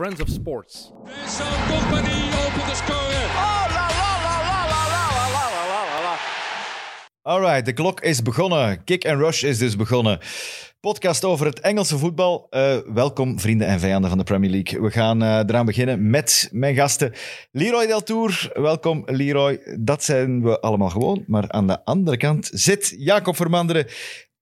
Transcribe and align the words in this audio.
Friends 0.00 0.20
of 0.20 0.28
Sports. 0.28 0.92
Vincent 1.04 1.48
Company 1.68 2.28
opent 2.46 2.66
de 2.68 2.74
score. 2.74 3.28
Alright, 7.22 7.64
de 7.64 7.72
klok 7.72 8.00
is 8.00 8.22
begonnen. 8.22 8.84
Kick 8.84 9.06
and 9.06 9.20
Rush 9.20 9.42
is 9.42 9.58
dus 9.58 9.76
begonnen. 9.76 10.18
Podcast 10.80 11.24
over 11.24 11.46
het 11.46 11.60
Engelse 11.60 11.98
voetbal. 11.98 12.46
Eh, 12.50 12.76
welkom, 12.92 13.40
vrienden 13.40 13.66
en 13.66 13.80
vijanden 13.80 14.10
van 14.10 14.18
de 14.18 14.24
Premier 14.24 14.50
League. 14.50 14.80
We 14.80 14.90
gaan 14.90 15.22
eh, 15.22 15.28
eraan 15.28 15.66
beginnen 15.66 16.10
met 16.10 16.48
mijn 16.52 16.74
gasten. 16.74 17.12
Leroy 17.50 17.86
Deltour. 17.86 18.50
Welkom, 18.54 19.02
Leroy. 19.06 19.60
Dat 19.78 20.04
zijn 20.04 20.42
we 20.42 20.60
allemaal 20.60 20.90
gewoon. 20.90 21.24
Maar 21.26 21.50
aan 21.50 21.66
de 21.66 21.84
andere 21.84 22.16
kant 22.16 22.50
zit 22.52 22.94
Jacob 22.98 23.36
Vermanderen. 23.36 23.86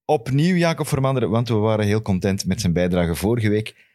Opnieuw 0.05 0.57
Jacob 0.57 0.87
Vermanderen, 0.89 1.31
want 1.31 1.49
we 1.49 1.55
waren 1.55 1.85
heel 1.85 2.03
content 2.03 2.47
met 2.47 2.61
zijn 2.61 2.73
bijdrage 2.73 3.15
vorige 3.15 3.49
week. 3.49 3.88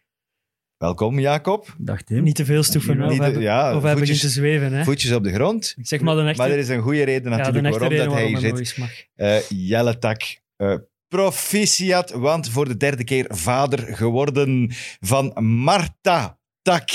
Welkom, 0.84 1.20
Jacob. 1.20 1.76
Dag 1.78 2.02
Tim. 2.02 2.24
Niet 2.24 2.36
te 2.36 2.46
veel 2.46 2.64
stoeven, 2.64 3.08
Niet 3.08 3.22
te- 3.22 3.40
ja, 3.40 3.76
of 3.76 3.82
hij 3.82 3.94
begint 3.94 3.98
voetjes- 4.00 4.20
te 4.20 4.30
zweven. 4.30 4.74
Hè? 4.74 4.84
Voetjes 4.84 5.12
op 5.12 5.24
de 5.24 5.34
grond. 5.34 5.74
Ik 5.78 5.88
zeg 5.88 6.02
maar 6.02 6.16
de 6.16 6.22
echte, 6.22 6.42
Maar 6.42 6.52
er 6.52 6.58
is 6.58 6.70
een 6.70 6.82
goede 6.82 7.04
reden 7.04 7.32
natuurlijk 7.32 7.70
waarom 7.70 7.88
reden 7.90 8.06
dat 8.06 8.14
hij 8.16 8.28
hier 8.28 8.40
zit. 8.66 9.08
Eh 9.16 9.50
Jelle 9.50 9.98
Tak, 9.98 10.22
eh, 10.56 10.76
proficiat, 11.08 12.12
want 12.12 12.50
voor 12.50 12.68
de 12.68 12.78
derde 12.78 13.04
keer 13.04 13.26
vader 13.30 13.96
geworden 13.96 14.68
van 15.00 15.44
Marta 15.64 16.40
Tak. 16.62 16.90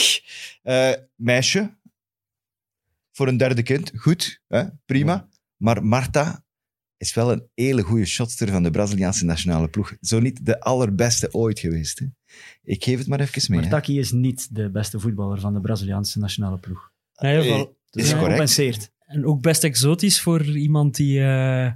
Eh, 0.63 0.91
meisje, 1.17 1.77
voor 3.13 3.29
een 3.29 3.37
derde 3.37 3.63
kind, 3.63 3.93
goed, 3.95 4.41
hè? 4.49 4.65
prima. 4.87 5.29
Maar 5.57 5.85
Marta 5.85 6.45
is 6.97 7.15
wel 7.15 7.33
een 7.33 7.49
hele 7.55 7.83
goede 7.83 8.07
shotster 8.07 8.49
van 8.49 8.63
de 8.63 8.71
Braziliaanse 8.71 9.25
nationale 9.25 9.69
ploeg. 9.69 9.97
Zo 10.01 10.21
niet 10.21 10.47
de 10.47 10.61
allerbeste 10.61 11.33
ooit 11.33 11.59
geweest. 11.59 11.99
Hè? 11.99 12.07
Ik 12.65 12.85
geef 12.85 12.99
het 12.99 13.07
maar 13.07 13.21
even 13.21 13.43
mee. 13.53 13.61
Maar. 13.61 13.69
Taki 13.69 13.99
is 13.99 14.13
niet 14.13 14.55
de 14.55 14.71
beste 14.71 15.01
voetballer 15.01 15.41
van 15.41 15.55
de 15.55 15.61
Braziliaanse 15.61 16.19
nationale 16.19 16.59
ploeg. 16.59 16.91
In 17.17 17.29
ieder 17.29 17.43
geval- 17.45 17.77
Dus 17.91 18.05
Is 18.05 18.19
correct. 18.19 18.91
En 19.07 19.27
ook 19.27 19.43
best 19.43 19.65
exotisch 19.65 20.21
voor 20.21 20.45
iemand 20.47 20.97
die 20.97 21.21
eh, 21.21 21.71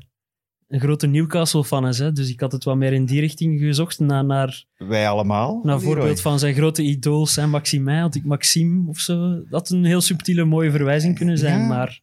een 0.69 0.81
grote 0.81 1.07
Newcastle-fan 1.07 1.87
is. 1.89 1.99
Hè? 1.99 2.13
Dus 2.13 2.29
ik 2.29 2.41
had 2.41 2.53
het 2.53 2.65
wat 2.65 2.77
meer 2.77 2.93
in 2.93 3.05
die 3.05 3.21
richting 3.21 3.61
gezocht. 3.61 3.99
Naar, 3.99 4.25
naar, 4.25 4.65
Wij 4.77 5.09
allemaal. 5.09 5.61
naar 5.63 5.81
voorbeeld 5.81 6.21
van 6.21 6.39
zijn 6.39 6.55
grote 6.55 6.83
idool 6.83 7.27
Saint-Maximin. 7.27 7.99
Had 8.01 8.15
ik 8.15 8.25
Maxime 8.25 8.89
of 8.89 8.99
zo. 8.99 9.31
Dat 9.35 9.45
had 9.51 9.71
een 9.71 9.85
heel 9.85 10.01
subtiele, 10.01 10.45
mooie 10.45 10.71
verwijzing 10.71 11.17
kunnen 11.17 11.39
zijn. 11.39 11.61
Ja. 11.61 11.67
Maar 11.67 12.01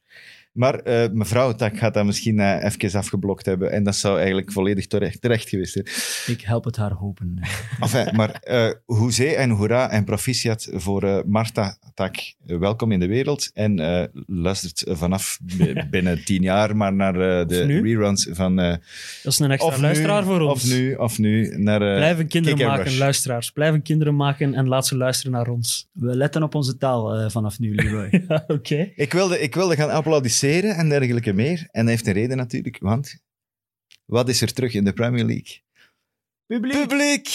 Maar 0.51 0.75
eh, 0.79 1.09
mevrouw 1.11 1.53
Tak 1.53 1.77
gaat 1.77 1.93
dat 1.93 2.05
misschien 2.05 2.39
eh, 2.39 2.63
even 2.63 2.99
afgeblokt 2.99 3.45
hebben. 3.45 3.71
En 3.71 3.83
dat 3.83 3.95
zou 3.95 4.17
eigenlijk 4.17 4.51
volledig 4.51 4.87
terecht, 4.87 5.21
terecht 5.21 5.49
geweest 5.49 5.73
zijn. 5.73 5.85
Ik 6.37 6.41
help 6.45 6.63
het 6.63 6.75
haar 6.75 6.91
hopen. 6.91 7.39
Enfin, 7.79 8.15
maar 8.15 8.31
eh 8.31 8.69
hoezee 8.85 9.35
en 9.35 9.49
hoera 9.49 9.89
en 9.89 10.03
proficiat 10.03 10.69
voor 10.73 11.03
eh, 11.03 11.19
Marta 11.25 11.77
Tak. 11.93 12.15
Welkom 12.45 12.91
in 12.91 12.99
de 12.99 13.07
wereld. 13.07 13.49
En 13.53 13.79
eh, 13.79 14.03
luistert 14.25 14.83
vanaf 14.87 15.39
binnen 15.91 16.25
tien 16.25 16.41
jaar 16.41 16.75
maar 16.75 16.93
naar 16.93 17.13
de 17.47 17.79
reruns 17.81 18.27
van... 18.31 18.59
eh, 18.59 18.69
dat 19.23 19.33
is 19.33 19.39
een 19.39 19.51
extra 19.51 19.69
of 19.71 19.79
luisteraar 19.81 20.21
nu, 20.21 20.27
voor 20.27 20.39
ons. 20.41 20.63
Of 20.63 20.69
nu, 20.69 20.93
of 20.95 21.17
nu. 21.17 21.57
Naar, 21.57 21.79
Blijven 21.79 22.27
kinderen 22.27 22.67
maken, 22.67 22.83
Rush. 22.83 22.97
luisteraars. 22.97 23.51
Blijven 23.51 23.81
kinderen 23.81 24.15
maken 24.15 24.53
en 24.53 24.67
laat 24.67 24.87
ze 24.87 24.97
luisteren 24.97 25.31
naar 25.31 25.47
ons. 25.47 25.89
We 25.91 26.15
letten 26.15 26.43
op 26.43 26.55
onze 26.55 26.77
taal 26.77 27.29
vanaf 27.29 27.59
nu, 27.59 27.75
Leroy. 27.75 28.07
Ja, 28.27 28.43
oké. 28.47 28.91
Ik 28.95 29.13
wilde, 29.13 29.39
ik 29.39 29.55
wilde 29.55 29.75
gaan 29.75 29.89
applaudisseren 29.89 30.38
en 30.47 30.89
dergelijke 30.89 31.33
meer. 31.33 31.67
En 31.71 31.81
dat 31.81 31.89
heeft 31.89 32.07
een 32.07 32.13
reden 32.13 32.37
natuurlijk, 32.37 32.77
want 32.79 33.15
wat 34.05 34.29
is 34.29 34.41
er 34.41 34.53
terug 34.53 34.73
in 34.73 34.83
de 34.83 34.93
Premier 34.93 35.25
League? 35.25 35.61
Publiek! 36.45 36.87
Publiek! 36.87 37.29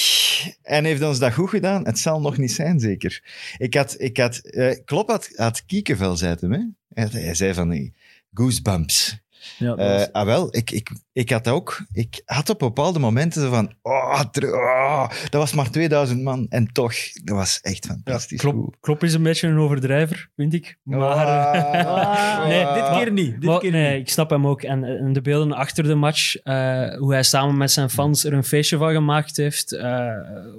En 0.62 0.84
heeft 0.84 1.02
ons 1.02 1.18
dat 1.18 1.34
goed 1.34 1.48
gedaan? 1.48 1.86
Het 1.86 1.98
zal 1.98 2.20
nog 2.20 2.36
niet 2.36 2.52
zijn, 2.52 2.80
zeker. 2.80 3.22
Ik 3.58 3.74
had, 3.74 4.00
ik 4.00 4.16
had, 4.16 4.36
eh, 4.36 4.76
Klopp 4.84 5.08
had, 5.08 5.30
had 5.34 5.64
kiekenvel, 5.64 6.16
zei 6.16 6.30
het 6.30 6.40
hem. 6.40 6.52
Hè? 6.52 6.62
Hij, 6.88 7.20
hij 7.22 7.34
zei 7.34 7.54
van 7.54 7.68
die 7.68 7.94
goosebumps. 8.32 9.23
Ja, 9.58 9.74
Eh 9.74 10.06
ah, 10.12 10.24
wel, 10.26 10.56
ik, 10.56 10.70
ik, 10.70 10.90
ik 11.12 11.30
had 11.30 11.48
ook, 11.48 11.84
ik 11.92 12.22
had 12.24 12.48
op 12.50 12.58
bepaalde 12.58 12.98
momenten 12.98 13.42
zo 13.42 13.50
van, 13.50 13.72
oh, 13.82 14.22
oh, 14.42 15.08
dat 15.08 15.40
was 15.40 15.52
maar 15.52 15.70
2000 15.70 16.22
man. 16.22 16.46
En 16.48 16.66
toch, 16.72 16.94
dat 17.24 17.36
was 17.36 17.60
echt 17.60 17.86
fantastisch. 17.86 18.40
Klop, 18.40 18.76
Klop 18.80 19.02
is 19.04 19.14
een 19.14 19.22
beetje 19.22 19.48
een 19.48 19.58
overdrijver, 19.58 20.30
vind 20.36 20.54
ik. 20.54 20.78
Maar... 20.82 21.26
eh, 21.26 21.86
Ah, 21.86 22.46
Nee, 22.48 22.58
dit 22.74 22.82
ah. 22.82 22.96
keer 22.98 23.12
niet. 23.12 23.30
Dit 23.40 23.44
Maar- 23.44 23.58
keer 23.58 23.70
nee, 23.70 23.92
niet. 23.98 24.00
ik 24.06 24.12
snap 24.12 24.30
hem 24.30 24.46
ook. 24.46 24.62
En, 24.62 24.84
en 24.84 25.12
de 25.12 25.20
beelden 25.20 25.52
achter 25.52 25.84
de 25.84 25.94
match, 25.94 26.36
eh, 26.36 26.96
hoe 26.96 27.12
hij 27.12 27.22
samen 27.22 27.56
met 27.56 27.70
zijn 27.70 27.90
fans 27.90 28.24
er 28.24 28.32
een 28.32 28.44
feestje 28.44 28.76
van 28.76 28.92
gemaakt 28.92 29.36
heeft, 29.36 29.72
eh, 29.72 30.06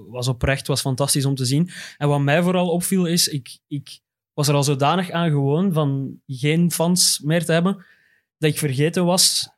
was 0.09 0.27
oprecht, 0.27 0.67
was 0.67 0.81
fantastisch 0.81 1.25
om 1.25 1.35
te 1.35 1.45
zien. 1.45 1.69
En 1.97 2.07
wat 2.07 2.19
mij 2.21 2.41
vooral 2.41 2.69
opviel 2.69 3.05
is, 3.05 3.27
ik, 3.27 3.57
ik 3.67 3.99
was 4.33 4.47
er 4.47 4.53
al 4.55 4.63
zodanig 4.63 5.11
aan 5.11 5.29
gewoon 5.29 5.73
van 5.73 6.19
geen 6.27 6.71
fans 6.71 7.19
meer 7.23 7.45
te 7.45 7.51
hebben, 7.51 7.85
dat 8.45 8.53
ik 8.53 8.59
vergeten 8.59 9.05
was 9.05 9.49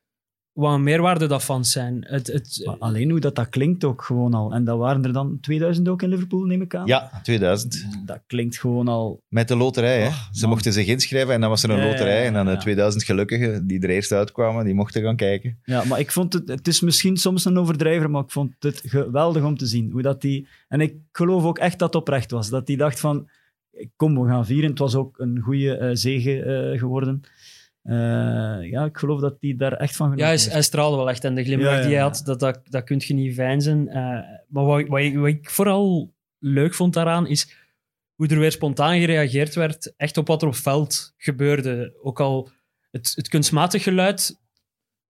wat 0.52 0.74
een 0.74 0.84
meerwaarde 0.84 1.28
dat 1.28 1.44
fans 1.44 1.72
zijn. 1.72 2.06
Het, 2.08 2.28
het, 2.28 2.62
Maar 2.66 2.76
alleen 2.78 3.10
hoe 3.10 3.20
dat, 3.20 3.36
dat 3.36 3.50
klinkt 3.50 3.84
ook 3.84 4.04
gewoon 4.04 4.34
al. 4.34 4.54
En 4.54 4.64
dat 4.64 4.78
waren 4.78 5.06
er 5.06 5.14
dan 5.14 5.38
2000 5.42 5.88
ook 5.88 6.02
in 6.02 6.10
Liverpool, 6.10 6.44
neem 6.44 6.62
ik 6.62 6.76
aan? 6.76 6.88
Ja, 6.88 7.20
2000. 7.24 7.88
Dat 8.06 8.20
klinkt 8.28 8.58
gewoon 8.58 8.88
al... 8.88 9.22
Met 9.28 9.48
de 9.48 9.56
loterij, 9.56 10.02
hè. 10.02 10.08
Och, 10.08 10.30
Ze 10.32 10.42
man. 10.42 10.50
mochten 10.50 10.74
zich 10.74 10.88
inschrijven 10.88 11.34
en 11.34 11.42
dan 11.42 11.50
was 11.50 11.64
er 11.64 11.70
een 11.70 11.78
Ja, 11.78 11.86
loterij. 11.86 12.26
En 12.26 12.34
dan 12.34 12.46
de 12.46 12.52
ja. 12.52 12.58
2000 12.58 13.04
gelukkigen 13.04 13.68
die 13.68 13.80
er 13.82 13.90
eerst 13.90 14.12
uitkwamen, 14.12 14.66
die 14.66 14.74
mochten 14.74 15.02
gaan 15.02 15.16
kijken. 15.16 15.60
Ja, 15.64 15.84
maar 15.84 16.00
ik 16.00 16.12
vond 16.12 16.34
het... 16.34 16.48
Het 16.48 16.68
is 16.68 16.82
misschien 16.82 17.18
soms 17.18 17.46
een 17.46 17.58
overdrijver, 17.58 18.10
maar 18.10 18.24
ik 18.24 18.32
vond 18.32 18.54
het 18.60 18.82
geweldig 18.86 19.44
om 19.44 19.58
te 19.58 19.66
zien. 19.66 19.92
Hoe 19.92 20.02
dat 20.02 20.22
die, 20.22 20.48
en 20.68 20.82
ik 20.82 20.96
geloof 21.12 21.44
ook 21.44 21.58
echt 21.58 21.80
dat 21.80 21.94
het 21.94 22.02
oprecht 22.02 22.32
was. 22.32 22.50
Dat 22.50 22.68
hij 22.68 22.78
dacht 22.78 23.00
van... 23.00 23.30
Kom, 23.96 24.22
we 24.22 24.28
gaan 24.28 24.46
vieren. 24.46 24.70
Het 24.70 24.80
was 24.80 24.96
ook 24.96 25.20
een 25.20 25.40
goede 25.40 25.78
eh 25.78 25.90
zege 25.94 26.42
eh, 26.42 26.80
geworden. 26.80 27.22
Eh, 27.88 28.70
ja, 28.70 28.86
ik 28.86 28.98
geloof 28.98 29.20
dat 29.20 29.38
hij 29.40 29.56
daar 29.58 29.74
echt 29.74 29.96
van 29.96 30.06
ja, 30.08 30.14
genoten 30.14 30.34
hij, 30.34 30.38
heeft. 30.38 30.52
hij 30.52 30.62
straalde 30.62 30.98
wel 30.98 31.10
echt. 31.10 31.24
En 31.24 31.36
de 31.36 31.44
glimlach 31.44 31.72
Ja, 31.72 31.76
ja, 31.76 31.82
die 31.82 31.96
hij 31.96 32.04
ja. 32.04 32.08
had, 32.08 32.22
dat, 32.26 32.40
dat, 32.40 32.60
dat 32.64 32.84
kun 32.84 33.02
je 33.06 33.14
niet 33.14 33.36
veinzen. 33.36 33.88
Eh, 33.88 34.20
maar 34.48 34.66
wat, 34.66 34.88
wat, 34.88 35.00
ik, 35.00 35.18
wat 35.18 35.28
ik 35.28 35.50
vooral 35.50 36.14
leuk 36.40 36.74
vond 36.74 36.94
daaraan, 36.94 37.28
is 37.28 37.56
hoe 38.16 38.28
er 38.28 38.40
weer 38.40 38.52
spontaan 38.52 39.00
gereageerd 39.00 39.56
werd, 39.56 39.94
echt 39.98 40.18
op 40.18 40.28
wat 40.28 40.42
er 40.42 40.48
op 40.48 40.56
veld 40.56 41.14
gebeurde. 41.18 41.94
Ook 42.02 42.20
al 42.20 42.50
het, 42.92 43.12
het 43.16 43.28
kunstmatig 43.28 43.84
geluid, 43.84 44.40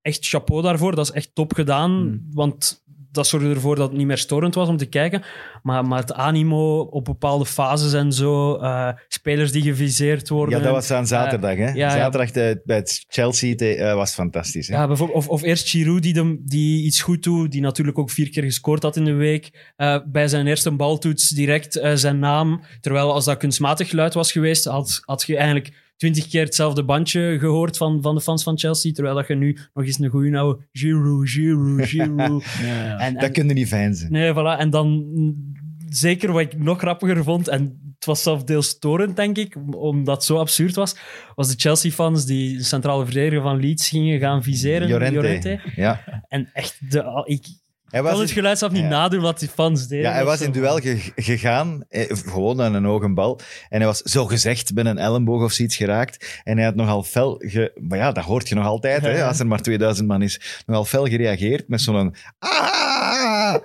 echt 0.01 0.27
chapeau 0.27 0.61
daarvoor, 0.61 0.95
dat 0.95 1.05
is 1.05 1.11
echt 1.11 1.35
top 1.35 1.53
gedaan. 1.53 1.91
Hmm. 1.91 2.27
Want 2.31 2.83
dat 3.17 3.27
zorgde 3.27 3.49
ervoor 3.49 3.75
dat 3.75 3.87
het 3.89 3.97
niet 3.97 4.07
meer 4.07 4.17
storend 4.17 4.55
was 4.55 4.67
om 4.67 4.77
te 4.77 4.85
kijken. 4.85 5.23
Maar, 5.63 5.85
maar 5.85 5.99
het 5.99 6.13
animo 6.13 6.79
op 6.79 7.05
bepaalde 7.05 7.45
fases 7.45 7.93
en 7.93 8.11
zo, 8.13 8.55
eh, 8.55 8.89
spelers 9.07 9.51
die 9.51 9.61
geviseerd 9.61 10.29
worden. 10.29 10.57
Ja, 10.57 10.63
dat 10.63 10.73
was 10.73 10.91
aan 10.91 11.07
zaterdag, 11.07 11.55
hè. 11.55 11.71
ja. 11.71 11.89
Zaterdag 11.89 12.31
de- 12.31 12.61
bij 12.65 12.75
het 12.75 13.05
Chelsea 13.07 13.55
eh, 13.55 13.93
was 13.95 14.13
fantastisch. 14.13 14.67
Hè? 14.67 14.75
Ja, 14.75 14.87
bijvoorbeeld, 14.87 15.17
of, 15.17 15.27
of 15.27 15.41
eerst 15.43 15.69
Giroud 15.69 16.01
die, 16.01 16.13
de, 16.13 16.41
die 16.45 16.83
iets 16.83 17.01
goed 17.01 17.23
doet, 17.23 17.51
die 17.51 17.61
natuurlijk 17.61 17.97
ook 17.97 18.09
vier 18.09 18.29
keer 18.29 18.43
gescoord 18.43 18.83
had 18.83 18.95
in 18.95 19.05
de 19.05 19.13
week. 19.13 19.71
Eh, 19.75 19.97
bij 20.05 20.27
zijn 20.27 20.47
eerste 20.47 20.71
baltoets 20.71 21.29
direct 21.29 21.75
eh, 21.75 21.91
zijn 21.95 22.19
naam. 22.19 22.61
Terwijl 22.81 23.13
als 23.13 23.25
dat 23.25 23.37
kunstmatig 23.37 23.89
geluid 23.89 24.13
was 24.13 24.31
geweest, 24.31 24.65
had, 24.65 25.01
had 25.05 25.23
je 25.25 25.37
eigenlijk 25.37 25.73
twintig 25.97 26.27
keer 26.27 26.43
hetzelfde 26.43 26.83
bandje 26.83 27.39
gehoord 27.39 27.77
van, 27.77 28.01
van 28.01 28.15
de 28.15 28.21
fans 28.21 28.43
van 28.43 28.57
Chelsea. 28.57 28.91
Terwijl 28.91 29.15
dat 29.15 29.27
je 29.27 29.35
nu 29.35 29.57
nog 29.73 29.85
eens 29.85 29.99
een 29.99 30.09
goede 30.09 30.37
oude 30.37 30.59
Giroud, 30.71 31.29
Giroud, 31.29 31.85
Giroud. 31.89 32.43
Ja, 32.61 32.67
ja. 32.67 32.97
en, 32.97 33.13
Dat 33.13 33.23
en, 33.23 33.31
kun 33.31 33.47
je 33.47 33.53
niet 33.53 33.67
feinzen. 33.67 34.11
nee, 34.11 34.33
voilà. 34.33 34.59
En 34.59 34.69
dan 34.69 34.87
mm, 35.13 35.53
zeker 35.89 36.31
wat 36.31 36.41
ik 36.41 36.57
nog 36.57 36.77
grappiger 36.77 37.23
vond, 37.23 37.47
en 37.47 37.61
het 37.95 38.05
was 38.05 38.23
zelfs 38.23 38.45
deels 38.45 38.67
storend, 38.67 39.15
denk 39.15 39.37
ik, 39.37 39.57
omdat 39.71 40.15
het 40.15 40.23
zo 40.23 40.37
absurd 40.37 40.75
was, 40.75 40.95
was 41.35 41.47
de 41.47 41.55
Chelsea-fans 41.57 42.25
die 42.25 42.57
de 42.57 42.63
centrale 42.63 43.05
verdediger 43.05 43.41
van 43.41 43.59
Leeds 43.59 43.89
gingen 43.89 44.19
gaan 44.19 44.43
viseren. 44.43 44.89
Llorente. 44.89 45.59
Ja. 45.75 46.23
En 46.27 46.49
echt, 46.53 46.91
de, 46.91 47.23
ik 47.25 47.45
Hij 47.87 48.03
was, 48.03 48.19
het 48.19 48.31
geluid 48.31 48.57
zelf 48.57 48.71
niet 48.71 48.81
ja. 48.81 48.87
nadoen 48.87 49.21
wat 49.21 49.39
die 49.39 49.49
fans 49.49 49.87
deden. 49.87 50.05
ja, 50.05 50.11
hij 50.11 50.25
was 50.25 50.41
in 50.41 50.51
duel 50.51 50.77
ge- 50.77 51.11
gegaan, 51.15 51.83
eh, 51.89 52.05
gewoon 52.25 52.61
aan 52.61 52.73
een 52.73 52.83
hoge 52.85 53.13
bal. 53.13 53.39
En 53.69 53.77
hij 53.77 53.85
was 53.87 54.01
zo 54.01 54.25
gezegd 54.25 54.73
met 54.73 54.85
een 54.85 54.97
elleboog 54.97 55.43
of 55.43 55.51
zoiets 55.51 55.75
geraakt. 55.75 56.41
En 56.43 56.55
hij 56.57 56.65
had 56.65 56.75
nogal 56.75 57.03
fel... 57.03 57.35
Ge, 57.45 57.71
maar 57.87 57.97
ja, 57.97 58.11
dat 58.11 58.23
hoort 58.23 58.49
je 58.49 58.55
nog 58.55 58.65
altijd, 58.65 59.01
hè, 59.01 59.25
als 59.25 59.39
er 59.39 59.47
maar 59.47 59.61
2000 59.61 60.07
man 60.07 60.21
is. 60.21 60.63
Nogal 60.65 60.85
fel 60.85 61.05
gereageerd 61.05 61.67
met 61.67 61.81
zo'n... 61.81 62.15
Ah! 62.39 63.55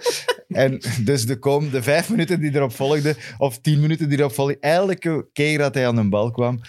En 0.48 0.80
dus 1.04 1.26
de, 1.26 1.38
kom, 1.38 1.70
de 1.70 1.82
vijf 1.82 2.10
minuten 2.10 2.40
die 2.40 2.54
erop 2.54 2.72
volgden, 2.74 3.16
of 3.38 3.58
tien 3.58 3.80
minuten 3.80 4.08
die 4.08 4.19
erop 4.19 4.34
volgden, 4.34 4.60
elke 4.60 5.28
keer 5.32 5.58
dat 5.58 5.74
hij 5.74 5.86
aan 5.86 5.96
een 5.96 6.10
bal 6.10 6.30
kwam, 6.30 6.60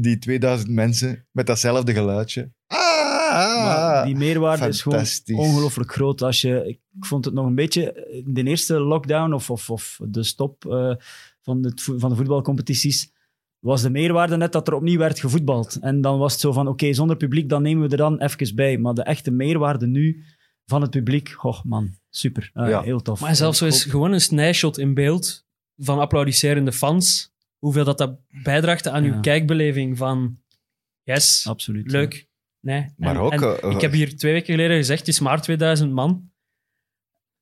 die 0.00 0.18
2000 0.18 0.70
mensen 0.70 1.26
met 1.30 1.46
datzelfde 1.46 1.92
geluidje. 1.92 2.50
Ah! 2.66 3.11
Maar 3.32 4.04
die 4.06 4.16
meerwaarde 4.16 4.66
is 4.66 4.82
gewoon 4.82 5.04
ongelooflijk 5.34 5.92
groot. 5.92 6.22
Als 6.22 6.40
je, 6.40 6.66
ik 6.66 7.04
vond 7.04 7.24
het 7.24 7.34
nog 7.34 7.46
een 7.46 7.54
beetje 7.54 8.08
in 8.26 8.34
de 8.34 8.42
eerste 8.42 8.80
lockdown 8.80 9.32
of, 9.32 9.50
of, 9.50 9.70
of 9.70 10.00
de 10.08 10.22
stop 10.22 10.64
eh, 10.66 10.94
van, 11.40 11.64
het, 11.64 11.82
van 11.82 12.10
de 12.10 12.16
voetbalcompetities. 12.16 13.10
Was 13.58 13.82
de 13.82 13.90
meerwaarde 13.90 14.36
net 14.36 14.52
dat 14.52 14.68
er 14.68 14.74
opnieuw 14.74 14.98
werd 14.98 15.20
gevoetbald. 15.20 15.78
En 15.80 16.00
dan 16.00 16.18
was 16.18 16.32
het 16.32 16.40
zo 16.40 16.52
van: 16.52 16.68
oké, 16.68 16.92
zonder 16.92 17.16
publiek, 17.16 17.48
dan 17.48 17.62
nemen 17.62 17.82
we 17.84 17.88
er 17.90 17.96
dan 17.96 18.20
even 18.20 18.54
bij. 18.54 18.78
Maar 18.78 18.94
de 18.94 19.02
echte 19.02 19.30
meerwaarde 19.30 19.86
nu 19.86 20.24
van 20.66 20.80
het 20.82 20.90
publiek, 20.90 21.44
oh 21.44 21.62
man, 21.64 21.90
super. 22.10 22.50
Ah, 22.54 22.68
Ja. 22.68 22.82
Heel 22.82 23.02
tof. 23.02 23.20
Maar 23.20 23.36
zelfs 23.36 23.58
zo 23.58 23.66
is 23.66 23.84
gewoon 23.84 24.12
een 24.12 24.20
snijshot 24.20 24.78
in 24.78 24.94
beeld 24.94 25.44
van 25.76 25.98
applaudisserende 25.98 26.72
fans. 26.72 27.30
hoeveel 27.58 27.84
dat, 27.84 27.98
dat 27.98 28.18
bijdraagt 28.42 28.88
aan 28.88 29.04
Ja. 29.04 29.14
uw 29.14 29.20
kijkbeleving 29.20 29.96
van 29.98 30.38
yes, 31.02 31.46
Absoluut. 31.48 31.90
leuk. 31.90 32.28
Nee. 32.62 32.92
Maar 32.96 33.14
En- 33.14 33.20
ook, 33.20 33.32
en 33.32 33.42
eh, 33.62 33.70
ik 33.70 33.80
heb 33.80 33.92
hier 33.92 34.16
twee 34.16 34.32
weken 34.32 34.54
geleden 34.54 34.76
gezegd, 34.76 34.98
het 34.98 35.08
is 35.08 35.20
maar 35.20 35.42
2000 35.42 35.92
man. 35.92 36.30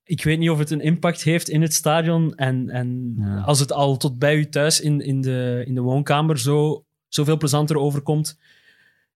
Ik 0.03 0.23
weet 0.23 0.39
niet 0.39 0.49
of 0.49 0.57
het 0.59 0.71
een 0.71 0.81
impact 0.81 1.23
heeft 1.23 1.49
in 1.49 1.61
het 1.61 1.73
stadion. 1.73 2.35
En, 2.35 2.69
en 2.69 3.15
Ja. 3.19 3.39
als 3.41 3.59
het 3.59 3.71
al 3.71 3.97
tot 3.97 4.19
bij 4.19 4.35
u 4.35 4.49
thuis 4.49 4.79
in, 4.81 5.01
in, 5.01 5.21
de, 5.21 5.63
in 5.67 5.73
de 5.75 5.81
woonkamer 5.81 6.39
zo, 6.39 6.85
zoveel 7.07 7.37
plezanter 7.37 7.77
overkomt, 7.77 8.39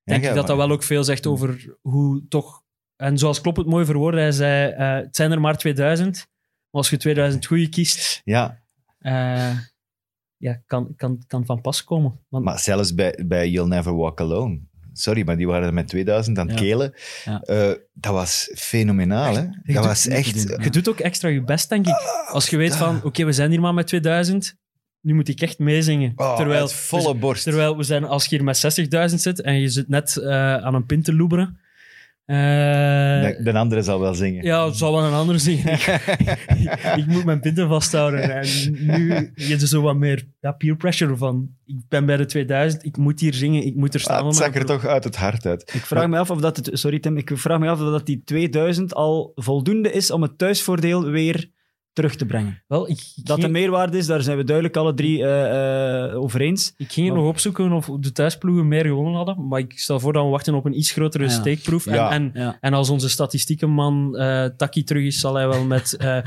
denk 0.04 0.24
ja, 0.24 0.30
ik 0.30 0.36
dat 0.36 0.48
dat 0.48 0.58
wel 0.58 0.72
ook 0.72 0.84
veel 0.84 1.04
zegt 1.04 1.28
over 1.28 1.76
hoe 1.82 2.28
toch... 2.28 2.64
En 2.96 3.18
zoals 3.18 3.42
Klopp 3.42 3.58
het 3.58 3.68
mooi 3.68 3.86
verwoordde, 3.86 4.22
hij 4.22 4.32
zei, 4.32 4.72
eh, 4.72 4.94
het 4.96 5.16
zijn 5.16 5.32
er 5.32 5.42
maar 5.42 5.58
2000. 5.58 6.16
Maar 6.16 6.26
als 6.72 6.90
je 6.90 6.98
2000 6.98 7.46
goede 7.46 7.70
kiest, 7.70 8.22
Ja, 8.24 8.62
eh, 9.00 9.58
ja, 10.38 10.62
kan, 10.66 10.94
kan, 10.96 11.24
kan 11.28 11.46
van 11.46 11.62
pas 11.62 11.84
komen. 11.84 12.20
Want 12.30 12.44
maar 12.44 12.60
zelfs 12.60 12.94
bij, 12.94 13.24
bij 13.28 13.50
You'll 13.50 13.68
Never 13.68 13.96
Walk 13.96 14.22
Alone. 14.22 14.60
Sorry, 14.98 15.26
maar 15.26 15.38
die 15.38 15.48
waren 15.48 15.68
er 15.68 15.74
met 15.74 15.88
2000 15.88 16.38
aan 16.40 16.48
het 16.48 16.60
kelen. 16.60 16.94
Eh, 17.24 17.72
dat 17.94 18.14
was 18.14 18.52
fenomenaal, 18.56 19.36
hè? 19.36 19.44
doet 19.64 19.76
Dat 19.76 19.86
was 19.86 20.08
echt... 20.08 20.48
doen, 20.48 20.64
je 20.64 20.70
doet 20.70 20.90
ook 20.90 21.00
extra 21.00 21.30
je 21.30 21.44
best, 21.44 21.70
denk 21.70 21.88
ik. 21.88 21.96
Als 22.28 22.50
je 22.50 22.58
weet 22.58 22.76
van, 22.76 23.04
oké, 23.04 23.26
we 23.26 23.32
zijn 23.32 23.52
hier 23.52 23.62
maar 23.62 23.74
met 23.74 23.88
2000, 23.88 24.56
nu 25.02 25.14
moet 25.14 25.28
ik 25.28 25.42
echt 25.42 25.60
meezingen. 25.60 26.14
Oh, 26.16 26.36
terwijl, 26.36 26.68
volle 26.68 27.16
borst. 27.16 27.44
terwijl 27.44 27.78
we 27.78 27.84
zijn, 27.84 28.04
als 28.04 28.26
je 28.26 28.36
hier 28.36 28.46
met 28.46 28.80
60.000 29.10 29.16
zit 29.16 29.42
en 29.42 29.60
je 29.60 29.70
zit 29.70 29.88
net 29.88 30.18
eh, 30.18 30.56
aan 30.56 30.74
een 30.74 30.86
pint 30.86 31.06
te 31.06 31.14
loeberen, 31.14 31.60
eh, 32.26 32.38
de, 32.38 33.38
de 33.44 33.54
andere 33.54 33.82
zal 33.82 34.00
wel 34.00 34.14
zingen. 34.14 34.44
ja, 34.44 34.66
het 34.66 34.76
zal 34.76 34.92
wel 34.92 35.04
een 35.04 35.14
ander 35.14 35.40
zingen. 35.40 35.74
ik 37.00 37.06
moet 37.08 37.26
mijn 37.26 37.40
pinten 37.40 37.68
vasthouden. 37.68 38.36
En 38.36 38.48
nu 38.86 39.32
je 39.36 39.54
er 39.54 39.68
zo 39.68 39.82
wat 39.82 39.96
meer 39.96 40.28
ja, 40.40 40.52
peer 40.52 40.76
pressure 40.76 41.16
van. 41.16 41.50
Ik 41.66 41.76
ben 41.88 42.06
bij 42.06 42.18
de 42.18 42.26
2000, 42.26 42.86
ik 42.86 42.98
moet 42.98 43.20
hier 43.20 43.34
zingen, 43.34 43.66
ik 43.66 43.76
moet 43.76 43.94
er 43.94 44.00
staan. 44.00 44.20
Ah, 44.20 44.28
het 44.28 44.40
mijn 44.40 44.56
er 44.56 44.66
toch 44.66 44.86
uit 44.86 45.04
het 45.04 45.16
hart 45.16 45.46
uit. 45.46 45.72
Ik 45.74 45.86
vraag 45.86 46.08
me 46.08 46.18
af 46.18 46.30
of 46.30 46.40
dat 46.40 46.58
het, 46.58 46.70
sorry 46.74 47.00
Tim, 47.00 47.18
ik 47.18 47.32
vraag 47.34 47.60
me 47.60 47.70
af 47.70 47.82
of 47.82 47.90
dat 47.90 48.06
die 48.06 48.22
2000 48.24 48.94
al 48.94 49.32
voldoende 49.36 49.92
is 49.92 50.12
om 50.12 50.22
het 50.22 50.38
thuisvoordeel 50.38 51.04
weer 51.04 51.52
terug 51.96 52.16
te 52.16 52.26
brengen. 52.26 52.64
Wel, 52.68 52.90
ik, 52.90 53.00
ik 53.16 53.26
Dat 53.26 53.42
de 53.42 53.48
meerwaarde 53.48 53.98
is, 53.98 54.06
daar 54.06 54.22
zijn 54.22 54.38
we 54.38 54.44
duidelijk 54.44 54.78
alle 54.78 54.94
drie 54.94 55.24
eh, 55.26 56.04
eh, 56.12 56.22
over 56.22 56.42
eens. 56.42 56.74
ik 56.78 56.92
ging 56.92 57.08
Maar- 57.08 57.18
nog 57.18 57.28
opzoeken 57.28 57.72
of 57.72 57.90
de 58.00 58.12
thuisploegen 58.12 58.68
meer 58.68 58.86
gewonnen 58.86 59.14
hadden. 59.14 59.48
Maar 59.48 59.60
ik 59.60 59.80
stel 59.80 60.00
voor 60.00 60.14
dat 60.14 60.24
we 60.24 60.30
wachten 60.30 60.54
op 60.54 60.66
een 60.66 60.78
iets 60.78 60.92
grotere 60.92 61.24
Ja. 61.24 61.30
steekproef. 61.30 61.86
Ja. 61.86 62.12
En, 62.12 62.32
en, 62.34 62.42
Ja. 62.42 62.58
en 62.62 62.74
als 62.74 62.90
onze 62.90 63.10
statistiekenman 63.10 64.16
eh 64.18 64.46
Taki 64.58 64.84
terug 64.84 65.04
is, 65.04 65.20
zal 65.20 65.34
hij 65.36 65.48
wel 65.48 65.64
met 65.66 65.96
eh, 65.98 66.18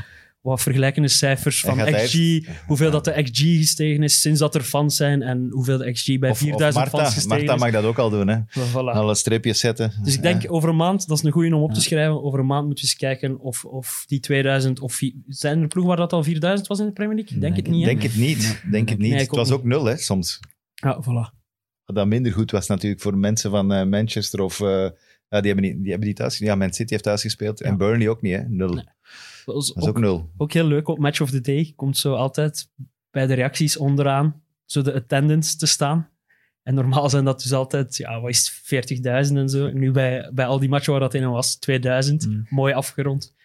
wat 0.41 0.61
vergelijkende 0.61 1.07
cijfers 1.07 1.59
van 1.59 1.77
XG, 1.77 2.39
hoeveel 2.67 2.91
dat 2.91 3.05
de 3.05 3.23
XG 3.23 3.39
gestegen 3.41 4.03
is 4.03 4.21
sinds 4.21 4.39
dat 4.39 4.55
er 4.55 4.61
fans 4.61 4.95
zijn 4.95 5.21
en 5.21 5.47
hoeveel 5.51 5.77
de 5.77 5.91
XG 5.91 6.19
bij 6.19 6.29
Of, 6.29 6.35
of 6.41 6.47
4000 6.47 6.87
fans 6.89 7.13
gestegen 7.13 7.27
Marta 7.37 7.53
is. 7.53 7.59
mag 7.59 7.71
dat 7.71 7.83
ook 7.83 7.97
al 7.97 8.09
doen, 8.09 8.27
hè? 8.27 8.39
Voilà. 8.49 8.73
Alle 8.73 9.15
streepjes 9.15 9.59
zetten. 9.59 9.93
Dus 10.03 10.15
ik 10.15 10.21
denk 10.21 10.51
over 10.51 10.69
een 10.69 10.75
maand, 10.75 11.07
dat 11.07 11.17
is 11.17 11.23
een 11.23 11.31
goeie 11.31 11.55
om 11.55 11.61
op 11.61 11.69
te 11.69 11.75
Ja. 11.75 11.81
schrijven. 11.81 12.23
Over 12.23 12.39
een 12.39 12.45
maand 12.45 12.65
moeten 12.65 12.83
we 12.85 12.89
eens 12.91 12.99
kijken 12.99 13.39
of, 13.39 13.65
of 13.65 14.03
die 14.07 14.19
2000 14.19 14.79
of 14.79 14.99
zijn 15.27 15.61
er 15.61 15.67
ploegen 15.67 15.87
waar 15.95 16.01
dat 16.01 16.13
al 16.13 16.23
4000 16.23 16.67
was 16.67 16.79
in 16.79 16.85
de 16.85 16.91
Premier 16.91 17.15
League? 17.15 17.35
Ik 17.35 17.41
denk 17.41 17.55
het 17.55 17.67
niet. 17.67 17.85
hè? 17.85 17.85
Denk 17.91 18.01
het 18.03 18.15
niet. 18.15 18.61
Denk 18.71 18.89
het 18.89 18.97
niet. 18.99 19.11
Nee, 19.11 19.19
het 19.19 19.29
was 19.29 19.49
niet. 19.49 19.57
ook 19.57 19.63
nul, 19.63 19.85
hè, 19.85 19.97
soms. 19.97 20.39
Ja, 20.73 21.01
voilà. 21.03 21.37
Wat 21.85 21.95
dat 21.95 22.07
minder 22.07 22.31
goed 22.31 22.51
was 22.51 22.67
natuurlijk 22.67 23.01
voor 23.01 23.17
mensen 23.17 23.51
van 23.51 23.73
eh, 23.73 23.85
Manchester 23.85 24.39
of... 24.41 24.59
eh, 24.61 24.67
ja, 25.29 25.41
die, 25.41 25.51
hebben 25.53 25.69
niet, 25.71 25.77
die 25.81 25.89
hebben 25.89 26.07
die 26.07 26.15
thuis... 26.17 26.37
Ja, 26.37 26.55
Man 26.55 26.73
City 26.73 26.91
heeft 26.91 27.03
thuis 27.03 27.21
gespeeld. 27.21 27.61
En 27.61 27.71
Ja. 27.71 27.77
Burnley 27.77 28.07
ook 28.09 28.21
niet, 28.21 28.35
hè. 28.35 28.43
Nul. 28.47 28.73
Nee. 28.73 28.83
Dat 29.45 29.63
is 29.63 29.75
ook, 29.75 29.87
ook 29.87 29.99
nul. 29.99 30.29
ook 30.37 30.53
heel 30.53 30.65
leuk. 30.67 30.87
Op 30.87 30.97
Match 30.99 31.21
of 31.21 31.29
the 31.29 31.41
Day 31.41 31.73
komt 31.75 31.97
zo 31.97 32.13
altijd 32.13 32.69
bij 33.11 33.27
de 33.27 33.33
reacties 33.33 33.77
onderaan 33.77 34.41
zo 34.65 34.81
de 34.81 34.93
attendance 34.93 35.57
te 35.57 35.65
staan. 35.67 36.09
En 36.63 36.73
normaal 36.75 37.09
zijn 37.09 37.25
dat 37.25 37.41
dus 37.41 37.53
altijd, 37.53 37.97
ja, 37.97 38.21
wat 38.21 38.29
is 38.29 38.61
het, 38.65 38.99
40.000 39.29 39.35
en 39.35 39.49
zo. 39.49 39.67
En 39.67 39.79
nu 39.79 39.91
bij, 39.91 40.31
bij 40.33 40.45
al 40.45 40.59
die 40.59 40.69
matchen 40.69 40.91
waar 40.91 41.01
dat 41.01 41.13
in 41.13 41.29
was, 41.29 41.55
2000. 41.55 42.27
Mm. 42.27 42.45
Mooi 42.49 42.73
afgerond. 42.73 43.35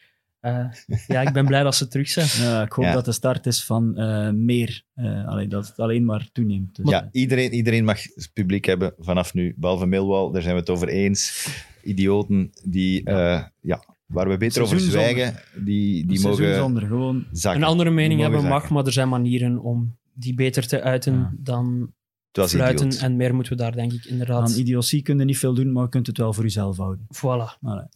Eh, 0.41 0.67
ja, 1.07 1.21
ik 1.21 1.33
ben 1.33 1.47
blij 1.47 1.63
dat 1.63 1.75
ze 1.75 1.89
terug 1.89 2.09
zijn. 2.09 2.27
Ja, 2.49 2.63
ik 2.63 2.73
hoop 2.73 2.85
Ja. 2.85 2.93
dat 2.93 3.05
de 3.05 3.13
start 3.13 3.47
is 3.47 3.65
van 3.65 3.97
eh, 3.97 4.31
meer. 4.31 4.83
Eh, 4.95 5.27
allee, 5.29 5.49
dat 5.49 5.67
het 5.69 5.79
alleen 5.79 6.05
maar 6.05 6.29
toeneemt. 6.33 6.77
Dus, 6.77 6.91
Ja, 6.91 7.09
iedereen, 7.13 7.53
iedereen 7.53 7.85
mag 7.85 8.03
het 8.03 8.31
publiek 8.33 8.65
hebben 8.65 8.95
vanaf 8.99 9.35
nu. 9.35 9.55
Behalve 9.57 9.87
Millwall, 9.87 10.33
daar 10.33 10.43
zijn 10.43 10.55
we 10.55 10.61
het 10.61 10.71
over 10.71 10.89
eens. 10.89 11.49
Idioten 11.83 12.51
die... 12.65 13.05
eh, 13.05 13.45
ja, 13.61 13.94
waar 14.07 14.29
we 14.29 14.37
beter 14.37 14.63
over 14.63 14.81
zwijgen, 14.81 15.35
die, 15.65 16.07
die 16.07 16.21
mogen 16.21 16.55
zonder, 16.55 16.87
gewoon... 16.87 17.27
zakken. 17.33 17.63
Een 17.63 17.69
andere 17.69 17.91
mening 17.91 18.21
hebben 18.21 18.45
mag, 18.45 18.71
maar 18.71 18.87
er 18.87 18.93
zijn 18.93 19.09
manieren 19.09 19.59
om 19.59 19.97
die 20.13 20.35
beter 20.35 20.67
te 20.67 20.83
uiten 20.83 21.15
Ja. 21.15 21.33
dan 21.39 21.93
fluiten. 22.33 22.87
idioot. 22.87 23.03
En 23.03 23.17
meer 23.17 23.35
moeten 23.35 23.53
we 23.53 23.59
daar 23.59 23.73
denk 23.73 23.93
ik 23.93 24.05
inderdaad... 24.05 24.51
Aan 24.51 24.59
idiotie 24.59 25.03
kun 25.03 25.19
je 25.19 25.25
niet 25.25 25.39
veel 25.39 25.55
doen, 25.55 25.73
maar 25.73 25.83
je 25.83 25.89
kunt 25.89 26.07
het 26.07 26.19
wel 26.19 26.33
voor 26.33 26.43
jezelf 26.45 26.77
houden. 26.77 27.07
Voilà. 27.17 27.59
Allee. 27.63 27.87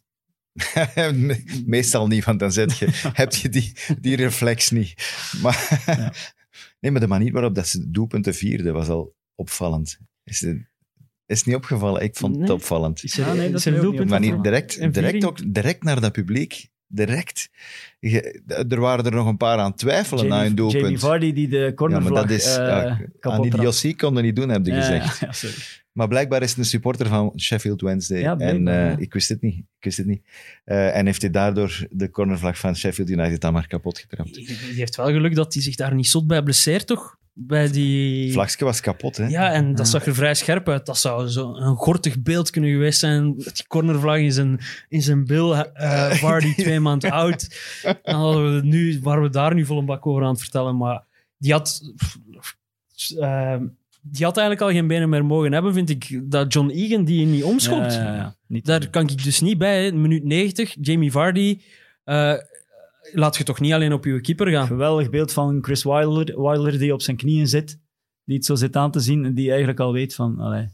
Meestal 1.67 2.07
niet, 2.07 2.25
want 2.25 2.39
dan 2.41 2.53
zet 2.53 2.79
je, 2.79 2.89
heb 3.13 3.35
je 3.35 3.49
die, 3.49 3.73
die 4.01 4.17
reflex 4.17 4.71
niet. 4.71 4.95
Maar, 5.43 5.83
Ja. 5.87 6.13
Nee, 6.81 6.91
maar 6.91 7.01
de 7.01 7.07
manier 7.07 7.33
waarop 7.33 7.55
dat 7.55 7.69
ze 7.69 7.91
doelpunten 7.91 8.35
vierden 8.35 8.73
was 8.73 8.89
al 8.89 9.15
opvallend. 9.35 9.99
Is 10.25 10.41
het, 10.41 10.69
is 11.29 11.37
het 11.39 11.47
niet 11.47 11.57
opgevallen? 11.57 12.03
Ik 12.03 12.17
vond 12.17 12.41
het 12.41 12.51
opvallend. 12.51 13.01
Ja, 13.13 13.33
nee, 13.33 13.51
dat 13.51 13.65
niet 13.65 13.81
doelpunt 13.81 14.11
Maar 14.11 14.21
niet 14.21 14.31
van- 14.31 14.43
direct, 14.43 14.95
direct, 14.95 15.25
ook, 15.25 15.55
direct 15.55 15.83
naar 15.83 16.01
dat 16.01 16.13
publiek. 16.13 16.69
Direct. 16.91 17.51
Je- 18.01 18.41
er 18.69 18.81
waren 18.81 19.05
er 19.05 19.13
nog 19.13 19.27
een 19.27 19.37
paar 19.37 19.59
aan 19.59 19.71
het 19.71 19.79
twijfelen 19.79 20.23
na 20.27 20.31
Jamie, 20.35 20.51
een 20.51 20.57
doelpunt. 20.57 20.83
Jamie 20.83 20.99
Vardy 20.99 21.33
die 21.33 21.49
de 21.49 21.57
ja, 21.59 21.73
cornervlag 21.73 22.13
maar 22.13 22.23
dat 22.23 22.31
is... 22.31 22.57
eh, 22.57 22.67
ja, 22.67 22.83
kapot 22.97 23.07
aan 23.33 23.41
trapt. 23.41 23.55
idiotie 23.55 23.97
konden 23.97 24.23
niet 24.23 24.37
doen, 24.37 24.49
heb 24.49 24.67
je 24.67 24.73
Ja, 24.73 24.81
gezegd. 24.81 25.41
ja. 25.41 25.49
Maar 25.93 26.09
blijkbaar 26.09 26.43
is 26.43 26.49
het 26.51 26.59
een 26.59 26.65
supporter 26.65 27.07
van 27.07 27.33
Sheffield 27.37 27.81
Wednesday. 27.81 28.21
Ja, 28.21 28.37
en 28.39 28.69
eh, 28.69 28.75
ja. 28.75 28.97
ik 28.99 29.13
wist 29.13 29.29
het 29.29 29.41
niet. 29.41 29.57
Ik 29.59 29.85
wist 29.85 29.97
het 29.97 30.07
niet. 30.07 30.23
Eh, 30.65 30.97
en 30.97 31.07
heeft 31.07 31.21
hij 31.23 31.31
daardoor 31.31 31.87
de 31.91 32.11
cornervlag 32.11 32.59
van 32.59 32.77
Sheffield 32.77 33.11
United 33.11 33.41
dan 33.41 33.53
maar 33.53 33.67
kapot 33.67 33.99
getrapt. 33.99 34.35
Die 34.35 34.47
die 34.47 34.57
heeft 34.75 34.97
wel 34.97 35.07
geluk 35.07 35.35
dat 35.35 35.55
hij 35.55 35.63
zich 35.63 35.75
daar 35.75 35.95
niet 35.95 36.07
zot 36.09 36.27
bij 36.27 36.43
blesseert, 36.43 36.87
toch? 36.87 37.17
Bij 37.41 37.71
die... 37.71 38.33
Vlagje 38.33 38.65
was 38.65 38.81
kapot, 38.81 39.17
hè? 39.17 39.27
Ja, 39.27 39.53
en 39.53 39.75
dat 39.75 39.89
zag 39.89 40.07
er 40.07 40.15
vrij 40.15 40.35
scherp 40.35 40.69
uit. 40.69 40.87
Dat 40.87 40.99
zou 40.99 41.29
zo 41.29 41.55
een 41.55 41.77
gortig 41.77 42.23
beeld 42.23 42.51
kunnen 42.51 42.71
geweest 42.71 42.99
zijn. 42.99 43.35
Met 43.37 43.57
die 43.57 43.67
cornervlag 43.67 44.17
in 44.19 44.33
zijn, 44.33 44.61
in 44.89 45.03
zijn 45.03 45.25
bil. 45.25 45.57
eh 45.57 46.11
Vardy 46.11 46.55
twee 46.63 46.81
maanden 46.81 47.11
oud. 47.11 47.49
Dan 48.03 48.15
hadden 48.21 48.55
we 48.55 48.67
nu, 48.67 49.01
waren 49.03 49.23
we 49.23 49.31
daar 49.31 49.55
nu 49.55 49.65
vol 49.65 49.79
een 49.79 49.85
bak 49.87 50.07
over 50.07 50.23
aan 50.23 50.31
het 50.31 50.41
vertellen. 50.41 50.77
Maar 50.77 51.03
die 51.39 51.53
had... 51.53 51.81
ehm, 53.19 53.67
die 54.03 54.25
had 54.25 54.37
eigenlijk 54.37 54.67
al 54.71 54.77
geen 54.77 54.87
benen 54.87 55.09
meer 55.09 55.25
mogen 55.25 55.53
hebben, 55.53 55.75
vind 55.75 55.91
ik. 55.91 56.21
Dat 56.31 56.53
John 56.53 56.69
Egan 56.71 57.05
die 57.05 57.27
niet 57.27 57.43
omschopt. 57.45 57.93
Ja, 57.95 58.35
ja, 58.49 58.61
Daar 58.63 58.89
kan 58.91 59.09
ik 59.09 59.25
dus 59.25 59.41
niet 59.41 59.59
bij. 59.59 59.85
hè. 59.85 59.93
Minuut 59.93 60.25
90, 60.25 60.77
Jamie 60.81 61.11
Vardy. 61.13 61.61
eh, 62.05 62.35
laat 63.13 63.37
je 63.37 63.45
toch 63.45 63.61
niet 63.61 63.73
alleen 63.73 63.93
op 63.93 64.05
je 64.05 64.21
keeper 64.21 64.49
gaan? 64.51 64.67
Geweldig 64.67 65.11
beeld 65.11 65.33
van 65.33 65.59
Chris 65.65 65.83
Wilder, 65.83 66.41
Wilder 66.43 66.79
die 66.79 66.93
op 66.93 67.03
zijn 67.03 67.17
knieën 67.17 67.49
zit. 67.49 67.79
Die 68.25 68.37
het 68.37 68.45
zo 68.47 68.55
zit 68.55 68.77
aan 68.77 68.91
te 68.91 69.01
zien 69.01 69.25
en 69.25 69.35
die 69.35 69.49
eigenlijk 69.49 69.81
al 69.81 69.93
weet 69.93 70.15
van... 70.15 70.39
Allee, 70.39 70.69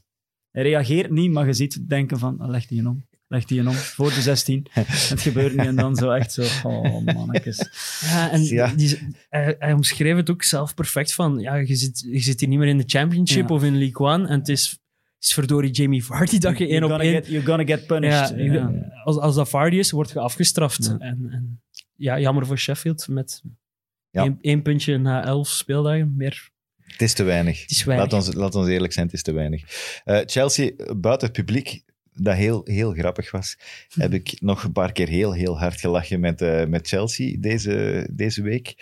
hij 0.50 0.62
reageert 0.62 1.10
niet, 1.10 1.30
maar 1.30 1.46
je 1.46 1.52
ziet 1.52 1.88
denken 1.88 2.18
van... 2.18 2.38
ah, 2.40 2.48
Leg 2.48 2.66
die 2.66 2.82
je 2.82 2.88
om. 2.88 3.06
Leg 3.28 3.44
die 3.44 3.62
je 3.62 3.68
om. 3.68 3.74
Voor 3.74 4.08
de 4.08 4.20
16. 4.20 4.66
Het 4.72 5.20
gebeurt 5.20 5.56
niet 5.56 5.66
en 5.66 5.76
dan 5.76 5.96
zo 5.96 6.10
echt 6.10 6.32
zo... 6.32 6.42
Oh, 6.68 7.04
mannetjes. 7.04 7.68
Ja, 8.10 8.30
en 8.30 8.42
Ja. 8.42 8.66
Die, 8.74 8.98
hij, 9.28 9.56
hij 9.58 9.72
omschreef 9.72 10.16
het 10.16 10.30
ook 10.30 10.42
zelf 10.42 10.74
perfect 10.74 11.14
van, 11.14 11.38
ja, 11.38 11.54
je 11.54 11.74
zit, 11.74 12.04
je 12.10 12.18
zit 12.20 12.40
hier 12.40 12.48
niet 12.48 12.58
meer 12.58 12.68
in 12.68 12.78
de 12.78 12.84
Championship 12.86 13.48
Ja. 13.48 13.54
of 13.54 13.62
in 13.64 13.78
League 13.78 14.06
One 14.06 14.26
en 14.28 14.38
het 14.38 14.48
is, 14.48 14.78
is 15.20 15.32
verdorie 15.34 15.70
Jamie 15.70 16.04
Vardy 16.04 16.38
dat 16.38 16.58
je 16.58 16.64
één 16.66 16.72
You're 16.78 16.84
op 16.84 16.90
gonna 16.90 17.04
één... 17.04 17.14
get, 17.14 17.26
you're 17.26 17.46
gonna 17.46 17.64
get 17.64 17.86
punished. 17.86 18.28
ja, 18.36 18.52
Ja. 18.52 18.72
Als, 19.04 19.16
als 19.18 19.34
dat 19.34 19.48
Vardy 19.48 19.76
is, 19.76 19.90
word 19.90 20.10
je 20.10 20.18
afgestraft. 20.18 20.84
Ja. 20.84 20.96
En, 20.98 21.26
en 21.30 21.62
ja, 21.96 22.20
jammer 22.20 22.46
voor 22.46 22.58
Sheffield 22.58 23.08
met 23.08 23.42
Ja. 24.10 24.22
één, 24.22 24.38
één 24.40 24.62
puntje 24.62 24.98
na 24.98 25.24
elf 25.24 25.48
speeldagen. 25.48 26.14
Meer, 26.16 26.50
Het 26.82 27.02
is 27.02 27.12
te 27.14 27.22
weinig. 27.22 27.60
het 27.60 27.70
is 27.70 27.84
weinig. 27.84 28.10
Laat 28.12 28.26
ons, 28.26 28.34
laat 28.34 28.54
ons 28.54 28.68
eerlijk 28.68 28.92
zijn, 28.92 29.06
het 29.06 29.14
is 29.14 29.22
te 29.22 29.32
weinig. 29.32 29.62
Eh, 30.04 30.20
Chelsea, 30.24 30.70
buiten 30.96 31.28
het 31.28 31.36
publiek, 31.36 31.82
dat 32.12 32.36
heel, 32.36 32.60
heel 32.64 32.92
grappig 32.92 33.30
was, 33.30 33.56
heb 33.88 34.12
ik 34.12 34.40
nog 34.40 34.64
een 34.64 34.72
paar 34.72 34.92
keer 34.92 35.08
heel, 35.08 35.32
heel 35.32 35.58
hard 35.58 35.80
gelachen 35.80 36.20
met, 36.20 36.42
eh, 36.42 36.64
met 36.66 36.88
Chelsea 36.88 37.36
deze, 37.38 38.08
deze 38.12 38.42
week. 38.42 38.74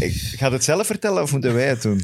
Ik 0.00 0.12
ga 0.36 0.52
het 0.52 0.64
zelf 0.64 0.86
vertellen 0.86 1.22
of 1.22 1.32
moeten 1.32 1.54
wij 1.54 1.66
het 1.68 1.82
doen? 1.82 2.00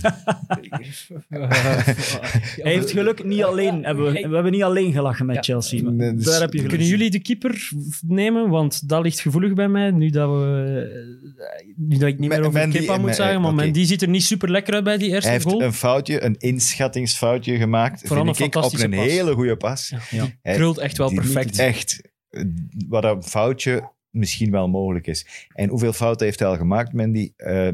Hij 1.28 2.72
heeft 2.72 2.90
geluk 2.90 3.24
niet 3.24 3.42
alleen... 3.42 3.84
Hebben 3.84 4.04
we, 4.04 4.12
we 4.28 4.34
hebben 4.34 4.52
niet 4.52 4.62
alleen 4.62 4.92
gelachen 4.92 5.26
met 5.26 5.34
Ja. 5.36 5.42
Chelsea. 5.42 5.82
maar 5.82 5.92
Nee, 5.92 6.14
dus- 6.14 6.24
Daar 6.24 6.40
heb 6.40 6.52
je 6.52 6.56
geluk. 6.58 6.70
Kunnen 6.72 6.88
jullie 6.88 7.10
de 7.10 7.18
keeper 7.20 7.68
nemen? 8.06 8.48
Want 8.48 8.88
dat 8.88 9.02
ligt 9.02 9.20
gevoelig 9.20 9.52
bij 9.54 9.68
mij, 9.68 9.90
nu 9.90 10.10
dat, 10.10 10.28
we, 10.30 11.74
nu 11.76 11.96
dat 11.96 12.08
ik 12.08 12.18
niet 12.18 12.28
meer 12.28 12.38
over 12.40 12.52
Mandy- 12.60 12.78
Kepa 12.78 12.98
moet 12.98 13.14
zeggen. 13.14 13.40
Maar. 13.40 13.54
Mandy 13.54 13.84
ziet 13.84 14.02
er 14.02 14.08
niet 14.08 14.24
super 14.24 14.50
lekker 14.50 14.74
uit 14.74 14.84
bij 14.84 14.98
die 14.98 15.08
eerste 15.08 15.24
Hij 15.24 15.32
heeft 15.32 15.48
goal. 15.48 15.62
een 15.62 15.72
foutje, 15.72 16.22
een 16.24 16.36
inschattingsfoutje 16.38 17.56
gemaakt, 17.56 18.00
Vooral 18.06 18.24
vind 18.24 18.38
een 18.40 18.46
ik, 18.46 18.54
op 18.56 18.72
een 18.80 18.90
pas. 18.90 19.00
hele 19.06 19.32
goede 19.34 19.56
pas. 19.56 19.88
Ja, 19.88 19.98
Ja. 20.10 20.22
die 20.24 20.38
Hij- 20.42 20.54
krult 20.54 20.78
echt 20.78 20.96
wel 20.98 21.08
Die 21.08 21.20
perfect. 21.20 21.58
Echt. 21.58 22.10
eh, 22.30 22.42
Wat 22.88 23.04
een 23.04 23.22
foutje 23.22 23.92
misschien 24.14 24.50
wel 24.50 24.68
mogelijk 24.68 25.06
is. 25.06 25.48
En 25.54 25.68
hoeveel 25.68 25.92
fouten 25.92 26.26
heeft 26.26 26.38
hij 26.38 26.48
al 26.48 26.56
gemaakt, 26.56 26.92
Mandy? 26.92 27.32
Uh, 27.36 27.68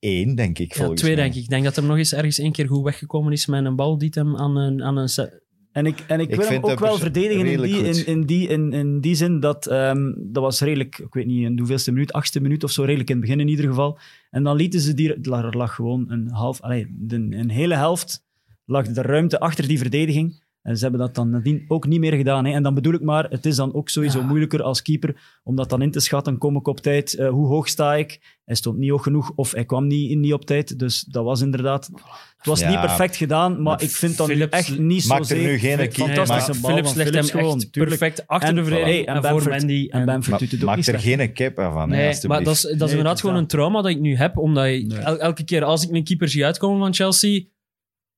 Eén, 0.00 0.34
denk 0.34 0.58
ik, 0.58 0.72
Ja, 0.72 0.78
volgens 0.78 1.00
twee 1.00 1.14
mij. 1.14 1.22
denk 1.22 1.34
ik. 1.34 1.42
Ik 1.42 1.48
denk 1.48 1.64
dat 1.64 1.76
er 1.76 1.84
nog 1.84 1.96
eens 1.96 2.14
ergens 2.14 2.38
één 2.38 2.52
keer 2.52 2.66
goed 2.66 2.84
weggekomen 2.84 3.32
is 3.32 3.46
met 3.46 3.64
een 3.64 3.76
bal 3.76 3.98
die 3.98 4.10
hem 4.12 4.36
aan 4.36 4.56
een... 4.56 4.82
Aan 4.82 4.96
een 4.96 5.08
En 5.72 5.86
ik, 5.86 6.04
en 6.06 6.20
ik, 6.20 6.28
Ik 6.28 6.36
wil 6.36 6.48
hem 6.48 6.64
ook 6.64 6.78
wel 6.78 6.98
verdedigen 6.98 7.46
in 7.46 7.62
die, 7.62 7.82
in, 7.82 8.06
in, 8.06 8.26
die, 8.26 8.48
in, 8.48 8.72
in 8.72 9.00
die 9.00 9.14
zin 9.14 9.40
dat 9.40 9.66
ehm, 9.66 10.12
dat 10.16 10.42
was 10.42 10.60
redelijk, 10.60 10.98
ik 10.98 11.14
weet 11.14 11.26
niet 11.26 11.44
in 11.44 11.52
de 11.52 11.58
hoeveelste 11.58 11.92
minuut, 11.92 12.12
achtste 12.12 12.40
minuut 12.40 12.64
of 12.64 12.70
zo, 12.70 12.82
redelijk 12.82 13.10
in 13.10 13.16
het 13.16 13.24
begin 13.24 13.40
in 13.40 13.48
ieder 13.48 13.66
geval. 13.66 13.98
En 14.30 14.42
dan 14.42 14.56
lieten 14.56 14.80
ze 14.80 14.94
die, 14.94 15.14
er 15.14 15.56
lag 15.56 15.74
gewoon 15.74 16.10
een 16.10 16.30
half, 16.30 16.60
allee, 16.60 16.86
de, 16.90 17.16
een 17.16 17.50
hele 17.50 17.74
helft 17.74 18.24
lag 18.66 18.86
de 18.86 19.02
ruimte 19.02 19.40
achter 19.40 19.68
die 19.68 19.78
verdediging. 19.78 20.44
En 20.66 20.76
ze 20.76 20.82
hebben 20.82 21.00
dat 21.00 21.14
dan 21.14 21.30
nadien 21.30 21.64
ook 21.68 21.86
niet 21.86 22.00
meer 22.00 22.12
gedaan. 22.12 22.44
Hè. 22.44 22.52
En 22.52 22.62
dan 22.62 22.74
bedoel 22.74 22.94
ik 22.94 23.00
maar, 23.02 23.24
het 23.30 23.46
is 23.46 23.56
dan 23.56 23.74
ook 23.74 23.88
sowieso 23.88 24.18
Ja. 24.18 24.24
moeilijker 24.26 24.62
als 24.62 24.82
keeper 24.82 25.38
om 25.42 25.56
dat 25.56 25.70
dan 25.70 25.82
in 25.82 25.90
te 25.90 26.00
schatten. 26.00 26.38
Kom 26.38 26.56
ik 26.56 26.66
op 26.68 26.80
tijd? 26.80 27.14
Eh, 27.14 27.28
hoe 27.28 27.46
hoog 27.46 27.68
sta 27.68 27.94
ik? 27.94 28.38
Hij 28.44 28.54
stond 28.54 28.78
niet 28.78 28.90
hoog 28.90 29.02
genoeg 29.02 29.32
of 29.34 29.52
hij 29.52 29.64
kwam 29.64 29.86
niet, 29.86 30.18
niet 30.18 30.32
op 30.32 30.44
tijd. 30.44 30.78
Dus 30.78 31.00
dat 31.00 31.24
was 31.24 31.40
inderdaad... 31.40 31.90
Het 32.36 32.46
was 32.46 32.60
Ja. 32.60 32.68
niet 32.70 32.80
perfect 32.80 33.16
gedaan, 33.16 33.62
maar 33.62 33.82
ik 33.82 33.90
vind 33.90 34.14
Philips 34.14 34.52
echt 34.52 34.78
niet 34.78 35.06
maakt 35.06 35.30
er 35.30 35.36
nu 35.36 35.58
geen 35.58 35.76
Nee, 35.76 35.88
keeper- 35.88 36.14
fantastische 36.14 36.50
maakt- 36.50 36.60
bal 36.62 36.70
Philips 36.70 36.94
legt 36.94 37.08
Philips 37.08 37.30
hem 37.30 37.38
echt 37.40 37.46
gewoon, 37.48 37.70
tuurlijk. 37.70 37.98
perfect 37.98 38.26
achter 38.26 38.48
En- 38.48 38.54
de 38.54 38.64
verdediging. 38.64 39.06
En 39.06 39.14
en 39.16 39.22
voor 39.40 39.48
Mandy. 39.48 39.86
En 39.90 40.04
Bamford 40.04 40.30
Ma- 40.32 40.38
doet 40.38 40.50
het 40.50 40.60
ook 40.60 40.66
maak 40.66 40.76
niet 40.76 40.86
er 40.88 40.98
geen 40.98 41.32
cap 41.34 41.54
van, 41.72 41.88
Nee, 41.88 42.14
maar 42.28 42.44
dat 42.44 42.54
is, 42.54 42.62
dat 42.62 42.72
is 42.72 42.78
Nee, 42.78 42.88
inderdaad 42.88 43.20
gewoon 43.20 43.34
dat. 43.34 43.42
een 43.42 43.48
trauma 43.48 43.82
dat 43.82 43.90
ik 43.90 44.00
nu 44.00 44.16
heb. 44.16 44.36
Omdat 44.38 44.64
je- 44.66 44.86
Nee. 44.86 44.98
el- 44.98 45.18
elke 45.18 45.44
keer 45.44 45.64
als 45.64 45.84
ik 45.88 45.94
een 45.94 46.04
keeper 46.04 46.28
zie 46.28 46.44
uitkomen 46.44 46.78
van 46.78 46.94
Chelsea, 46.94 47.40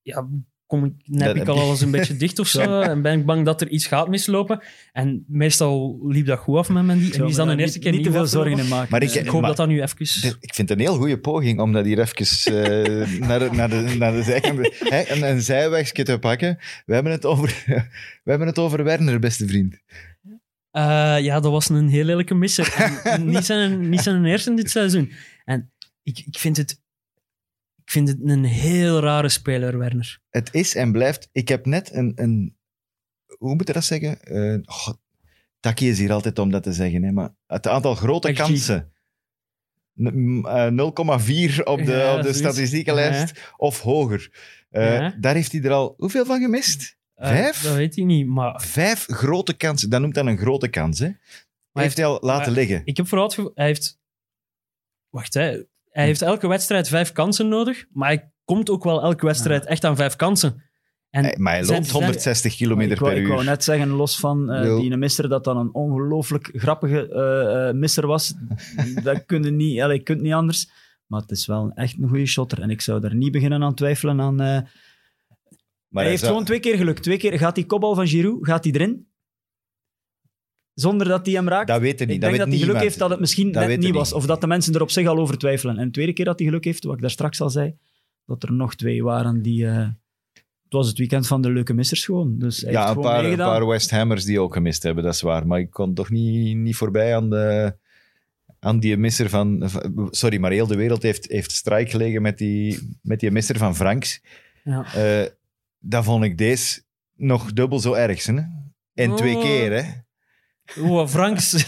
ja, 0.02 0.28
kom 0.68 0.84
ik, 0.84 0.92
nep 1.04 1.26
Dat 1.26 1.30
ik 1.36 1.36
heb 1.36 1.48
al 1.48 1.60
alles 1.60 1.80
een 1.80 1.90
beetje 1.90 2.16
dicht 2.16 2.38
of 2.38 2.46
zo. 2.58 2.80
En 2.80 3.02
ben 3.02 3.18
ik 3.18 3.24
bang 3.26 3.44
dat 3.44 3.60
er 3.60 3.68
iets 3.68 3.86
gaat 3.86 4.08
mislopen. 4.08 4.60
En 4.92 5.24
meestal 5.28 5.98
liep 6.08 6.26
dat 6.26 6.38
goed 6.38 6.56
af 6.56 6.68
met 6.68 6.84
Mandy. 6.84 7.10
En 7.12 7.26
is 7.26 7.34
dan 7.34 7.48
niet- 7.48 7.58
eerste 7.58 7.78
keer 7.78 7.92
niet 7.92 8.04
te 8.04 8.10
veel 8.12 8.26
zorgen 8.26 8.58
in 8.58 8.68
maken. 8.68 8.88
Maar 8.90 9.02
ik-. 9.02 9.14
Ik 9.14 9.26
hoop 9.26 9.40
Maar- 9.40 9.48
dat 9.48 9.56
dat 9.56 9.68
nu 9.68 9.82
even... 9.82 10.36
Ik 10.40 10.54
vind 10.54 10.68
het 10.68 10.70
een 10.70 10.84
heel 10.84 10.96
goede 10.96 11.18
poging 11.18 11.60
om 11.60 11.72
dat 11.72 11.84
hier 11.84 11.98
even 11.98 12.16
eh, 12.44 13.20
naar, 13.20 13.38
de, 13.38 13.48
naar, 13.52 13.68
de, 13.68 13.94
naar 13.98 14.12
de 14.12 14.22
zijkant 14.22 14.58
een, 15.10 15.22
een 15.30 15.42
zijwegje 15.42 16.02
te 16.02 16.18
pakken. 16.18 16.58
We 16.86 16.94
hebben, 16.94 17.12
het 17.12 17.24
over, 17.24 17.62
we 18.24 18.30
hebben 18.30 18.46
het 18.48 18.58
over 18.58 18.84
Werner, 18.84 19.18
beste 19.18 19.46
vriend. 19.46 19.78
Eh, 20.70 21.16
ja, 21.20 21.40
dat 21.40 21.52
was 21.52 21.68
een 21.68 21.88
heel 21.88 22.04
lelijke 22.04 22.34
misser. 22.34 23.00
En 23.04 23.26
niet, 23.26 23.44
zijn, 23.44 23.88
niet 23.88 24.00
zijn 24.00 24.24
eerste 24.24 24.54
dit 24.54 24.70
seizoen. 24.70 25.12
En 25.44 25.70
ik, 26.02 26.18
ik, 26.26 26.38
vind 26.38 26.56
het, 26.56 26.80
ik 27.88 27.94
vind 27.94 28.08
het 28.08 28.18
een 28.22 28.44
heel 28.44 29.00
rare 29.00 29.28
speler, 29.28 29.78
Werner. 29.78 30.18
Het 30.30 30.48
is 30.54 30.74
en 30.74 30.92
blijft... 30.92 31.28
Ik 31.32 31.48
heb 31.48 31.66
net 31.66 31.92
een... 31.94 32.12
een 32.16 32.56
hoe 33.38 33.54
moet 33.54 33.66
je 33.66 33.72
dat 33.72 33.84
zeggen? 33.84 34.18
Oh, 34.68 34.88
Taki 35.60 35.88
is 35.88 35.98
hier 35.98 36.12
altijd 36.12 36.38
om 36.38 36.50
dat 36.50 36.62
te 36.62 36.72
zeggen, 36.72 37.02
hè, 37.02 37.12
maar 37.12 37.34
het 37.46 37.66
aantal 37.66 37.94
grote 37.94 38.32
kansen... 38.32 38.92
N- 40.02 40.44
eh, 40.46 40.70
0,4 40.70 41.62
op 41.64 41.84
de, 41.84 41.92
Ja, 41.92 42.10
op 42.12 42.16
de 42.16 42.22
zoiets. 42.22 42.38
statistiekenlijst 42.38 43.52
of 43.56 43.80
hoger. 43.80 44.30
Eh, 44.70 44.94
Ja. 44.98 45.14
Daar 45.20 45.34
heeft 45.34 45.52
hij 45.52 45.62
er 45.62 45.72
al 45.72 45.94
hoeveel 45.96 46.24
van 46.26 46.40
gemist? 46.40 46.96
Vijf? 47.16 47.62
Dat 47.62 47.74
weet 47.74 47.96
ik 47.96 48.04
niet, 48.04 48.26
maar 48.26 48.60
Vijf 48.62 49.04
grote 49.06 49.56
kansen. 49.56 49.90
Dat 49.90 50.00
noemt 50.00 50.14
dan 50.14 50.26
een 50.26 50.38
grote 50.38 50.68
kans. 50.68 50.98
Hè? 50.98 51.10
heeft 51.72 51.96
hij 51.96 52.06
al 52.06 52.18
laten 52.20 52.52
liggen. 52.52 52.82
ik 52.84 52.96
heb 52.96 53.06
vooral 53.08 53.26
het 53.26 53.34
gevoel... 53.34 53.52
Hij 53.54 53.66
heeft... 53.66 53.98
Wacht, 55.08 55.34
hè. 55.34 55.62
Hij 55.98 56.06
heeft 56.06 56.22
elke 56.22 56.48
wedstrijd 56.48 56.88
vijf 56.88 57.12
kansen 57.12 57.48
nodig, 57.48 57.84
maar 57.92 58.08
hij 58.08 58.30
komt 58.44 58.70
ook 58.70 58.84
wel 58.84 59.02
elke 59.02 59.26
wedstrijd 59.26 59.64
echt 59.66 59.84
aan 59.84 59.96
vijf 59.96 60.16
kansen. 60.16 60.62
En 61.10 61.24
Hij- 61.24 61.34
maar 61.38 61.52
hij 61.52 61.64
loopt 61.64 61.86
zijn- 61.86 61.90
160 62.04 62.50
Maar 62.50 62.58
kilometer 62.58 62.92
ik 62.92 62.98
wou, 62.98 63.12
per 63.12 63.20
ik 63.22 63.28
wou 63.28 63.40
uur. 63.40 63.46
net 63.46 63.64
zeggen, 63.64 63.88
los 63.88 64.18
van 64.18 64.50
eh, 64.50 64.62
Wil- 64.62 64.80
die 64.80 64.96
misser, 64.96 65.28
dat 65.28 65.44
dat 65.44 65.56
een 65.56 65.74
ongelooflijk 65.74 66.50
grappige 66.52 67.08
eh, 67.08 67.68
eh, 67.68 67.74
misser 67.74 68.06
was. 68.06 68.34
dat 69.02 69.24
kun 69.26 69.42
je 69.42 69.50
niet, 69.50 69.80
allee, 69.80 69.98
kunt 70.02 70.20
niet 70.20 70.32
anders. 70.32 70.70
Maar 71.06 71.20
het 71.20 71.30
is 71.30 71.46
wel 71.46 71.72
echt 71.74 71.98
een 71.98 72.08
goede 72.08 72.26
shotter. 72.26 72.60
En 72.62 72.70
ik 72.70 72.80
zou 72.80 73.00
daar 73.00 73.14
niet 73.14 73.32
beginnen 73.32 73.62
aan 73.62 73.74
twijfelen 73.74 74.20
aan... 74.20 74.40
eh, 74.40 74.46
Maar 75.88 76.02
hij 76.02 76.06
heeft 76.08 76.18
zou- 76.18 76.30
gewoon 76.32 76.46
twee 76.46 76.60
keer 76.60 76.76
geluk. 76.76 76.98
Twee 76.98 77.16
keer 77.18 77.38
gaat 77.38 77.54
die 77.54 77.66
kopbal 77.66 77.94
van 77.94 78.06
Giroud, 78.06 78.46
gaat 78.46 78.62
die 78.62 78.74
erin? 78.74 79.07
Zonder 80.80 81.08
dat 81.08 81.26
hij 81.26 81.34
hem 81.34 81.48
raakt? 81.48 81.68
Dat 81.68 81.80
weet 81.80 81.98
je 81.98 82.04
niet. 82.04 82.14
ik 82.14 82.20
denk 82.20 82.36
dat 82.36 82.48
hij 82.48 82.56
geluk 82.56 82.78
heeft 82.80 82.98
dat 82.98 83.10
het 83.10 83.20
misschien 83.20 83.52
Dat 83.52 83.66
net 83.66 83.78
niet 83.80 83.94
was. 83.94 84.12
Of 84.12 84.26
dat 84.26 84.40
de 84.40 84.46
mensen 84.46 84.74
er 84.74 84.82
op 84.82 84.90
zich 84.90 85.06
al 85.06 85.18
over 85.18 85.38
twijfelen. 85.38 85.78
En 85.78 85.84
de 85.84 85.90
tweede 85.90 86.12
keer 86.12 86.24
dat 86.24 86.38
hij 86.38 86.48
geluk 86.48 86.64
heeft, 86.64 86.84
wat 86.84 86.94
ik 86.94 87.00
daar 87.00 87.10
straks 87.10 87.40
al 87.40 87.50
zei, 87.50 87.74
dat 88.26 88.42
er 88.42 88.52
nog 88.52 88.74
twee 88.74 89.02
waren 89.02 89.42
die... 89.42 89.66
eh, 89.66 89.76
het 90.64 90.76
was 90.76 90.88
het 90.88 90.98
weekend 90.98 91.26
van 91.26 91.40
de 91.42 91.50
leuke 91.50 91.72
missers 91.72 92.04
gewoon. 92.04 92.38
Dus 92.38 92.60
hij 92.60 92.72
Ja, 92.72 92.78
heeft 92.78 92.96
een 92.96 93.02
gewoon 93.02 93.10
paar, 93.22 93.30
een 93.30 93.36
paar 93.36 93.66
West 93.66 93.90
Hammers 93.90 94.24
die 94.24 94.40
ook 94.40 94.52
gemist 94.52 94.82
hebben, 94.82 95.04
dat 95.04 95.14
is 95.14 95.20
waar. 95.20 95.46
Maar 95.46 95.58
ik 95.58 95.70
kon 95.70 95.94
toch 95.94 96.10
niet, 96.10 96.56
niet 96.56 96.76
voorbij 96.76 97.16
aan, 97.16 97.30
de, 97.30 97.74
aan 98.60 98.80
die 98.80 98.96
misser 98.96 99.28
van... 99.28 99.70
Sorry, 100.10 100.38
maar 100.38 100.50
heel 100.50 100.66
de 100.66 100.76
wereld 100.76 101.02
heeft, 101.02 101.30
heeft 101.30 101.52
strijk 101.52 101.90
gelegen 101.90 102.22
met 102.22 102.38
die, 102.38 102.96
met 103.02 103.20
die 103.20 103.30
misser 103.30 103.58
van 103.58 103.76
Franks. 103.76 104.22
Ja. 104.64 104.94
Eh 104.94 105.26
dat 105.78 106.04
vond 106.04 106.24
ik 106.24 106.38
deze 106.38 106.80
nog 107.16 107.52
dubbel 107.52 107.78
zo 107.80 107.92
erg. 107.92 108.26
Hè? 108.26 108.34
En 108.94 109.16
twee 109.16 109.36
Oh. 109.36 109.42
keer, 109.42 109.72
hè. 109.72 109.90
Oeh, 110.78 111.08
Franks. 111.08 111.52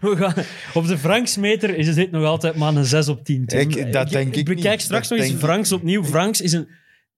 We 0.00 0.14
gaan, 0.16 0.34
op 0.74 0.86
de 0.86 0.98
Franks-meter 0.98 1.76
is 1.76 1.94
dit 1.94 2.10
nog 2.10 2.24
altijd 2.24 2.56
maar 2.56 2.74
een 2.76 2.84
6 2.84 3.08
op 3.08 3.24
10. 3.24 3.46
Tim. 3.46 3.58
Ik- 3.70 3.92
dat 3.92 4.08
denk 4.10 4.34
ik 4.34 4.44
bekijk 4.44 4.70
niet. 4.72 4.80
straks 4.82 5.08
Dat 5.08 5.18
nog 5.18 5.26
eens 5.26 5.36
ik- 5.36 5.42
Franks 5.42 5.72
opnieuw. 5.72 6.04
Franks 6.04 6.40
is 6.40 6.52
een... 6.52 6.68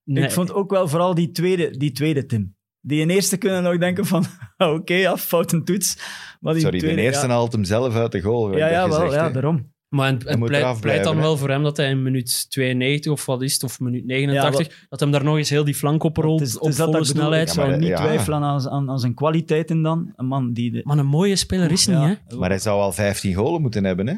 Nee, 0.04 0.24
Ik 0.24 0.30
vond 0.30 0.52
ook 0.52 0.70
wel 0.70 0.88
vooral 0.88 1.14
die 1.14 1.30
tweede, 1.30 1.76
die 1.76 1.92
tweede 1.92 2.26
Tim. 2.26 2.56
Die 2.80 3.00
in 3.00 3.10
eerste 3.10 3.36
kunnen 3.36 3.62
nog 3.62 3.78
denken 3.78 4.06
van, 4.06 4.24
oké, 4.56 4.94
ja, 4.94 5.16
fout 5.16 5.52
een 5.52 5.64
toets. 5.64 5.98
Maar 6.40 6.52
die 6.52 6.62
Sorry, 6.62 6.78
tweede, 6.78 6.96
de 6.96 7.02
eerste 7.02 7.26
ja, 7.26 7.32
haalt 7.32 7.52
hem 7.52 7.64
zelf 7.64 7.94
uit 7.94 8.12
de 8.12 8.20
goal. 8.20 8.56
Ja, 8.56 8.66
ik 8.66 8.72
ja, 8.72 8.88
wel, 8.88 8.98
gezegd, 9.00 9.14
ja, 9.14 9.30
daarom. 9.30 9.72
Maar 9.88 10.12
het, 10.12 10.24
het 10.24 10.80
pleit, 10.80 11.04
dan 11.04 11.16
wel 11.16 11.36
voor 11.36 11.48
hem 11.48 11.62
dat 11.62 11.76
hij 11.76 11.90
in 11.90 12.02
minuut 12.02 12.50
92 12.50 13.12
of 13.12 13.26
wat 13.26 13.42
is 13.42 13.52
het, 13.52 13.62
of 13.62 13.80
minuut 13.80 14.04
89, 14.04 14.86
dat 14.88 15.00
hem 15.00 15.10
daar 15.10 15.24
nog 15.24 15.36
eens 15.36 15.50
heel 15.50 15.64
die 15.64 15.74
flank 15.74 16.02
oprolt 16.02 16.40
Het 16.40 16.48
is, 16.48 16.58
op 16.58 16.72
volle 16.72 17.04
snelheid. 17.04 17.48
Ik 17.48 17.54
zou 17.54 17.76
niet 17.76 17.96
twijfelen 17.96 18.42
aan, 18.42 18.68
aan, 18.68 18.90
aan 18.90 18.98
zijn 18.98 19.14
kwaliteiten 19.14 19.82
dan. 19.82 20.12
Een 20.16 20.26
man 20.26 20.52
die... 20.52 20.70
De, 20.70 20.80
Maar 20.84 20.98
een 20.98 21.06
mooie 21.06 21.36
speler 21.36 21.70
is 21.70 21.84
Ja. 21.84 22.08
niet, 22.08 22.20
hè? 22.26 22.36
Maar 22.36 22.48
hij 22.48 22.58
zou 22.58 22.80
al 22.80 22.92
15 22.92 23.34
golen 23.34 23.60
moeten 23.60 23.84
hebben, 23.84 24.06
hè. 24.06 24.14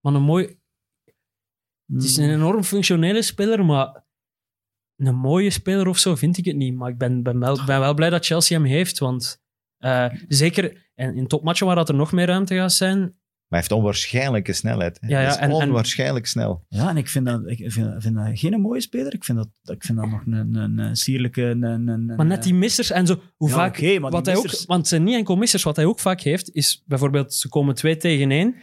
Maar 0.00 0.14
een 0.14 0.22
mooi... 0.22 0.58
Het 1.92 2.02
is 2.04 2.16
een 2.16 2.30
enorm 2.30 2.62
functionele 2.62 3.22
speler, 3.22 3.64
maar 3.64 4.04
een 4.96 5.16
mooie 5.16 5.50
speler 5.50 5.88
of 5.88 5.98
zo 5.98 6.14
vind 6.14 6.38
ik 6.38 6.44
het 6.44 6.56
niet. 6.56 6.74
Maar 6.74 6.90
ik 6.90 6.98
ben, 6.98 7.22
ben, 7.22 7.38
wel, 7.38 7.64
ben 7.66 7.80
wel 7.80 7.94
blij 7.94 8.10
dat 8.10 8.26
Chelsea 8.26 8.58
hem 8.58 8.66
heeft, 8.66 8.98
want 8.98 9.42
eh, 9.78 10.06
zeker 10.28 10.90
en 10.94 11.16
in 11.16 11.26
topmatchen 11.26 11.66
waar 11.66 11.76
dat 11.76 11.88
er 11.88 11.94
nog 11.94 12.12
meer 12.12 12.26
ruimte 12.26 12.54
gaat 12.54 12.72
zijn, 12.72 13.18
hij 13.48 13.58
heeft 13.58 13.72
onwaarschijnlijke 13.72 14.52
snelheid. 14.52 14.98
Ja, 15.00 15.08
ja, 15.08 15.16
Hij 15.16 15.26
is 15.26 15.36
en- 15.36 15.50
en- 15.50 15.52
onwaarschijnlijk 15.66 16.26
snel. 16.26 16.64
Ja, 16.68 16.88
en 16.88 16.96
ik 16.96 17.08
vind 17.08 17.26
dat, 17.26 17.42
ik 17.46 17.72
vind, 17.72 18.02
vind 18.02 18.14
dat 18.14 18.26
geen 18.38 18.60
mooie 18.60 18.80
speler. 18.80 19.14
Ik 19.14 19.24
vind 19.24 19.38
dat, 19.38 19.48
ik 19.76 19.84
vind 19.84 19.98
dat 19.98 20.08
nog 20.10 20.22
een, 20.26 20.54
een, 20.54 20.78
een 20.78 20.96
sierlijke... 20.96 21.42
Een, 21.42 21.62
een, 21.62 22.04
maar 22.16 22.26
net 22.26 22.42
die 22.42 22.54
missers 22.54 22.90
en 22.90 23.06
zo, 23.06 23.20
hoe 23.36 23.48
Ja, 23.48 23.54
vaak... 23.54 23.76
oké, 23.76 23.98
maar 23.98 24.10
wat 24.10 24.24
die 24.24 24.32
hij 24.32 24.42
missers- 24.42 24.62
ook, 24.62 24.68
want 24.68 24.80
het 24.80 24.88
zijn 24.88 25.02
niet 25.04 25.14
enkel 25.14 25.36
missers, 25.36 25.62
wat 25.62 25.76
hij 25.76 25.84
ook 25.84 26.00
vaak 26.00 26.20
heeft, 26.20 26.50
is 26.54 26.82
bijvoorbeeld 26.86 27.34
ze 27.34 27.48
komen 27.48 27.74
twee 27.74 27.96
tegen 27.96 28.30
één 28.30 28.54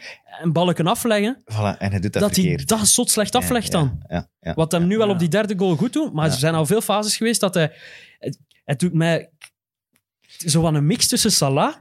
en 0.41 0.51
balken 0.51 0.87
afleggen, 0.87 1.41
Voilà, 1.43 1.77
en 1.77 1.91
hij 1.91 1.99
doet 1.99 2.13
dat, 2.13 2.21
dat 2.21 2.35
hij 2.35 2.43
verkeerd. 2.45 2.67
dat 2.67 2.87
zot 2.87 3.09
slecht 3.09 3.35
aflegt 3.35 3.71
Ja, 3.71 3.79
dan. 3.79 4.03
Ja, 4.07 4.29
ja, 4.39 4.53
Wat 4.53 4.71
hem 4.71 4.87
nu 4.87 4.97
wel 4.97 5.07
Ja. 5.07 5.13
op 5.13 5.19
die 5.19 5.29
derde 5.29 5.57
goal 5.57 5.75
goed 5.75 5.93
doet, 5.93 6.13
maar 6.13 6.25
Ja. 6.25 6.31
er 6.31 6.37
zijn 6.39 6.53
al 6.53 6.65
veel 6.65 6.81
fases 6.81 7.17
geweest 7.17 7.39
dat 7.39 7.53
hij... 7.53 7.71
Het, 8.19 8.39
het 8.63 8.79
doet 8.79 8.93
mij 8.93 9.29
zo 10.45 10.61
van 10.61 10.75
een 10.75 10.85
mix 10.85 11.07
tussen 11.07 11.31
Salah, 11.31 11.75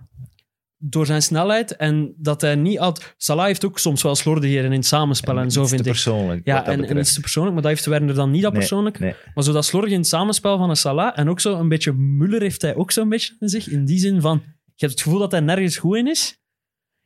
door 0.82 1.06
zijn 1.06 1.22
snelheid, 1.22 1.76
en 1.76 2.14
dat 2.16 2.40
hij 2.40 2.54
niet 2.54 2.78
altijd... 2.78 3.14
Salah 3.16 3.46
heeft 3.46 3.64
ook 3.64 3.78
soms 3.78 4.02
wel 4.02 4.14
slordigheden 4.14 4.64
in 4.72 4.78
het 4.78 4.86
samenspel 4.86 5.38
en, 5.38 5.50
zo, 5.50 5.60
iets 5.60 5.70
vind 5.70 5.82
te 5.82 5.88
ik. 5.88 5.94
persoonlijk. 5.94 6.46
Ja, 6.46 6.66
en, 6.66 6.84
en 6.84 6.98
iets 6.98 7.14
te 7.14 7.20
persoonlijk, 7.20 7.54
maar 7.54 7.62
dat 7.62 7.72
heeft 7.72 7.86
Werner 7.86 8.14
dan 8.14 8.30
niet 8.30 8.42
dat 8.42 8.50
Nee, 8.52 8.60
persoonlijk. 8.60 8.98
nee. 8.98 9.14
Maar 9.34 9.44
zo 9.44 9.52
dat 9.52 9.64
slordig 9.64 9.90
in 9.90 9.98
het 9.98 10.06
samenspel 10.06 10.58
van 10.58 10.70
een 10.70 10.76
Salah, 10.76 11.18
en 11.18 11.28
ook 11.28 11.40
zo 11.40 11.58
een 11.58 11.68
beetje 11.68 11.92
Muller 11.92 12.40
heeft 12.40 12.62
hij 12.62 12.74
ook 12.74 12.90
zo'n 12.92 13.08
beetje 13.08 13.36
in 13.38 13.48
zich, 13.48 13.68
in 13.68 13.84
die 13.84 13.98
zin 13.98 14.20
van, 14.20 14.42
je 14.64 14.86
hebt 14.86 14.92
het 14.92 15.00
gevoel 15.02 15.18
dat 15.18 15.30
hij 15.30 15.40
nergens 15.40 15.76
goed 15.76 15.96
in 15.96 16.06
is. 16.06 16.38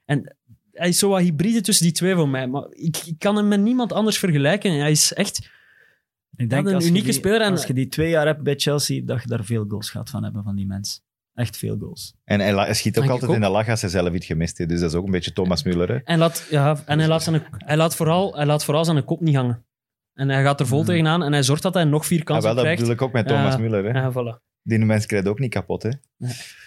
En 0.05 0.37
hij 0.73 0.89
is 0.89 0.99
zo 0.99 1.09
wat 1.09 1.21
hybride 1.21 1.61
tussen 1.61 1.85
die 1.85 1.95
twee 1.95 2.15
voor 2.15 2.29
mij, 2.29 2.49
maar 2.49 2.67
ik, 2.71 2.97
ik 3.07 3.19
kan 3.19 3.37
hem 3.37 3.49
met 3.49 3.61
niemand 3.61 3.93
anders 3.93 4.19
vergelijken. 4.19 4.73
Hij 4.73 4.91
is 4.91 5.13
echt... 5.13 5.53
Ik 6.37 6.51
denk 6.51 6.67
een 6.69 6.83
unieke 6.87 7.05
die- 7.05 7.13
speler 7.13 7.41
en- 7.41 7.51
Als 7.51 7.65
je 7.67 7.73
die 7.75 7.89
twee 7.89 8.11
jaar 8.11 8.27
hebt 8.27 8.43
bij 8.43 8.55
Chelsea, 8.57 9.03
dat 9.05 9.23
je 9.23 9.29
daar 9.29 9.45
veel 9.45 9.65
goals 9.69 9.91
gaat 9.91 10.11
van 10.11 10.25
hebben 10.25 10.43
van 10.43 10.57
die 10.57 10.67
mens. 10.67 11.03
Echt 11.35 11.57
veel 11.57 11.77
goals. 11.79 12.15
En 12.25 12.41
hij, 12.41 12.75
schiet 12.75 12.99
ook 12.99 13.03
Denk 13.05 13.15
altijd 13.15 13.33
in 13.33 13.41
de 13.41 13.49
lach 13.49 13.69
als 13.69 13.81
hij 13.81 13.91
zelf 13.91 14.13
iets 14.15 14.27
gemist 14.27 14.59
heeft. 14.59 14.71
Dus 14.71 14.81
dat 14.81 14.91
is 14.91 14.97
ook 14.97 15.05
een 15.05 15.11
beetje 15.11 15.33
Thomas 15.33 15.65
Müller. 15.65 15.87
Hè? 15.89 15.95
En, 15.97 16.19
laat, 16.19 16.47
ja, 16.51 16.83
en 16.87 16.99
hij, 16.99 17.09
laat 17.09 17.23
zijn, 17.23 17.43
hij, 17.51 17.77
laat 17.77 17.97
vooral, 17.97 18.37
hij 18.37 18.47
laat 18.47 18.65
vooral 18.65 18.85
zijn 18.85 19.05
kop 19.05 19.21
niet 19.21 19.35
hangen. 19.37 19.65
En 20.13 20.29
hij 20.29 20.43
gaat 20.43 20.61
er 20.61 20.67
vol 20.67 20.79
Hmm. 20.79 20.87
tegenaan 20.87 21.23
en 21.23 21.33
hij 21.33 21.43
zorgt 21.43 21.63
dat 21.63 21.75
hij 21.75 21.85
nog 21.85 22.07
vier 22.07 22.19
Ja, 22.19 22.25
kansen 22.25 22.45
wel, 22.45 22.55
dat 22.55 22.63
krijgt. 22.63 22.81
bedoel 22.81 22.95
ik 22.95 23.03
ook 23.03 23.13
met 23.13 23.29
Ja. 23.31 23.37
Thomas 23.37 23.61
Müller. 23.61 23.93
Hè? 23.93 24.01
Ja, 24.01 24.13
voilà. 24.13 24.43
Die 24.63 24.79
mens 24.79 25.07
krijgt 25.07 25.29
ook 25.29 25.39
niet 25.39 25.51
kapot. 25.51 25.83
Hè? 25.83 25.91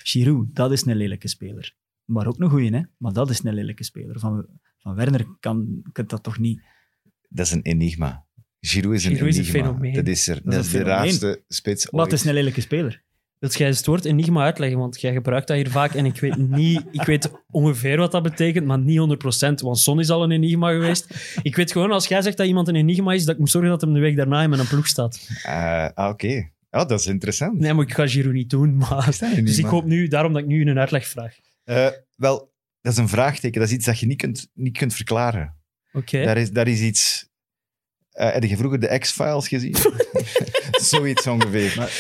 Giroud, 0.03 0.55
dat 0.55 0.71
is 0.71 0.85
een 0.85 0.95
lelijke 0.95 1.27
speler. 1.27 1.73
Maar 2.05 2.27
ook 2.27 2.39
een 2.39 2.49
goeie, 2.49 2.75
hè? 2.75 2.81
Maar 2.97 3.13
dat 3.13 3.29
is 3.29 3.43
een 3.43 3.53
lelijke 3.53 3.83
speler. 3.83 4.19
Van, 4.19 4.45
van 4.77 4.95
Werner 4.95 5.25
kan, 5.39 5.81
kan 5.91 6.07
dat 6.07 6.23
toch 6.23 6.39
niet... 6.39 6.61
Dat 7.29 7.45
is 7.45 7.51
een 7.51 7.61
enigma. 7.61 8.25
Giroud 8.59 8.93
is 8.95 9.05
een 9.05 9.11
Giroud 9.11 9.29
is 9.29 9.37
een 9.37 9.43
enigma. 9.43 9.67
fenomeen. 9.69 9.93
Dat 9.93 10.07
is, 10.07 10.27
er, 10.27 10.41
dat 10.43 10.53
een 10.53 10.59
is 10.59 10.71
de 10.71 10.83
raarste 10.83 11.43
spits 11.47 11.91
Maar 11.91 12.01
ooit. 12.01 12.11
het 12.11 12.19
is 12.21 12.25
een 12.27 12.33
lelijke 12.33 12.61
speler. 12.61 13.03
Wilt 13.39 13.57
jij 13.57 13.67
het 13.67 13.85
woord 13.85 14.05
enigma 14.05 14.43
uitleggen? 14.43 14.79
Want 14.79 15.01
jij 15.01 15.13
gebruikt 15.13 15.47
dat 15.47 15.57
hier 15.57 15.69
vaak 15.69 15.93
en 15.93 16.05
ik 16.05 16.19
weet, 16.19 16.37
niet, 16.37 16.83
ik 16.91 17.03
weet 17.03 17.31
ongeveer 17.51 17.97
wat 17.97 18.11
dat 18.11 18.23
betekent, 18.23 18.65
maar 18.65 18.79
niet 18.79 18.99
100%. 18.99 19.53
Want 19.53 19.79
Son 19.79 19.99
is 19.99 20.09
al 20.09 20.23
een 20.23 20.31
enigma 20.31 20.71
geweest. 20.71 21.35
Ik 21.41 21.55
weet 21.55 21.71
gewoon, 21.71 21.91
als 21.91 22.07
jij 22.07 22.21
zegt 22.21 22.37
dat 22.37 22.47
iemand 22.47 22.67
een 22.67 22.75
enigma 22.75 23.13
is, 23.13 23.25
dat 23.25 23.33
ik 23.33 23.39
moet 23.39 23.49
zorgen 23.49 23.69
dat 23.69 23.81
hem 23.81 23.93
de 23.93 23.99
week 23.99 24.15
daarna 24.15 24.47
met 24.47 24.59
een 24.59 24.67
ploeg 24.67 24.87
staat. 24.87 25.29
Ah, 25.43 26.09
Oké. 26.09 26.49
Oh, 26.71 26.87
dat 26.87 26.99
is 26.99 27.07
interessant. 27.07 27.59
Nee, 27.59 27.73
maar 27.73 27.85
ik 27.85 27.93
ga 27.93 28.07
Giroud 28.07 28.33
niet 28.33 28.49
doen. 28.49 28.77
Maar... 28.77 29.17
Dus 29.43 29.57
ik 29.57 29.65
hoop 29.65 29.85
nu, 29.85 30.07
daarom 30.07 30.33
dat 30.33 30.41
ik 30.41 30.47
nu 30.47 30.69
een 30.69 30.79
uitleg 30.79 31.07
vraag. 31.07 31.35
Eh, 31.63 31.87
wel, 32.15 32.53
dat 32.81 32.91
is 32.91 32.97
een 32.97 33.09
vraagteken. 33.09 33.59
Dat 33.59 33.69
is 33.69 33.75
iets 33.75 33.85
dat 33.85 33.99
je 33.99 34.05
niet 34.05 34.17
kunt, 34.17 34.49
niet 34.53 34.77
kunt 34.77 34.93
verklaren. 34.93 35.55
Oké. 35.91 36.23
Daar, 36.23 36.37
is, 36.37 36.51
daar 36.51 36.67
is 36.67 36.81
iets... 36.81 37.26
Eh, 38.17 38.31
heb 38.33 38.43
je 38.43 38.57
vroeger 38.57 38.79
de 38.79 38.97
X-Files 38.99 39.47
gezien? 39.47 39.75
Zoiets 40.91 41.27
ongeveer. 41.27 41.73
Maar, 41.77 41.91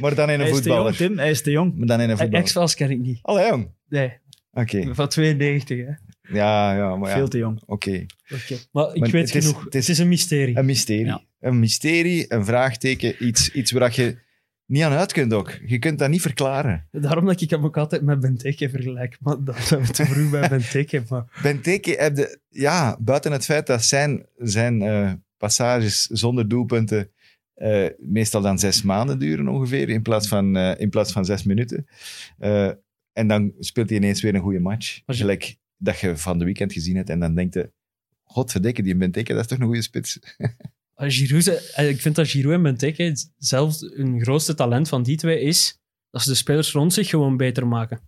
Maar 0.00 0.14
dan 0.14 0.30
in 0.30 0.40
een 0.40 0.46
hij 0.46 0.50
is 0.56 0.62
te 0.62 0.68
jong. 0.68 0.96
Tim. 0.96 1.18
Hij 1.18 1.30
is 1.30 1.42
te 1.42 1.50
jong. 1.50 1.76
Maar 1.76 1.86
dan 1.86 2.00
in 2.00 2.10
een 2.10 2.18
voetballer. 2.18 2.44
X-Files 2.44 2.74
ken 2.74 2.90
ik 2.90 2.98
niet. 2.98 3.18
Allee, 3.22 3.46
jong. 3.48 3.68
Nee, 3.88 4.12
Oké. 4.52 4.94
van 4.94 5.08
92, 5.08 5.78
hè. 5.78 5.92
Ja, 6.38 6.76
ja, 6.76 6.96
maar 6.96 7.08
ja. 7.10 7.16
Veel 7.16 7.28
te 7.28 7.38
jong. 7.38 7.62
Oké. 7.66 8.06
Oké. 8.34 8.56
Maar 8.72 8.94
ik 8.94 9.00
Maar 9.00 9.10
weet 9.10 9.26
het 9.32 9.34
is- 9.34 9.44
genoeg. 9.44 9.64
het 9.64 9.72
Het 9.72 9.82
is- 9.82 9.88
is, 9.88 9.98
een 9.98 10.08
mysterie. 10.08 10.56
Een 10.58 10.64
mysterie. 10.64 11.04
Ja. 11.04 11.22
Een 11.40 11.58
mysterie, 11.58 12.32
een 12.32 12.44
vraagteken, 12.44 13.26
iets, 13.26 13.50
iets 13.52 13.70
waar 13.70 13.92
je 13.94 14.16
niet 14.66 14.82
aan 14.82 14.92
uit 14.92 15.12
kunt 15.12 15.32
ook. 15.32 15.58
Je 15.66 15.78
kunt 15.78 15.98
dat 15.98 16.08
niet 16.10 16.20
verklaren. 16.20 16.88
Daarom 16.90 17.26
dat 17.26 17.40
ik 17.40 17.50
hem 17.50 17.64
ook 17.64 17.76
altijd 17.76 18.02
met 18.02 18.20
Benteke 18.20 18.70
vergelijk. 18.70 19.16
Maar 19.20 19.44
dat 19.44 19.58
zijn 19.60 19.82
we 19.86 19.92
te 19.92 20.04
vroeg 20.04 20.30
bij 20.30 20.48
Benteke. 20.58 21.02
Maar 21.08 21.24
Benteke 21.42 21.94
heb 21.98 22.14
de, 22.14 22.38
ja, 22.48 22.96
buiten 23.00 23.32
het 23.32 23.44
feit 23.44 23.66
dat 23.66 23.84
zijn, 23.84 24.26
zijn 24.38 24.82
eh, 24.82 25.12
passages 25.46 26.06
zonder 26.06 26.48
doelpunten 26.48 27.10
eh, 27.54 27.86
meestal 27.98 28.40
dan 28.40 28.58
zes 28.58 28.82
maanden 28.82 29.18
duren 29.18 29.48
ongeveer, 29.48 29.88
in 29.88 30.02
plaats 30.02 30.28
van, 30.28 30.56
eh, 30.56 30.80
in 30.80 30.88
plaats 30.90 31.12
van 31.12 31.24
zes 31.24 31.42
minuten. 31.42 31.86
Eh, 32.38 32.70
en 33.12 33.26
dan 33.28 33.52
speelt 33.58 33.88
hij 33.88 33.98
ineens 33.98 34.22
weer 34.22 34.34
een 34.34 34.40
goede 34.40 34.60
match. 34.60 34.94
Je- 35.06 35.14
Gelijk 35.14 35.56
dat 35.76 36.00
je 36.00 36.16
van 36.16 36.38
de 36.38 36.44
weekend 36.44 36.72
gezien 36.72 36.96
hebt 36.96 37.10
en 37.10 37.20
dan 37.20 37.34
denkt 37.34 37.54
je, 37.54 37.70
godverdikke, 38.24 38.82
die 38.82 38.96
Benteke, 38.96 39.32
dat 39.32 39.40
is 39.42 39.46
toch 39.46 39.58
een 39.58 39.64
goede 39.66 39.82
spits. 39.82 40.18
Giroud, 40.96 41.46
ik 41.76 42.00
vind 42.00 42.14
dat 42.14 42.28
Giroud 42.28 42.54
en 42.54 42.62
Benteke 42.62 43.16
zelf 43.38 43.80
hun 43.80 44.20
grootste 44.22 44.54
talent 44.54 44.88
van 44.88 45.02
die 45.02 45.16
twee 45.16 45.40
is 45.40 45.78
dat 46.10 46.22
ze 46.22 46.28
de 46.28 46.34
spelers 46.34 46.72
rond 46.72 46.92
zich 46.92 47.08
gewoon 47.08 47.36
beter 47.36 47.66
maken. 47.66 48.00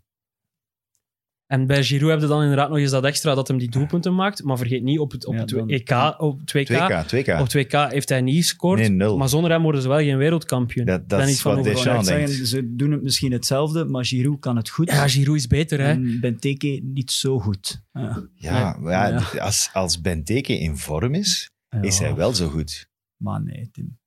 En 1.54 1.66
bij 1.66 1.82
Giroud 1.82 2.10
heb 2.10 2.20
je 2.20 2.26
dan 2.26 2.42
inderdaad 2.42 2.68
nog 2.68 2.78
eens 2.78 2.90
dat 2.90 3.04
extra 3.04 3.34
dat 3.34 3.48
hem 3.48 3.58
die 3.58 3.70
doelpunten 3.70 4.14
maakt. 4.14 4.42
Maar 4.42 4.56
vergeet 4.56 4.82
niet, 4.82 4.98
op 4.98 5.12
het, 5.12 5.26
op 5.26 5.34
Ja, 5.34 5.40
het 5.40 5.52
EK, 5.66 6.14
op 6.18 6.40
2K, 6.40 6.70
2K, 6.70 7.06
2K. 7.14 7.40
op 7.40 7.48
2K 7.56 7.90
heeft 7.92 8.08
hij 8.08 8.20
niet 8.20 8.36
gescoord. 8.36 8.78
Nee, 8.78 8.88
nul. 8.88 9.16
Maar 9.16 9.28
zonder 9.28 9.50
hem 9.50 9.62
worden 9.62 9.82
ze 9.82 9.88
wel 9.88 9.98
geen 9.98 10.16
wereldkampioen. 10.16 10.86
Dat, 10.86 11.08
dat 11.08 11.18
ben 11.18 11.28
is 11.28 11.40
van 11.40 11.54
wat 11.54 11.64
Deschamps 11.64 12.06
denkt. 12.06 12.28
zeggen, 12.28 12.46
ze 12.46 12.74
doen 12.74 12.90
het 12.90 13.02
misschien 13.02 13.32
hetzelfde, 13.32 13.84
maar 13.84 14.04
Giroud 14.04 14.40
kan 14.40 14.56
het 14.56 14.68
goed. 14.68 14.90
Ja, 14.90 15.08
Giroud 15.08 15.36
is 15.36 15.46
beter, 15.46 15.80
hè. 15.80 15.90
En 15.90 16.20
Benteke 16.20 16.80
niet 16.82 17.10
zo 17.10 17.38
goed. 17.40 17.82
Ja. 17.92 18.28
Ja, 18.34 18.78
ja. 18.82 19.22
Als, 19.38 19.70
als 19.72 20.00
Benteke 20.00 20.58
in 20.58 20.76
vorm 20.76 21.14
is, 21.14 21.50
is 21.80 21.98
hij 21.98 22.14
wel 22.14 22.34
zo 22.34 22.48
goed. 22.48 22.88
Maar 23.16 23.42
nee, 23.42 23.68
Tim. 23.72 23.98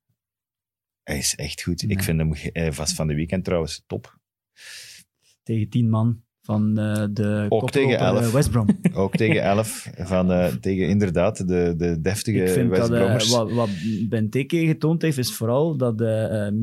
Hij 1.04 1.18
is 1.18 1.36
echt 1.36 1.62
goed. 1.62 1.82
Nee. 1.82 1.98
Ik 1.98 2.04
vind 2.04 2.20
hem 2.20 2.74
vast 2.74 2.94
van 2.94 3.08
de 3.08 3.16
weekend 3.16 3.44
trouwens 3.44 3.84
top. 3.86 4.20
Tegen 5.44 5.70
tien 5.70 5.90
man 5.90 6.26
van 6.48 6.78
eh, 6.80 7.06
de 7.12 7.46
Ook 7.50 7.50
koploper, 7.50 7.72
tegen 7.82 7.98
elf. 7.98 8.20
eh, 8.28 8.34
West 8.34 8.52
Brom. 8.52 8.68
Ook 8.94 9.16
tegen 9.16 9.42
11. 9.44 9.90
Van, 9.98 10.32
eh, 10.32 10.46
tegen 10.48 10.88
inderdaad 10.88 11.38
de, 11.48 11.74
de 11.78 12.02
deftige 12.02 12.38
Ik 12.42 12.50
vind 12.50 12.70
West 12.70 12.90
dat 12.90 12.92
eh, 13.22 13.30
wat, 13.30 13.52
wat 13.52 13.70
Benteke 14.10 14.58
getoond 14.66 15.02
heeft, 15.02 15.18
is 15.18 15.34
vooral 15.34 15.78
dat 15.78 16.02
eh, 16.02 16.48
eh, 16.48 16.54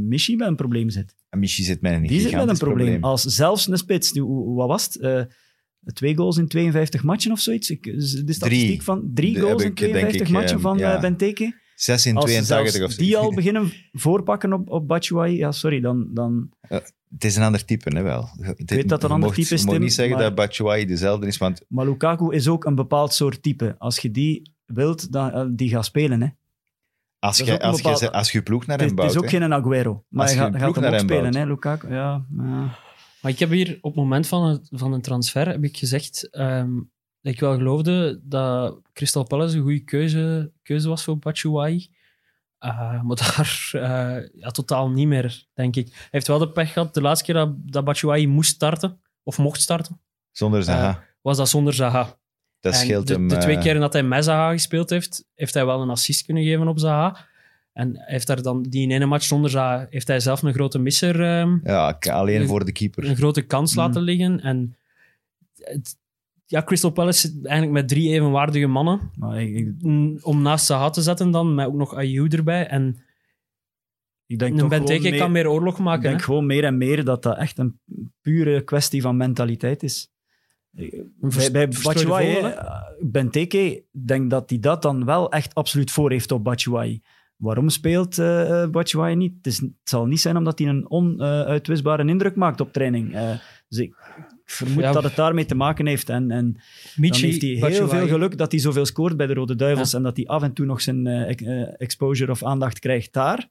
Michi 0.00 0.36
met 0.36 0.48
een 0.48 0.56
probleem 0.56 0.90
zit. 0.90 1.14
En 1.30 1.38
Michi 1.38 1.62
zit 1.62 1.80
met 1.80 1.92
een 1.92 2.02
Die 2.06 2.20
zit 2.20 2.32
met 2.34 2.48
een 2.48 2.56
probleem. 2.58 3.04
Als 3.04 3.22
zelfs 3.22 3.68
een 3.68 3.78
spits, 3.78 4.12
die- 4.12 4.24
wat 4.54 4.68
was 4.68 4.84
het? 4.84 4.96
Eh, 5.00 5.20
twee 5.92 6.16
goals 6.16 6.36
in 6.36 6.48
52 6.48 7.02
matchen 7.02 7.32
of 7.32 7.40
zoiets? 7.40 7.68
De 7.68 8.32
statistiek 8.32 8.66
Drie. 8.68 8.82
van 8.82 9.10
drie 9.14 9.40
goals 9.40 9.62
in 9.62 9.68
ik, 9.68 9.76
denk 9.76 9.90
52 9.92 10.26
ik, 10.26 10.32
matchen 10.32 10.56
eh, 10.56 10.62
van 10.62 10.78
ja. 10.78 10.94
eh, 10.94 11.00
Benteke. 11.00 11.62
6 11.74 12.06
in 12.06 12.16
Als 12.16 12.24
ze 12.24 12.30
82 12.42 12.72
zelfs 12.72 12.84
of 12.84 12.98
zo. 12.98 13.02
die 13.06 13.16
al 13.16 13.34
beginnen 13.34 13.72
voorpakken 13.92 14.52
op, 14.52 14.70
op 14.70 14.88
Batshuayi, 14.88 15.36
ja, 15.36 15.52
sorry, 15.52 15.80
dan, 15.80 16.06
dan 16.10 16.50
Het 16.68 17.24
is 17.24 17.36
een 17.36 17.42
ander 17.42 17.64
type, 17.64 17.96
hè, 17.96 18.02
wel. 18.02 18.28
Ik 18.56 18.70
weet 18.70 18.88
dat 18.88 19.02
het 19.02 19.02
een 19.02 19.10
ander 19.16 19.32
type 19.32 19.54
is, 19.54 19.64
Tim, 19.64 19.80
niet 19.80 19.94
zeggen 19.94 20.14
maar- 20.14 20.24
dat 20.24 20.34
Batshuayi 20.34 20.86
dezelfde 20.86 21.26
is, 21.26 21.36
want 21.38 21.64
Maar 21.68 21.86
Lukaku 21.86 22.34
is 22.34 22.48
ook 22.48 22.64
een 22.64 22.74
bepaald 22.74 23.12
soort 23.12 23.42
type. 23.42 23.74
Als 23.78 23.98
je 23.98 24.10
die 24.10 24.52
wilt, 24.64 25.12
dan, 25.12 25.30
eh, 25.30 25.44
die 25.50 25.68
gaat 25.68 25.84
spelen. 25.84 26.20
Hè. 26.22 26.28
als 27.18 27.38
je, 27.38 27.60
als, 27.60 27.76
je, 27.76 27.82
bepaald- 27.82 28.12
als 28.12 28.32
je 28.32 28.42
ploeg 28.42 28.66
naar 28.66 28.78
Het, 28.78 28.80
hem 28.80 28.84
is- 28.84 28.90
het 28.90 28.96
bouwt... 28.96 29.10
is 29.10 29.16
ook 29.16 29.40
hè. 29.40 29.48
geen 29.48 29.52
Aguero. 29.52 30.04
Maar 30.08 30.22
Als 30.22 30.34
hij 30.34 30.44
je 30.44 30.50
gaat, 30.52 30.60
gaat 30.60 30.72
ploeg 30.72 30.74
hem 30.74 30.84
ook 30.84 30.90
naar 30.90 31.00
hem 31.00 31.08
spelen, 31.08 31.30
bouwt. 31.32 31.46
hè, 31.46 31.52
Lukaku. 31.52 31.88
Ja, 31.94 32.24
ja. 32.36 32.78
Maar 33.20 33.32
ik 33.32 33.38
heb 33.38 33.50
hier 33.50 33.78
op 33.80 33.94
het 33.94 34.02
moment 34.02 34.26
van, 34.26 34.44
het, 34.48 34.68
van 34.70 34.92
een 34.92 35.00
transfer 35.00 35.46
heb 35.48 35.64
ik 35.64 35.76
gezegd 35.76 36.28
ehm, 36.30 36.70
ik 37.32 37.40
wel 37.40 37.54
geloofde 37.56 38.20
dat 38.22 38.80
Crystal 38.92 39.24
Palace 39.24 39.56
een 39.56 39.62
goede 39.62 39.84
keuze, 39.84 40.52
keuze 40.62 40.88
was 40.88 41.04
voor 41.04 41.18
Batshuayi. 41.18 41.88
Eh, 42.58 43.02
maar 43.02 43.16
daar 43.36 43.70
eh, 43.72 44.28
ja, 44.40 44.50
totaal 44.50 44.90
niet 44.90 45.06
meer, 45.08 45.46
denk 45.54 45.76
ik. 45.76 45.86
Hij 45.92 46.08
heeft 46.10 46.26
wel 46.26 46.38
de 46.38 46.48
pech 46.50 46.72
gehad. 46.72 46.94
De 46.94 47.00
laatste 47.00 47.24
keer 47.24 47.34
dat, 47.34 47.50
dat 47.56 47.84
Batshuayi 47.84 48.26
moest 48.26 48.54
starten, 48.54 49.00
of 49.22 49.38
mocht 49.38 49.60
starten, 49.60 50.00
Zonder 50.30 50.62
Zaha. 50.62 51.04
was 51.20 51.36
dat 51.36 51.48
zonder 51.48 51.72
Zaha. 51.74 52.18
dat 52.60 52.74
scheelt 52.74 53.06
de, 53.06 53.12
hem... 53.12 53.28
de 53.28 53.36
twee 53.36 53.56
eh, 53.56 53.62
keren 53.62 53.80
dat 53.80 53.92
hij 53.92 54.02
met 54.02 54.24
Zaha 54.24 54.50
gespeeld 54.52 54.90
heeft, 54.90 55.24
heeft 55.34 55.54
hij 55.54 55.66
wel 55.66 55.80
een 55.82 55.90
assist 55.90 56.24
kunnen 56.24 56.42
geven 56.44 56.68
op 56.68 56.78
Zaha. 56.78 57.26
En 57.72 57.94
heeft 58.04 58.26
daar 58.26 58.42
dan, 58.42 58.62
die 58.62 58.82
in 58.82 58.90
ene 58.90 59.06
match 59.06 59.24
zonder 59.24 59.50
Zaha, 59.50 59.86
heeft 59.90 60.08
hij 60.08 60.20
zelf 60.20 60.42
een 60.42 60.52
grote 60.54 60.78
misser 60.78 61.22
ehm, 61.22 61.58
Ja, 61.62 61.98
alleen 62.00 62.46
voor 62.46 62.64
de 62.64 62.72
keeper. 62.72 63.04
een 63.08 63.16
grote 63.16 63.42
kans 63.42 63.74
Mm. 63.74 63.78
laten 63.82 64.02
liggen. 64.02 64.40
En 64.40 64.76
het- 65.54 65.96
ja, 66.46 66.62
Crystal 66.62 66.90
Palace 66.90 67.20
zit 67.20 67.46
eigenlijk 67.46 67.72
met 67.72 67.88
drie 67.88 68.10
evenwaardige 68.12 68.66
mannen. 68.66 69.10
Maar 69.16 69.42
ik, 69.42 69.56
ik, 69.56 69.72
Om 70.26 70.42
naast 70.42 70.66
Zaha 70.66 70.90
te 70.90 71.02
zetten 71.02 71.30
dan, 71.30 71.54
met 71.54 71.66
ook 71.66 71.74
nog 71.74 71.94
Ayew 71.94 72.34
erbij. 72.34 72.66
En 72.66 73.02
ik 74.26 74.38
denk 74.38 74.60
een 74.60 74.68
Benteke 74.68 75.10
meer, 75.10 75.18
kan 75.18 75.32
meer 75.32 75.50
oorlog 75.50 75.78
ik 75.78 75.84
maken. 75.84 76.02
denk 76.02 76.18
hè. 76.18 76.24
gewoon 76.24 76.46
meer 76.46 76.64
en 76.64 76.78
meer 76.78 77.04
dat 77.04 77.22
dat 77.22 77.38
echt 77.38 77.58
een 77.58 77.80
pure 78.20 78.64
kwestie 78.64 79.02
van 79.02 79.16
mentaliteit 79.16 79.82
is. 79.82 80.12
Bij, 80.70 81.50
bij 81.52 81.68
Batshuayi, 81.82 82.36
eh, 82.36 82.82
Benteke, 83.00 83.84
denk 83.90 84.30
dat 84.30 84.50
hij 84.50 84.58
dat 84.58 84.82
dan 84.82 85.04
wel 85.04 85.30
echt 85.30 85.54
absoluut 85.54 85.90
voor 85.90 86.10
heeft 86.10 86.32
op 86.32 86.44
Batshuayi. 86.44 87.02
Waarom 87.36 87.68
speelt 87.68 88.16
Batshuayi 88.70 89.14
niet? 89.16 89.34
Het, 89.36 89.46
is, 89.46 89.58
het 89.58 89.72
zal 89.82 90.06
niet 90.06 90.20
zijn 90.20 90.36
omdat 90.36 90.58
hij 90.58 90.68
een 90.68 90.90
onuitwisbare 90.90 92.06
indruk 92.06 92.36
maakt 92.36 92.60
op 92.60 92.72
training. 92.72 93.12
Dus 93.68 93.78
ik 93.78 93.94
vermoed 94.44 94.82
Ja. 94.82 94.92
dat 94.92 95.02
het 95.02 95.16
daarmee 95.16 95.44
te 95.44 95.54
maken 95.54 95.86
heeft. 95.86 96.08
En, 96.08 96.30
en 96.30 96.52
dan 96.52 96.62
Michi, 96.96 97.26
heeft 97.26 97.40
hij 97.42 97.50
heel 97.50 97.60
Batshuayi. 97.60 97.90
veel 97.90 98.06
geluk 98.08 98.38
dat 98.38 98.50
hij 98.50 98.60
zoveel 98.60 98.86
scoort 98.86 99.16
bij 99.16 99.26
de 99.26 99.34
Rode 99.34 99.54
Duivels 99.54 99.94
en 99.94 100.02
dat 100.02 100.16
hij 100.16 100.26
af 100.26 100.42
en 100.42 100.52
toe 100.52 100.66
nog 100.66 100.80
zijn 100.80 101.06
eh, 101.06 101.60
eh, 101.62 101.74
exposure 101.76 102.30
of 102.30 102.42
aandacht 102.44 102.78
krijgt 102.78 103.12
daar, 103.12 103.48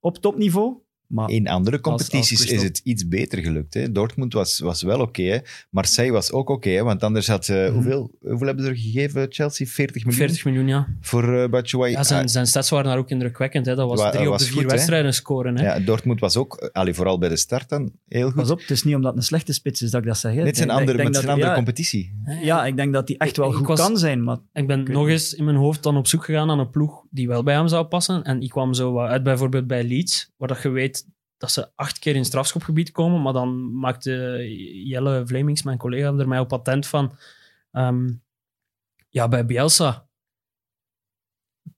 op 0.00 0.18
topniveau. 0.18 0.76
Maar 1.12 1.30
In 1.30 1.48
andere 1.48 1.76
Als- 1.80 1.84
als 1.92 2.08
competities 2.08 2.46
is 2.46 2.62
het 2.62 2.80
iets 2.84 3.08
beter 3.08 3.38
gelukt. 3.38 3.74
Hè. 3.74 3.92
Dortmund 3.92 4.32
was, 4.32 4.58
was 4.58 4.82
wel 4.82 5.00
oké. 5.00 5.22
hè. 5.22 5.38
Marseille 5.70 6.12
was 6.12 6.32
ook 6.32 6.48
oké. 6.48 6.68
hè, 6.70 6.82
want 6.82 7.02
anders 7.02 7.26
had... 7.26 7.48
eh, 7.48 7.56
Mhm. 7.64 7.72
hoeveel, 7.72 8.10
hoeveel 8.20 8.46
hebben 8.46 8.64
ze 8.64 8.70
er 8.70 8.76
gegeven, 8.76 9.26
Chelsea? 9.30 9.66
40 9.66 10.04
miljoen 10.04 10.20
40 10.26 10.44
miljoen, 10.44 10.66
ja. 10.68 10.86
voor 11.00 11.34
eh 11.42 11.48
Batshuayi? 11.50 11.92
ja 11.92 12.02
zijn, 12.02 12.22
Ah, 12.22 12.28
zijn 12.28 12.46
stats 12.46 12.70
waren 12.70 12.86
daar 12.86 12.98
ook 12.98 13.10
indrukwekkend. 13.10 13.66
Hè. 13.66 13.74
Dat 13.74 13.88
was 13.88 14.00
Wa- 14.00 14.10
drie 14.10 14.30
op 14.30 14.38
de 14.38 14.44
vier 14.44 14.52
goed, 14.52 14.62
hè. 14.62 14.68
wedstrijden 14.68 15.14
scoren. 15.14 15.58
Hè. 15.58 15.64
ja, 15.64 15.80
Dortmund 15.80 16.20
was 16.20 16.36
ook, 16.36 16.70
allee, 16.72 16.94
vooral 16.94 17.18
bij 17.18 17.28
de 17.28 17.36
start 17.36 17.68
dan, 17.68 17.92
heel 18.08 18.26
goed. 18.26 18.34
pas 18.34 18.50
op, 18.50 18.60
het 18.60 18.70
is 18.70 18.82
niet 18.84 18.94
omdat 18.94 19.10
het 19.10 19.20
een 19.20 19.26
slechte 19.26 19.52
spits 19.52 19.82
is 19.82 19.90
dat 19.90 20.00
ik 20.00 20.06
dat 20.06 20.18
zeg. 20.18 20.34
hè. 20.34 20.44
Dit 20.44 20.52
is 20.54 20.58
een 20.58 20.62
Ik 20.62 20.68
denk- 20.68 20.80
andere, 20.88 21.04
een 21.06 21.12
dat- 21.12 21.26
andere 21.26 21.48
ja, 21.48 21.54
competitie. 21.54 22.12
Ja, 22.42 22.66
ik 22.66 22.76
denk 22.76 22.92
dat 22.92 23.08
hij 23.08 23.16
echt 23.16 23.36
wel 23.36 23.48
Ik 23.50 23.54
goed 23.56 23.66
was- 23.66 23.80
kan 23.80 23.98
zijn, 23.98 24.24
maar 24.24 24.38
Ik 24.52 24.66
ben 24.66 24.82
nog 24.82 25.08
eens 25.08 25.34
in 25.34 25.44
mijn 25.44 25.56
hoofd 25.56 25.82
dan 25.82 25.96
op 25.96 26.06
zoek 26.06 26.24
gegaan 26.24 26.46
naar 26.46 26.58
een 26.58 26.70
ploeg 26.70 27.01
die 27.12 27.28
wel 27.28 27.42
bij 27.42 27.54
hem 27.54 27.68
zou 27.68 27.84
passen. 27.86 28.22
En 28.24 28.40
ik 28.42 28.50
kwam 28.50 28.74
zo 28.74 28.92
wat 28.92 29.08
uit 29.08 29.22
bijvoorbeeld 29.22 29.66
bij 29.66 29.84
Leeds, 29.84 30.30
waar 30.36 30.48
dat 30.48 30.62
je 30.62 30.68
weet 30.68 31.06
dat 31.36 31.50
ze 31.52 31.70
acht 31.74 31.98
keer 31.98 32.16
in 32.16 32.24
strafschopgebied 32.24 32.90
komen. 32.90 33.22
Maar 33.22 33.32
dan 33.32 33.78
maakte 33.78 34.10
Jelle 34.86 35.26
Vlemings, 35.26 35.62
mijn 35.62 35.78
collega, 35.78 36.12
er 36.12 36.28
mij 36.28 36.38
op 36.38 36.48
patent 36.48 36.86
van. 36.86 37.16
ehm, 37.70 38.10
ja, 39.08 39.28
bij 39.28 39.46
Bielsa. 39.46 40.06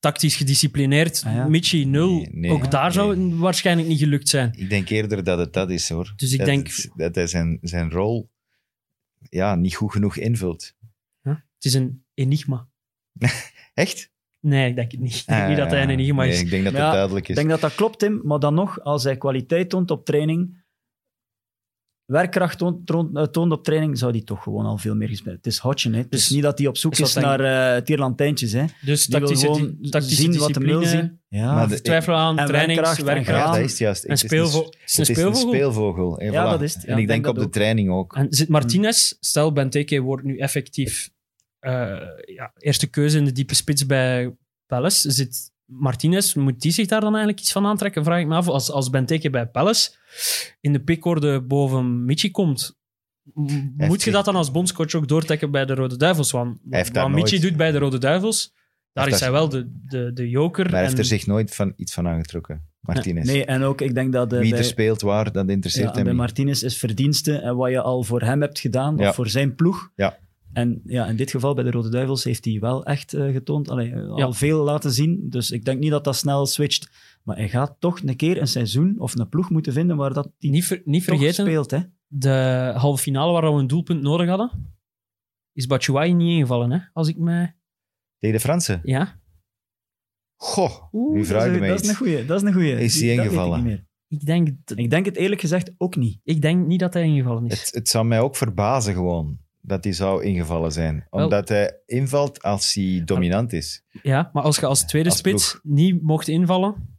Tactisch 0.01 0.37
gedisciplineerd. 0.37 1.23
Ah, 1.27 1.35
ja. 1.35 1.49
Michi, 1.49 1.85
nul. 1.85 2.15
Nee, 2.15 2.29
nee, 2.31 2.51
ook 2.51 2.71
daar 2.71 2.83
nee. 2.83 2.93
zou 2.93 3.25
het 3.31 3.39
waarschijnlijk 3.39 3.89
niet 3.89 3.99
gelukt 3.99 4.29
zijn. 4.29 4.53
Ik 4.57 4.69
denk 4.69 4.89
eerder 4.89 5.25
dat 5.25 5.39
het 5.39 5.53
dat 5.53 5.71
is, 5.71 5.89
hoor. 5.89 6.13
Dus 6.17 6.33
ik 6.33 6.39
dat, 6.39 6.47
denk- 6.47 6.67
het- 6.67 6.91
dat 6.97 7.15
hij 7.15 7.27
zijn, 7.27 7.59
zijn 7.63 7.91
rol 7.91 8.31
ja, 9.31 9.55
niet 9.55 9.75
goed 9.75 9.93
genoeg 9.93 10.17
invult. 10.17 10.75
Het 11.23 11.73
is 11.73 11.75
een 11.75 12.05
enigma. 12.15 12.69
Echt? 13.75 14.13
Nee, 14.45 14.69
ik 14.69 14.77
denk 14.77 14.91
het 14.91 15.01
niet. 15.01 15.15
Ik 15.17 15.27
denk 15.27 15.41
Ah, 15.43 15.49
niet 15.49 15.57
dat 15.57 15.71
hij 15.71 15.83
een 15.83 15.89
ja. 15.89 15.95
enigma 15.95 16.23
Nee, 16.23 16.33
is. 16.33 16.41
ik 16.41 16.51
denk 16.51 16.65
dat 16.65 16.73
het 16.73 16.83
ja, 16.83 16.91
duidelijk 16.93 17.25
ik 17.25 17.29
is. 17.31 17.37
denk 17.37 17.49
dat 17.49 17.61
dat 17.61 17.75
klopt, 17.75 17.99
Tim. 17.99 18.21
Maar 18.25 18.39
dan 18.39 18.55
nog, 18.55 18.81
als 18.81 19.05
hij 19.05 19.17
kwaliteit 19.17 19.69
toont 19.71 19.91
op 19.91 20.05
training, 20.05 20.63
werkkracht 22.05 22.59
toont, 22.59 22.87
toont, 22.87 23.17
eh, 23.17 23.23
toont 23.23 23.53
op 23.53 23.65
training, 23.65 23.99
zou 23.99 24.13
die 24.13 24.25
toch 24.25 24.43
gewoon 24.43 24.65
al 24.67 24.79
veel 24.79 24.95
meer 24.95 25.09
gespeeld. 25.09 25.37
Het 25.37 25.47
is 25.47 25.59
Hodgson, 25.59 25.93
hè. 25.93 25.99
Het 25.99 26.13
is 26.13 26.21
Dus- 26.21 26.31
niet 26.31 26.43
dat 26.43 26.59
hij 26.59 26.67
op 26.67 26.77
zoek 26.77 26.93
is 26.93 27.01
is 27.01 27.15
naar 27.15 27.41
eh 27.77 27.83
Tierlantijntjes, 27.83 28.53
hè. 28.53 28.65
Dus 28.81 29.07
Die 29.07 29.19
wil 29.19 29.29
tactische, 29.29 29.55
gewoon 29.55 29.77
di- 29.81 29.89
tactische 29.91 30.23
zien 30.23 30.39
wat 30.39 30.55
hem 30.55 30.65
wil 30.65 30.79
discipline, 30.81 31.09
zien. 31.29 31.41
Ja, 31.41 31.55
Maar 31.55 31.69
de- 31.69 32.07
aan 32.13 32.39
En 32.39 32.47
trainings, 32.47 32.99
werkkracht. 32.99 33.45
Ja, 33.45 33.53
dat 33.53 33.61
is 33.65 33.71
het 33.71 33.79
juist. 33.79 34.05
Is 34.05 34.09
een- 34.09 34.13
het 34.13 34.23
is 34.23 34.55
een 34.55 34.63
Het 34.65 34.77
is 34.85 34.99
een 34.99 35.05
speelvogel. 35.15 35.49
speelvogel. 35.49 36.19
En, 36.19 36.33
Ja, 36.33 36.47
voilà. 36.47 36.51
dat 36.51 36.63
is 36.63 36.75
het. 36.75 36.83
Ja, 36.83 36.89
en 36.89 36.95
ik 36.97 37.01
ik 37.03 37.09
denk 37.09 37.23
denk 37.23 37.35
op 37.37 37.43
dat 37.43 37.53
de 37.53 37.59
training 37.59 37.91
ook. 37.91 38.17
En 38.17 38.27
zit 38.31 38.49
Martinez, 38.49 39.13
stel 39.21 39.53
Benteke 39.53 40.01
wordt 40.01 40.25
nu 40.25 40.39
effectief 40.39 41.11
ja, 42.35 42.53
eerste 42.59 42.87
keuze 42.87 43.19
in 43.19 43.25
de 43.25 43.33
diepe 43.33 43.55
spits 43.55 43.87
bij 43.87 44.37
Palace. 44.67 45.11
Zit 45.11 45.53
Martinez, 45.65 46.35
moet 46.35 46.61
die 46.61 46.73
zich 46.73 46.87
daar 46.87 47.01
dan 47.01 47.11
eigenlijk 47.11 47.41
iets 47.41 47.53
van 47.53 47.67
aantrekken? 47.67 48.05
Vraag 48.05 48.21
ik 48.21 48.27
me 48.27 48.35
af. 48.35 48.49
Als, 48.49 48.71
als 48.71 48.91
Benteke 48.91 49.31
bij 49.31 49.47
Palace 49.47 49.91
in 50.61 50.73
de 50.73 50.81
pickorde 50.81 51.41
boven 51.41 52.05
Michi 52.05 52.31
komt, 52.31 52.77
moet 53.77 54.03
je 54.03 54.11
dat 54.11 54.25
dan 54.25 54.37
als 54.37 54.51
bondscoach 54.51 54.95
ook 54.95 55.09
doortrekken 55.09 55.51
bij 55.51 55.65
de 55.65 55.75
Rode 55.75 55.97
Duivels? 55.97 56.31
Want 56.31 56.59
wat 56.93 57.11
Michi 57.11 57.39
doet 57.41 57.57
bij 57.57 57.71
de 57.71 57.79
Rode 57.79 57.99
Duivels, 57.99 58.53
daar 58.93 59.05
heeft 59.05 59.17
is 59.17 59.23
hij 59.23 59.33
wel 59.33 59.49
de, 59.49 59.71
de, 59.87 60.13
de 60.13 60.29
joker. 60.29 60.65
Maar 60.65 60.73
hij 60.73 60.83
heeft 60.83 60.99
er 60.99 61.05
zich 61.05 61.27
nooit 61.27 61.55
van, 61.55 61.73
iets 61.77 61.93
van 61.95 62.09
aangetrokken, 62.09 62.69
Martinez. 62.81 63.27
Nee, 63.27 63.45
en 63.45 63.63
ook, 63.63 63.81
ik 63.81 63.95
denk 63.95 64.13
dat... 64.13 64.33
eh, 64.33 64.39
Wie 64.39 64.51
bij- 64.51 64.59
er 64.59 64.65
speelt 64.65 65.01
waar, 65.01 65.33
dat 65.33 65.49
interesseert 65.49 65.89
Ja, 65.89 65.95
hem 65.95 66.05
bij. 66.05 66.13
Martinez 66.13 66.63
is 66.63 66.77
verdienste 66.77 67.37
en 67.39 67.57
wat 67.57 67.71
je 67.71 67.81
al 67.83 68.03
voor 68.03 68.23
hem 68.23 68.41
hebt 68.41 68.59
gedaan, 68.59 68.97
Ja. 68.97 69.09
of 69.09 69.15
voor 69.15 69.29
zijn 69.29 69.55
ploeg. 69.55 69.91
Ja. 69.97 70.19
En 70.55 70.83
ja, 70.85 71.07
in 71.07 71.17
dit 71.17 71.31
geval 71.31 71.55
bij 71.55 71.65
de 71.65 71.71
Rode 71.71 71.89
Duivels 71.89 72.25
heeft 72.25 72.45
hij 72.45 72.59
wel 72.61 72.85
echt 72.85 73.13
eh, 73.15 73.33
getoond, 73.33 73.69
allee, 73.69 73.93
eh, 73.93 74.09
al 74.09 74.19
Ja. 74.19 74.33
veel 74.33 74.65
laten 74.65 74.93
zien. 74.93 75.27
Dus 75.31 75.51
ik 75.51 75.65
denk 75.65 75.81
niet 75.81 75.91
dat 75.91 76.05
dat 76.05 76.17
snel 76.17 76.47
switcht. 76.47 76.91
Maar 77.23 77.37
hij 77.37 77.49
gaat 77.49 77.77
toch 77.79 78.01
een 78.03 78.17
keer 78.17 78.41
een 78.41 78.47
seizoen 78.47 78.95
of 79.01 79.19
een 79.19 79.29
ploeg 79.29 79.51
moeten 79.51 79.73
vinden 79.73 79.97
waar 79.97 80.13
dat 80.13 80.31
hij 80.39 80.51
niet, 80.51 80.65
ver- 80.65 80.83
niet 80.85 81.05
toch 81.05 81.17
vergeten, 81.19 81.45
speelt. 81.47 81.71
Hè? 81.71 81.79
de 82.07 82.73
halve 82.77 83.03
finale 83.03 83.33
waar 83.33 83.55
we 83.55 83.61
een 83.61 83.67
doelpunt 83.67 84.03
nodig 84.03 84.29
hadden, 84.29 84.75
is 85.53 85.67
Batshuayi 85.67 86.13
niet 86.15 86.31
ingevallen, 86.37 86.71
hè? 86.71 86.79
Als 86.93 87.09
ik 87.09 87.17
mij... 87.19 87.57
Tegen 88.19 88.37
de 88.37 88.43
Fransen. 88.43 88.81
Ja, 88.85 89.21
Goh, 90.37 90.93
Oeh, 90.93 91.15
nu 91.15 91.25
vraag 91.25 91.53
je 91.55 91.59
mij 91.61 91.69
dat 91.69 91.81
is 91.83 91.89
een 91.89 91.95
goeie. 91.95 92.25
Dat 92.25 92.43
is 92.43 92.49
een 92.49 92.53
goeie. 92.55 92.81
Is 92.81 93.03
ik 93.03 93.19
ingevallen? 93.19 93.57
niet 93.57 93.67
meer. 93.67 93.87
ik 94.09 94.27
denk, 94.27 94.49
Ik 94.75 94.91
denk 94.91 95.07
het 95.07 95.17
eerlijk 95.17 95.41
gezegd 95.41 95.75
ook 95.79 95.97
niet. 95.97 96.21
ik 96.25 96.43
denk 96.43 96.67
niet 96.67 96.81
dat 96.81 96.95
hij 96.95 97.03
ingevallen 97.03 97.47
is. 97.47 97.61
Het, 97.61 97.75
het 97.75 97.89
zou 97.89 98.05
mij 98.07 98.21
ook 98.21 98.37
verbazen 98.37 98.95
gewoon 98.95 99.39
dat 99.67 99.85
hij 99.85 99.93
zou 99.93 100.25
ingevallen 100.25 100.73
zijn. 100.73 101.07
Wel- 101.11 101.23
Omdat 101.25 101.49
hij 101.49 101.79
invalt 101.87 102.43
als 102.43 102.75
hij 102.75 103.03
dominant 103.05 103.53
is. 103.53 103.85
Ja, 104.03 104.31
maar 104.33 104.43
als 104.43 104.57
je 104.57 104.67
als 104.67 104.87
tweede 104.87 105.09
Als 105.09 105.19
spits 105.19 105.59
niet 105.63 106.03
mocht 106.03 106.29
invallen, 106.29 106.99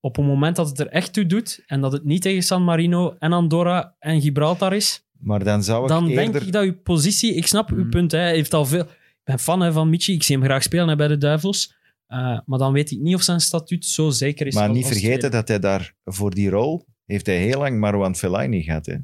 op 0.00 0.16
het 0.16 0.26
moment 0.26 0.56
dat 0.56 0.68
het 0.68 0.78
er 0.80 0.86
echt 0.88 1.12
toe 1.12 1.26
doet, 1.26 1.62
en 1.66 1.80
dat 1.80 1.92
het 1.92 2.04
niet 2.04 2.22
tegen 2.22 2.42
San 2.42 2.64
Marino 2.64 3.16
en 3.18 3.32
Andorra 3.32 3.96
en 3.98 4.20
Gibraltar 4.20 4.72
is, 4.72 5.06
Maar 5.18 5.44
dan 5.44 5.62
zou 5.62 5.82
ik 5.82 5.88
dan 5.88 6.08
eerder... 6.08 6.32
denk 6.32 6.44
ik 6.44 6.52
dat 6.52 6.64
uw 6.64 6.82
positie... 6.82 7.34
Ik 7.34 7.46
snap 7.46 7.70
uw 7.70 7.84
Mm. 7.84 7.90
punt, 7.90 8.12
hè. 8.12 8.18
Hij 8.18 8.34
heeft 8.34 8.54
al 8.54 8.66
veel... 8.66 8.82
Ik 8.82 9.20
ben 9.24 9.38
fan 9.38 9.60
hè, 9.60 9.72
van 9.72 9.90
Michi, 9.90 10.12
ik 10.12 10.22
zie 10.22 10.36
hem 10.36 10.44
graag 10.44 10.62
spelen 10.62 10.88
hè, 10.88 10.96
bij 10.96 11.08
de 11.08 11.18
Duivels. 11.18 11.74
Uh, 12.08 12.38
maar 12.46 12.58
dan 12.58 12.72
weet 12.72 12.90
ik 12.90 12.98
niet 13.00 13.14
of 13.14 13.22
zijn 13.22 13.40
statuut 13.40 13.84
zo 13.84 14.10
zeker 14.10 14.46
is. 14.46 14.54
Maar 14.54 14.70
niet 14.70 14.86
vergeten 14.86 15.30
dat 15.30 15.48
hij 15.48 15.58
daar 15.58 15.94
voor 16.04 16.30
die 16.34 16.50
rol 16.50 16.86
heeft 17.04 17.26
hij 17.26 17.38
heel 17.38 17.58
lang 17.58 17.78
Marwan 17.80 18.16
Fellaini 18.16 18.62
gehad. 18.62 18.86
Hè? 18.86 18.96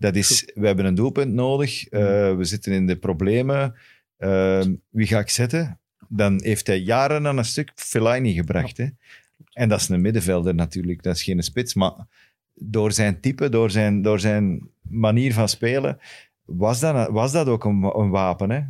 Dat 0.00 0.16
is, 0.16 0.50
we 0.54 0.66
hebben 0.66 0.84
een 0.84 0.94
doelpunt 0.94 1.32
nodig. 1.32 1.86
eh, 1.88 2.36
we 2.36 2.44
zitten 2.44 2.72
in 2.72 2.86
de 2.86 2.96
problemen. 2.96 3.74
Eh, 4.16 4.62
wie 4.88 5.06
ga 5.06 5.18
ik 5.18 5.28
zetten? 5.28 5.80
Dan 6.08 6.42
heeft 6.42 6.66
hij 6.66 6.78
jaren 6.78 7.26
aan 7.26 7.38
een 7.38 7.44
stuk 7.44 7.72
Fellaini 7.74 8.32
gebracht. 8.34 8.76
Hè? 8.76 8.86
En 9.52 9.68
dat 9.68 9.80
is 9.80 9.88
een 9.88 10.00
middenvelder 10.00 10.54
natuurlijk. 10.54 11.02
Dat 11.02 11.14
is 11.14 11.22
geen 11.22 11.42
spits. 11.42 11.74
Maar 11.74 11.92
door 12.54 12.92
zijn 12.92 13.20
type, 13.20 13.48
door 13.48 13.70
zijn, 13.70 14.02
door 14.02 14.20
zijn 14.20 14.70
manier 14.82 15.32
van 15.32 15.48
spelen, 15.48 15.98
was 16.44 16.80
dat, 16.80 17.08
was 17.08 17.32
dat 17.32 17.46
ook 17.46 17.64
een, 17.64 17.82
een 17.82 18.10
wapen. 18.10 18.50
Hè? 18.50 18.60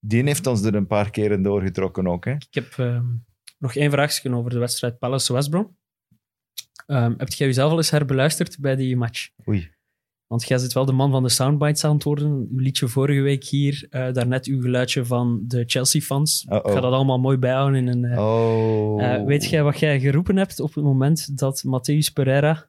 Die 0.00 0.22
heeft 0.22 0.46
ons 0.46 0.62
er 0.62 0.74
een 0.74 0.86
paar 0.86 1.10
keren 1.10 1.42
doorgetrokken 1.42 2.06
ook. 2.06 2.24
Hè? 2.24 2.32
Ik 2.32 2.54
heb 2.54 2.74
ehm, 2.76 3.06
nog 3.58 3.74
één 3.74 3.90
vraagje 3.90 4.34
over 4.34 4.50
de 4.50 4.58
wedstrijd 4.58 4.98
Palace-West 4.98 5.50
Brom. 5.50 5.76
Ehm, 6.86 7.14
heb 7.16 7.28
jij 7.32 7.46
jezelf 7.46 7.70
al 7.70 7.76
eens 7.76 7.90
herbeluisterd 7.90 8.58
bij 8.60 8.76
die 8.76 8.96
match? 8.96 9.28
Oei. 9.48 9.76
Want 10.28 10.48
jij 10.48 10.58
zit 10.58 10.72
wel 10.72 10.84
de 10.84 10.92
man 10.92 11.10
van 11.10 11.22
de 11.22 11.28
soundbites 11.28 11.84
aan 11.84 11.94
het 11.94 12.02
worden. 12.02 12.48
Uw 12.50 12.58
liedje 12.58 12.88
vorige 12.88 13.20
week 13.20 13.44
hier, 13.44 13.86
eh, 13.90 14.12
daarnet 14.12 14.46
uw 14.46 14.60
geluidje 14.60 15.04
van 15.04 15.40
de 15.46 15.64
Chelsea-fans. 15.66 16.42
Ik 16.48 16.48
ga 16.62 16.80
dat 16.80 16.92
allemaal 16.92 17.18
mooi 17.18 17.36
bijhouden 17.36 17.78
in 17.80 17.86
een... 17.88 18.04
eh, 18.04 18.18
Oh. 18.24 19.02
eh, 19.04 19.24
weet 19.24 19.44
jij 19.50 19.62
wat 19.62 19.78
jij 19.78 20.00
geroepen 20.00 20.36
hebt 20.36 20.60
op 20.60 20.74
het 20.74 20.84
moment 20.84 21.38
dat 21.38 21.64
Matthäus 21.66 22.12
Pereira... 22.12 22.68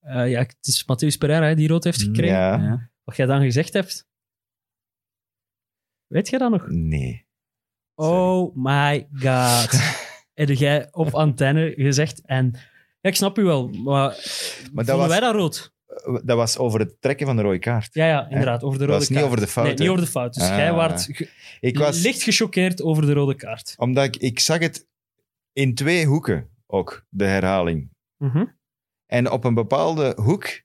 eh, 0.00 0.30
ja, 0.30 0.40
het 0.40 0.56
is 0.60 0.82
Matthäus 0.82 1.18
Pereira 1.18 1.54
die 1.54 1.68
rood 1.68 1.84
heeft 1.84 2.02
gekregen. 2.02 2.36
Ja. 2.36 2.56
Ja. 2.62 2.90
Wat 3.04 3.16
jij 3.16 3.26
dan 3.26 3.42
gezegd 3.42 3.72
hebt? 3.72 4.06
Weet 6.06 6.28
jij 6.28 6.38
dat 6.38 6.50
nog? 6.50 6.66
Nee. 6.68 7.26
Oh 7.94 8.54
my 8.56 9.08
god. 9.12 9.70
Heb 10.34 10.48
jij 10.48 10.88
op 10.92 11.14
antenne 11.14 11.72
gezegd. 11.76 12.20
En 12.24 12.52
ja, 13.00 13.10
ik 13.10 13.16
snap 13.16 13.38
u 13.38 13.42
wel, 13.42 13.68
maar, 13.68 13.82
Maar 13.84 14.14
dat 14.14 14.72
vonden 14.72 14.96
was, 14.96 15.08
wij 15.08 15.20
dat 15.20 15.34
rood? 15.34 15.76
Dat 16.24 16.36
was 16.36 16.58
over 16.58 16.80
het 16.80 17.00
trekken 17.00 17.26
van 17.26 17.36
de 17.36 17.42
rode 17.42 17.58
kaart. 17.58 17.94
Ja, 17.94 18.06
ja, 18.06 18.28
inderdaad. 18.28 18.62
Over 18.62 18.78
de 18.78 18.84
Dat 18.86 18.94
rode 18.94 18.98
was 18.98 19.08
niet 19.08 19.18
kaart. 19.18 19.30
over 19.30 19.40
de 19.46 19.52
fout, 19.52 19.66
Nee, 19.66 19.74
niet 19.74 19.88
over 19.88 20.00
de 20.04 20.10
fout. 20.10 20.34
Dus 20.34 20.42
Ah. 20.42 20.56
jij 20.56 20.72
waart 20.72 21.08
Ik 21.60 21.78
was, 21.78 22.02
licht 22.02 22.22
gechoqueerd 22.22 22.82
over 22.82 23.06
de 23.06 23.12
rode 23.12 23.34
kaart. 23.34 23.74
omdat 23.76 24.04
ik, 24.04 24.16
ik 24.16 24.40
zag 24.40 24.58
het 24.58 24.86
in 25.52 25.74
twee 25.74 26.04
hoeken 26.06 26.50
ook, 26.66 27.06
de 27.08 27.24
herhaling. 27.24 27.90
Mhm. 28.16 28.44
En 29.06 29.30
op 29.30 29.44
een 29.44 29.54
bepaalde 29.54 30.12
hoek, 30.20 30.62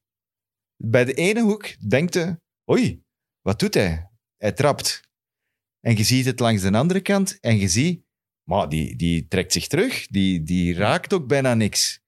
bij 0.78 1.06
de 1.06 1.14
ene 1.14 1.42
hoek, 1.42 1.90
denkt 1.90 2.14
je, 2.14 2.40
oei, 2.72 3.04
wat 3.42 3.60
doet 3.60 3.74
hij? 3.74 4.10
Hij 4.38 4.52
trapt. 4.52 5.02
En 5.80 5.98
je 5.98 6.04
ziet 6.04 6.26
het 6.26 6.40
langs 6.40 6.62
de 6.62 6.72
andere 6.72 7.02
kant 7.02 7.40
en 7.40 7.58
je 7.58 7.68
ziet, 7.68 8.04
maar 8.50 8.70
die, 8.70 8.96
die 8.96 9.28
trekt 9.28 9.54
zich 9.54 9.68
terug, 9.68 10.08
die, 10.08 10.44
die 10.44 10.74
raakt 10.74 11.14
ook 11.14 11.28
bijna 11.28 11.54
niks. 11.54 12.02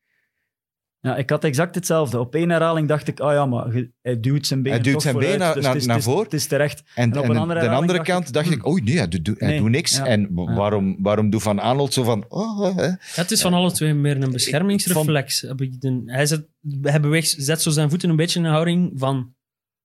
Ja, 1.05 1.15
ik 1.15 1.29
had 1.29 1.43
exact 1.43 1.75
hetzelfde. 1.75 2.19
Op 2.19 2.35
één 2.35 2.49
herhaling 2.49 2.87
dacht 2.87 3.07
ik, 3.07 3.19
oh 3.19 3.31
ja, 3.31 3.45
maar 3.45 3.65
hij 4.01 4.19
duwt 4.19 4.47
zijn 4.47 4.61
benen 4.61 4.77
Hij 4.77 4.83
duwt 4.91 4.93
toch 4.93 5.01
zijn 5.01 5.15
dus 5.15 5.37
naar- 5.37 5.61
naar 5.61 5.73
het 5.73 5.97
is- 5.97 6.03
voren. 6.03 6.23
Het 6.23 6.33
is 6.33 6.47
terecht. 6.47 6.83
En, 6.95 7.03
En 7.03 7.09
op 7.17 7.23
en 7.23 7.29
een 7.29 7.33
de- 7.35 7.39
andere 7.39 7.59
de 7.59 7.65
herhaling 7.65 7.91
andere 7.91 7.97
dacht 7.97 8.09
kant 8.09 8.27
ik, 8.27 8.33
dacht 8.33 8.51
ik, 8.51 8.67
oei, 8.67 8.83
nee, 8.83 8.97
hij 8.97 9.07
doet, 9.07 9.27
hij 9.39 9.47
Nee, 9.49 9.59
doet 9.59 9.69
niks. 9.69 9.97
ja. 9.97 10.05
En 10.05 10.29
waarom, 10.33 10.95
waarom 10.99 11.29
doet 11.29 11.41
Van 11.41 11.59
Arnold 11.59 11.93
zo 11.93 12.03
van, 12.03 12.25
oh, 12.27 12.75
hè? 12.75 12.85
Ja, 12.85 12.97
het 13.15 13.31
is 13.31 13.41
van 13.41 13.53
alle 13.53 13.71
twee 13.71 13.93
meer 13.93 14.21
een 14.23 14.31
beschermingsreflex. 14.31 15.41
Heb 15.41 15.61
ik 15.61 15.81
de- 15.81 16.01
hij, 16.05 16.25
zet, 16.25 16.47
hij 16.81 16.99
beweegt, 16.99 17.35
zet 17.37 17.61
zo 17.61 17.69
zijn 17.69 17.89
voeten 17.89 18.09
een 18.09 18.15
beetje 18.15 18.39
in 18.39 18.45
een 18.45 18.51
houding 18.51 18.91
van 18.95 19.33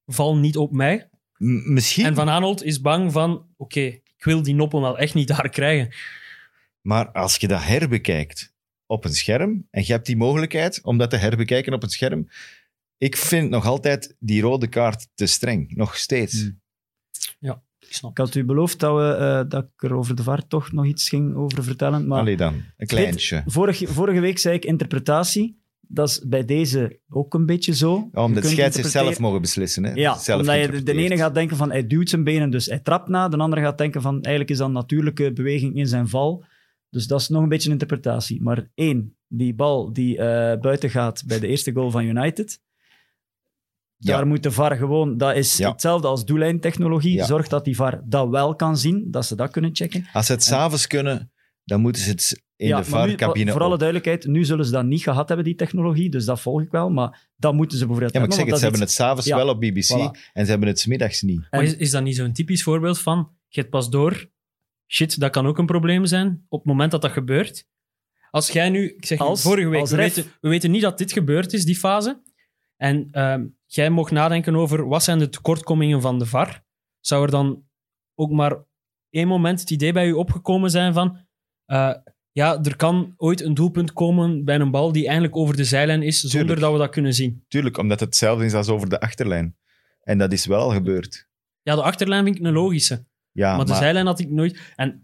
val 0.06 0.36
niet 0.36 0.56
op 0.56 0.72
mij. 0.72 1.08
M- 1.38 1.72
misschien, 1.72 2.04
En 2.04 2.14
Van 2.14 2.28
Arnold 2.28 2.62
is 2.64 2.80
bang 2.80 3.12
van 3.12 3.46
oké, 3.56 3.80
ik 3.80 4.24
wil 4.24 4.42
die 4.42 4.54
noppen 4.54 4.80
wel 4.80 4.98
echt 4.98 5.14
niet 5.14 5.28
daar 5.28 5.48
krijgen. 5.48 5.88
maar 6.80 7.10
als 7.12 7.36
je 7.36 7.48
dat 7.48 7.64
herbekijkt 7.64 8.49
op 8.90 9.04
een 9.04 9.12
scherm, 9.14 9.66
en 9.70 9.82
je 9.86 9.92
hebt 9.92 10.06
die 10.06 10.16
mogelijkheid 10.16 10.80
om 10.82 10.98
dat 10.98 11.10
te 11.10 11.16
herbekijken 11.16 11.72
op 11.72 11.82
een 11.82 11.88
scherm, 11.88 12.28
ik 12.98 13.16
vind 13.16 13.50
nog 13.50 13.66
altijd 13.66 14.16
die 14.18 14.42
rode 14.42 14.66
kaart 14.68 15.08
te 15.14 15.26
streng, 15.26 15.76
nog 15.76 15.96
steeds. 15.96 16.40
Hmm. 16.42 16.58
Ik 17.88 17.96
snap 17.96 18.10
Ik 18.10 18.16
had 18.18 18.34
u 18.34 18.44
beloofd 18.44 18.78
dat, 18.78 18.96
we, 18.96 19.14
eh, 19.14 19.48
dat 19.48 19.64
ik 19.64 19.82
er 19.82 19.94
over 19.94 20.14
de 20.16 20.22
VAR 20.22 20.46
toch 20.46 20.72
nog 20.72 20.86
iets 20.86 21.08
ging 21.08 21.36
over 21.36 21.64
vertellen. 21.64 22.06
Maar 22.06 22.20
Allee 22.20 22.36
dan, 22.36 22.62
een 22.76 22.86
kleintje. 22.86 23.42
vorige, 23.46 23.86
vorige 23.86 24.20
week 24.20 24.38
zei 24.38 24.54
ik 24.54 24.64
interpretatie. 24.64 25.58
Dat 25.80 26.08
is 26.08 26.22
bij 26.26 26.44
deze 26.44 27.00
ook 27.08 27.34
een 27.34 27.46
beetje 27.46 27.74
zo. 27.74 27.94
Ja, 27.94 28.20
Je 28.20 28.26
om 28.26 28.34
de 28.34 28.40
interpreteren- 28.40 28.90
zelf 28.90 29.18
mogen 29.18 29.40
beslissen. 29.40 29.84
Hè? 29.84 29.92
Ja, 29.92 30.18
zelf 30.18 30.40
omdat 30.40 30.56
je 30.60 30.82
de, 30.82 30.92
ene 30.92 31.16
gaat 31.16 31.34
denken 31.34 31.56
van 31.56 31.70
hij 31.70 31.86
duwt 31.86 32.08
zijn 32.08 32.24
benen, 32.24 32.50
dus 32.50 32.66
hij 32.66 32.78
trapt 32.78 33.08
na. 33.08 33.28
De 33.28 33.36
andere 33.36 33.62
gaat 33.62 33.78
denken 33.78 34.02
van 34.02 34.14
eigenlijk 34.14 34.50
is 34.50 34.58
dat 34.58 34.66
een 34.66 34.72
natuurlijke 34.72 35.32
beweging 35.32 35.76
in 35.76 35.86
zijn 35.86 36.08
val. 36.08 36.44
Dus 36.90 37.06
dat 37.06 37.20
is 37.20 37.28
nog 37.28 37.42
een 37.42 37.48
beetje 37.48 37.66
een 37.66 37.72
interpretatie. 37.72 38.42
Maar 38.42 38.68
één, 38.74 39.16
die 39.28 39.54
bal 39.54 39.92
die 39.92 40.18
eh, 40.18 40.60
buiten 40.60 40.90
gaat 40.90 41.22
bij 41.26 41.38
de 41.40 41.46
eerste 41.46 41.72
goal 41.72 41.90
van 41.90 42.04
United. 42.04 42.60
Ja. 43.96 44.16
Daar 44.16 44.26
moet 44.26 44.42
de 44.42 44.50
VAR 44.50 44.76
gewoon, 44.76 45.16
dat 45.16 45.36
is 45.36 45.56
Ja. 45.56 45.70
hetzelfde 45.70 46.08
als 46.08 46.24
doellijntechnologie. 46.24 47.14
Ja. 47.14 47.26
Zorg 47.26 47.48
dat 47.48 47.64
die 47.64 47.76
VAR 47.76 48.02
dat 48.04 48.28
wel 48.28 48.54
kan 48.54 48.76
zien, 48.76 49.10
dat 49.10 49.26
ze 49.26 49.34
dat 49.36 49.50
kunnen 49.50 49.70
checken. 49.74 50.06
Als 50.12 50.26
ze 50.26 50.32
het 50.32 50.42
s'avonds 50.42 50.86
kunnen, 50.86 51.32
dan 51.64 51.80
moeten 51.80 52.02
ze 52.02 52.10
het 52.10 52.42
in 52.56 52.66
ja, 52.68 52.80
de 52.80 52.90
maar 52.90 53.08
VAR-cabine 53.08 53.52
voor 53.52 53.60
alle 53.62 53.76
duidelijkheid, 53.78 54.26
nu 54.26 54.44
zullen 54.44 54.64
ze 54.64 54.70
dat 54.70 54.84
niet 54.84 55.02
gehad 55.02 55.28
hebben, 55.28 55.46
die 55.46 55.54
technologie. 55.54 56.10
Dus 56.10 56.24
dat 56.24 56.40
volg 56.40 56.62
ik 56.62 56.70
wel. 56.70 56.90
Maar 56.90 57.28
dat 57.36 57.54
moeten 57.54 57.78
ze 57.78 57.84
bijvoorbeeld 57.84 58.12
Ja, 58.14 58.20
maar 58.20 58.28
ik 58.28 58.34
zeg 58.34 58.46
het, 58.46 58.56
ze 58.56 58.62
hebben 58.62 58.80
het 58.80 58.90
s'avonds 58.90 59.26
Ja, 59.26 59.36
wel 59.36 59.48
op 59.48 59.60
BBC 59.60 59.84
voilà. 59.98 60.30
en 60.32 60.44
ze 60.44 60.50
hebben 60.50 60.68
het 60.68 60.78
smiddags 60.78 61.22
niet. 61.22 61.40
Maar 61.50 61.60
En- 61.60 61.66
is, 61.66 61.76
is 61.76 61.90
dat 61.90 62.02
niet 62.02 62.16
zo'n 62.16 62.32
typisch 62.32 62.62
voorbeeld 62.62 62.98
van 62.98 63.30
je 63.48 63.60
hebt 63.60 63.72
pas 63.72 63.90
door, 63.90 64.30
shit, 64.92 65.20
dat 65.20 65.30
kan 65.30 65.46
ook 65.46 65.58
een 65.58 65.66
probleem 65.66 66.06
zijn 66.06 66.44
op 66.48 66.58
het 66.58 66.68
moment 66.68 66.90
dat 66.90 67.02
dat 67.02 67.10
gebeurt? 67.10 67.68
Als 68.30 68.50
jij 68.50 68.68
nu, 68.70 68.88
ik 68.88 69.06
zeg 69.06 69.18
Als- 69.18 69.42
vorige 69.42 69.68
week, 69.68 69.86
we 69.86 69.96
weten, 69.96 70.24
we 70.40 70.48
weten 70.48 70.70
niet 70.70 70.82
dat 70.82 70.98
dit 70.98 71.12
gebeurd 71.12 71.52
is, 71.52 71.64
die 71.64 71.76
fase. 71.76 72.22
En 72.76 73.08
ehm, 73.12 73.46
jij 73.66 73.90
mocht 73.90 74.10
nadenken 74.10 74.56
over 74.56 74.88
wat 74.88 75.02
zijn 75.02 75.18
de 75.18 75.28
tekortkomingen 75.28 76.00
van 76.00 76.18
de 76.18 76.26
VAR. 76.26 76.64
Zou 77.00 77.24
er 77.24 77.30
dan 77.30 77.64
ook 78.14 78.30
maar 78.30 78.64
één 79.10 79.28
moment 79.28 79.60
het 79.60 79.70
idee 79.70 79.92
bij 79.92 80.06
u 80.08 80.12
opgekomen 80.12 80.70
zijn 80.70 80.92
van 80.92 81.18
eh, 81.64 81.94
ja, 82.32 82.62
er 82.62 82.76
kan 82.76 83.14
ooit 83.16 83.40
een 83.40 83.54
doelpunt 83.54 83.92
komen 83.92 84.44
bij 84.44 84.58
een 84.58 84.70
bal 84.70 84.92
die 84.92 85.04
eigenlijk 85.04 85.36
over 85.36 85.56
de 85.56 85.64
zijlijn 85.64 86.02
is, 86.02 86.20
zonder 86.20 86.38
Tuurlijk. 86.40 86.60
dat 86.60 86.72
we 86.72 86.78
dat 86.78 86.90
kunnen 86.90 87.14
zien. 87.14 87.44
Tuurlijk, 87.48 87.78
omdat 87.78 88.00
het 88.00 88.08
hetzelfde 88.08 88.44
is 88.44 88.54
als 88.54 88.68
over 88.68 88.88
de 88.88 89.00
achterlijn. 89.00 89.56
En 90.02 90.18
dat 90.18 90.32
is 90.32 90.46
wel 90.46 90.60
al 90.60 90.70
gebeurd. 90.70 91.28
Ja, 91.62 91.74
de 91.74 91.82
achterlijn 91.82 92.24
vind 92.24 92.36
ik 92.36 92.44
een 92.44 92.52
logische. 92.52 93.06
Ja, 93.32 93.56
maar 93.56 93.66
de 93.66 93.74
zijlijn 93.74 94.06
had 94.06 94.18
ik 94.20 94.30
nooit. 94.30 94.72
En 94.76 95.00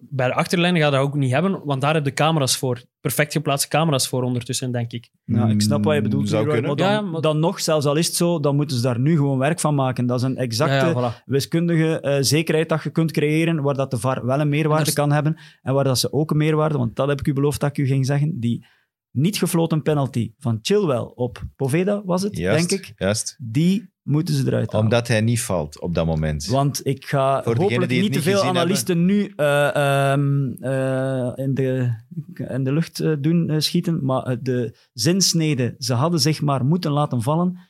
bij 0.00 0.26
de 0.26 0.34
achterlijn 0.34 0.76
ga 0.78 0.84
je 0.84 0.90
dat 0.90 1.00
ook 1.00 1.14
niet 1.14 1.30
hebben, 1.32 1.60
want 1.64 1.80
daar 1.80 1.94
heb 1.94 2.04
je 2.04 2.12
camera's 2.12 2.56
voor. 2.56 2.82
Perfect 3.00 3.32
geplaatste 3.32 3.68
camera's 3.68 4.08
voor 4.08 4.22
ondertussen, 4.22 4.72
denk 4.72 4.92
ik. 4.92 5.10
Ja, 5.24 5.46
ik 5.48 5.60
snap 5.60 5.84
wat 5.84 5.94
je 5.94 6.02
bedoelt. 6.02 6.22
Mm, 6.22 6.28
Zou 6.28 6.42
Leroy, 6.46 6.60
kunnen. 6.60 6.76
maar 6.76 6.86
dan, 6.86 7.04
Ja, 7.04 7.10
maar- 7.10 7.20
dan 7.20 7.38
nog, 7.38 7.60
zelfs 7.60 7.86
al 7.86 7.96
is 7.96 8.06
het 8.06 8.16
zo, 8.16 8.40
dan 8.40 8.56
moeten 8.56 8.76
ze 8.76 8.82
daar 8.82 8.98
nu 9.00 9.16
gewoon 9.16 9.38
werk 9.38 9.60
van 9.60 9.74
maken. 9.74 10.06
Dat 10.06 10.18
is 10.18 10.24
een 10.24 10.36
exacte 10.36 10.74
Ja, 10.74 10.86
ja, 10.86 11.12
voilà. 11.20 11.24
wiskundige 11.24 12.00
eh, 12.00 12.16
zekerheid 12.20 12.68
dat 12.68 12.82
je 12.82 12.90
kunt 12.90 13.12
creëren, 13.12 13.62
waar 13.62 13.74
dat 13.74 13.90
de 13.90 13.98
VAR 13.98 14.26
wel 14.26 14.40
een 14.40 14.48
meerwaarde 14.48 14.86
er- 14.90 14.96
kan 14.96 15.12
hebben 15.12 15.36
en 15.62 15.74
waar 15.74 15.84
dat 15.84 15.98
ze 15.98 16.12
ook 16.12 16.30
een 16.30 16.36
meerwaarde, 16.36 16.78
want 16.78 16.96
dat 16.96 17.08
heb 17.08 17.18
ik 17.20 17.26
u 17.26 17.32
beloofd 17.32 17.60
dat 17.60 17.70
ik 17.70 17.78
u 17.78 17.86
ging 17.86 18.06
zeggen, 18.06 18.40
die 18.40 18.66
niet 19.10 19.36
gefloten 19.38 19.82
penalty 19.82 20.32
van 20.38 20.58
Chilwell 20.62 21.12
op 21.14 21.42
Poveda, 21.56 22.02
was 22.04 22.22
het, 22.22 22.36
juist, 22.36 22.68
denk 22.68 22.82
ik, 22.82 22.92
Juist. 22.96 23.36
die 23.42 23.90
moeten 24.02 24.34
ze 24.34 24.46
eruit 24.46 24.72
halen. 24.72 24.84
Omdat 24.86 25.08
hij 25.08 25.20
niet 25.20 25.40
valt 25.40 25.80
op 25.80 25.94
dat 25.94 26.06
moment. 26.06 26.46
Want 26.46 26.86
ik 26.86 27.04
ga 27.06 27.42
Voor 27.42 27.56
hopelijk 27.56 27.90
niet 27.90 28.12
te 28.12 28.22
veel 28.22 28.42
analisten 28.44 29.04
nu 29.04 29.32
eh, 29.36 29.74
ehm, 29.74 30.52
eh, 30.52 31.32
in, 31.34 31.54
de, 31.54 31.92
in 32.48 32.64
de 32.64 32.72
lucht 32.72 33.00
eh, 33.00 33.12
doen 33.18 33.62
schieten, 33.62 34.04
maar 34.04 34.36
de 34.42 34.76
zinsnede, 34.92 35.74
ze 35.78 35.94
hadden 35.94 36.20
zich 36.20 36.40
maar 36.40 36.64
moeten 36.64 36.90
laten 36.90 37.22
vallen. 37.22 37.68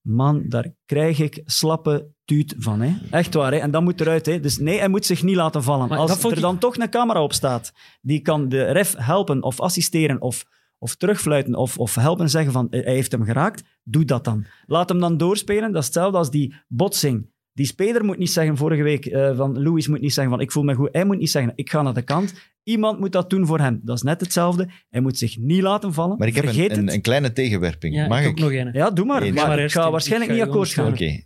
Man, 0.00 0.44
daar 0.48 0.74
krijg 0.84 1.18
ik 1.18 1.42
slappe 1.44 2.12
tuut 2.24 2.54
van. 2.58 2.80
Hè. 2.80 2.94
Echt 3.10 3.34
waar. 3.34 3.52
Hè. 3.52 3.58
En 3.58 3.70
dat 3.70 3.82
moet 3.82 4.00
eruit. 4.00 4.26
Hè. 4.26 4.40
Dus 4.40 4.58
nee, 4.58 4.78
hij 4.78 4.88
moet 4.88 5.06
zich 5.06 5.22
niet 5.22 5.36
laten 5.36 5.62
vallen. 5.62 5.88
Maar 5.88 5.98
Als 5.98 6.24
er 6.24 6.32
ik- 6.32 6.40
dan 6.40 6.58
toch 6.58 6.76
een 6.76 6.90
camera 6.90 7.22
op 7.22 7.32
staat, 7.32 7.72
die 8.00 8.20
kan 8.20 8.48
de 8.48 8.64
ref 8.64 8.94
helpen 8.96 9.42
of 9.42 9.60
assisteren 9.60 10.20
of, 10.20 10.44
of 10.78 10.94
terugfluiten 10.94 11.54
of, 11.54 11.78
of 11.78 11.94
helpen 11.94 12.30
zeggen 12.30 12.52
van 12.52 12.66
hij 12.70 12.82
heeft 12.82 13.12
hem 13.12 13.24
geraakt, 13.24 13.62
doe 13.82 14.04
dat 14.04 14.24
dan. 14.24 14.46
Laat 14.66 14.88
hem 14.88 14.98
dan 15.00 15.16
doorspelen. 15.16 15.72
Dat 15.72 15.80
is 15.80 15.86
hetzelfde 15.86 16.18
als 16.18 16.30
die 16.30 16.54
botsing. 16.68 17.30
Die 17.52 17.66
speler 17.66 18.04
moet 18.04 18.18
niet 18.18 18.30
zeggen 18.30 18.56
vorige 18.56 18.82
week 18.82 19.06
eh, 19.06 19.36
van 19.36 19.62
Louis 19.62 19.86
moet 19.86 20.00
niet 20.00 20.12
zeggen 20.12 20.32
van 20.32 20.42
ik 20.42 20.52
voel 20.52 20.62
me 20.62 20.74
goed. 20.74 20.88
Hij 20.92 21.04
moet 21.04 21.18
niet 21.18 21.30
zeggen 21.30 21.52
ik 21.54 21.70
ga 21.70 21.82
naar 21.82 21.94
de 21.94 22.02
kant. 22.02 22.34
Iemand 22.62 22.98
moet 22.98 23.12
dat 23.12 23.30
doen 23.30 23.46
voor 23.46 23.58
hem. 23.58 23.80
Dat 23.82 23.96
is 23.96 24.02
net 24.02 24.20
hetzelfde. 24.20 24.68
Hij 24.88 25.00
moet 25.00 25.18
zich 25.18 25.38
niet 25.38 25.62
laten 25.62 25.92
vallen. 25.92 26.18
Maar 26.18 26.28
ik 26.28 26.34
heb 26.34 26.44
Vergeet 26.44 26.76
een, 26.76 26.92
een, 26.92 27.00
kleine 27.00 27.32
tegenwerping. 27.32 27.94
Ja, 27.94 28.06
Mag 28.06 28.24
ik 28.24 28.38
nog 28.38 28.52
een. 28.52 28.72
Ja, 28.72 28.90
doe 28.90 29.04
maar. 29.04 29.32
Maar, 29.34 29.48
Maar 29.48 29.58
ik 29.58 29.70
ga 29.70 29.84
ik 29.84 29.90
waarschijnlijk 29.90 30.30
ga 30.30 30.36
niet 30.36 30.46
akkoord 30.46 30.68
gaan. 30.68 30.92
Oké. 30.92 31.20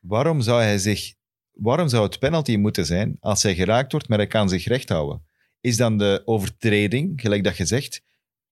waarom 0.00 0.40
zou 0.40 0.62
hij 0.62 0.78
zich... 0.78 1.14
Waarom 1.52 1.88
zou 1.88 2.04
het 2.04 2.18
penalty 2.18 2.56
moeten 2.56 2.86
zijn 2.86 3.16
als 3.20 3.42
hij 3.42 3.54
geraakt 3.54 3.92
wordt, 3.92 4.08
maar 4.08 4.18
hij 4.18 4.26
kan 4.26 4.48
zich 4.48 4.64
recht 4.64 4.88
houden? 4.88 5.22
Is 5.60 5.76
dan 5.76 5.98
de 5.98 6.22
overtreding, 6.24 7.20
gelijk 7.20 7.44
dat 7.44 7.56
je 7.56 7.64
zegt, 7.64 8.02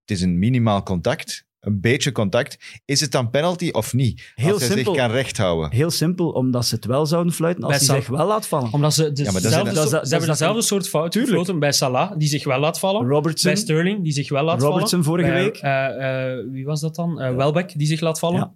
het 0.08 0.16
is 0.16 0.22
een 0.22 0.38
minimaal 0.38 0.82
contact, 0.82 1.46
een 1.60 1.80
beetje 1.80 2.12
contact, 2.12 2.80
is 2.84 3.00
het 3.00 3.12
dan 3.12 3.30
penalty 3.30 3.68
of 3.70 3.92
niet? 3.94 4.32
Heel 4.34 4.52
als 4.52 4.62
hij 4.66 4.70
simpel. 4.76 4.94
zich 4.94 5.02
kan 5.02 5.10
recht 5.12 5.36
houden. 5.36 5.72
Heel 5.72 5.90
simpel, 5.90 6.30
omdat 6.30 6.66
ze 6.66 6.74
het 6.74 6.84
wel 6.84 7.06
zouden 7.06 7.32
fluiten 7.32 7.64
als 7.64 7.70
Bij 7.70 7.86
hij 7.86 7.88
Sal- 7.94 8.04
zich 8.04 8.16
wel 8.16 8.26
laat 8.26 8.46
vallen. 8.46 8.72
Omdat 8.72 8.94
ze 8.94 9.02
Ja, 9.02 9.08
maar 9.08 9.32
dat 9.32 9.42
dezelfde, 9.42 9.72
dat 9.72 9.76
soort- 9.76 9.90
dat 9.90 10.02
ze 10.04 10.08
hebben 10.10 10.28
dat- 10.28 10.38
dezelfde 10.38 10.62
soort 10.62 10.88
fout 10.88 11.10
Tuurlijk. 11.12 11.36
gefloten 11.36 11.60
bij 11.60 11.72
Salah, 11.72 12.12
die 12.18 12.28
zich 12.28 12.44
wel 12.44 12.58
laat 12.60 12.78
vallen. 12.78 13.06
Robertson, 13.08 13.52
Bij 13.52 13.60
Sterling, 13.60 14.02
die 14.02 14.12
zich 14.12 14.28
wel 14.28 14.44
laat 14.44 14.60
Robertson 14.62 14.88
vallen. 15.04 15.04
vorige 15.04 15.28
Bij, 15.30 15.42
week. 15.44 15.56
eh, 15.56 16.32
eh, 16.38 16.44
wie 16.50 16.64
was 16.64 16.80
dat 16.80 16.94
dan? 16.94 17.20
Eh, 17.20 17.34
Welbeck, 17.36 17.78
die 17.78 17.86
zich 17.86 18.00
laat 18.00 18.18
vallen. 18.18 18.38
Ja. 18.38 18.54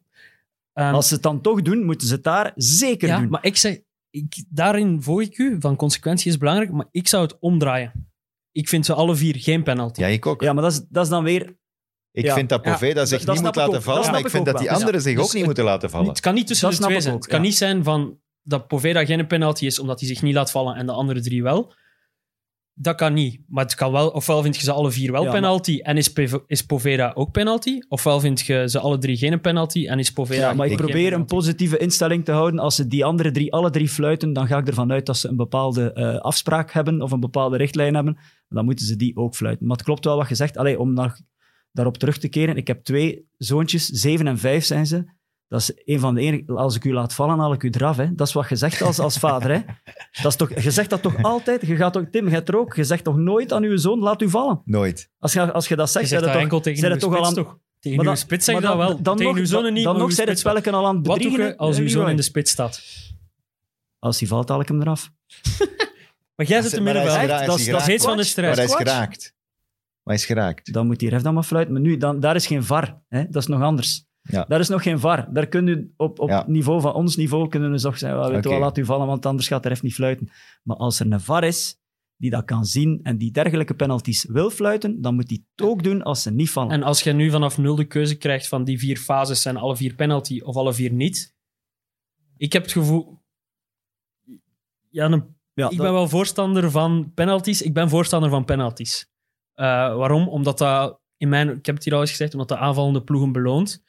Ehm, 0.85 0.95
Als 0.95 1.09
ze 1.09 1.15
het 1.15 1.23
dan 1.23 1.41
toch 1.41 1.63
doen, 1.63 1.85
moeten 1.85 2.07
ze 2.07 2.15
het 2.15 2.25
daar 2.25 2.53
zeker 2.55 3.09
ja, 3.09 3.21
doen. 3.21 3.29
maar 3.29 3.45
ik 3.45 3.57
zeg, 3.57 3.79
ik, 4.11 4.45
daarin 4.49 5.03
volg 5.03 5.21
ik 5.21 5.39
u, 5.39 5.57
van 5.61 5.77
consequentie 5.77 6.31
is 6.31 6.39
belangrijk, 6.39 6.71
maar 6.73 6.87
ik 6.91 7.09
zou 7.09 7.23
het 7.23 7.37
omdraaien. 7.41 8.11
Ik 8.53 8.69
vind 8.69 8.87
ze 8.87 8.95
alle 8.95 9.15
vier 9.17 9.35
geen 9.39 9.63
penalty. 9.63 10.01
Ja, 10.01 10.07
ik 10.07 10.27
ook. 10.27 10.43
Ja, 10.43 10.53
maar 10.53 10.63
dat 10.63 10.73
is, 10.73 10.81
dat 10.89 11.05
is 11.05 11.11
dan 11.11 11.25
weer... 11.25 11.57
Ik 12.13 12.25
Ja. 12.25 12.35
vind 12.35 12.49
dat 12.49 12.63
Poveda 12.63 13.01
Ja, 13.01 13.07
zich 13.07 13.25
dat 13.25 13.35
niet 13.35 13.45
moet 13.45 13.57
laten 13.57 13.75
ook. 13.77 13.83
vallen, 13.83 14.03
Dat 14.03 14.11
maar 14.11 14.21
ik 14.21 14.29
vind 14.31 14.47
dat 14.47 14.59
die 14.59 14.67
wel. 14.67 14.77
anderen 14.77 15.01
zich 15.03 15.15
Dus 15.15 15.21
ook 15.23 15.29
niet 15.29 15.37
het- 15.37 15.45
moeten 15.47 15.65
laten 15.65 15.91
vallen. 15.91 16.09
Het 16.09 16.21
kan 16.21 16.35
niet 16.35 16.47
tussen 16.47 16.71
Dat 16.71 16.79
de 16.79 16.85
twee 16.85 17.01
zijn. 17.01 17.15
ook, 17.15 17.23
het 17.23 17.31
kan 17.31 17.41
niet 17.41 17.55
zijn 17.57 17.85
van 17.85 18.19
dat 18.43 18.67
Poveda 18.67 19.05
geen 19.05 19.27
penalty 19.27 19.67
is 19.67 19.79
omdat 19.79 20.01
hij 20.01 20.09
zich 20.09 20.23
niet 20.23 20.35
laat 20.35 20.51
vallen 20.51 20.77
en 20.77 20.87
de 20.87 20.93
andere 20.93 21.21
drie 21.21 21.43
wel. 21.43 21.75
Dat 22.83 22.97
kan 22.97 23.13
niet. 23.13 23.41
Maar 23.49 23.65
het 23.65 23.75
kan 23.75 23.93
wel, 23.93 24.09
ofwel 24.09 24.43
vind 24.43 24.57
je 24.57 24.63
ze 24.63 24.73
alle 24.73 24.91
vier 24.91 25.13
wel 25.13 25.23
Ja, 25.23 25.31
maar- 25.31 25.41
penalty 25.41 25.79
en 25.83 25.97
is, 25.97 26.13
is 26.47 26.63
Poveda 26.63 27.13
ook 27.15 27.31
penalty. 27.31 27.79
Ofwel 27.89 28.21
vind 28.21 28.41
je 28.41 28.69
ze 28.69 28.79
alle 28.79 28.99
drie 28.99 29.17
geen 29.17 29.41
penalty 29.41 29.87
en 29.87 29.99
is 29.99 30.13
Poveda 30.13 30.49
Ja, 30.49 30.55
maar 30.55 30.67
ik 30.67 30.77
probeer 30.77 31.13
een 31.13 31.25
positieve 31.25 31.79
instelling 31.79 32.25
te 32.25 32.33
houden. 32.33 32.61
Als 32.61 32.75
ze 32.75 32.87
die 32.87 33.05
andere 33.05 33.31
drie, 33.31 33.53
alle 33.53 33.71
drie 33.71 33.89
fluiten, 33.89 34.33
dan 34.33 34.47
ga 34.47 34.59
ik 34.59 34.67
ervan 34.67 34.93
uit 34.93 35.07
dat 35.07 35.17
ze 35.17 35.29
een 35.29 35.37
bepaalde 35.37 35.93
eh, 35.93 36.17
afspraak 36.17 36.73
hebben 36.73 37.03
of 37.03 37.11
een 37.11 37.21
bepaalde 37.21 37.57
richtlijn 37.57 37.95
hebben. 37.95 38.19
Dan 38.49 38.65
moeten 38.65 38.87
ze 38.87 38.97
die 38.97 39.17
ook 39.17 39.35
fluiten. 39.35 39.67
Maar 39.67 39.77
het 39.77 39.87
klopt 39.87 40.05
wel 40.05 40.17
wat 40.17 40.29
je 40.29 40.35
zegt. 40.35 40.57
Allee, 40.57 40.79
om 40.79 40.93
naar, 40.93 41.21
daarop 41.73 41.99
terug 41.99 42.19
te 42.19 42.29
keren. 42.29 42.57
Ik 42.57 42.67
heb 42.67 42.85
twee 42.85 43.27
zoontjes, 43.39 43.87
zeven 43.87 44.27
en 44.27 44.39
vijf 44.39 44.65
zijn 44.65 44.87
ze. 44.87 45.05
Dat 45.53 45.61
is 45.61 45.73
een 45.85 46.01
van 46.01 46.15
de 46.15 46.21
enige... 46.21 46.53
Als 46.53 46.77
ik 46.77 46.85
u 46.85 46.93
laat 46.93 47.15
vallen, 47.15 47.39
haal 47.39 47.53
ik 47.53 47.63
u 47.63 47.69
eraf. 47.71 47.97
Hè. 47.97 48.15
Dat 48.15 48.27
is 48.27 48.33
wat 48.33 48.49
je 48.49 48.57
zegt 48.57 48.83
als, 48.83 48.99
als 48.99 49.19
vader. 49.19 49.51
Hè. 49.51 49.61
Dat 50.23 50.31
is 50.33 50.37
toch, 50.37 50.63
je 50.63 50.71
zegt 50.71 50.91
dat 50.91 51.03
toch 51.03 51.23
altijd? 51.23 51.67
Je 51.67 51.77
gaat 51.77 51.93
toch, 51.93 52.05
Tim, 52.11 52.25
je 52.29 52.35
hebt 52.35 52.49
er 52.49 52.59
ook. 52.59 52.75
Je 52.77 52.85
zegt 52.85 53.05
toch 53.05 53.17
nooit 53.17 53.53
aan 53.53 53.63
uw 53.63 53.77
zoon, 53.77 53.99
laat 53.99 54.23
u 54.23 54.29
vallen? 54.31 54.63
Nooit. 54.65 55.11
Als 55.19 55.33
je, 55.33 55.53
als 55.53 55.69
je 55.69 55.77
dat 55.77 55.93
Je 55.93 56.07
zegt, 56.07 56.11
dat 56.11 56.33
toch, 56.33 56.41
enkel 56.41 56.61
tegen 56.61 56.99
toch 56.99 57.17
al 57.17 57.25
aan... 57.27 57.35
toch? 57.35 57.59
Tegen 57.81 57.97
Maar 57.99 58.07
uw 58.07 58.13
dan- 58.13 58.21
spits 58.23 58.45
zeg 58.45 58.55
je 58.55 58.61
maar 58.61 58.77
dat 58.77 58.87
wel. 58.89 59.03
Dan 59.03 59.17
tegen 59.17 59.33
nog, 59.33 59.41
uw 59.43 59.47
zonen 59.49 59.65
dan- 59.65 59.73
niet, 59.73 59.85
Dan 59.85 59.93
maar 59.93 60.03
nog 60.03 60.13
zijn 60.13 60.29
het 60.29 60.39
spelletje 60.39 60.71
al 60.71 60.87
aan 60.87 60.97
het 60.97 61.07
Wat 61.07 61.17
bedriegen. 61.19 61.45
je 61.47 61.57
als 61.57 61.79
uw 61.79 61.89
zoon 61.89 62.09
in 62.11 62.17
de 62.17 62.23
spits 62.23 62.51
staat? 62.51 62.83
Als 63.99 64.19
hij 64.21 64.29
valt, 64.29 64.49
haal 64.49 64.61
ik 64.61 64.69
hem 64.69 64.81
eraf. 64.81 65.11
Maar 66.37 66.47
jij 66.47 66.63
zit 66.63 66.73
Maar 66.73 66.83
midden 66.83 67.05
wel. 67.05 67.47
dat 67.47 67.59
is-. 67.59 67.83
Steeds 67.83 68.03
van 68.05 68.11
de 68.11 68.17
Maar 68.17 68.25
strijd. 68.25 68.57
hij 68.57 68.65
is 68.65 68.75
geraakt. 68.75 69.35
Maar 70.03 70.03
hij 70.03 70.15
is 70.15 70.25
geraakt. 70.25 70.73
Dan 70.73 70.87
moet 70.87 70.99
die 70.99 71.09
ref 71.09 71.23
dan 71.23 71.35
maar 71.35 71.43
fluiten. 71.43 71.73
Maar 71.75 71.83
nu, 71.83 71.97
dan, 71.97 72.21
daar 72.21 72.35
is 72.35 72.47
geen 72.47 72.65
VAR. 72.65 73.01
Hè? 73.09 73.25
Dat 73.31 73.43
is 73.43 73.49
nog 73.49 73.63
anders. 73.63 74.05
Ja. 74.23 74.45
Daar 74.49 74.61
is 74.61 74.69
nog 74.69 74.83
geen 74.83 74.99
VAR. 75.01 75.33
Daar 75.33 75.47
kun 75.47 75.67
je 75.67 75.93
op, 75.97 76.19
op 76.19 76.29
Ja. 76.29 76.45
niveau 76.47 76.81
van 76.81 76.95
ons 76.95 77.17
niveau 77.17 77.49
kunnen 77.49 77.71
we 77.73 77.81
toch 77.81 77.99
zeggen, 77.99 78.31
weet 78.33 78.45
wel, 78.45 78.59
laat 78.59 78.79
u 78.79 78.85
vallen, 78.85 79.07
want 79.07 79.27
anders 79.27 79.49
gaat 79.49 79.63
de 79.63 79.69
ref 79.69 79.83
niet 79.83 79.95
fluiten. 79.95 80.29
Maar 80.63 80.77
als 80.77 81.01
er 81.01 81.13
een 81.13 81.21
VAR 81.21 81.45
is 81.45 81.81
die 82.17 82.31
dat 82.31 82.45
kan 82.45 82.65
zien 82.65 83.01
en 83.03 83.19
die 83.19 83.31
dergelijke 83.33 83.75
penalties 83.75 84.25
wil 84.25 84.51
fluiten, 84.51 85.01
dan 85.01 85.15
moet 85.15 85.29
hij 85.29 85.43
het 85.55 85.67
ook 85.67 85.83
doen 85.83 86.03
als 86.03 86.23
ze 86.23 86.31
niet 86.31 86.51
vallen. 86.51 86.71
En 86.73 86.83
als 86.83 87.03
je 87.03 87.13
nu 87.13 87.31
vanaf 87.31 87.59
nul 87.59 87.75
de 87.75 87.85
keuze 87.85 88.17
krijgt 88.17 88.49
van 88.49 88.65
die 88.65 88.79
vier 88.79 88.97
fases 88.97 89.43
zijn 89.43 89.57
alle 89.57 89.77
vier 89.77 89.95
penalty 89.95 90.41
of 90.41 90.57
alle 90.57 90.73
vier 90.75 90.93
niet. 90.93 91.35
Ik 92.37 92.53
heb 92.53 92.63
het 92.63 92.73
gevoel... 92.73 93.21
Ja, 94.91 95.05
een 95.05 95.37
ja, 95.55 95.65
ik 95.71 95.77
dat- 95.77 95.87
ben 95.87 95.93
wel 95.93 96.09
voorstander 96.09 96.71
van 96.71 97.13
penalties. 97.15 97.63
Ik 97.63 97.75
ben 97.75 97.89
voorstander 97.89 98.31
van 98.31 98.45
penalties. 98.45 99.11
Eh, 99.53 99.67
waarom? 99.97 100.29
Omdat 100.29 100.59
dat 100.59 101.01
in 101.17 101.29
mijn, 101.29 101.49
ik 101.51 101.67
heb 101.67 101.75
het 101.75 101.85
hier 101.85 101.95
al 101.95 102.01
eens 102.01 102.11
gezegd, 102.11 102.33
omdat 102.33 102.49
de 102.49 102.57
aanvallende 102.57 103.03
ploegen 103.03 103.33
beloont. 103.33 103.85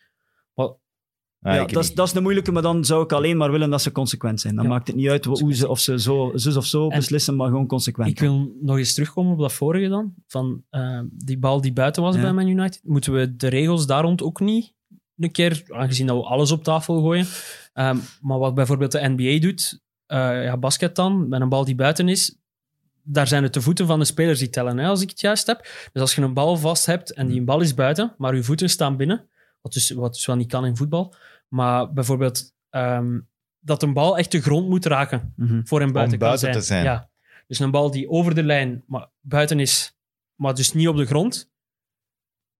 Ah, 1.44 1.54
ja, 1.56 1.66
dat, 1.66 1.84
is, 1.84 1.88
niet. 1.88 1.98
dat 1.98 2.08
is 2.08 2.14
de 2.14 2.22
moeilijke, 2.22 2.52
maar 2.52 2.62
dan 2.62 2.86
zou 2.86 3.04
ik 3.04 3.12
alleen 3.12 3.38
maar 3.38 3.52
willen 3.52 3.70
dat 3.70 3.82
ze 3.82 3.92
consequent 3.92 4.42
zijn. 4.42 4.56
Dan 4.56 4.64
Ja. 4.64 4.70
maakt 4.70 4.88
het 4.88 4.96
niet 4.96 5.10
uit 5.10 5.26
hoe 5.26 5.54
ze, 5.54 5.68
of 5.68 5.80
ze 5.80 6.00
zo, 6.00 6.32
zus 6.36 6.56
of 6.56 6.66
zo 6.66 6.90
En 6.90 6.98
beslissen, 7.00 7.36
maar 7.36 7.48
gewoon 7.48 7.68
consequent. 7.68 8.10
Ik 8.10 8.20
wil 8.20 8.52
nog 8.62 8.78
eens 8.78 8.94
terugkomen 8.94 9.34
op 9.34 9.40
dat 9.40 9.54
vorige 9.54 9.88
dan. 9.88 10.14
Van 10.28 10.64
eh, 10.70 11.00
die 11.12 11.38
bal 11.38 11.62
die 11.62 11.74
buiten 11.74 12.04
was 12.04 12.16
Ja. 12.16 12.22
bij 12.22 12.34
Man 12.34 12.48
United. 12.48 12.82
Moeten 12.84 13.14
we 13.14 13.36
de 13.36 13.48
regels 13.48 13.86
daar 13.88 14.04
rond 14.04 14.22
ook 14.24 14.40
niet 14.40 14.74
een 15.18 15.32
keer, 15.32 15.64
aangezien 15.68 16.08
dat 16.08 16.18
we 16.18 16.24
alles 16.24 16.52
op 16.52 16.64
tafel 16.64 17.02
gooien. 17.02 17.26
Ehm, 17.74 17.98
maar 18.22 18.38
wat 18.40 18.56
bijvoorbeeld 18.56 18.92
de 18.92 19.14
NBA 19.16 19.40
doet, 19.40 19.80
eh, 20.06 20.44
ja, 20.44 20.58
basket 20.58 20.96
dan, 20.96 21.28
met 21.28 21.42
een 21.42 21.50
bal 21.50 21.66
die 21.66 21.76
buiten 21.76 22.10
is, 22.10 22.38
daar 23.04 23.28
zijn 23.28 23.44
het 23.44 23.54
de 23.54 23.62
voeten 23.62 23.88
van 23.88 24.00
de 24.00 24.06
spelers 24.06 24.40
die 24.40 24.50
tellen, 24.50 24.78
hè, 24.78 24.88
als 24.88 25.02
ik 25.02 25.10
het 25.10 25.20
juist 25.22 25.48
heb. 25.48 25.62
Dus 25.92 26.02
als 26.02 26.16
je 26.16 26.22
een 26.22 26.34
bal 26.34 26.58
vast 26.58 26.86
hebt 26.86 27.14
en 27.14 27.28
die 27.28 27.40
een 27.40 27.46
bal 27.46 27.62
is 27.62 27.74
buiten, 27.74 28.14
maar 28.18 28.36
je 28.36 28.44
voeten 28.44 28.70
staan 28.70 28.98
binnen, 28.98 29.28
wat 29.62 29.74
dus, 29.74 29.90
wat 29.92 30.14
dus 30.14 30.26
wel 30.26 30.36
niet 30.36 30.48
kan 30.50 30.66
in 30.66 30.78
voetbal, 30.78 31.14
maar 31.54 31.94
bijvoorbeeld 31.94 32.54
ehm, 32.70 33.20
dat 33.60 33.84
een 33.84 33.94
bal 33.94 34.18
echt 34.18 34.32
de 34.32 34.42
grond 34.42 34.70
moet 34.70 34.86
raken 34.86 35.34
Mhm. 35.36 35.62
voor 35.64 35.80
hem 35.80 35.92
buiten, 35.92 36.18
kan 36.20 36.28
buiten 36.28 36.52
te 36.52 36.62
zijn. 36.62 36.84
Ja. 36.84 37.10
Dus 37.48 37.60
een 37.60 37.72
bal 37.72 37.92
die 37.92 38.10
over 38.10 38.36
de 38.36 38.44
lijn, 38.44 38.84
maar 38.88 39.10
buiten 39.22 39.60
is, 39.60 39.98
maar 40.36 40.54
dus 40.56 40.74
niet 40.74 40.88
op 40.88 40.98
de 40.98 41.06
grond, 41.06 41.52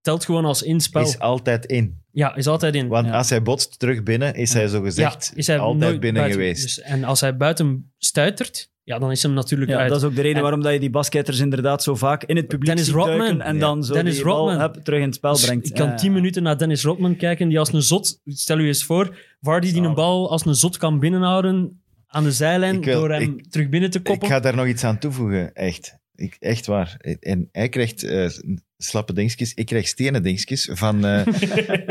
telt 0.02 0.26
gewoon 0.26 0.46
als 0.46 0.62
inspel. 0.64 1.02
Is 1.02 1.20
altijd 1.20 1.66
in. 1.66 2.02
ja, 2.12 2.36
is 2.36 2.48
altijd 2.48 2.76
in. 2.76 2.88
Want 2.88 3.08
Ja. 3.08 3.14
als 3.14 3.30
hij 3.30 3.42
botst 3.42 3.80
terug 3.80 4.04
binnen, 4.04 4.34
is 4.36 4.54
hij 4.54 4.68
zo 4.68 4.82
gezegd 4.82 5.28
ja, 5.32 5.38
is 5.38 5.48
hij 5.48 5.60
altijd 5.60 6.00
binnen 6.00 6.22
buiten. 6.22 6.42
geweest. 6.42 6.62
Dus, 6.62 6.80
en 6.80 7.04
als 7.04 7.22
hij 7.22 7.38
buiten 7.38 7.94
stuitert, 7.98 8.72
ja, 8.84 9.00
dan 9.00 9.12
is 9.12 9.24
hem 9.24 9.34
natuurlijk 9.34 9.72
Ja, 9.72 9.78
uit. 9.78 9.90
dat 9.90 9.98
is 9.98 10.04
ook 10.08 10.16
de 10.16 10.22
reden 10.22 10.36
En- 10.36 10.42
waarom 10.42 10.62
dat 10.62 10.74
je 10.74 10.80
die 10.80 10.90
basketters 10.90 11.40
inderdaad 11.40 11.84
zo 11.84 11.96
vaak 11.96 12.24
in 12.24 12.36
het 12.36 12.48
publiek 12.48 12.66
Dennis 12.66 12.86
ziet 12.86 12.94
Rodman. 12.96 13.18
duiken 13.18 13.42
en 13.42 13.54
Ja. 13.54 13.60
dan 13.60 13.84
zo 13.84 13.94
Dennis 13.94 14.16
die 14.16 14.24
bal 14.24 14.72
terug 14.84 15.00
in 15.00 15.06
het 15.06 15.16
spel 15.16 15.34
Dus 15.34 15.46
brengt. 15.46 15.66
Ik 15.70 15.74
kan 15.76 15.88
Ja, 15.88 15.96
tien 15.96 16.14
minuten 16.14 16.44
naar 16.44 16.58
Dennis 16.58 16.84
Rodman 16.84 17.16
kijken, 17.16 17.48
die 17.50 17.60
als 17.60 17.74
een 17.74 17.82
zot, 17.82 18.20
stel 18.26 18.60
u 18.60 18.68
eens 18.68 18.84
voor, 18.84 19.18
Vardy 19.42 19.72
die 19.74 19.82
een 19.82 19.94
bal 19.94 20.30
als 20.32 20.46
een 20.46 20.56
zot 20.56 20.78
kan 20.78 21.00
binnenhouden 21.00 21.82
aan 22.08 22.24
de 22.24 22.32
zijlijn 22.32 22.82
wil- 22.82 23.00
door 23.00 23.12
hem 23.12 23.50
terug 23.50 23.70
binnen 23.70 23.90
te 23.90 24.02
koppen. 24.02 24.28
Ik 24.28 24.34
ga 24.34 24.40
daar 24.40 24.56
nog 24.56 24.68
iets 24.68 24.84
aan 24.84 24.98
toevoegen, 25.00 25.54
echt. 25.54 25.98
Ik, 26.16 26.36
echt 26.40 26.66
waar. 26.66 26.98
En 27.20 27.50
hij 27.52 27.70
krijgt 27.70 28.04
eh, 28.04 28.30
slappe 28.78 29.14
dingetjes, 29.14 29.54
ik 29.54 29.66
krijg 29.66 29.88
stenen 29.88 30.24
dingetjes 30.24 30.70
van, 30.74 31.06
eh, 31.06 31.22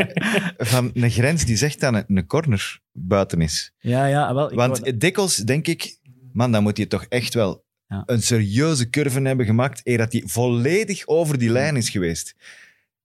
van 0.72 0.90
een 0.94 1.10
grens 1.10 1.44
die 1.44 1.56
zegt 1.56 1.80
dat 1.80 1.94
een, 1.94 2.16
een 2.16 2.26
corner 2.26 2.80
buiten 2.92 3.40
is. 3.40 3.72
Ja, 3.78 4.06
ja, 4.06 4.34
wel. 4.34 4.54
Want 4.54 5.00
dikwijls 5.00 5.36
denk 5.36 5.66
ik, 5.66 5.98
man, 6.32 6.52
dan 6.52 6.62
moet 6.62 6.76
hij 6.76 6.86
toch 6.86 7.04
echt 7.04 7.34
wel 7.34 7.64
Ja. 7.86 8.02
een 8.06 8.22
serieuze 8.22 8.90
curve 8.90 9.20
hebben 9.20 9.46
gemaakt 9.46 9.80
eer 9.84 9.98
dat 9.98 10.10
die 10.10 10.26
volledig 10.26 11.06
over 11.06 11.38
die 11.38 11.50
lijn 11.50 11.76
is 11.76 11.90
geweest. 11.90 12.34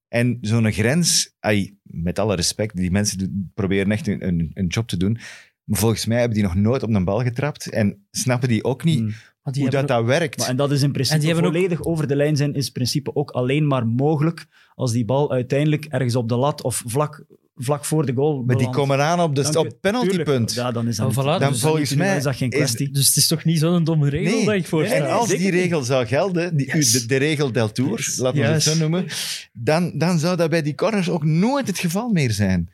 En 0.08 0.38
zo'n 0.40 0.72
grens, 0.72 1.34
ai, 1.40 1.78
met 1.82 2.18
alle 2.18 2.34
respect, 2.34 2.76
die 2.76 2.90
mensen 2.90 3.50
proberen 3.54 3.92
echt 3.92 4.06
een, 4.06 4.26
een, 4.26 4.50
een 4.54 4.66
job 4.66 4.88
te 4.88 4.96
doen. 4.96 5.18
Maar 5.64 5.78
volgens 5.78 6.06
mij 6.06 6.18
hebben 6.18 6.34
die 6.36 6.46
nog 6.46 6.54
nooit 6.54 6.82
op 6.82 6.94
een 6.94 7.04
bal 7.04 7.22
getrapt. 7.22 7.70
En 7.70 8.06
snappen 8.10 8.48
die 8.48 8.64
ook 8.64 8.84
niet 8.84 9.00
Mm. 9.00 9.14
Die 9.52 9.62
hoe 9.62 9.70
dat, 9.70 9.88
dat 9.88 10.04
werkt. 10.04 10.38
Maar, 10.38 10.48
en 10.48 10.56
dat 10.56 10.70
is 10.70 10.78
in 10.80 10.86
En 10.86 10.92
principe 10.92 11.18
die 11.18 11.28
hebben 11.28 11.46
ook- 11.46 11.52
volledig 11.52 11.84
over 11.84 12.06
de 12.06 12.16
lijn 12.16 12.36
zijn, 12.36 12.54
is 12.54 12.66
in 12.66 12.72
principe 12.72 13.14
ook 13.14 13.30
alleen 13.30 13.66
maar 13.66 13.86
mogelijk 13.86 14.46
als 14.74 14.92
die 14.92 15.04
bal 15.04 15.30
uiteindelijk 15.32 15.84
ergens 15.84 16.16
op 16.16 16.28
de 16.28 16.36
lat 16.36 16.62
of 16.62 16.82
vlak, 16.86 17.24
vlak 17.58 17.84
voor 17.84 18.06
de 18.06 18.12
goal 18.14 18.42
maar 18.42 18.56
die 18.56 18.70
komen 18.70 19.02
aan 19.02 19.20
op, 19.20 19.34
de, 19.34 19.42
Dan 19.42 19.56
op 19.56 19.78
penaltypunt. 19.80 20.54
Ja, 20.54 20.72
dan 20.72 20.88
is 20.88 20.96
dat 20.96 21.06
Oh, 21.06 21.12
voilà, 21.12 21.16
dan 21.26 21.38
dus 21.38 21.48
is 21.48 21.52
dat 21.60 21.60
volgens 21.60 21.88
dan 21.88 21.98
mij 21.98 22.16
is 22.16 22.22
dat 22.22 22.36
geen 22.36 22.50
is- 22.50 22.56
kwestie. 22.56 22.90
Dus 22.90 23.06
het 23.06 23.16
is 23.16 23.26
toch 23.26 23.44
niet 23.44 23.58
zo'n 23.58 23.84
domme 23.84 24.08
regel 24.08 24.34
Nee. 24.36 24.44
dat 24.44 24.54
ik 24.54 24.66
voorstel? 24.66 24.96
En 25.04 25.10
als 25.10 25.28
die 25.28 25.50
regel 25.50 25.82
zou 25.82 26.06
gelden, 26.06 26.56
die, 26.56 26.66
Yes. 26.76 26.92
de, 26.92 27.06
de 27.06 27.16
regel 27.16 27.52
del 27.52 27.72
Tour, 27.72 27.96
Yes. 27.96 28.16
laten 28.16 28.40
we 28.40 28.46
het 28.46 28.62
zo 28.62 28.74
noemen, 28.76 29.06
dan, 29.52 29.92
dan 29.98 30.18
zou 30.18 30.36
dat 30.36 30.50
bij 30.50 30.62
die 30.62 30.74
corners 30.74 31.10
ook 31.10 31.24
nooit 31.24 31.66
het 31.66 31.78
geval 31.78 32.08
meer 32.08 32.30
zijn. 32.30 32.72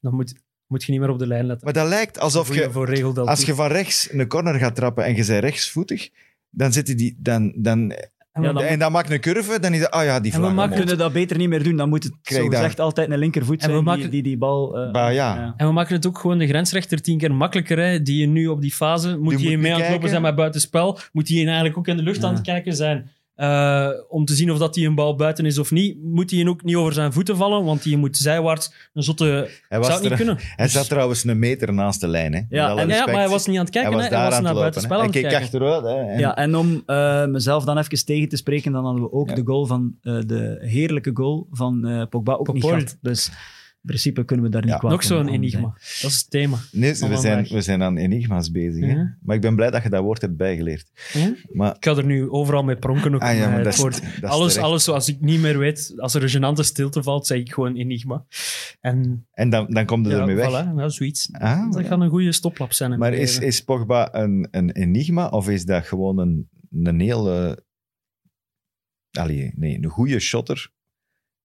Dan 0.00 0.14
moet, 0.14 0.34
moet 0.66 0.84
je 0.84 0.92
niet 0.92 1.00
meer 1.00 1.10
op 1.10 1.18
de 1.18 1.26
lijn 1.26 1.46
letten. 1.46 1.64
Maar 1.64 1.74
dat 1.74 1.88
lijkt 1.88 2.18
alsof 2.18 2.54
je- 2.54 2.70
voor 2.70 2.86
regel 2.86 3.26
als 3.28 3.44
je 3.44 3.54
van 3.54 3.66
rechts 3.68 4.08
een 4.12 4.28
corner 4.28 4.54
gaat 4.54 4.74
trappen 4.74 5.04
en 5.04 5.14
je 5.16 5.24
bent 5.26 5.44
rechtsvoetig, 5.44 6.10
dan 6.50 6.72
zitten 6.72 6.96
die, 6.96 7.16
dan, 7.18 7.52
dan, 7.56 7.92
En 8.32 8.42
dan- 8.42 8.58
en 8.62 8.78
dan 8.78 8.92
maakt 8.92 9.10
een 9.10 9.20
curve, 9.20 9.60
dan 9.60 9.72
is 9.74 9.80
dat, 9.80 9.90
ah 9.90 10.04
ja, 10.04 10.20
die 10.20 10.32
En 10.32 10.38
we 10.40 10.44
vlag. 10.44 10.54
maken 10.54 10.56
We 10.56 10.62
omhoog. 10.62 10.78
kunnen 10.78 10.98
dat 10.98 11.12
beter 11.12 11.36
niet 11.36 11.48
meer 11.48 11.62
doen. 11.62 11.76
Dan 11.76 11.88
moet 11.88 12.02
het 12.04 12.12
Krijg 12.22 12.42
zo 12.42 12.48
daar- 12.48 12.60
gezegd 12.60 12.80
altijd 12.80 13.10
een 13.10 13.18
linkervoet 13.18 13.60
En 13.60 13.66
we 13.66 13.72
zijn 13.72 13.84
maken- 13.84 14.00
die, 14.02 14.10
die 14.10 14.22
die 14.22 14.38
bal... 14.38 14.90
Bah, 14.92 15.12
ja. 15.12 15.54
En 15.56 15.66
we 15.66 15.72
maken 15.72 15.94
het 15.94 16.06
ook 16.06 16.18
gewoon 16.18 16.38
de 16.38 16.46
grensrechter 16.46 17.00
tien 17.02 17.18
keer 17.18 17.34
makkelijker. 17.34 17.78
Hè. 17.78 18.02
Die 18.02 18.20
je 18.20 18.26
nu 18.26 18.46
op 18.46 18.60
die 18.60 18.72
fase, 18.72 19.16
moet 19.18 19.36
Die 19.38 19.48
je 19.50 19.56
moet 19.56 19.62
mee 19.62 19.74
aan 19.74 19.80
het 19.80 19.90
lopen 19.90 20.08
zijn 20.08 20.22
met 20.22 20.34
buitenspel. 20.34 20.98
Moet 21.12 21.28
hij 21.28 21.44
eigenlijk 21.44 21.78
ook 21.78 21.86
in 21.88 21.96
de 21.96 22.02
lucht 22.02 22.24
aan 22.24 22.34
het 22.34 22.42
kijken 22.42 22.74
zijn. 22.76 23.10
Eh, 23.34 23.88
om 24.08 24.24
te 24.24 24.34
zien 24.34 24.50
of 24.52 24.58
dat 24.58 24.74
hij 24.74 24.84
een 24.84 24.94
bal 24.94 25.16
buiten 25.16 25.46
is 25.46 25.58
of 25.58 25.70
niet. 25.70 26.02
Moet 26.02 26.30
hij 26.30 26.46
ook 26.46 26.62
niet 26.62 26.76
over 26.76 26.92
zijn 26.92 27.12
voeten 27.12 27.36
vallen, 27.36 27.64
want 27.64 27.82
die 27.82 27.96
moet 27.96 28.16
zijwaarts 28.16 28.72
een 28.94 29.02
zotte... 29.02 29.48
Hij, 29.68 29.78
was 29.78 29.86
zou 29.86 30.00
het 30.00 30.02
niet 30.02 30.10
er- 30.10 30.16
kunnen. 30.26 30.36
hij 30.56 30.68
zat 30.68 30.88
trouwens 30.88 31.24
een 31.24 31.38
meter 31.38 31.72
naast 31.72 32.00
de 32.00 32.08
lijn. 32.08 32.32
Hè. 32.34 32.40
Ja, 32.48 32.76
en- 32.76 32.88
Ja, 32.88 33.04
maar 33.06 33.14
hij 33.14 33.28
was 33.28 33.46
niet 33.46 33.58
aan 33.58 33.64
het 33.64 33.74
Hij 33.74 33.82
kijken. 33.82 33.92
was 34.00 34.04
hè. 34.04 34.10
daar 34.10 34.20
hij 34.20 34.28
was 34.28 34.38
aan 34.38 34.42
naar 34.44 34.52
het 34.54 34.62
lopen. 34.62 34.82
buitenspel 34.82 34.96
hè. 34.98 35.04
aan 35.04 35.10
Hij 35.10 35.20
het 35.20 35.30
keek 35.30 35.40
kijken. 35.40 35.68
achteruit. 35.78 36.06
Hè. 36.06 36.12
En- 36.12 36.18
Ja, 36.18 36.36
en 36.36 36.56
om 36.56 36.82
eh, 36.86 37.26
mezelf 37.26 37.64
dan 37.64 37.78
even 37.78 38.04
tegen 38.04 38.28
te 38.28 38.36
spreken, 38.36 38.72
dan 38.72 38.84
hadden 38.84 39.02
we 39.02 39.12
ook 39.12 39.28
Ja. 39.28 39.34
de 39.34 39.42
goal 39.44 39.66
van 39.66 39.94
eh, 40.02 40.18
de 40.26 40.56
heerlijke 40.60 41.10
goal 41.14 41.46
van 41.50 41.86
eh, 41.86 42.02
Pogba 42.10 42.32
ook 42.32 42.52
niet 42.52 42.64
gehad. 42.64 42.96
Dus 43.00 43.30
in 43.82 43.88
principe 43.88 44.24
kunnen 44.24 44.44
we 44.44 44.50
daar 44.50 44.60
niet 44.62 44.70
Ja. 44.70 44.76
kwaad 44.78 44.90
Nog 44.92 45.02
zo'n 45.04 45.28
enigma. 45.28 45.60
zijn. 45.60 46.00
Dat 46.02 46.10
is 46.10 46.18
het 46.18 46.30
thema. 46.30 46.58
Nee, 46.72 46.90
we 46.94 47.16
zijn, 47.16 47.44
we 47.44 47.60
zijn 47.60 47.82
aan 47.82 47.96
enigma's 47.96 48.50
bezig. 48.50 48.84
Hè. 48.84 48.92
Ja. 48.92 49.16
Maar 49.22 49.36
ik 49.36 49.42
ben 49.42 49.56
blij 49.56 49.70
dat 49.70 49.82
je 49.82 49.88
dat 49.88 50.02
woord 50.02 50.20
hebt 50.20 50.36
bijgeleerd. 50.36 50.90
Ja? 51.12 51.34
Maar, 51.52 51.74
Ik 51.76 51.84
ga 51.84 51.96
er 51.96 52.04
nu 52.04 52.30
overal 52.30 52.62
mee 52.64 52.76
pronken. 52.76 53.14
Ook 53.14 53.20
ah, 53.20 53.36
ja, 53.36 53.48
maar 53.48 53.58
eh, 53.58 53.64
dat 53.64 53.72
is, 53.72 53.78
woord- 53.80 54.02
dat 54.02 54.02
is 54.12 54.20
alles, 54.36 54.52
terecht. 54.52 54.68
alles 54.70 54.84
zoals 54.84 55.08
ik 55.08 55.20
niet 55.20 55.40
meer 55.40 55.58
weet, 55.58 55.92
als 55.96 56.14
er 56.14 56.22
een 56.22 56.28
gênante 56.56 56.60
stilte 56.64 57.02
valt, 57.02 57.26
zeg 57.26 57.38
ik 57.38 57.52
gewoon 57.52 57.76
enigma. 57.76 58.24
En 58.80 59.26
En 59.32 59.50
dan, 59.50 59.66
dan 59.70 59.86
komt 59.86 60.04
het 60.06 60.14
ja, 60.14 60.20
ermee 60.20 60.36
weg. 60.36 60.48
voilà, 60.48 60.74
ja, 60.76 60.88
zoiets. 60.88 61.28
Ah, 61.32 61.72
dat 61.72 61.82
ja. 61.82 61.88
kan 61.88 62.00
een 62.00 62.10
goede 62.10 62.32
stoplap 62.32 62.72
zijn. 62.72 62.98
Maar 62.98 63.12
is, 63.14 63.30
leven. 63.32 63.46
is 63.46 63.60
Pogba 63.64 64.14
een, 64.14 64.48
een 64.50 64.70
enigma 64.70 65.28
of 65.28 65.48
is 65.48 65.64
dat 65.64 65.86
gewoon 65.86 66.18
een, 66.18 66.48
een 66.82 67.00
hele... 67.00 67.64
Allee, 69.18 69.52
nee, 69.56 69.76
een 69.76 69.88
goede 69.90 70.18
shotter, 70.20 70.70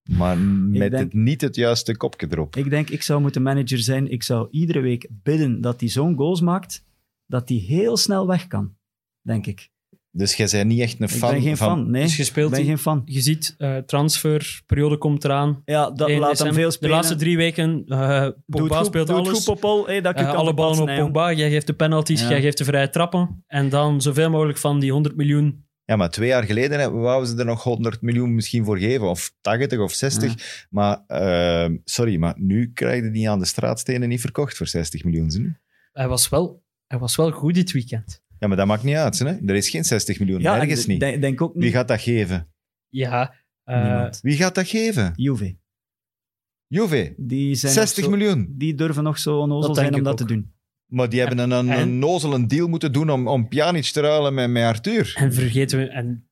maar 0.08 0.38
met 0.38 0.80
denk- 0.92 1.04
het, 1.04 1.14
niet 1.14 1.42
het 1.42 1.56
juiste 1.56 1.98
kopje 1.98 2.28
erop. 2.30 2.56
Ik 2.56 2.70
denk, 2.70 2.90
ik 2.90 3.02
zou 3.02 3.22
moeten 3.22 3.42
manager 3.42 3.80
zijn. 3.80 4.12
Ik 4.12 4.24
zou 4.24 4.48
iedere 4.52 4.80
week 4.80 5.08
bidden 5.24 5.62
dat 5.62 5.80
hij 5.80 5.90
zo'n 5.90 6.16
goals 6.18 6.42
maakt, 6.42 6.84
dat 7.26 7.50
hij 7.50 7.58
heel 7.58 7.98
snel 7.98 8.28
weg 8.28 8.48
kan. 8.48 8.76
Denk 9.22 9.46
ik. 9.46 9.70
Dus 10.12 10.36
jij 10.36 10.48
bent 10.52 10.68
niet 10.68 10.80
echt 10.80 11.00
een 11.00 11.06
Ik 11.06 11.12
fan 11.12 11.32
ben 11.32 11.42
geen 11.42 11.58
van... 11.58 11.68
fan, 11.68 11.92
nee. 11.92 12.04
Dus 12.04 12.16
je 12.16 12.22
Ik 12.22 12.28
speelt 12.28 12.50
ben 12.50 12.60
die- 12.60 12.68
geen 12.68 12.78
fan. 12.78 13.02
Je 13.06 13.22
ziet, 13.22 13.56
eh 13.58 13.78
transferperiode 13.78 14.98
komt 14.98 15.24
eraan. 15.24 15.62
Ja, 15.66 15.92
dat 15.92 16.08
1 16.10 16.20
laat 16.20 16.28
hem 16.28 16.30
december. 16.30 16.54
veel 16.56 16.66
De 16.68 16.72
spelen. 16.72 16.96
laatste 16.96 17.16
drie 17.16 17.38
weken, 17.38 17.84
eh 17.88 18.22
Doe 18.22 18.34
Pogba 18.46 18.78
goed, 18.78 18.86
speelt 18.86 19.10
alles. 19.10 19.30
goed, 19.30 19.44
Popol. 19.44 19.86
Hey, 19.86 20.02
dat 20.02 20.12
ik 20.12 20.18
Eh, 20.18 20.24
je 20.26 20.32
kan 20.32 20.40
alle 20.40 20.54
ballen 20.54 20.80
op 20.82 20.88
Pogba. 20.96 21.34
Jij 21.34 21.50
geeft 21.50 21.68
de 21.68 21.74
penalties, 21.74 22.22
Ja. 22.22 22.30
jij 22.30 22.42
geeft 22.42 22.58
de 22.58 22.64
vrije 22.64 22.90
trappen. 22.90 23.44
En 23.48 23.70
dan 23.70 24.02
zoveel 24.02 24.30
mogelijk 24.30 24.58
van 24.58 24.80
die 24.80 24.92
100 24.92 25.16
miljoen. 25.16 25.66
Ja, 25.88 25.96
maar 25.96 26.10
twee 26.10 26.28
jaar 26.28 26.44
geleden 26.44 27.00
wouden 27.02 27.30
ze 27.30 27.36
er 27.38 27.46
nog 27.46 27.64
100 27.64 28.02
miljoen 28.02 28.36
misschien 28.36 28.66
voor 28.66 28.78
geven, 28.78 29.10
of 29.10 29.34
80 29.42 29.80
of 29.80 29.92
60. 29.94 30.66
Maar, 30.70 31.04
eh, 31.08 31.70
sorry, 31.84 32.18
maar 32.18 32.34
nu 32.38 32.72
krijg 32.74 33.04
je 33.04 33.12
die 33.12 33.30
aan 33.30 33.40
de 33.40 33.46
straatstenen 33.46 34.10
niet 34.10 34.22
verkocht 34.22 34.58
voor 34.58 34.68
60 34.68 35.04
miljoen. 35.04 35.30
Hè? 35.30 35.50
Hij 35.92 36.08
was 36.08 36.30
wel, 36.30 36.64
hij 36.88 37.00
was 37.00 37.16
wel 37.16 37.32
goed 37.32 37.54
dit 37.54 37.72
weekend. 37.72 38.22
Ja, 38.40 38.48
maar 38.48 38.58
dat 38.58 38.68
maakt 38.68 38.84
niet 38.84 38.96
uit. 38.96 39.20
Hè? 39.20 39.26
Er 39.46 39.56
is 39.56 39.70
geen 39.70 39.84
60 39.84 40.20
miljoen, 40.20 40.42
Ja, 40.42 40.60
ergens 40.60 40.84
en 40.84 40.90
niet. 40.90 41.00
Denk, 41.00 41.22
denk 41.22 41.42
ook 41.42 41.54
niet. 41.54 41.64
Wie 41.64 41.72
gaat 41.72 41.88
dat 41.88 42.02
geven? 42.02 42.48
Ja, 42.88 43.34
eh, 43.64 43.84
Niemand. 43.84 44.20
Wie 44.22 44.36
gaat 44.38 44.56
dat 44.56 44.68
geven? 44.68 45.14
Juve. 45.16 45.58
Juve. 46.68 47.14
Die 47.18 47.56
zijn 47.56 47.74
60 47.74 48.04
nog 48.04 48.14
zo- 48.14 48.18
miljoen. 48.18 48.54
Die 48.58 48.76
durven 48.76 49.04
nog 49.04 49.18
zo 49.18 49.38
onnozel 49.40 49.76
zijn 49.76 49.94
om 49.96 50.04
dat 50.04 50.18
te 50.18 50.26
doen. 50.26 50.54
Maar 50.88 51.10
die 51.10 51.20
hebben 51.20 51.40
een, 51.40 51.52
een, 51.52 51.70
en- 51.70 51.80
een 51.82 52.00
nozele 52.00 52.46
deal 52.46 52.68
moeten 52.68 52.92
doen 52.92 53.10
om, 53.10 53.28
om 53.28 53.48
Pjanic 53.48 53.84
te 53.86 54.02
ruilen 54.02 54.34
met, 54.34 54.50
met 54.50 54.64
Arthur. 54.64 55.14
en 55.18 55.34
vergeten 55.34 55.78
we, 55.80 55.86
en 55.88 56.28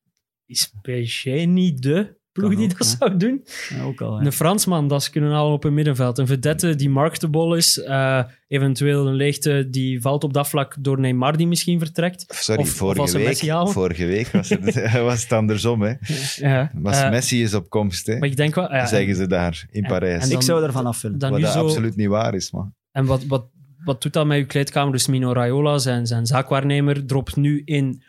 is 0.46 0.72
PSG 0.82 1.26
niet 1.46 1.82
de 1.82 2.18
ploeg 2.32 2.50
Kan 2.50 2.60
die 2.60 2.70
ook, 2.72 2.78
dat 2.78 2.88
zou 3.00 3.18
doen? 3.18 3.46
Ja, 3.70 3.84
ook 3.84 4.02
al. 4.02 4.22
Een 4.22 4.32
Fransman 4.32 4.88
dat 4.88 5.04
ze 5.04 5.12
kunnen 5.12 5.32
halen 5.32 5.54
op 5.54 5.64
een 5.64 5.74
middenveld. 5.74 6.18
Een 6.18 6.28
vedette 6.28 6.76
die 6.76 6.90
marketable 6.90 7.58
is. 7.58 7.80
eh, 7.82 8.24
eventueel 8.48 9.08
een 9.08 9.14
leegte 9.14 9.68
die 9.70 10.02
valt 10.02 10.24
op 10.24 10.34
dat 10.34 10.48
vlak 10.50 10.76
door 10.80 11.00
Neymar 11.00 11.38
die 11.38 11.48
misschien 11.48 11.80
vertrekt. 11.80 12.26
Sorry, 12.28 12.62
Of- 12.62 12.70
vorige, 12.70 13.18
week, 13.18 13.38
vorige 13.70 14.06
week 14.06 14.28
was 14.28 14.50
het, 14.50 14.92
was 15.02 15.22
het 15.24 15.32
andersom. 15.32 15.82
Hè. 15.82 15.94
Ja, 16.36 16.72
Was 16.74 17.02
eh, 17.02 17.10
Messi 17.10 17.44
is 17.44 17.54
op 17.54 17.70
komst, 17.70 18.08
hè, 18.08 18.18
Maar 18.18 18.30
ik 18.30 18.36
denk 18.38 18.56
wel... 18.56 18.88
zeggen 18.88 19.16
ze 19.16 19.28
daar 19.28 19.66
in 19.72 19.84
Parijs. 19.84 20.24
en 20.24 20.30
dan- 20.30 20.38
ik 20.38 20.44
zou 20.44 20.64
ervan 20.64 20.86
afvullen. 20.86 21.20
Wat 21.20 21.32
nu 21.32 21.42
dat 21.42 21.52
zo, 21.52 21.64
absoluut 21.66 21.96
niet 21.96 22.08
waar 22.08 22.34
is. 22.36 22.52
Maar. 22.52 22.72
En 22.92 23.06
wat, 23.06 23.26
wat, 23.26 23.46
wat 23.86 24.02
doet 24.02 24.14
dat 24.14 24.26
met 24.26 24.38
uw 24.38 24.46
kleedkamer? 24.46 24.92
Dus 24.92 25.08
Mino 25.08 25.32
Raiola, 25.34 25.78
zijn, 25.78 26.06
zijn 26.08 26.26
zaakwaarnemer, 26.26 27.06
dropt 27.06 27.36
nu 27.36 27.62
in 27.66 28.04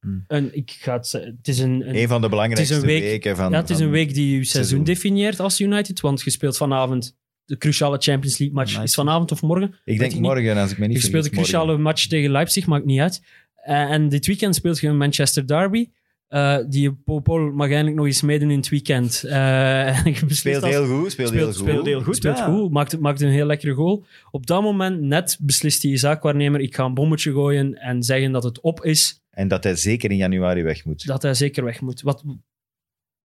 Hmm. 0.00 0.24
een... 0.26 0.56
Ik 0.56 0.76
ga 0.80 0.96
het, 0.96 1.12
het 1.12 1.48
is 1.48 1.58
een, 1.58 1.88
een 1.88 1.96
Een 1.96 2.08
van 2.08 2.20
de 2.20 2.28
belangrijkste 2.28 2.74
het 2.74 2.84
is 2.84 2.90
een 2.90 2.98
week- 3.00 3.10
weken 3.10 3.36
van... 3.36 3.50
ja, 3.50 3.56
het 3.60 3.70
is 3.70 3.78
een 3.78 3.90
week 3.90 4.14
die 4.14 4.24
je 4.26 4.32
seizoen, 4.32 4.52
seizoen. 4.52 4.84
definieert 4.84 5.40
als 5.40 5.60
United. 5.60 6.00
Want 6.00 6.22
je 6.22 6.30
speelt 6.30 6.56
vanavond 6.56 7.16
de 7.44 7.56
cruciale 7.56 7.98
Champions 7.98 8.38
League 8.38 8.56
match. 8.56 8.70
Nice. 8.70 8.82
Is 8.82 8.94
vanavond 8.94 9.32
of 9.32 9.42
morgen? 9.42 9.74
Ik 9.84 9.98
denk 9.98 10.12
ik 10.12 10.20
morgen, 10.20 10.56
als 10.56 10.70
ik 10.70 10.78
me 10.78 10.86
niet 10.86 10.96
Je 10.96 11.02
speelt 11.02 11.24
de 11.24 11.30
morgen. 11.30 11.50
cruciale 11.52 11.78
match 11.78 12.06
tegen 12.06 12.30
Leipzig, 12.30 12.66
maakt 12.66 12.84
niet 12.84 13.00
uit. 13.00 13.22
Eh, 13.54 13.90
en 13.90 14.08
dit 14.08 14.26
weekend 14.26 14.54
speelt 14.54 14.78
je 14.80 14.88
een 14.88 14.96
Manchester 14.96 15.46
Derby. 15.46 15.88
Eh, 16.34 16.56
die 16.68 16.92
Popol 16.92 17.50
mag 17.52 17.66
eigenlijk 17.66 17.96
nog 17.96 18.06
eens 18.06 18.22
meedoen 18.22 18.50
in 18.50 18.56
het 18.56 18.68
weekend. 18.68 19.22
Eh, 19.24 20.02
beslist 20.04 20.36
Speelt 20.36 20.62
als- 20.62 20.72
heel 20.72 20.86
goed, 20.86 21.10
speelt, 21.12 21.30
heel 21.30 21.46
goed. 21.46 21.54
speelt 21.54 21.86
heel 21.86 22.02
goed. 22.02 22.16
Speelt 22.16 22.38
ja. 22.38 22.44
goed, 22.44 22.70
maakt, 22.70 22.98
maakt 22.98 23.20
een 23.20 23.28
heel 23.30 23.46
lekkere 23.46 23.74
goal. 23.74 24.04
Op 24.30 24.46
dat 24.46 24.62
moment 24.62 25.00
net 25.00 25.36
beslist 25.40 25.82
die 25.82 25.96
zaakwaarnemer, 25.96 26.60
ik 26.60 26.74
ga 26.74 26.84
een 26.84 26.94
bommetje 26.94 27.32
gooien 27.32 27.74
en 27.74 28.02
zeggen 28.02 28.32
dat 28.32 28.42
het 28.44 28.60
op 28.60 28.84
is, 28.84 29.20
En 29.30 29.48
dat 29.48 29.64
hij 29.64 29.76
zeker 29.76 30.10
in 30.10 30.16
januari 30.16 30.62
weg 30.62 30.84
moet. 30.84 31.06
dat 31.06 31.22
hij 31.22 31.34
zeker 31.34 31.64
weg 31.64 31.80
moet. 31.80 32.00
Wat, 32.02 32.22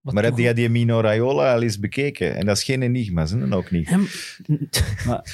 wat 0.00 0.14
maar 0.14 0.24
heb 0.24 0.38
jij 0.38 0.54
die 0.54 0.68
Mino 0.68 1.00
Raiola 1.00 1.54
al 1.54 1.62
eens 1.62 1.78
bekeken? 1.78 2.34
En 2.36 2.46
dat 2.46 2.56
is 2.56 2.62
geen 2.64 2.82
enigma, 2.82 3.26
hè? 3.26 3.38
Dan 3.38 3.52
ook 3.52 3.70
niet. 3.70 3.88
Hem... 3.88 4.06
Maar- 5.06 5.24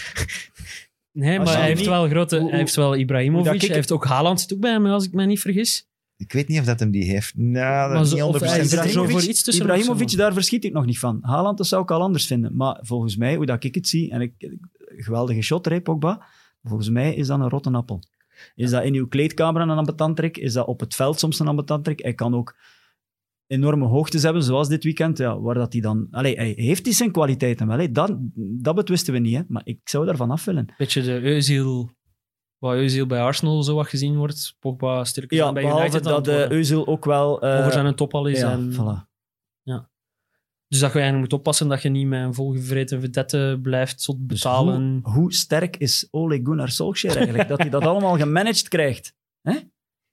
nee, 1.13 1.39
maar 1.39 1.57
hij 1.57 1.67
heeft 1.67 1.79
niet- 1.81 1.89
wel 1.89 2.09
grote... 2.09 2.39
hoe- 2.39 2.51
hij 2.51 2.59
heeft 2.59 2.75
wel 2.77 2.97
Ibrahimovic, 2.97 3.61
hij 3.61 3.75
heeft 3.75 3.93
ook 3.93 4.05
Haaland 4.05 4.41
zit 4.41 4.53
ook 4.53 4.61
bij 4.61 4.71
hem, 4.73 4.87
als 4.87 5.05
ik 5.05 5.13
me 5.13 5.27
niet 5.27 5.41
vergis. 5.41 5.87
Ik 6.17 6.33
weet 6.33 6.49
niet 6.49 6.59
of 6.59 6.65
dat 6.65 6.81
hem 6.81 6.91
die 6.91 7.05
heeft. 7.05 7.37
Nou, 7.37 7.83
dat 7.83 7.93
Maar 7.93 8.03
is 8.03 8.13
niet 8.13 8.23
of 8.23 8.37
100% 8.37 8.39
hij 8.39 8.59
is 8.61 8.73
er 8.73 8.79
zeker. 8.79 8.91
zo 8.91 9.05
voor 9.05 9.23
iets 9.23 9.43
tussen 9.43 9.65
Ibrahimovic, 9.65 10.17
daar 10.17 10.33
verschiet 10.33 10.65
ik 10.65 10.73
nog 10.73 10.87
niet 10.87 10.99
van. 10.99 11.19
Haaland, 11.23 11.59
dat 11.59 11.67
zou 11.67 11.83
ik 11.83 11.91
al 11.91 12.01
anders 12.01 12.27
vinden. 12.27 12.57
Maar 12.57 12.79
volgens 12.81 13.17
mij, 13.17 13.37
hoe 13.37 13.47
dat 13.47 13.65
ik 13.65 13.75
het 13.75 13.89
zie, 13.89 14.11
en 14.11 14.21
ik, 14.21 14.33
geweldige 14.79 15.43
shotter, 15.43 15.73
hè, 15.73 15.81
Pogba, 15.81 16.27
volgens 16.63 16.89
mij 16.89 17.15
is 17.15 17.27
dat 17.27 17.41
een 17.41 17.49
rotte 17.49 17.71
appel. 17.71 18.03
Is 18.55 18.71
dat 18.71 18.85
in 18.85 18.95
uw 18.95 19.07
kleedkamer 19.07 19.63
een 19.63 19.71
ambetant 19.71 20.17
trick? 20.17 20.37
Is 20.37 20.53
dat 20.53 20.67
op 20.67 20.81
het 20.81 20.95
veld 20.95 21.19
soms 21.19 21.39
een 21.39 21.49
ambetant 21.49 21.85
trick? 21.85 22.03
Hij 22.03 22.15
kan 22.15 22.35
ook 22.35 22.57
enorme 23.47 23.87
hoogtes 23.87 24.23
hebben, 24.23 24.43
zoals 24.43 24.69
dit 24.69 24.85
weekend, 24.85 25.19
ja, 25.19 25.41
waar 25.41 25.55
dat 25.55 25.73
hij 25.73 25.83
dan... 25.83 26.07
Allee, 26.11 26.37
hij 26.37 26.53
heeft 26.57 26.85
die 26.85 26.93
zijn 26.93 27.11
kwaliteiten 27.11 27.67
wel, 27.67 27.79
hè. 27.79 27.93
Dat, 27.93 28.17
dat 28.35 28.75
betwisten 28.75 29.13
we 29.13 29.19
niet, 29.19 29.37
hè. 29.37 29.43
maar 29.49 29.63
ik 29.65 29.79
zou 29.85 30.07
daarvan 30.07 30.31
af 30.31 30.45
willen. 30.45 30.75
Beetje 30.79 31.03
de 31.03 31.21
Eusiel... 31.21 31.91
Waar 32.59 32.77
Eusiel 32.77 33.07
bij 33.07 33.21
Arsenal 33.21 33.63
zo 33.63 33.75
wat 33.75 33.89
gezien 33.89 34.17
wordt. 34.17 34.57
Pogba 34.59 35.05
sterker 35.05 35.37
Ja, 35.37 35.45
dan 35.45 35.55
bij 35.55 35.65
United 35.65 36.05
dat 36.05 36.29
uh, 36.29 36.35
worden. 36.35 36.65
Özil 36.65 36.87
ook 36.87 37.05
wel... 37.05 37.43
eh, 37.43 37.59
over 37.59 37.73
zijn 37.73 37.95
top 37.95 38.15
al 38.15 38.27
is. 38.27 38.39
ja, 38.39 38.53
en, 38.53 38.73
voilà. 38.73 39.15
Dus 40.69 40.79
dat 40.81 40.93
je 40.93 40.99
eigenlijk 40.99 41.31
moet 41.31 41.41
oppassen 41.41 41.69
dat 41.69 41.83
je 41.83 41.89
niet 41.89 42.07
met 42.07 42.23
een 42.25 42.35
volgevreten 42.35 43.01
vedette 43.01 43.59
blijft 43.63 44.05
tot 44.05 44.17
Dus 44.19 44.27
betalen. 44.27 45.01
hoe, 45.03 45.13
hoe 45.13 45.33
sterk 45.33 45.77
is 45.77 46.09
Ole 46.11 46.41
Gunnar 46.43 46.71
Solskjaer 46.71 47.17
eigenlijk? 47.17 47.49
dat 47.49 47.59
hij 47.59 47.71
dat 47.71 47.83
allemaal 47.83 48.17
gemanaged 48.17 48.69
krijgt. 48.69 49.15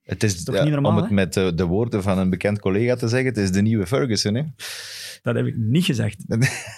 Het 0.02 0.22
is, 0.22 0.44
toch 0.44 0.54
ja, 0.54 0.62
niet 0.62 0.72
normaal, 0.72 0.90
om 0.90 0.96
het 0.96 1.08
hè? 1.08 1.14
met 1.14 1.32
de, 1.32 1.54
de 1.54 1.64
woorden 1.64 2.02
van 2.02 2.18
een 2.18 2.30
bekend 2.30 2.60
collega 2.60 2.94
te 2.94 3.08
zeggen, 3.08 3.28
het 3.28 3.36
is 3.36 3.52
de 3.52 3.62
nieuwe 3.62 3.86
Ferguson. 3.86 4.34
Hè? 4.34 4.42
Dat 5.22 5.34
heb 5.34 5.46
ik 5.46 5.56
niet 5.56 5.84
gezegd. 5.84 6.24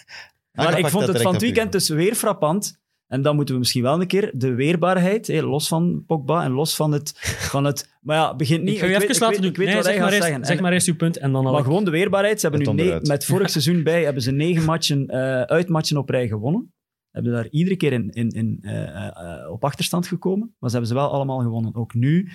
Ah, 0.57 0.65
Maar 0.65 0.79
ik 0.79 0.87
vond 0.89 1.07
het 1.07 1.23
van 1.23 1.33
het 1.33 1.43
weekend 1.43 1.73
dus 1.73 1.89
weer 1.89 2.15
frappant 2.15 2.81
En 3.07 3.23
dan 3.23 3.37
moeten 3.37 3.55
we 3.55 3.61
misschien 3.61 3.83
wel 3.83 4.01
een 4.01 4.07
keer 4.07 4.31
de 4.35 4.55
weerbaarheid, 4.55 5.29
los 5.43 5.69
van 5.69 6.05
Pogba 6.07 6.45
en 6.45 6.51
los 6.53 6.77
van 6.77 6.93
het... 6.93 7.13
Van 7.51 7.65
het 7.65 7.95
maar 8.01 8.17
ja, 8.17 8.35
begint 8.37 8.63
niet... 8.63 8.73
Ik 8.75 8.79
ga 8.79 8.87
je 8.87 8.93
weet- 8.99 9.03
even 9.03 9.15
laten 9.21 9.29
weet- 9.31 9.41
doen. 9.41 9.51
Ik 9.51 9.57
weet 9.57 9.67
Nee, 9.67 9.75
wat 9.77 9.85
zeg 9.85 9.95
hij 9.95 10.03
gaat 10.03 10.13
eerst- 10.13 10.27
zeggen. 10.27 10.45
Zeg 10.45 10.61
maar 10.61 10.73
eerst 10.73 10.87
uw 10.89 10.97
punt 10.97 11.17
en 11.17 11.33
dan 11.33 11.47
al. 11.47 11.53
maar 11.53 11.63
gewoon 11.63 11.85
de 11.85 11.91
weerbaarheid. 11.91 12.41
Ze 12.41 12.49
hebben 12.49 12.77
nu 12.77 12.83
ne- 12.85 13.01
met 13.03 13.25
vorig 13.25 13.51
seizoen 13.57 13.83
bij 13.83 14.05
hebben 14.05 14.23
ze 14.23 14.31
negen 14.31 14.65
matchen, 14.65 15.07
eh, 15.07 15.41
uitmatchen 15.43 15.97
op 15.97 16.09
rij 16.09 16.29
gewonnen. 16.29 16.75
Hebben 17.11 17.33
daar 17.33 17.49
iedere 17.51 17.77
keer 17.77 17.93
in, 17.93 18.11
in, 18.11 18.29
in, 18.29 18.59
eh, 18.61 19.07
eh, 19.07 19.51
op 19.51 19.65
achterstand 19.65 20.07
gekomen. 20.07 20.55
Maar 20.59 20.71
ze 20.71 20.77
hebben 20.77 20.95
ze 20.95 21.01
wel 21.01 21.11
allemaal 21.11 21.39
gewonnen. 21.41 21.75
Ook 21.75 21.95
nu 21.95 22.29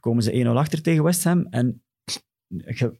komen 0.00 0.22
ze 0.22 0.44
1-0 0.44 0.56
achter 0.56 0.82
tegen 0.82 1.04
West 1.04 1.24
Ham. 1.24 1.46
En 1.50 1.82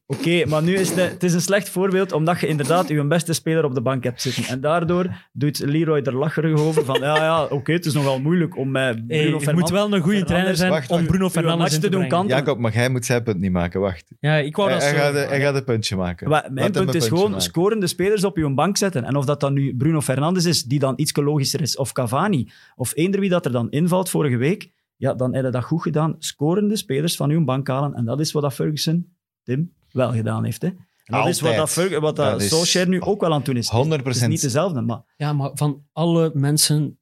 Oké, 0.07 0.47
maar 0.47 0.63
nu 0.63 0.75
is 0.75 0.91
het, 0.91 1.11
het 1.11 1.23
is 1.23 1.35
een 1.35 1.41
slecht 1.41 1.69
voorbeeld, 1.69 2.13
omdat 2.13 2.41
je 2.41 2.47
inderdaad 2.47 2.89
je 2.89 3.07
beste 3.07 3.33
speler 3.33 3.65
op 3.65 3.75
de 3.75 3.81
bank 3.81 4.05
hebt 4.05 4.23
zitten. 4.23 4.45
En 4.45 4.61
daardoor 4.61 5.29
doet 5.33 5.59
Leroy 5.59 6.01
er 6.01 6.17
lacherig 6.17 6.59
over 6.61 6.85
van, 6.85 7.01
ja, 7.01 7.17
ja, 7.17 7.45
oké, 7.45 7.73
het 7.73 7.87
is 7.87 7.93
nogal 7.93 8.21
moeilijk 8.21 8.57
om 8.57 8.71
met 8.71 9.07
Bruno 9.07 9.15
Hey, 9.15 9.25
je 9.25 9.33
moet 9.33 9.43
Fernandes 9.43 9.71
wel 9.71 9.93
een 9.93 10.01
goede 10.01 10.25
trainer 10.25 10.57
zijn 10.57 10.71
wacht, 10.71 10.91
om 10.91 10.97
wacht. 10.97 11.09
Bruno 11.09 11.31
Fernandes 11.31 11.73
te 11.73 11.81
te 11.81 11.89
doen 11.89 11.91
brengen. 11.91 12.09
kan. 12.09 12.27
Jacob, 12.27 12.59
maar 12.59 12.75
hij 12.75 12.89
moet 12.89 13.05
zijn 13.05 13.23
punt 13.23 13.41
niet 13.41 13.53
maken. 13.53 13.81
Wacht. 13.81 14.15
Ja, 14.21 14.37
ik 14.37 14.57
wou 14.57 14.71
Hij, 14.71 14.79
dat 14.79 14.89
hij, 14.89 14.99
zo. 14.99 15.05
gaat, 15.05 15.29
hij 15.29 15.41
gaat 15.41 15.55
een 15.55 15.65
puntje 15.65 15.97
maken. 15.97 16.29
Maar 16.29 16.49
mijn 16.51 16.73
punt 16.73 16.95
is 16.95 17.09
gewoon 17.09 17.31
maken. 17.31 17.43
scorende 17.43 17.87
spelers 17.87 18.25
op 18.25 18.37
je 18.37 18.55
bank 18.55 18.77
zetten. 18.77 19.05
En 19.05 19.17
of 19.17 19.25
dat 19.25 19.41
dan 19.41 19.53
nu 19.53 19.77
Bruno 19.77 20.01
Fernandes 20.01 20.45
is, 20.45 20.63
die 20.63 20.79
dan 20.79 20.93
iets 20.97 21.17
logischer 21.17 21.61
is, 21.61 21.77
of 21.77 21.93
Cavani, 21.93 22.51
of 22.77 22.93
eender 22.97 23.21
wie 23.21 23.31
dat 23.31 23.45
er 23.45 23.53
dan 23.53 23.71
invalt 23.71 24.11
vorige 24.11 24.37
week, 24.37 24.71
ja, 24.97 25.15
dan 25.15 25.35
heb 25.35 25.45
je 25.45 25.51
dat 25.51 25.65
goed 25.65 25.83
gedaan. 25.83 26.15
Scorende 26.19 26.77
spelers 26.77 27.17
van 27.17 27.31
uw 27.31 27.45
bank 27.45 27.69
halen. 27.69 27.95
En 27.95 28.05
dat 28.05 28.21
is 28.21 28.33
wat 28.33 28.43
dat 28.43 28.55
Ferguson, 28.55 29.16
Tim, 29.47 29.75
wel 29.91 30.13
gedaan 30.13 30.45
heeft. 30.45 30.63
Hè. 30.63 30.69
En 30.69 30.79
dat 31.05 31.27
is 31.27 31.41
wat, 31.41 31.57
dat, 31.57 31.75
wat 31.75 32.17
dat 32.17 32.17
Dat 32.17 32.41
is 32.41 32.49
Solskjaer 32.49 32.89
nu 32.89 33.01
ook 33.01 33.21
wel 33.21 33.31
aan 33.31 33.37
het 33.37 33.47
doen 33.47 33.57
is. 33.57 33.73
100%. 33.73 33.89
Het 33.89 34.07
is 34.07 34.27
niet 34.27 34.41
dezelfde, 34.41 34.81
maar 34.81 35.15
Ja, 35.17 35.33
maar 35.33 35.51
van 35.55 35.87
alle 35.93 36.31
mensen... 36.35 36.99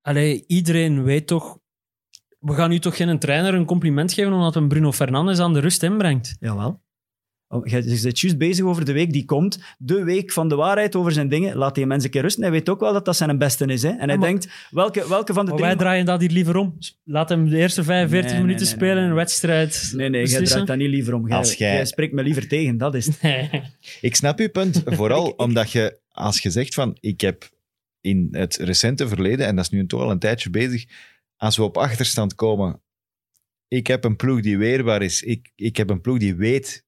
Allee, 0.00 0.44
iedereen 0.46 1.02
weet 1.02 1.26
toch... 1.26 1.58
We 2.38 2.54
gaan 2.54 2.70
nu 2.70 2.78
toch 2.78 2.96
geen 2.96 3.18
trainer 3.18 3.54
een 3.54 3.64
compliment 3.64 4.12
geven 4.12 4.32
omdat 4.32 4.56
een 4.56 4.68
Bruno 4.68 4.92
Fernandes 4.92 5.38
aan 5.38 5.52
de 5.52 5.58
rust 5.60 5.82
inbrengt. 5.82 6.36
jawel. 6.40 6.82
Oh, 7.52 7.66
Je 7.66 7.82
bent 7.82 8.20
juist 8.20 8.38
bezig 8.38 8.64
over 8.64 8.84
de 8.84 8.92
week 8.92 9.12
die 9.12 9.24
komt. 9.24 9.58
De 9.78 10.04
week 10.04 10.32
van 10.32 10.48
de 10.48 10.54
waarheid 10.54 10.96
over 10.96 11.12
zijn 11.12 11.28
dingen. 11.28 11.56
Laat 11.56 11.74
die 11.74 11.86
mensen 11.86 12.04
een 12.06 12.10
keer 12.10 12.22
rusten. 12.22 12.42
Hij 12.42 12.50
weet 12.52 12.68
ook 12.68 12.80
wel 12.80 12.92
dat 12.92 13.04
dat 13.04 13.16
zijn 13.16 13.38
beste 13.38 13.64
is. 13.66 13.82
Hè. 13.82 13.88
En 13.88 14.08
hij 14.08 14.18
maar- 14.18 14.28
denkt, 14.28 14.48
welke, 14.70 15.08
welke 15.08 15.32
van 15.32 15.44
de 15.44 15.50
Maar 15.50 15.58
drie... 15.60 15.70
wij 15.70 15.78
draaien 15.80 16.04
dat 16.06 16.20
hier 16.20 16.30
liever 16.30 16.56
om. 16.56 16.78
Laat 17.04 17.28
hem 17.28 17.48
de 17.48 17.56
eerste 17.56 17.82
45 17.84 18.22
Nee, 18.30 18.38
nee, 18.38 18.46
minuten 18.46 18.66
nee, 18.66 18.74
spelen 18.76 18.94
nee, 18.94 19.04
in 19.04 19.10
een 19.10 19.16
wedstrijd. 19.16 19.92
Nee, 19.96 20.08
nee, 20.08 20.26
jij 20.26 20.42
draait 20.44 20.66
daar 20.66 20.76
niet 20.76 20.88
liever 20.88 21.14
om. 21.14 21.28
Jij, 21.28 21.36
Als 21.36 21.54
jij- 21.54 21.74
jij 21.74 21.84
spreekt 21.84 22.12
me 22.12 22.22
liever 22.22 22.48
tegen, 22.48 22.76
dat 22.78 22.94
is 22.94 23.06
het. 23.06 23.22
Nee. 23.22 23.50
Ik 24.00 24.16
snap 24.16 24.38
uw 24.38 24.50
punt. 24.50 24.82
Vooral 24.86 25.26
Ik- 25.26 25.32
ik- 25.32 25.40
omdat 25.40 25.70
je, 25.72 25.98
als 26.08 26.40
je 26.40 26.50
zegt 26.50 26.74
van, 26.74 26.96
ik 27.00 27.20
heb 27.20 27.48
in 28.00 28.28
het 28.30 28.56
recente 28.56 29.08
verleden, 29.08 29.46
en 29.46 29.56
dat 29.56 29.64
is 29.64 29.70
nu 29.70 29.86
toch 29.86 30.00
al 30.00 30.10
een 30.10 30.18
tijdje 30.18 30.50
bezig, 30.50 30.84
als 31.36 31.56
we 31.56 31.62
op 31.62 31.76
achterstand 31.76 32.34
komen, 32.34 32.80
ik 33.68 33.86
heb 33.86 34.04
een 34.04 34.16
ploeg 34.16 34.40
die 34.40 34.58
weerbaar 34.58 35.02
is, 35.02 35.22
ik, 35.22 35.52
ik 35.56 35.76
heb 35.76 35.90
een 35.90 36.00
ploeg 36.00 36.18
die 36.18 36.34
weet, 36.34 36.84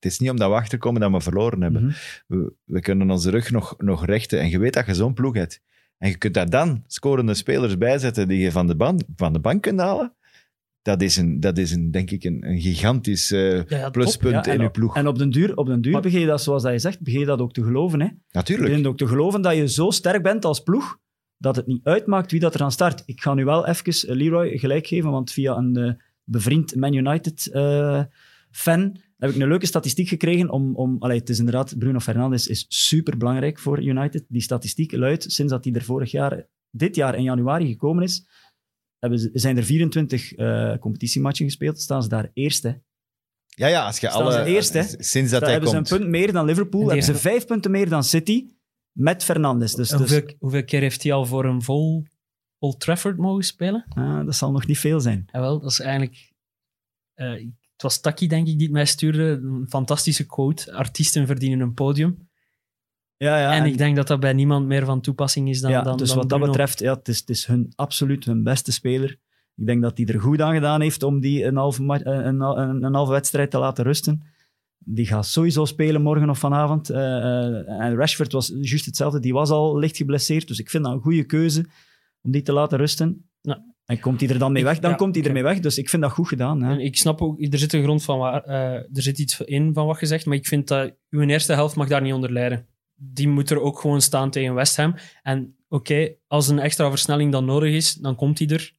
het 0.00 0.12
is 0.12 0.18
niet 0.18 0.30
omdat 0.30 0.48
we 0.48 0.54
achterkomen 0.54 1.00
dat 1.00 1.10
we 1.10 1.20
verloren 1.20 1.60
hebben. 1.60 1.84
Mhm. 1.84 1.92
We, 2.26 2.52
we 2.64 2.80
kunnen 2.80 3.10
onze 3.10 3.30
rug 3.30 3.50
nog, 3.50 3.74
nog 3.78 4.06
rechten 4.06 4.40
en 4.40 4.48
je 4.48 4.58
weet 4.58 4.72
dat 4.74 4.86
je 4.86 4.94
zo'n 4.94 5.14
ploeg 5.14 5.34
hebt. 5.34 5.60
En 5.98 6.08
je 6.08 6.16
kunt 6.18 6.34
daar 6.34 6.50
dan 6.50 6.84
scorende 6.86 7.34
spelers 7.34 7.78
bij 7.78 7.98
zetten 7.98 8.28
die 8.28 8.38
je 8.38 8.52
van 8.52 8.66
de, 8.66 8.76
ban, 8.76 9.02
van 9.16 9.32
de 9.32 9.38
bank 9.40 9.62
kunt 9.62 9.80
halen. 9.80 10.14
Dat 10.82 11.02
is, 11.02 11.16
een, 11.16 11.40
dat 11.40 11.58
is 11.58 11.72
een, 11.72 11.90
denk 11.90 12.10
ik 12.10 12.24
een, 12.24 12.46
een 12.48 12.60
gigantisch 12.60 13.30
eh, 13.30 13.52
Ja, 13.52 13.64
ja, 13.68 13.82
top. 13.82 13.92
pluspunt 13.92 14.34
Ja, 14.34 14.44
en 14.52 14.56
in 14.56 14.62
je 14.62 14.70
ploeg. 14.70 14.96
En 14.96 15.06
op 15.06 15.18
den 15.18 15.30
duur, 15.30 15.56
op 15.56 15.66
den 15.66 15.80
duur 15.80 15.92
Maar- 15.92 16.02
begin 16.02 16.20
je 16.20 16.26
dat, 16.26 16.42
zoals 16.42 16.62
dat 16.62 16.72
je 16.72 16.78
zegt, 16.78 17.00
begin 17.00 17.20
je 17.20 17.26
dat 17.26 17.40
ook 17.40 17.52
te 17.52 17.62
geloven. 17.62 18.00
Hè? 18.00 18.06
Je 18.06 18.12
Natuurlijk. 18.30 18.68
begint 18.68 18.86
ook 18.86 18.96
te 18.96 19.06
geloven 19.06 19.42
dat 19.42 19.56
je 19.56 19.68
zo 19.68 19.90
sterk 19.90 20.22
bent 20.22 20.44
als 20.44 20.60
ploeg, 20.60 20.98
dat 21.36 21.56
het 21.56 21.66
niet 21.66 21.84
uitmaakt 21.84 22.30
wie 22.30 22.40
dat 22.40 22.54
er 22.54 22.62
aan 22.62 22.72
start. 22.72 23.02
Ik 23.06 23.20
ga 23.20 23.34
nu 23.34 23.44
wel 23.44 23.66
even 23.66 24.08
eh, 24.08 24.16
Leroy 24.16 24.58
gelijk 24.58 24.86
geven, 24.86 25.10
want 25.10 25.32
via 25.32 25.56
een 25.56 25.76
eh, 25.76 25.92
bevriend 26.24 26.74
Man 26.76 26.94
United-fan 26.94 28.96
heb 29.16 29.30
ik 29.30 29.36
een 29.36 29.48
leuke 29.48 29.66
statistiek 29.66 30.08
gekregen 30.08 30.50
om... 30.50 30.76
om 30.76 30.96
allee, 30.98 31.18
het 31.18 31.28
is 31.28 31.38
inderdaad, 31.38 31.78
Bruno 31.78 31.98
Fernandes 31.98 32.46
is 32.46 32.64
super 32.68 33.16
belangrijk 33.16 33.58
voor 33.58 33.82
United. 33.82 34.24
Die 34.28 34.42
statistiek 34.42 34.92
luidt, 34.92 35.32
sinds 35.32 35.52
dat 35.52 35.64
hij 35.64 35.72
er 35.72 35.82
vorig 35.84 36.10
jaar, 36.10 36.46
dit 36.70 36.94
jaar 36.96 37.14
in 37.14 37.22
januari 37.22 37.66
gekomen 37.66 38.02
is, 38.02 38.26
hebben 38.98 39.18
ze, 39.18 39.30
zijn 39.32 39.56
er 39.56 39.64
24 39.64 40.32
eh, 40.32 40.76
competitiematchen 40.78 41.44
gespeeld, 41.46 41.80
staan 41.80 42.02
ze 42.02 42.08
daar 42.08 42.30
eerste. 42.32 42.82
Ja, 43.46 43.66
ja, 43.66 43.86
als 43.86 43.98
je 43.98 44.06
Staan 44.08 44.22
alle... 44.22 44.32
ze 44.32 44.44
eerst, 44.44 44.72
hè? 44.72 44.82
Sinds 44.98 45.30
dat 45.30 45.40
hij 45.42 45.50
hebben 45.50 45.70
komt. 45.70 45.88
ze 45.88 45.94
een 45.94 46.00
punt 46.00 46.10
meer 46.10 46.32
dan 46.32 46.44
Liverpool, 46.46 46.80
die- 46.80 46.88
hebben 46.90 47.06
ze 47.06 47.14
vijf 47.14 47.46
punten 47.46 47.70
meer 47.70 47.88
dan 47.88 48.04
City 48.04 48.48
met 48.92 49.24
Fernandes. 49.24 49.74
Dus, 49.74 49.88
dus 49.88 49.98
hoeveel, 49.98 50.34
hoeveel 50.38 50.64
keer 50.64 50.80
heeft 50.80 51.02
hij 51.02 51.12
al 51.12 51.26
voor 51.26 51.44
een 51.44 51.62
vol 51.62 52.04
Old 52.58 52.80
Trafford 52.80 53.16
mogen 53.16 53.44
spelen? 53.44 53.84
ah, 53.88 54.24
dat 54.24 54.34
zal 54.34 54.52
nog 54.52 54.66
niet 54.66 54.78
veel 54.78 55.00
zijn. 55.00 55.28
Jawel, 55.32 55.60
dat 55.60 55.70
is 55.70 55.80
eigenlijk... 55.80 56.32
eh, 57.14 57.46
het 57.76 57.84
was 57.84 58.00
Taki, 58.00 58.28
denk 58.28 58.46
ik, 58.46 58.54
die 58.54 58.66
het 58.66 58.72
mij 58.72 58.84
stuurde. 58.84 59.22
Een 59.22 59.66
fantastische 59.68 60.26
quote. 60.26 60.72
Artiesten 60.72 61.26
verdienen 61.26 61.60
een 61.60 61.74
podium. 61.74 62.28
Ja, 63.16 63.38
ja, 63.38 63.52
en, 63.52 63.64
ik 63.64 63.78
denk 63.78 63.96
dat 63.96 64.06
dat 64.06 64.20
bij 64.20 64.32
niemand 64.32 64.66
meer 64.66 64.84
van 64.84 65.00
toepassing 65.00 65.48
is 65.48 65.60
dan, 65.60 65.70
ja, 65.70 65.82
dan 65.82 65.96
dus 65.96 66.08
dan 66.08 66.16
wat 66.16 66.28
dat 66.28 66.40
betreft, 66.40 66.78
ja, 66.78 66.94
het 66.94 67.08
is, 67.08 67.18
het 67.18 67.28
is 67.28 67.46
hun, 67.46 67.72
absoluut 67.74 68.24
hun 68.24 68.42
beste 68.42 68.72
speler. 68.72 69.10
Ik 69.56 69.66
denk 69.66 69.82
dat 69.82 69.98
hij 69.98 70.06
er 70.06 70.20
goed 70.20 70.40
aan 70.40 70.54
gedaan 70.54 70.80
heeft 70.80 71.02
om 71.02 71.20
die 71.20 71.44
een 71.44 71.56
halve, 71.56 71.82
eh, 71.82 72.24
een, 72.24 72.40
een, 72.40 72.82
een 72.82 72.94
halve 72.94 73.12
wedstrijd 73.12 73.50
te 73.50 73.58
laten 73.58 73.84
rusten. 73.84 74.22
Die 74.78 75.06
gaat 75.06 75.26
sowieso 75.26 75.64
spelen 75.64 76.02
morgen 76.02 76.30
of 76.30 76.38
vanavond. 76.38 76.90
Eh, 76.90 77.16
eh, 77.16 77.68
en 77.68 77.96
Rashford 77.96 78.32
was 78.32 78.52
juist 78.60 78.86
hetzelfde. 78.86 79.20
Die 79.20 79.32
was 79.32 79.50
al 79.50 79.78
licht 79.78 79.96
geblesseerd. 79.96 80.48
Dus 80.48 80.58
ik 80.58 80.70
vind 80.70 80.84
dat 80.84 80.92
een 80.92 81.00
goede 81.00 81.24
keuze 81.24 81.66
om 82.22 82.30
die 82.30 82.42
te 82.42 82.52
laten 82.52 82.78
rusten. 82.78 83.28
Ja. 83.40 83.64
En 83.86 84.00
komt 84.00 84.20
hij 84.20 84.28
er 84.30 84.38
dan 84.38 84.52
mee 84.52 84.64
weg, 84.64 84.78
dan 84.78 84.90
ja, 84.90 84.96
komt 84.96 85.14
hij 85.14 85.24
ermee 85.24 85.42
weg. 85.42 85.60
Dus 85.60 85.78
ik 85.78 85.88
vind 85.88 86.02
dat 86.02 86.12
goed 86.12 86.28
gedaan. 86.28 86.62
hè. 86.62 86.72
En 86.72 86.80
ik 86.80 86.96
snap 86.96 87.22
ook, 87.22 87.42
er 87.42 87.58
zit 87.58 87.72
een 87.72 87.82
grond 87.82 88.02
van 88.02 88.18
waar, 88.18 88.44
eh, 88.44 88.72
er 88.72 89.02
zit 89.02 89.18
iets 89.18 89.40
in 89.40 89.74
van 89.74 89.86
wat 89.86 90.00
je 90.00 90.06
zegt, 90.06 90.26
maar 90.26 90.36
ik 90.36 90.46
vind 90.46 90.68
dat 90.68 90.92
uw 91.10 91.20
eerste 91.20 91.52
helft 91.52 91.76
mag 91.76 91.88
daar 91.88 92.02
niet 92.02 92.12
onder 92.12 92.32
lijden. 92.32 92.66
Die 92.94 93.28
moet 93.28 93.50
er 93.50 93.60
ook 93.60 93.80
gewoon 93.80 94.00
staan 94.00 94.30
tegen 94.30 94.54
West 94.54 94.76
Ham. 94.76 94.94
En 95.22 95.56
oké, 95.68 96.12
als 96.26 96.48
een 96.48 96.58
extra 96.58 96.88
versnelling 96.90 97.32
dan 97.32 97.44
nodig 97.44 97.72
is, 97.72 97.94
dan 97.94 98.14
komt 98.14 98.38
hij 98.38 98.48
er. 98.48 98.74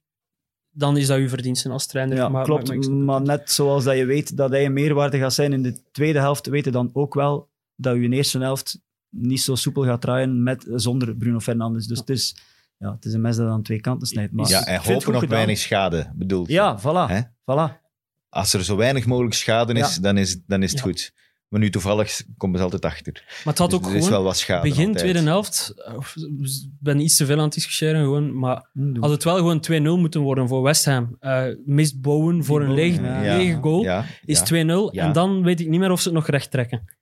Dan 0.70 0.96
is 0.96 1.06
dat 1.06 1.18
uw 1.18 1.28
verdienste 1.28 1.68
als 1.68 1.86
trainer. 1.86 2.16
Ja, 2.16 2.28
maar, 2.28 2.44
klopt. 2.44 2.88
maar- 2.88 3.22
net 3.22 3.50
zoals 3.50 3.84
dat 3.84 3.96
je 3.96 4.04
weet 4.04 4.36
dat 4.36 4.50
hij 4.50 4.64
een 4.64 4.72
meerwaarde 4.72 5.18
gaat 5.18 5.34
zijn 5.34 5.52
in 5.52 5.62
de 5.62 5.82
tweede 5.92 6.18
helft, 6.18 6.46
weet 6.46 6.64
je 6.64 6.70
dan 6.70 6.90
ook 6.92 7.14
wel 7.14 7.48
dat 7.76 7.96
je 7.96 8.08
de 8.08 8.16
eerste 8.16 8.38
helft 8.38 8.80
niet 9.10 9.40
zo 9.40 9.54
soepel 9.54 9.84
gaat 9.84 10.00
draaien 10.00 10.42
met, 10.42 10.66
zonder 10.74 11.16
Bruno 11.16 11.40
Fernandes. 11.40 11.86
Dus 11.86 11.98
het, 11.98 12.10
is, 12.10 12.36
ja, 12.78 12.92
het 12.92 13.04
is 13.04 13.12
een 13.12 13.20
mes 13.20 13.36
dat 13.36 13.48
aan 13.48 13.62
twee 13.62 13.80
kanten 13.80 14.06
snijdt. 14.08 14.32
Maar 14.32 14.48
Ja, 14.48 14.60
ik 14.60 14.66
en 14.66 14.92
hopen 14.92 15.14
gedaan. 15.14 15.28
weinig 15.28 15.58
schade, 15.58 16.12
bedoel 16.14 16.44
Ja, 16.48 16.78
voilà. 16.80 17.10
Hè? 17.12 17.20
voilà. 17.22 17.86
Als 18.28 18.52
er 18.52 18.64
zo 18.64 18.76
weinig 18.76 19.06
mogelijk 19.06 19.34
schade 19.34 19.72
is, 19.72 19.94
Ja. 19.94 20.00
dan 20.00 20.16
is, 20.18 20.40
dan 20.46 20.62
is 20.62 20.70
het 20.70 20.78
Ja. 20.80 20.84
goed. 20.86 21.12
Maar 21.48 21.60
nu 21.60 21.70
toevallig 21.70 22.22
komen 22.36 22.58
ze 22.58 22.64
altijd 22.64 22.84
achter. 22.84 23.12
Maar 23.26 23.42
het 23.44 23.58
had 23.58 23.70
Dus 23.70 23.78
ook 23.78 23.84
er 23.86 23.90
is 23.94 23.96
gewoon 23.96 24.10
wel 24.10 24.22
wat 24.22 24.36
schade 24.36 24.68
begin 24.68 24.86
altijd. 24.86 24.98
tweede 24.98 25.28
helft. 25.28 25.72
eh, 25.76 25.94
Ik 26.42 26.68
ben 26.80 27.00
iets 27.00 27.16
te 27.16 27.26
veel 27.26 27.36
aan 27.36 27.44
het 27.44 27.52
discussiëren, 27.54 28.00
gewoon, 28.02 28.38
maar 28.38 28.68
Hm, 28.72 28.92
doe. 28.92 29.02
had 29.02 29.10
het 29.10 29.24
wel 29.24 29.36
gewoon 29.36 29.60
2-0 29.60 29.98
moeten 29.98 30.20
worden 30.20 30.48
voor 30.48 30.62
West 30.62 30.84
Ham. 30.84 31.16
Eh 31.20 31.44
mist 31.64 32.00
Bowen 32.00 32.44
voor 32.44 32.62
een 32.62 32.74
lege, 32.74 33.02
ja. 33.02 33.36
lege 33.36 33.58
goal. 33.62 33.82
Ja, 33.82 34.04
is 34.24 34.38
ja. 34.38 34.44
2-0. 34.44 34.94
Ja. 34.94 35.04
En 35.06 35.12
dan 35.12 35.42
weet 35.42 35.60
ik 35.60 35.68
niet 35.68 35.80
meer 35.80 35.90
of 35.90 36.00
ze 36.00 36.08
het 36.08 36.16
nog 36.16 36.26
recht 36.28 36.50
trekken. 36.50 36.96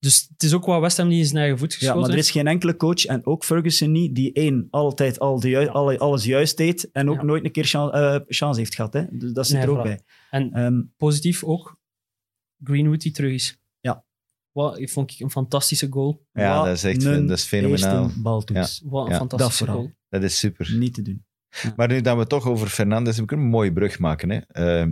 Dus 0.00 0.26
het 0.32 0.42
is 0.42 0.54
ook 0.54 0.64
wat 0.64 0.80
West 0.80 0.96
Ham 0.96 1.08
die 1.08 1.18
in 1.18 1.24
zijn 1.24 1.36
eigen 1.38 1.58
voet 1.58 1.72
Ja, 1.72 1.78
geschoten 1.78 2.00
maar 2.00 2.10
er 2.10 2.16
is 2.18 2.30
geen 2.30 2.46
enkele 2.46 2.76
coach, 2.76 3.04
en 3.04 3.26
ook 3.26 3.44
Ferguson 3.44 3.92
niet, 3.92 4.14
die 4.14 4.32
één, 4.32 4.66
altijd 4.70 5.18
al 5.18 5.40
de 5.40 5.48
ju- 5.48 5.66
alle- 5.68 5.98
alles 5.98 6.24
juist 6.24 6.56
deed 6.56 6.90
en 6.92 7.10
ook 7.10 7.16
Ja. 7.16 7.22
nooit 7.22 7.44
een 7.44 7.50
keer 7.52 7.74
eh, 7.74 8.16
chance 8.28 8.60
heeft 8.60 8.74
gehad. 8.74 8.92
Hè. 8.92 9.04
Dus 9.10 9.32
dat 9.32 9.46
zit 9.46 9.56
Nee, 9.56 9.64
er 9.66 9.70
ook 9.70 9.78
voilà. 9.78 9.82
bij. 9.82 10.00
En 10.30 10.52
Ehm, 10.52 10.80
positief 10.96 11.44
ook 11.44 11.78
Greenwood 12.64 13.00
die 13.00 13.12
terug 13.12 13.32
is. 13.32 13.58
Ja. 13.80 14.04
Wat 14.52 14.78
ik 14.78 14.90
vond 14.90 15.12
ik 15.12 15.20
een 15.20 15.30
fantastische 15.30 15.86
goal. 15.90 16.26
Ja, 16.32 16.56
wat 16.56 16.64
dat 16.66 16.74
is 16.76 16.84
echt 16.84 17.04
een 17.04 17.26
dat 17.26 17.38
is 17.38 17.44
fenomenaal. 17.44 18.10
Wat 18.22 18.48
een 18.50 18.54
Ja, 18.56 18.64
fantastische 18.64 19.36
dat 19.38 19.52
vooral. 19.54 19.76
goal. 19.76 19.92
Dat 20.08 20.22
is 20.22 20.38
super. 20.38 20.74
Niet 20.78 20.94
te 20.94 21.02
doen. 21.02 21.24
Maar 21.76 21.88
nu 21.88 22.00
dat 22.00 22.16
we 22.18 22.26
toch 22.26 22.46
over 22.46 22.68
Fernandes 22.68 23.16
hebben, 23.16 23.26
kunnen 23.26 23.46
we 23.46 23.52
een 23.52 23.58
mooie 23.58 23.72
brug 23.72 23.98
maken. 23.98 24.30
Hè? 24.30 24.36
Eh, 24.38 24.86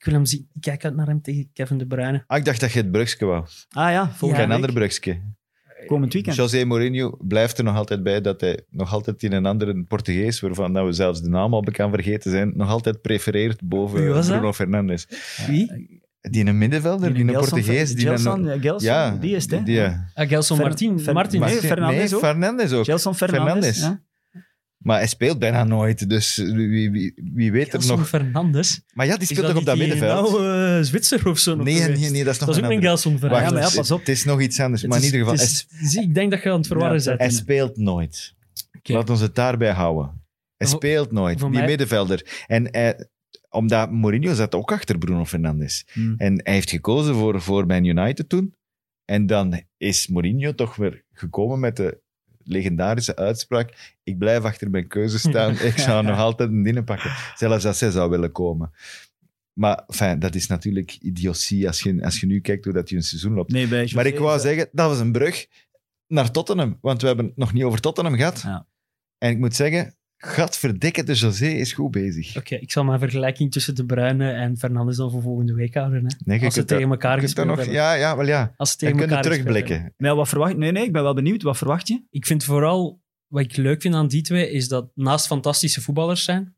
Ik 0.00 0.06
wil 0.06 0.14
hem 0.14 0.24
zien. 0.26 0.48
Ik 0.54 0.60
kijk 0.60 0.84
uit 0.84 0.94
naar 0.96 1.06
hem 1.06 1.22
tegen 1.22 1.50
Kevin 1.52 1.78
De 1.78 1.86
Bruyne. 1.86 2.24
ah, 2.26 2.38
ik 2.38 2.44
dacht 2.44 2.60
dat 2.60 2.72
je 2.72 2.78
het 2.78 2.90
brugske 2.90 3.24
wou. 3.24 3.44
Ah 3.70 3.90
ja, 3.90 4.06
volgende 4.10 4.34
Geen 4.34 4.46
week. 4.46 4.56
ander 4.56 4.72
brugske. 4.72 5.20
Komend 5.86 6.12
weekend. 6.12 6.36
José 6.36 6.64
Mourinho 6.64 7.16
blijft 7.20 7.58
er 7.58 7.64
nog 7.64 7.76
altijd 7.76 8.02
bij 8.02 8.20
dat 8.20 8.40
hij 8.40 8.60
nog 8.70 8.92
altijd 8.92 9.22
in 9.22 9.32
een 9.32 9.46
andere 9.46 9.84
Portugees, 9.88 10.40
waarvan 10.40 10.72
dat 10.72 10.84
we 10.86 10.92
zelfs 10.92 11.22
de 11.22 11.28
naam 11.28 11.54
al 11.54 11.62
bekend 11.62 11.94
vergeten 11.94 12.30
zijn, 12.30 12.52
nog 12.56 12.68
altijd 12.68 13.00
prefereert 13.00 13.60
boven 13.68 14.08
was? 14.08 14.26
Bruno 14.28 14.52
Fernandes. 14.52 15.06
Wie? 15.46 15.98
Die 16.20 16.46
een 16.46 16.58
middenvelder, 16.58 17.14
die 17.14 17.24
een 17.24 17.32
Portugees. 17.32 17.94
Die 17.94 18.06
Gelson, 18.06 18.46
een, 18.48 18.54
ja, 18.54 18.60
Gelson, 18.60 18.88
ja, 18.88 19.16
die 19.20 19.34
is 19.36 19.42
het, 19.42 19.50
hè? 19.52 19.62
die, 19.62 19.74
ja. 19.74 20.10
Ah, 20.14 20.28
Gelson 20.28 20.56
Fer- 20.56 20.66
Martin. 20.66 20.98
Fernandes 21.00 21.32
nee, 22.10 22.14
ook. 22.14 22.20
Fernandes 22.24 22.72
ook. 22.72 22.84
Gelson 22.84 23.14
Fernandes. 23.14 23.78
Fernandes. 23.78 23.80
Ja. 23.80 24.08
Maar 24.80 24.98
hij 24.98 25.06
speelt 25.06 25.38
bijna 25.38 25.64
nooit, 25.64 26.08
dus 26.08 26.36
wie, 26.36 26.90
wie, 26.90 27.12
wie 27.32 27.52
weet 27.52 27.66
er 27.66 27.72
Gelson 27.72 27.98
nog... 27.98 28.08
Fernandes. 28.08 28.80
Maar 28.92 29.06
ja, 29.06 29.16
die 29.16 29.26
speelt 29.26 29.46
toch 29.46 29.56
op 29.56 29.64
dat 29.64 29.78
middenveld? 29.78 30.30
Nou, 30.30 30.76
eh, 30.78 30.82
Zwitser 30.82 31.28
of 31.28 31.38
zo 31.38 31.54
nog 31.54 31.64
Nee, 31.66 31.80
nee, 31.80 32.10
nee, 32.10 32.24
dat 32.24 32.34
is 32.34 32.40
nog 32.40 32.48
Dat 32.48 32.58
is 32.58 32.64
ook 32.64 32.70
een. 32.70 32.80
Gelson 32.82 33.18
Fernandes. 33.18 33.70
Ja, 33.72 33.76
pas 33.76 33.90
op. 33.90 33.98
Het 33.98 34.08
is 34.08 34.24
nog 34.24 34.40
iets 34.40 34.60
anders, 34.60 34.82
Het 34.82 34.90
maar 34.90 35.00
in 35.00 35.04
is- 35.06 35.12
ieder 35.12 35.26
geval, 35.28 35.44
hij, 35.44 35.52
is- 35.80 35.90
zie, 35.90 36.02
ik 36.02 36.14
denk 36.14 36.30
dat 36.30 36.42
je 36.42 36.50
aan 36.50 36.56
het 36.58 36.66
verwarren 36.66 36.98
Ja, 36.98 37.04
bent. 37.04 37.20
hij 37.20 37.30
speelt 37.30 37.76
nooit. 37.76 38.34
Oké. 38.78 38.92
Laat 38.92 39.10
ons 39.10 39.20
het 39.20 39.34
daarbij 39.34 39.72
houden. 39.72 40.22
Hij 40.56 40.66
speelt 40.66 41.12
nooit, 41.12 41.38
die 41.38 41.48
mij- 41.48 41.66
middenvelder. 41.66 42.44
En 42.46 42.68
hij- 42.70 43.08
omdat 43.48 43.90
Mourinho 43.92 44.34
zat 44.34 44.54
ook 44.54 44.72
achter 44.72 44.98
Bruno 44.98 45.24
Fernandes. 45.24 45.86
Hmm. 45.92 46.14
En 46.16 46.40
hij 46.44 46.54
heeft 46.54 46.70
gekozen 46.70 47.14
voor, 47.14 47.40
voor 47.42 47.66
Man 47.66 47.84
United 47.84 48.28
toen. 48.28 48.54
En 49.04 49.26
dan 49.26 49.62
is 49.76 50.08
Mourinho 50.08 50.54
toch 50.54 50.76
weer 50.76 51.04
gekomen 51.12 51.60
met 51.60 51.76
de 51.76 52.00
legendarische 52.50 53.16
uitspraak: 53.16 53.96
Ik 54.02 54.18
blijf 54.18 54.44
achter 54.44 54.70
mijn 54.70 54.86
keuze 54.86 55.18
staan. 55.18 55.52
Ik 55.70 55.78
zou 55.78 56.04
nog 56.04 56.18
altijd 56.18 56.50
een 56.50 56.62
dingen 56.62 56.84
pakken. 56.84 57.10
Zelfs 57.34 57.66
als 57.66 57.80
hij 57.80 57.90
zou 57.90 58.10
willen 58.10 58.32
komen. 58.32 58.72
Maar 59.52 59.84
enfin, 59.86 60.18
dat 60.18 60.34
is 60.34 60.46
natuurlijk 60.46 60.98
idiotie 61.00 61.66
als 61.66 61.80
je, 61.80 62.04
als 62.04 62.20
je 62.20 62.26
nu 62.26 62.40
kijkt 62.40 62.64
hoe 62.64 62.74
dat 62.74 62.88
hij 62.88 62.98
een 62.98 63.04
seizoen 63.04 63.34
loopt. 63.34 63.52
Nee, 63.52 63.94
Maar 63.94 64.06
ik 64.06 64.18
wou 64.18 64.40
zeggen, 64.40 64.68
dat 64.72 64.88
was 64.88 65.00
een 65.00 65.12
brug 65.12 65.46
naar 66.06 66.30
Tottenham. 66.30 66.78
Want 66.80 67.00
we 67.00 67.06
hebben 67.06 67.26
het 67.26 67.36
nog 67.36 67.52
niet 67.52 67.64
over 67.64 67.80
Tottenham 67.80 68.14
gehad. 68.14 68.40
Ja. 68.40 68.66
En 69.18 69.30
ik 69.30 69.38
moet 69.38 69.54
zeggen, 69.54 69.94
gadverdikke, 70.22 71.02
de 71.04 71.12
José 71.14 71.46
is 71.46 71.72
goed 71.72 71.90
bezig. 71.90 72.36
Oké, 72.36 72.54
ik 72.54 72.70
zal 72.72 72.84
mijn 72.84 72.98
vergelijking 72.98 73.52
tussen 73.52 73.74
De 73.74 73.84
Bruyne 73.86 74.30
en 74.30 74.56
Fernandes 74.56 74.96
dan 74.96 75.10
voor 75.10 75.22
volgende 75.22 75.54
week 75.54 75.74
houden. 75.74 76.04
Hè. 76.04 76.14
Nee, 76.24 76.44
Als 76.44 76.54
ze 76.54 76.60
dat- 76.60 76.68
tegen 76.68 76.90
elkaar 76.90 77.20
gespeeld 77.20 77.46
nog, 77.46 77.56
hebben. 77.56 77.74
Ja, 77.74 77.92
ja, 77.94 78.16
wel 78.16 78.26
ja. 78.26 78.54
Als 78.56 78.70
ze 78.70 78.76
tegen 78.76 78.96
kunnen 78.96 79.16
elkaar 79.16 79.32
hebben. 79.32 79.52
terugblikken. 79.52 79.94
Maar 79.96 80.10
ja, 80.10 80.16
wat 80.16 80.28
verwacht 80.28 80.56
Nee, 80.56 80.72
nee, 80.72 80.84
ik 80.84 80.92
ben 80.92 81.02
wel 81.02 81.14
benieuwd. 81.14 81.42
Wat 81.42 81.56
verwacht 81.56 81.88
je? 81.88 82.02
Ik 82.10 82.26
vind 82.26 82.44
vooral, 82.44 83.00
wat 83.26 83.42
ik 83.42 83.56
leuk 83.56 83.82
vind 83.82 83.94
aan 83.94 84.06
die 84.08 84.22
twee, 84.22 84.50
is 84.50 84.68
dat 84.68 84.90
naast 84.94 85.26
fantastische 85.26 85.80
voetballers 85.80 86.24
zijn, 86.24 86.56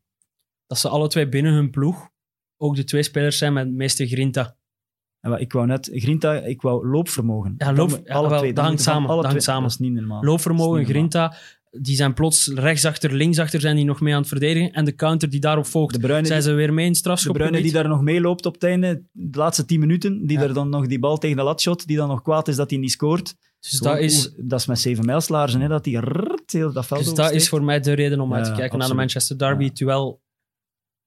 dat 0.67 0.77
ze 0.77 0.89
alle 0.89 1.07
twee 1.07 1.29
binnen 1.29 1.53
hun 1.53 1.69
ploeg 1.69 2.09
ook 2.57 2.75
de 2.75 2.83
twee 2.83 3.03
spelers 3.03 3.37
zijn 3.37 3.53
met 3.53 3.65
het 3.65 3.73
meeste 3.73 4.07
grinta. 4.07 4.55
En 5.19 5.29
wat, 5.29 5.39
ik 5.39 5.51
wou 5.53 5.65
net, 5.67 5.89
Grinta, 5.93 6.33
ik 6.33 6.61
wou 6.61 6.87
loopvermogen. 6.87 7.55
Ja, 7.57 7.73
loop- 7.73 8.01
ja, 8.05 8.13
alle 8.13 8.29
wel, 8.29 8.39
twee. 8.39 8.53
dat 8.53 8.65
hangt 8.65 8.81
samen, 8.81 9.09
alle 9.09 9.21
dat 9.21 9.31
hangt 9.31 9.43
twee- 9.43 9.53
samen. 9.53 9.61
Dat 9.69 9.71
is 9.71 9.77
niet 9.77 9.93
normaal. 9.93 10.23
Loopvermogen, 10.23 10.85
grinta, 10.85 11.35
die 11.81 11.95
zijn 11.95 12.13
plots 12.13 12.47
rechtsachter, 12.47 13.13
linksachter 13.13 13.59
zijn 13.61 13.75
die 13.75 13.85
nog 13.85 14.01
mee 14.01 14.13
aan 14.13 14.19
het 14.19 14.27
verdedigen. 14.29 14.71
En 14.71 14.85
de 14.85 14.95
counter 14.95 15.29
die 15.29 15.39
daarop 15.39 15.65
volgt, 15.65 16.01
De 16.01 16.07
zijn 16.07 16.23
die, 16.23 16.41
ze 16.41 16.51
weer 16.53 16.73
mee 16.73 16.85
in 16.85 16.91
het 16.91 17.03
de 17.03 17.09
Bruyne 17.09 17.17
strafschopgebied. 17.17 17.63
die 17.63 17.71
daar 17.71 17.87
nog 17.87 18.01
meeloopt 18.01 18.45
op 18.45 18.53
het 18.53 18.63
einde, 18.63 19.03
de 19.11 19.37
laatste 19.37 19.65
tien 19.65 19.79
minuten, 19.79 20.25
die 20.27 20.37
Ja. 20.37 20.43
er 20.43 20.53
dan 20.53 20.69
nog 20.69 20.87
die 20.87 20.99
bal 20.99 21.17
tegen 21.17 21.37
de 21.37 21.43
lat 21.43 21.61
shot, 21.61 21.87
die 21.87 21.97
dan 21.97 22.07
nog 22.07 22.21
kwaad 22.21 22.47
is 22.47 22.55
dat 22.55 22.69
hij 22.69 22.79
niet 22.79 22.91
scoort. 22.91 23.35
Dus 23.59 23.79
dat 23.79 23.99
is, 23.99 24.33
dat 24.37 24.59
is 24.59 24.65
met 24.65 24.79
zeven 24.79 25.05
mijlslaarzen, 25.05 25.61
hè, 25.61 25.67
dat 25.67 25.85
hij 25.85 25.93
rrrt 25.93 26.51
heel 26.51 26.73
dat 26.73 26.85
veld 26.85 27.03
dus 27.03 27.13
dat 27.13 27.31
is 27.31 27.49
voor 27.49 27.63
mij 27.63 27.79
de 27.79 27.93
reden 27.93 28.19
om 28.19 28.33
uit 28.33 28.43
te 28.43 28.49
Ja, 28.49 28.55
kijken 28.55 28.77
naar 28.77 28.87
de. 28.87 28.93
Manchester 28.93 29.37
Derby. 29.37 29.63
Ja. 29.63 29.69
Terwijl 29.71 30.21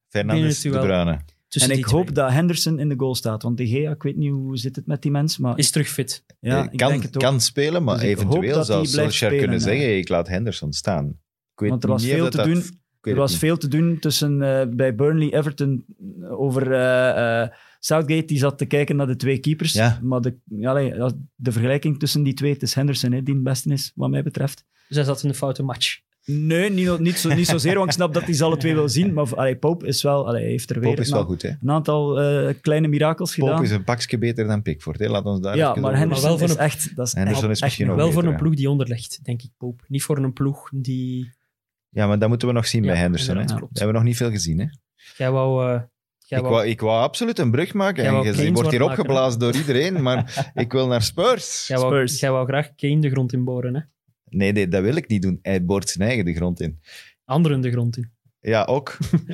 Fernandes, 0.08 0.60
de 0.60 0.70
Binnen 0.70 1.24
En 1.48 1.70
ik 1.70 1.84
hoop 1.84 2.14
dat 2.14 2.30
Henderson 2.30 2.78
in 2.78 2.88
de 2.88 2.94
goal 2.98 3.14
staat. 3.14 3.42
Want 3.42 3.56
De 3.56 3.66
Gea, 3.66 3.90
ik 3.90 4.02
weet 4.02 4.16
niet 4.16 4.30
hoe 4.30 4.56
zit 4.56 4.76
het 4.76 4.86
met 4.86 5.02
die 5.02 5.10
mens, 5.10 5.38
maar 5.38 5.58
is 5.58 5.70
terug 5.70 5.88
fit. 5.88 6.24
ja, 6.40 6.70
ik 6.70 6.78
kan, 6.78 6.88
denk 6.88 7.02
het 7.02 7.16
ook. 7.16 7.22
kan 7.22 7.40
spelen, 7.40 7.84
maar 7.84 7.98
Dus 7.98 8.04
ik 8.08 8.16
hoop 8.16 8.26
eventueel 8.26 8.54
dat 8.54 8.66
zou 8.66 8.82
hij 8.82 8.90
blijft 8.90 9.10
Solskjaer 9.14 9.38
kunnen 9.40 9.58
ja. 9.58 9.64
zeggen, 9.64 9.96
ik 9.98 10.08
laat 10.08 10.28
Henderson 10.28 10.72
staan. 10.72 11.06
Ik 11.52 11.60
weet 11.60 11.70
Want 11.70 11.82
er 11.84 11.88
was 11.88 12.02
niet 12.02 12.10
of 12.10 12.16
veel 12.16 12.24
dat 12.30 12.32
te 12.32 12.36
dat- 12.36 12.46
doen. 12.46 12.80
Er 13.00 13.14
was 13.14 13.30
niet. 13.30 13.40
veel 13.40 13.56
te 13.56 13.68
doen 13.68 13.98
tussen 13.98 14.42
eh, 14.42 14.66
bij 14.68 14.94
Burnley, 14.94 15.32
Everton 15.34 15.84
over 16.30 16.72
eh, 16.72 17.42
eh, 17.42 17.48
Southgate. 17.80 18.24
Die 18.24 18.38
zat 18.38 18.58
te 18.58 18.64
kijken 18.66 18.96
naar 18.96 19.06
de 19.06 19.16
twee 19.16 19.38
keepers. 19.38 19.72
Ja. 19.72 19.98
Maar 20.02 20.20
de, 20.20 20.38
allee, 20.62 20.94
de 21.34 21.52
vergelijking 21.52 21.98
tussen 21.98 22.22
die 22.22 22.34
twee, 22.34 22.52
het 22.52 22.62
is 22.62 22.74
Henderson 22.74 23.12
hè, 23.12 23.22
die 23.22 23.34
het 23.34 23.42
beste 23.42 23.72
is, 23.72 23.92
wat 23.94 24.10
mij 24.10 24.22
betreft. 24.22 24.64
Dus 24.88 24.96
hij 24.96 25.06
zat 25.06 25.22
in 25.22 25.28
de 25.28 25.34
foute 25.34 25.62
match. 25.62 26.00
Nee, 26.30 26.70
niet, 26.70 26.98
niet, 26.98 27.18
zo, 27.18 27.34
niet 27.34 27.46
zozeer, 27.46 27.74
want 27.74 27.86
ik 27.86 27.92
snap 27.92 28.14
dat 28.14 28.22
hij 28.22 28.32
ze 28.34 28.44
alle 28.44 28.56
twee 28.56 28.74
wil 28.74 28.88
zien. 28.88 29.12
Maar 29.12 29.34
allee, 29.34 29.56
Pope 29.56 29.86
is 29.86 30.02
wel, 30.02 30.26
allee, 30.26 30.40
hij 30.42 30.50
heeft 30.50 30.70
er 30.70 30.80
weer 30.80 30.88
Pope 30.88 31.00
is 31.00 31.06
een, 31.08 31.14
wel 31.14 31.22
a- 31.22 31.26
goed, 31.26 31.42
hè? 31.42 31.48
een 31.62 31.70
aantal 31.70 32.20
eh, 32.20 32.54
kleine 32.60 32.88
mirakels 32.88 33.34
gedaan. 33.34 33.50
Pope 33.50 33.62
is 33.64 33.70
een 33.70 33.84
pakje 33.84 34.18
beter 34.18 34.46
dan 34.46 34.62
Pickford, 34.62 34.98
hè? 34.98 35.08
Laat 35.08 35.24
ons 35.24 35.40
daar 35.40 35.56
ja, 35.56 35.74
maar 35.74 35.96
Henderson 35.98 36.28
Maar 36.30 36.38
wel 36.38 36.48
voor 36.48 36.56
is 36.56 36.62
echt... 36.64 36.96
Dat 36.96 37.06
is 37.06 37.12
Henderson 37.12 37.42
echt, 37.44 37.52
is 37.52 37.60
misschien 37.60 37.84
echt 37.84 37.92
ook 37.94 37.98
Wel 38.00 38.06
beter, 38.08 38.20
voor 38.22 38.30
een 38.32 38.36
ja. 38.36 38.42
ploeg 38.44 38.54
die 38.54 38.70
onderlegt, 38.70 39.18
denk 39.24 39.42
ik, 39.42 39.50
Pope. 39.58 39.84
Niet 39.88 40.02
voor 40.02 40.18
een 40.18 40.32
ploeg 40.32 40.68
die... 40.74 41.32
Ja, 41.88 42.06
maar 42.06 42.18
dat 42.18 42.28
moeten 42.28 42.48
we 42.48 42.54
nog 42.54 42.66
zien 42.66 42.82
Ja, 42.84 42.90
bij 42.92 43.00
Henderson, 43.00 43.34
hè? 43.34 43.40
inderdaad, 43.40 43.58
Dat 43.60 43.68
klopt. 43.68 43.78
hebben 43.78 43.96
we 43.96 44.02
nog 44.02 44.08
niet 44.10 44.18
veel 44.18 44.30
gezien, 44.30 44.58
hè? 44.58 44.66
Jij 45.16 45.30
wou... 45.30 45.72
eh, 45.74 45.80
jij 46.18 46.38
Ik 46.38 46.44
wou- 46.44 46.66
ik 46.66 46.80
wou 46.80 47.02
absoluut 47.02 47.38
een 47.38 47.50
brug 47.50 47.74
maken. 47.74 48.04
En 48.04 48.22
je, 48.22 48.52
wordt 48.52 48.70
hier 48.70 48.82
opgeblazen 48.82 49.40
door 49.40 49.54
iedereen, 49.54 50.02
maar 50.02 50.50
ik 50.54 50.72
wil 50.72 50.86
naar 50.86 51.02
Spurs. 51.02 51.66
jij 51.66 51.76
wou, 51.78 51.94
Spurs. 51.94 52.20
jij 52.20 52.30
wou 52.30 52.46
graag 52.46 52.74
Kane 52.76 53.00
de 53.00 53.10
grond 53.10 53.32
inboren, 53.32 53.74
hè? 53.74 53.80
Nee, 54.36 54.52
nee, 54.52 54.68
dat 54.68 54.82
wil 54.82 54.96
ik 54.96 55.08
niet 55.08 55.22
doen. 55.22 55.38
Hij 55.42 55.64
boort 55.64 55.88
zijn 55.88 56.08
eigen 56.08 56.24
de 56.24 56.34
grond 56.34 56.60
in. 56.60 56.80
Anderen 57.24 57.60
de 57.60 57.70
grond 57.70 57.96
in. 57.96 58.10
Ja, 58.40 58.64
ook. 58.64 58.96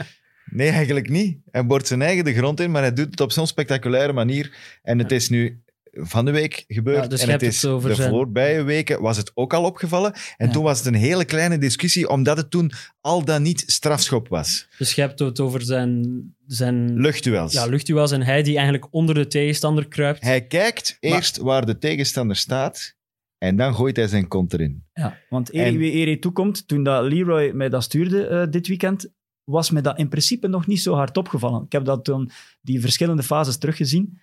Nee, 0.50 0.68
eigenlijk 0.70 1.08
niet. 1.08 1.38
Hij 1.50 1.66
boort 1.66 1.86
zijn 1.86 2.02
eigen 2.02 2.24
de 2.24 2.34
grond 2.34 2.60
in, 2.60 2.70
maar 2.70 2.82
hij 2.82 2.92
doet 2.92 3.10
het 3.10 3.20
op 3.20 3.32
zo'n 3.32 3.46
spectaculaire 3.46 4.12
manier. 4.12 4.56
En 4.82 4.98
het 4.98 5.10
Ja. 5.10 5.16
is 5.16 5.28
nu 5.28 5.62
van 5.92 6.24
de 6.24 6.30
week 6.30 6.64
gebeurd. 6.68 7.02
Ja, 7.02 7.06
dus 7.08 7.20
en 7.22 7.30
het 7.30 7.42
is 7.42 7.62
het 7.62 7.70
over 7.70 7.88
de 7.88 7.94
zijn- 7.94 8.10
voorbije 8.10 8.62
weken 8.62 9.00
was 9.02 9.16
het 9.16 9.30
ook 9.34 9.54
al 9.54 9.64
opgevallen. 9.64 10.12
En 10.36 10.46
Ja. 10.46 10.52
toen 10.52 10.62
was 10.62 10.78
het 10.78 10.86
een 10.86 10.94
hele 10.94 11.24
kleine 11.24 11.58
discussie, 11.58 12.08
omdat 12.08 12.36
het 12.36 12.50
toen 12.50 12.72
al 13.00 13.24
dan 13.24 13.42
niet 13.42 13.62
strafschop 13.66 14.28
was. 14.28 14.68
Dus 14.78 14.92
je 14.94 15.00
hebt 15.00 15.18
het 15.18 15.40
over 15.40 15.62
zijn, 15.62 16.22
zijn 16.46 17.00
Luchtduels. 17.00 17.52
ja, 17.52 17.66
luchtduels 17.66 18.10
en 18.12 18.22
hij 18.22 18.42
die 18.42 18.54
eigenlijk 18.54 18.86
onder 18.90 19.14
de 19.14 19.26
tegenstander 19.26 19.88
kruipt. 19.88 20.22
Hij 20.22 20.46
kijkt 20.46 20.96
eerst 21.00 21.36
waar 21.36 21.66
de 21.66 21.78
tegenstander 21.78 22.36
staat 22.36 22.94
en 23.42 23.56
dan 23.56 23.74
gooit 23.74 23.96
hij 23.96 24.06
zijn 24.08 24.28
kont 24.28 24.52
erin. 24.52 24.84
Ja, 24.92 25.18
want 25.28 25.54
eer 25.54 25.64
En- 25.66 25.76
wie 25.76 25.92
eer 25.92 26.20
toekomt, 26.20 26.68
toen 26.68 26.82
dat 26.82 27.04
Leroy 27.12 27.50
mij 27.54 27.68
dat 27.68 27.82
stuurde 27.82 28.26
eh, 28.26 28.46
dit 28.50 28.66
weekend, 28.66 29.10
was 29.44 29.70
me 29.70 29.80
dat 29.80 29.98
in 29.98 30.08
principe 30.08 30.48
nog 30.48 30.66
niet 30.66 30.80
zo 30.80 30.94
hard 30.94 31.16
opgevallen. 31.16 31.64
Ik 31.64 31.72
heb 31.72 31.84
dat 31.84 32.04
toen 32.04 32.30
die 32.60 32.80
verschillende 32.80 33.22
fases 33.22 33.58
teruggezien. 33.58 34.20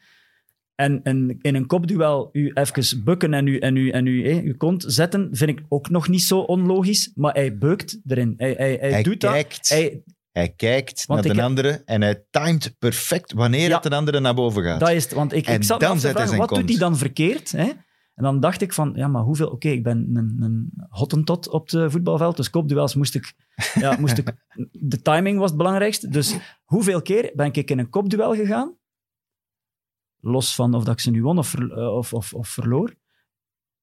En, 0.75 0.99
en 1.03 1.37
in 1.41 1.55
een 1.55 1.65
kopduel 1.65 2.29
u 2.31 2.51
even 2.53 3.03
bukken 3.03 3.33
en 3.33 3.47
u, 3.47 3.57
en 3.57 3.75
u, 3.75 3.89
en 3.89 4.05
u, 4.05 4.23
eh, 4.25 4.43
uw 4.43 4.57
kont 4.57 4.83
zetten, 4.87 5.29
vind 5.31 5.49
ik 5.49 5.61
ook 5.69 5.89
nog 5.89 6.07
niet 6.07 6.21
zo 6.21 6.39
onlogisch. 6.39 7.11
Maar 7.15 7.33
hij 7.33 7.57
beukt 7.57 7.99
erin. 8.07 8.33
Hij, 8.37 8.53
hij, 8.57 8.77
hij, 8.79 8.91
Hij 8.91 9.03
doet 9.03 9.17
kijkt, 9.17 9.69
dat. 9.69 9.77
Hij, 9.77 10.03
hij 10.31 10.49
kijkt 10.49 11.05
Want 11.05 11.23
naar 11.23 11.29
de 11.33 11.39
heb- 11.39 11.47
andere 11.49 11.81
en 11.85 12.01
hij 12.01 12.23
timed 12.29 12.75
perfect 12.79 13.33
wanneer 13.33 13.67
Ja. 13.69 13.73
het 13.79 13.83
de 13.91 13.95
andere 13.95 14.19
naar 14.19 14.33
boven 14.35 14.63
gaat. 14.63 14.79
dat 14.79 14.89
is 14.89 15.03
het. 15.03 15.13
Want 15.13 15.33
ik, 15.33 15.47
En 15.47 15.55
ik 15.55 15.63
zat 15.63 15.79
me 15.79 15.85
dan 15.85 15.95
af 15.95 16.01
te 16.01 16.09
vragen, 16.09 16.37
wat 16.37 16.49
doet 16.49 16.69
hij 16.69 16.77
dan 16.77 16.97
verkeerd? 16.97 17.51
Hè? 17.51 17.69
En 18.19 18.25
dan 18.25 18.39
dacht 18.39 18.61
ik 18.61 18.73
van, 18.73 18.91
ja, 18.95 19.07
maar 19.07 19.21
hoeveel... 19.21 19.49
Oké, 19.49 19.69
ik 19.69 19.83
ben 19.83 20.09
een, 20.13 20.41
een 20.41 20.71
hottentot 20.89 21.49
op 21.49 21.69
het 21.69 21.91
voetbalveld, 21.91 22.37
dus 22.37 22.49
kopduels 22.49 22.95
moest 22.95 23.15
ik... 23.15 23.33
Ja, 23.73 23.97
moest 23.99 24.17
ik 24.17 24.35
de 24.71 25.01
timing 25.01 25.39
was 25.39 25.49
het 25.49 25.57
belangrijkste. 25.57 26.07
Dus 26.07 26.37
hoeveel 26.63 27.01
keer 27.01 27.31
ben 27.35 27.45
ik 27.45 27.69
in 27.69 27.79
een 27.79 27.89
kopduel 27.89 28.35
gegaan? 28.35 28.77
Los 30.19 30.55
van 30.55 30.73
of 30.73 30.83
dat 30.83 30.93
ik 30.93 30.99
ze 30.99 31.11
nu 31.11 31.21
won 31.21 31.37
of, 31.37 31.55
eh, 31.55 31.95
of, 31.95 32.13
of, 32.13 32.33
of 32.33 32.47
verloor. 32.47 32.95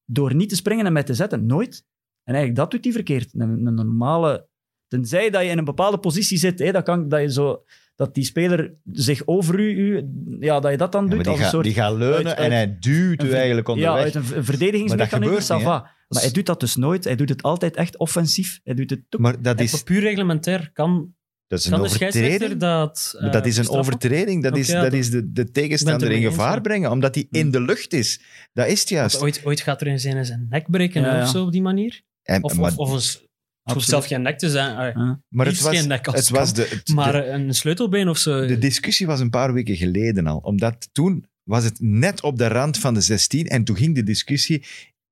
Door 0.05 0.35
niet 0.35 0.49
te 0.49 0.57
springen 0.57 0.87
en 0.87 0.93
mij 0.93 1.03
te 1.03 1.15
zetten. 1.15 1.47
Nooit. 1.47 1.85
En 2.23 2.35
eigenlijk, 2.35 2.57
dat 2.57 2.71
doet 2.71 2.85
hij 2.85 2.93
verkeerd. 2.93 3.35
Een, 3.35 3.67
een 3.67 3.75
normale... 3.75 4.49
Tenzij 4.89 5.31
dat 5.31 5.43
je 5.43 5.49
in 5.49 5.59
een 5.59 5.65
bepaalde 5.65 5.99
positie 5.99 6.39
zit, 6.39 6.59
hè, 6.59 6.73
dat, 6.73 6.85
kan, 6.85 7.09
dat, 7.09 7.21
je 7.21 7.33
zo, 7.33 7.63
dat 7.97 8.15
die 8.15 8.25
speler 8.25 8.75
zich 8.93 9.23
over 9.27 9.61
u... 9.61 9.71
u 9.71 10.09
ja, 10.41 10.61
dat 10.61 10.71
je 10.71 10.77
dat 10.77 10.93
dan 10.93 11.05
Ja, 11.05 11.11
doet. 11.11 11.25
die, 11.25 11.33
als 11.33 11.41
een 11.41 11.47
soort, 11.49 11.65
die 11.65 11.75
gaat 11.75 11.97
leunen 11.97 12.27
uit- 12.37 12.39
en 12.39 12.53
hij 12.53 12.77
duwt 12.81 13.23
u 13.23 13.31
eigenlijk 13.31 13.67
ja, 13.67 13.73
onderweg. 13.73 14.05
uit 14.05 14.15
een 14.15 14.37
een 14.37 14.45
verdedigingsmechanisme, 14.45 15.59
Maar. 15.63 15.95
Maar 16.09 16.23
hij 16.23 16.31
doet 16.31 16.47
dat 16.47 16.61
dus 16.61 16.77
nooit. 16.77 17.05
Hij 17.05 17.17
doet 17.17 17.29
het 17.29 17.43
altijd 17.43 17.77
echt 17.77 17.97
offensief. 17.99 18.61
Hij 18.65 18.75
doet 18.75 18.91
het... 18.91 19.01
toep. 19.09 19.21
Maar 19.21 19.43
dat 19.43 19.61
is, 19.61 19.83
puur 19.83 20.01
reglementair 20.01 20.71
kan, 20.73 21.15
dat 21.47 21.59
is 21.59 21.65
een 21.65 21.71
kan 21.73 21.91
scheidsrechter 21.91 22.35
overtreding. 22.35 22.61
dat... 22.61 23.17
Dat 23.33 23.43
eh, 23.43 23.49
is 23.51 23.57
een 23.57 23.69
overtreding. 23.69 24.43
Dat 24.43 24.57
is, 24.57 24.67
ja, 24.67 24.83
dat 24.83 24.93
is 24.93 25.11
de, 25.11 25.33
de 25.33 25.51
tegenstander 25.51 26.11
in 26.11 26.23
gevaar 26.23 26.55
ja. 26.55 26.61
brengen, 26.61 26.91
omdat 26.91 27.15
hij 27.15 27.27
in 27.31 27.51
de 27.51 27.61
lucht 27.61 27.93
is. 27.93 28.21
Dat 28.53 28.67
is 28.67 28.81
het 28.81 28.89
juist. 28.89 29.19
Want 29.19 29.25
Ooit, 29.25 29.45
ooit 29.45 29.61
gaat 29.61 29.81
er 29.81 29.87
een 29.87 30.01
zijn 30.01 30.27
zijn 30.27 30.47
nek 30.51 30.71
breken 30.71 31.03
Ja, 31.03 31.17
ja. 31.17 31.23
of 31.23 31.29
zo 31.29 31.45
op 31.45 31.53
die 31.53 31.63
manier. 31.63 32.03
En, 32.23 32.43
Of, 32.43 32.57
maar 32.57 32.73
of, 32.77 32.91
of 32.91 33.25
het 33.67 33.75
hoeft 33.75 33.87
Absoluut. 33.87 33.89
zelf 33.89 34.07
geen 34.07 34.23
nek 34.23 34.39
te 34.39 34.51
zijn. 34.51 34.75
Ja. 34.99 35.21
maar 35.29 35.47
het 35.47 35.61
was, 35.61 35.77
geen 35.79 35.89
nek 35.89 36.07
als 36.07 36.17
het 36.17 36.29
was 36.29 36.53
de, 36.55 36.67
het- 36.71 36.89
Maar 36.95 37.13
de, 37.13 37.19
eh, 37.19 37.33
een 37.41 37.55
sleutelbeen 37.55 38.09
of 38.09 38.19
zo. 38.19 38.47
de 38.47 38.59
discussie 38.59 39.07
was 39.07 39.21
een 39.21 39.31
paar 39.31 39.53
weken 39.53 39.77
geleden 39.77 40.27
al. 40.27 40.39
Omdat 40.39 40.89
toen 40.93 41.27
was 41.43 41.65
het 41.65 41.81
net 41.81 42.23
op 42.23 42.39
de 42.39 42.47
rand 42.47 42.79
van 42.79 42.95
de 42.95 43.01
16 43.01 43.47
en 43.47 43.65
toen 43.65 43.77
ging 43.77 43.95
de 43.95 44.03
discussie, 44.03 44.65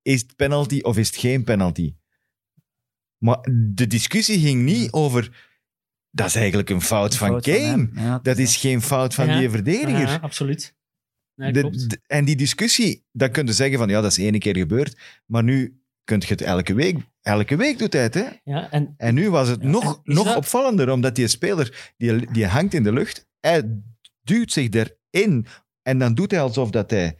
is 0.02 0.20
het 0.20 0.36
penalty 0.36 0.80
of 0.80 0.96
is 0.96 1.06
het 1.06 1.16
geen 1.16 1.44
penalty? 1.44 1.94
Maar 3.18 3.38
de 3.52 3.86
discussie 3.86 4.38
ging 4.40 4.62
niet 4.62 4.92
over, 4.92 5.46
dat 6.10 6.26
is 6.26 6.34
eigenlijk 6.34 6.70
een 6.70 6.80
fout 6.82 7.16
van 7.16 7.28
Fout 7.28 7.42
Kane. 7.42 7.90
Ja, 7.94 8.18
dat 8.22 8.38
is 8.38 8.56
geen 8.56 8.82
fout 8.82 9.14
van 9.14 9.26
Ja. 9.26 9.38
die 9.38 9.50
verdediger. 9.50 9.98
Ja, 10.08 10.18
absoluut. 10.22 10.74
Nee, 11.34 11.52
De- 11.52 11.60
klopt. 11.60 11.90
de- 11.90 12.00
en 12.06 12.24
die 12.24 12.36
discussie, 12.36 13.04
dan 13.12 13.30
kun 13.30 13.46
je 13.46 13.52
zeggen 13.52 13.78
van 13.78 13.88
ja, 13.88 14.00
dat 14.00 14.10
is 14.10 14.18
één 14.18 14.38
keer 14.38 14.56
gebeurd, 14.56 14.98
maar 15.26 15.42
nu 15.42 15.80
kun 16.04 16.18
je 16.20 16.26
het 16.26 16.40
elke 16.42 16.74
week, 16.74 16.96
elke 17.24 17.56
week 17.56 17.78
doet 17.78 17.92
hij 17.92 18.02
het. 18.02 18.14
Hè? 18.14 18.26
Ja, 18.44 18.70
en 18.70 18.94
En 18.96 19.14
nu 19.14 19.30
was 19.30 19.48
het 19.48 19.62
Ja, 19.62 19.68
nog, 19.68 20.00
nog 20.04 20.26
dat- 20.26 20.36
opvallender, 20.36 20.90
omdat 20.90 21.14
die 21.14 21.28
speler, 21.28 21.92
die, 21.96 22.32
die 22.32 22.46
hangt 22.46 22.74
in 22.74 22.82
de 22.82 22.92
lucht, 22.92 23.26
hij 23.40 23.82
duwt 24.22 24.52
zich 24.52 24.68
erin 25.10 25.46
en 25.82 25.98
dan 25.98 26.14
doet 26.14 26.30
hij 26.30 26.40
alsof 26.40 26.70
dat 26.70 26.90
hij 26.90 27.18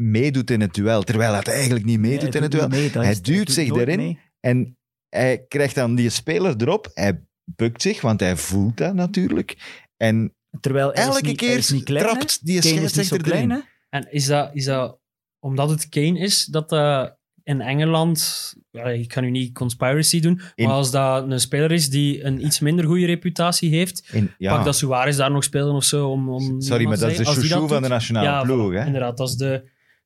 meedoet 0.00 0.50
in 0.50 0.60
het 0.60 0.74
duel, 0.74 1.02
terwijl 1.02 1.32
hij 1.32 1.42
eigenlijk 1.42 1.84
niet 1.84 1.98
meedoet 1.98 2.34
in 2.34 2.42
het 2.42 2.50
duel. 2.50 2.68
mee, 2.68 2.90
Hij 2.90 3.10
is- 3.10 3.22
duwt 3.22 3.50
zich 3.50 3.70
erin. 3.70 3.96
mee. 3.98 4.18
En 4.40 4.78
hij 5.08 5.44
krijgt 5.48 5.74
dan 5.74 5.94
die 5.94 6.10
speler 6.10 6.54
erop, 6.58 6.90
hij 6.94 7.24
bukt 7.44 7.82
zich, 7.82 8.00
want 8.00 8.20
hij 8.20 8.36
voelt 8.36 8.76
dat 8.76 8.94
natuurlijk. 8.94 9.56
En 9.96 10.34
Terwijl 10.60 10.92
elke 10.92 11.26
niet- 11.26 11.36
keer 11.36 11.66
niet 11.72 11.84
klein, 11.84 12.04
trapt 12.04 12.46
die 12.46 12.60
Kane 12.60 12.74
is 12.74 12.80
niet 12.80 12.82
zo 12.82 12.88
scheidsrechter 12.88 13.30
klein, 13.30 13.50
erin. 13.50 13.64
En 13.88 14.12
is 14.12 14.26
dat, 14.26 14.50
is 14.54 14.64
dat 14.64 15.00
omdat 15.38 15.70
het 15.70 15.88
Kane 15.88 16.18
is, 16.18 16.44
dat 16.44 16.68
dat 16.68 17.18
in 17.44 17.60
Engeland, 17.60 18.54
ja, 18.70 18.84
ik 18.84 19.12
ga 19.12 19.20
nu 19.20 19.30
niet 19.30 19.54
conspiracy 19.54 20.20
doen, 20.20 20.40
In- 20.54 20.66
maar 20.66 20.74
als 20.76 20.90
dat 20.90 21.30
een 21.30 21.40
speler 21.40 21.72
is 21.72 21.90
die 21.90 22.24
een 22.24 22.44
iets 22.44 22.60
minder 22.60 22.84
goede 22.84 23.06
reputatie 23.06 23.70
heeft, 23.70 24.08
In, 24.12 24.30
ja. 24.38 24.54
pak 24.56 24.64
dat 24.64 24.76
Suarez 24.76 25.16
daar 25.16 25.30
nog 25.30 25.44
spelen 25.44 25.74
of 25.74 25.84
zo. 25.84 26.08
Om, 26.10 26.28
om 26.28 26.60
Sorry, 26.60 26.84
maar 26.86 26.98
dat 26.98 27.10
is 27.10 27.16
de 27.16 27.24
chouchou 27.24 27.48
van 27.60 27.68
doet- 27.68 27.82
de 27.82 27.88
nationale 27.88 28.26
ja, 28.26 28.42
ploeg. 28.42 28.72
Hè? 28.72 28.84
Inderdaad, 28.86 29.16
dat 29.16 29.28
is, 29.28 29.34
de, 29.36 29.50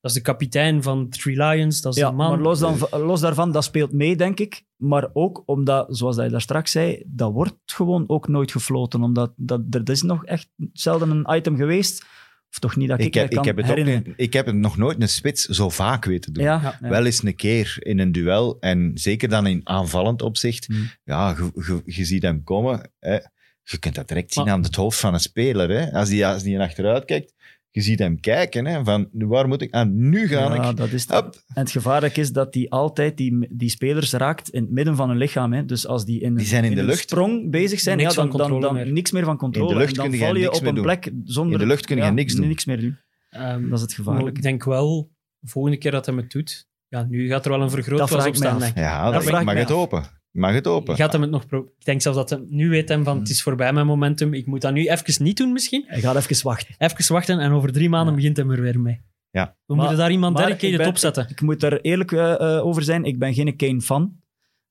dat 0.01 0.11
is 0.11 0.13
de 0.13 0.21
kapitein 0.23 0.83
van 0.83 1.09
Three 1.09 1.37
Lions, 1.45 1.81
dat 1.81 1.95
is 1.95 2.01
Ja, 2.01 2.11
de 2.11 2.17
man. 2.17 2.31
maar 2.31 2.39
los, 2.41 2.59
dan, 2.59 2.79
los 2.91 3.21
daarvan, 3.21 3.53
dat 3.53 3.65
speelt 3.65 3.93
mee, 3.93 4.17
denk 4.17 4.41
ik. 4.41 4.65
Maar 4.77 5.09
ook 5.13 5.43
omdat, 5.47 5.87
zoals 5.97 6.17
dat 6.17 6.25
je 6.25 6.31
daar 6.31 6.41
straks 6.41 6.71
zei, 6.71 7.03
dat 7.07 7.33
wordt 7.33 7.55
gewoon 7.65 8.05
ook 8.07 8.29
nooit 8.29 8.53
gefloten. 8.53 9.03
Omdat 9.03 9.33
dat, 9.37 9.61
er 9.71 9.91
is 9.91 10.03
nog 10.03 10.25
echt 10.25 10.49
zelden 10.73 11.11
een 11.11 11.37
item 11.37 11.57
geweest. 11.57 12.05
Of 12.51 12.59
toch 12.59 12.77
niet 12.77 12.89
dat 12.89 12.99
ik, 13.01 13.07
Ik 13.07 13.15
heb, 13.15 13.29
me 13.29 13.35
kan 13.35 13.39
ik, 13.43 13.47
heb 13.47 13.57
het 13.87 14.09
ook 14.09 14.15
ik 14.17 14.33
heb 14.33 14.47
het 14.47 14.55
nog 14.55 14.77
nooit 14.77 15.03
een 15.03 15.09
spits 15.09 15.45
zo 15.45 15.69
vaak 15.69 16.05
weten 16.05 16.33
doen. 16.33 16.45
Ja, 16.45 16.77
ja. 16.81 16.89
Wel 16.89 17.05
eens 17.05 17.23
een 17.23 17.35
keer 17.37 17.77
in 17.79 17.99
een 17.99 18.13
duel. 18.13 18.57
En 18.61 18.91
zeker 18.95 19.29
dan 19.29 19.47
in 19.47 19.61
aanvallend 19.65 20.23
opzicht. 20.23 20.67
Hmm. 20.67 20.91
Ja, 21.05 21.37
je, 21.39 21.51
je, 21.67 21.83
je 21.85 22.05
ziet 22.05 22.23
hem 22.23 22.45
komen. 22.45 22.91
Hè. 22.99 23.19
Je 23.63 23.79
kunt 23.79 23.95
dat 23.95 24.09
direct 24.09 24.33
zien 24.33 24.45
Maar- 24.45 24.53
aan 24.53 24.63
het 24.63 24.75
hoofd 24.75 24.99
van 24.99 25.15
een 25.15 25.21
speler. 25.21 25.71
Hè. 25.71 25.93
Als 25.93 26.09
die, 26.09 26.27
als 26.27 26.43
die 26.43 26.57
naar 26.57 26.67
achteruit 26.67 27.05
kijkt, 27.05 27.35
je 27.79 27.85
ziet 27.85 27.99
hem 27.99 28.21
kijken. 28.21 28.67
Hè, 28.67 28.85
van, 28.85 29.09
waar 29.13 29.49
moet 29.49 29.63
ik 29.63 29.73
aan? 29.73 30.09
Nu 30.09 30.27
ga 30.29 30.55
Ja, 30.55 30.71
ik. 30.71 30.77
dat 30.77 30.93
is 30.93 31.07
het. 31.09 31.45
En 31.55 31.61
het 31.63 31.71
gevaarlijk 31.71 32.17
is 32.17 32.33
dat 32.33 32.53
die 32.53 32.71
altijd 32.71 33.17
die, 33.17 33.47
die 33.51 33.69
spelers 33.71 34.13
raakt 34.13 34.49
in 34.49 34.63
het 34.63 34.71
midden 34.71 34.97
van 34.97 35.09
hun 35.09 35.19
lichaam. 35.19 35.53
Hè. 35.53 35.65
Dus 35.65 35.87
als 35.87 36.05
die 36.05 36.21
in, 36.21 36.35
Die 36.37 36.47
zijn 36.47 36.65
in 36.65 36.75
de 36.75 36.81
een 36.81 36.87
lucht. 36.87 36.99
sprong 36.99 37.51
bezig 37.51 37.81
zijn, 37.81 37.97
Niks 37.97 38.15
ja, 38.15 38.23
dan, 38.27 38.37
dan, 38.37 38.61
dan 38.61 38.75
meer. 38.75 38.93
niks 38.93 39.11
meer 39.13 39.25
van 39.25 39.37
controle. 39.37 39.69
In 39.69 39.75
de 39.75 39.81
lucht 39.81 39.91
en 39.91 39.97
dan 39.97 40.09
kun 40.11 40.19
je 40.19 40.25
val 40.25 40.35
je 40.35 40.41
niks 40.43 40.55
op 40.57 40.61
meer 40.61 40.69
een 40.69 40.75
doen. 40.75 40.85
plek 40.85 41.11
zonder... 41.25 41.53
In 41.53 41.59
de 41.59 41.67
lucht 41.67 41.87
kun 41.87 41.97
je 41.97 42.03
ja, 42.03 42.11
niks 42.11 42.35
doen. 42.35 42.49
Niks 42.49 42.65
meer 42.65 42.81
doen. 42.81 42.97
Ehm, 43.31 43.69
Dat 43.69 43.77
is 43.79 43.81
het 43.83 43.93
gevaarlijk. 43.95 44.37
ik 44.37 44.43
denk 44.43 44.65
wel, 44.65 45.11
de 45.39 45.49
volgende 45.49 45.79
keer 45.79 45.91
dat 45.91 46.07
hij 46.07 46.15
het 46.15 46.31
doet, 46.31 46.67
ja, 46.89 47.03
nu 47.09 47.29
gaat 47.29 47.45
er 47.45 47.51
wel 47.51 47.63
een 47.63 47.71
vergrootglas 47.71 48.11
vraag 48.11 48.27
op 48.27 48.35
ik 48.35 48.39
mij 48.39 48.49
staan. 48.51 48.63
ik. 48.69 48.77
Ja, 48.77 49.05
Dat 49.05 49.13
dat, 49.13 49.25
vraag 49.25 49.41
ik 49.41 49.47
mag 49.47 49.55
het 49.55 49.71
open. 49.71 50.05
Mag 50.31 50.53
het 50.55 50.67
open. 50.67 50.97
Gaat 50.97 51.13
hem 51.13 51.23
het 51.23 51.31
nog 51.31 51.47
pro- 51.47 51.65
ik 51.79 51.85
denk 51.85 52.03
zelfs 52.03 52.19
dat 52.19 52.31
hij, 52.31 52.41
nu 52.49 52.69
weet 52.69 52.89
hem 52.89 53.05
van 53.05 53.19
het 53.19 53.29
is 53.29 53.43
voorbij 53.43 53.73
mijn 53.73 53.87
momentum. 53.87 54.35
Ik 54.35 54.47
moet 54.47 54.61
dat 54.61 54.73
nu 54.73 54.87
even 54.89 55.25
niet 55.25 55.37
doen 55.37 55.53
misschien. 55.53 55.85
Hij 55.87 56.01
gaat 56.01 56.17
even 56.17 56.45
wachten. 56.45 56.75
Even 56.79 57.13
wachten 57.13 57.39
en 57.39 57.53
over 57.53 57.73
drie 57.73 57.89
maanden 57.89 58.11
Ja. 58.15 58.21
begint 58.21 58.37
hij 58.37 58.47
er 58.47 58.61
weer 58.63 58.81
mee. 58.81 59.01
Ja. 59.31 59.45
We 59.45 59.51
Maar- 59.67 59.77
moeten 59.77 59.97
daar 59.97 60.11
iemand 60.11 60.39
ik 60.39 60.77
ben- 60.77 60.87
op 60.87 60.97
zetten. 60.99 61.27
Ik 61.29 61.41
moet 61.41 61.61
daar 61.61 61.77
eerlijk 61.77 62.13
eh, 62.13 62.33
eh, 62.57 62.67
over 62.67 62.83
zijn. 62.83 63.05
Ik 63.05 63.19
ben 63.19 63.35
geen 63.35 63.57
Kane-fan. 63.57 64.17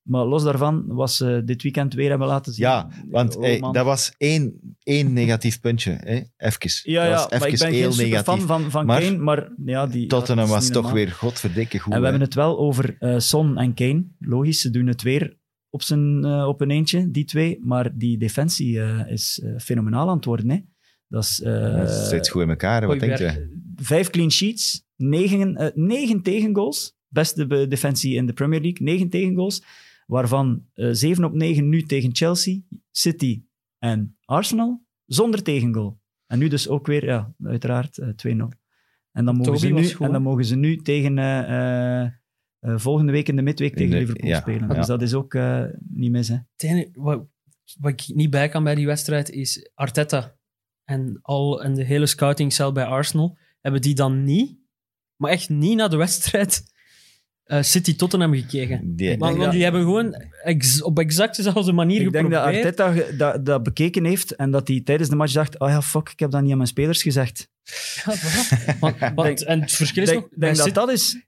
Maar 0.02 0.26
los 0.26 0.44
daarvan 0.44 0.84
was 0.88 1.18
ze 1.18 1.42
dit 1.46 1.64
weekend 1.64 1.94
weer 1.94 2.10
hebben 2.10 2.28
laten 2.28 2.54
zien. 2.54 2.66
Ja, 2.66 2.90
want 3.10 3.36
Oh, 3.36 3.42
hey, 3.44 3.60
dat 3.72 3.86
was 3.86 4.14
één, 4.18 4.76
één 4.84 5.14
negatief 5.14 5.60
puntje. 5.60 5.92
Hè? 5.92 6.22
Even. 6.38 6.92
Ja, 6.92 7.10
dat 7.10 7.12
ja 7.12 7.16
was 7.30 7.40
maar 7.40 7.48
ik 7.48 7.54
even 7.54 7.68
ben 7.70 7.76
heel 7.78 7.92
geen 7.92 8.10
negatief. 8.10 8.46
van, 8.46 8.72
van 8.72 8.86
Maar 8.86 9.02
Kane. 9.02 9.18
Maar 9.18 9.52
ja, 9.66 9.88
die, 9.88 10.08
Tottenham 10.08 10.46
ja, 10.48 10.52
was 10.52 10.66
toch 10.66 10.74
normaal. 10.74 10.94
weer 10.94 11.12
godverdikke 11.12 11.80
goed. 11.80 11.94
En 11.94 12.00
we 12.00 12.06
hè. 12.06 12.10
hebben 12.12 12.28
het 12.28 12.36
wel 12.36 12.58
over 12.60 12.96
eh, 13.00 13.18
Son 13.20 13.58
en 13.58 13.74
Kane. 13.74 14.04
Logisch, 14.20 14.62
ze 14.62 14.70
doen 14.70 14.88
het 14.88 15.02
weer 15.02 15.38
op, 15.78 15.84
zijn, 15.84 16.24
eh, 16.26 16.48
op 16.48 16.62
een 16.62 16.72
eentje, 16.72 17.12
die 17.12 17.26
twee. 17.26 17.60
Maar 17.62 17.98
die 17.98 18.18
defensie 18.18 18.82
eh, 18.82 19.12
is 19.12 19.40
eh, 19.44 19.58
fenomenaal 19.58 20.10
aan 20.10 20.16
het 20.16 20.26
worden. 20.26 20.50
Hè. 20.50 20.60
Dat 21.08 21.24
is 21.24 21.42
eh, 21.42 21.86
zit 21.86 22.30
goed 22.30 22.42
in 22.42 22.50
elkaar. 22.50 22.88
Wat 22.88 23.00
denk 23.00 23.18
je? 23.18 23.60
vijf 23.76 24.10
clean 24.10 24.32
sheets, 24.32 24.86
negen, 24.96 25.56
eh, 25.56 25.68
negen 25.76 26.22
tegengoals. 26.22 26.96
Beste 27.08 27.48
be- 27.48 27.68
defensie 27.68 28.16
in 28.16 28.26
de 28.26 28.34
Premier 28.34 28.62
League, 28.62 28.86
negen 28.88 29.10
tegengoals. 29.10 29.64
Waarvan 30.06 30.66
eh, 30.74 30.90
zeven 30.92 31.24
op 31.24 31.34
negen 31.34 31.70
nu 31.70 31.84
tegen 31.84 32.16
Chelsea, 32.16 32.60
City 32.92 33.44
en 33.80 34.18
Arsenal. 34.26 34.86
Zonder 35.06 35.44
tegengoal. 35.44 36.00
En 36.28 36.40
nu 36.40 36.48
dus 36.48 36.68
ook 36.68 36.88
weer, 36.88 37.06
ja, 37.06 37.34
uiteraard, 37.44 37.98
eh, 37.98 38.08
2-0. 38.16 38.48
En 39.12 39.26
dan, 39.26 39.36
mogen 39.36 39.44
Toby 39.54 39.58
ze 39.84 39.96
nu, 39.98 40.06
en 40.06 40.12
dan 40.12 40.22
mogen 40.22 40.46
ze 40.46 40.56
nu 40.56 40.78
tegen 40.78 41.18
eh, 41.18 41.40
eh, 41.40 42.02
eh, 42.06 42.12
volgende 42.62 43.12
week 43.12 43.28
in 43.28 43.36
de 43.36 43.42
midweek 43.42 43.76
tegen 43.76 43.92
de- 43.92 43.98
Liverpool 43.98 44.30
ja, 44.30 44.40
spelen. 44.40 44.68
ja. 44.68 44.74
Dus 44.74 44.86
dat 44.88 45.02
is 45.02 45.14
ook 45.14 45.34
eh, 45.34 45.64
niet 45.90 46.12
mis. 46.12 46.28
Hè. 46.28 46.84
Wat, 46.94 47.26
wat 47.80 47.92
ik 47.92 48.16
niet 48.16 48.30
bij 48.30 48.50
kan 48.50 48.64
bij 48.64 48.76
die 48.76 48.86
wedstrijd 48.86 49.30
is 49.30 49.70
Arteta 49.74 50.36
en, 50.84 51.20
al, 51.22 51.64
en 51.64 51.74
de 51.76 51.84
hele 51.84 52.06
scoutingcel 52.06 52.72
bij 52.72 52.86
Arsenal. 52.86 53.38
Hebben 53.62 53.82
die 53.82 53.96
dan 53.96 54.24
niet, 54.24 54.58
maar 55.16 55.32
echt 55.32 55.50
niet 55.50 55.76
naar 55.78 55.90
de 55.90 55.96
wedstrijd 55.98 56.64
eh, 57.44 57.62
City 57.62 57.96
Tottenham 57.96 58.34
gekeken? 58.34 58.96
Die, 58.96 59.10
Ik 59.12 59.20
Want, 59.20 59.52
die 59.52 59.64
hebben 59.64 59.82
gewoon 59.82 60.14
ex- 60.44 60.82
op 60.82 61.00
exact 61.00 61.36
dezelfde 61.36 61.72
manier 61.72 62.02
Ik 62.02 62.12
denk 62.12 62.32
dat 62.32 62.44
geprobeerd. 62.44 62.80
Arteta 62.80 62.92
ge- 62.92 63.16
dat, 63.16 63.46
dat 63.46 63.64
bekeken 63.64 64.06
heeft 64.06 64.36
en 64.36 64.52
dat 64.52 64.68
hij 64.68 64.82
tijdens 64.82 65.10
de 65.10 65.16
match 65.16 65.34
dacht, 65.34 65.60
oh 65.60 65.70
ja, 65.70 65.82
fuck, 65.82 66.10
ik 66.10 66.20
heb 66.20 66.32
dat 66.32 66.42
niet 66.42 66.52
aan 66.52 66.58
mijn 66.58 66.70
spelers 66.70 67.02
gezegd. 67.02 67.50
Ja, 68.06 68.16
voilà. 68.18 68.80
Want- 68.80 69.00
want- 69.00 69.16
Denk- 69.24 69.40
en 69.40 69.62
het 69.62 69.72
verschil 69.72 70.04
Ik 70.04 70.08
is 70.10 70.14
denk, 70.16 70.30
nog, 70.30 70.40
denk 70.40 70.56
dat 70.56 70.66
City- 70.66 70.76
dat 70.80 70.90
is... 70.92 71.26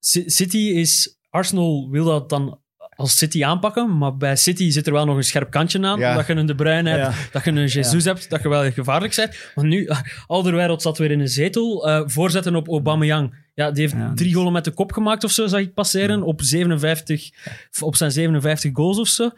City 0.00 0.58
is... 0.58 1.18
Arsenal 1.30 1.88
wil 1.90 2.04
dat 2.04 2.28
dan 2.28 2.58
als 2.96 3.16
City 3.16 3.44
aanpakken, 3.44 3.98
maar 3.98 4.16
bij 4.16 4.36
City 4.36 4.70
zit 4.70 4.86
er 4.86 4.92
wel 4.92 5.04
nog 5.04 5.16
een 5.16 5.22
scherp 5.24 5.50
kantje 5.50 5.82
aan, 5.82 5.98
Ja. 5.98 6.10
omdat 6.10 6.26
je 6.26 6.32
een 6.34 6.46
De 6.46 6.54
Bruyne 6.54 6.90
hebt, 6.90 7.02
Ja. 7.16 7.22
dat 7.32 7.44
je 7.44 7.50
een 7.50 7.66
Jesus 7.66 8.04
hebt, 8.04 8.30
dat 8.30 8.42
je 8.42 8.48
wel 8.48 8.70
gevaarlijk 8.72 9.14
bent. 9.16 9.50
Want 9.54 9.68
nu, 9.68 9.88
Alderweireld 10.26 10.82
zat 10.82 10.98
weer 10.98 11.10
in 11.10 11.20
een 11.20 11.28
zetel. 11.28 11.88
eh, 11.88 12.02
voorzetten 12.06 12.54
op 12.56 12.68
Aubameyang. 12.68 13.34
Ja, 13.54 13.70
die 13.70 13.82
heeft 13.88 14.16
drie 14.16 14.34
golen 14.34 14.52
met 14.52 14.64
de 14.64 14.70
kop 14.70 14.92
gemaakt 14.92 15.24
of 15.24 15.30
zo, 15.30 15.46
zag 15.46 15.60
ik 15.60 15.74
passeren, 15.74 16.22
op, 16.22 16.42
57, 16.42 17.30
op 17.80 17.96
zijn 17.96 18.10
57 18.12 18.70
goals 18.74 18.98
of 18.98 19.08
zo. 19.08 19.30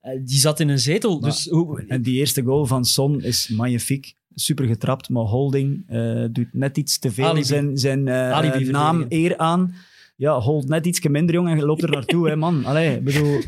Eh, 0.00 0.12
die 0.24 0.38
zat 0.38 0.60
in 0.60 0.68
een 0.68 0.78
zetel. 0.78 1.18
Maar- 1.20 1.30
dus 1.30 1.46
hoe, 1.48 1.84
En 1.88 2.02
die 2.02 2.14
eerste 2.18 2.42
goal 2.42 2.66
van 2.66 2.84
Son 2.84 3.22
is 3.22 3.48
magnifiek. 3.48 4.14
Super 4.34 4.64
getrapt, 4.66 5.08
maar 5.08 5.22
Holding 5.22 5.84
eh, 5.86 6.24
doet 6.30 6.48
net 6.52 6.76
iets 6.76 6.98
te 6.98 7.10
veel 7.10 7.26
Alibi. 7.26 7.44
zijn, 7.44 7.76
zijn 7.76 8.02
naam 8.70 9.06
eer 9.08 9.36
aan. 9.36 9.74
Ja, 10.18 10.40
hold 10.40 10.68
net 10.68 10.86
iets 10.86 11.00
minder 11.08 11.34
jong 11.34 11.48
en 11.48 11.60
loopt 11.60 11.82
er 11.82 11.90
naartoe, 11.90 12.28
hè, 12.28 12.36
man. 12.36 12.64
Allee, 12.64 12.96
ik 12.96 13.04
bedoel... 13.04 13.40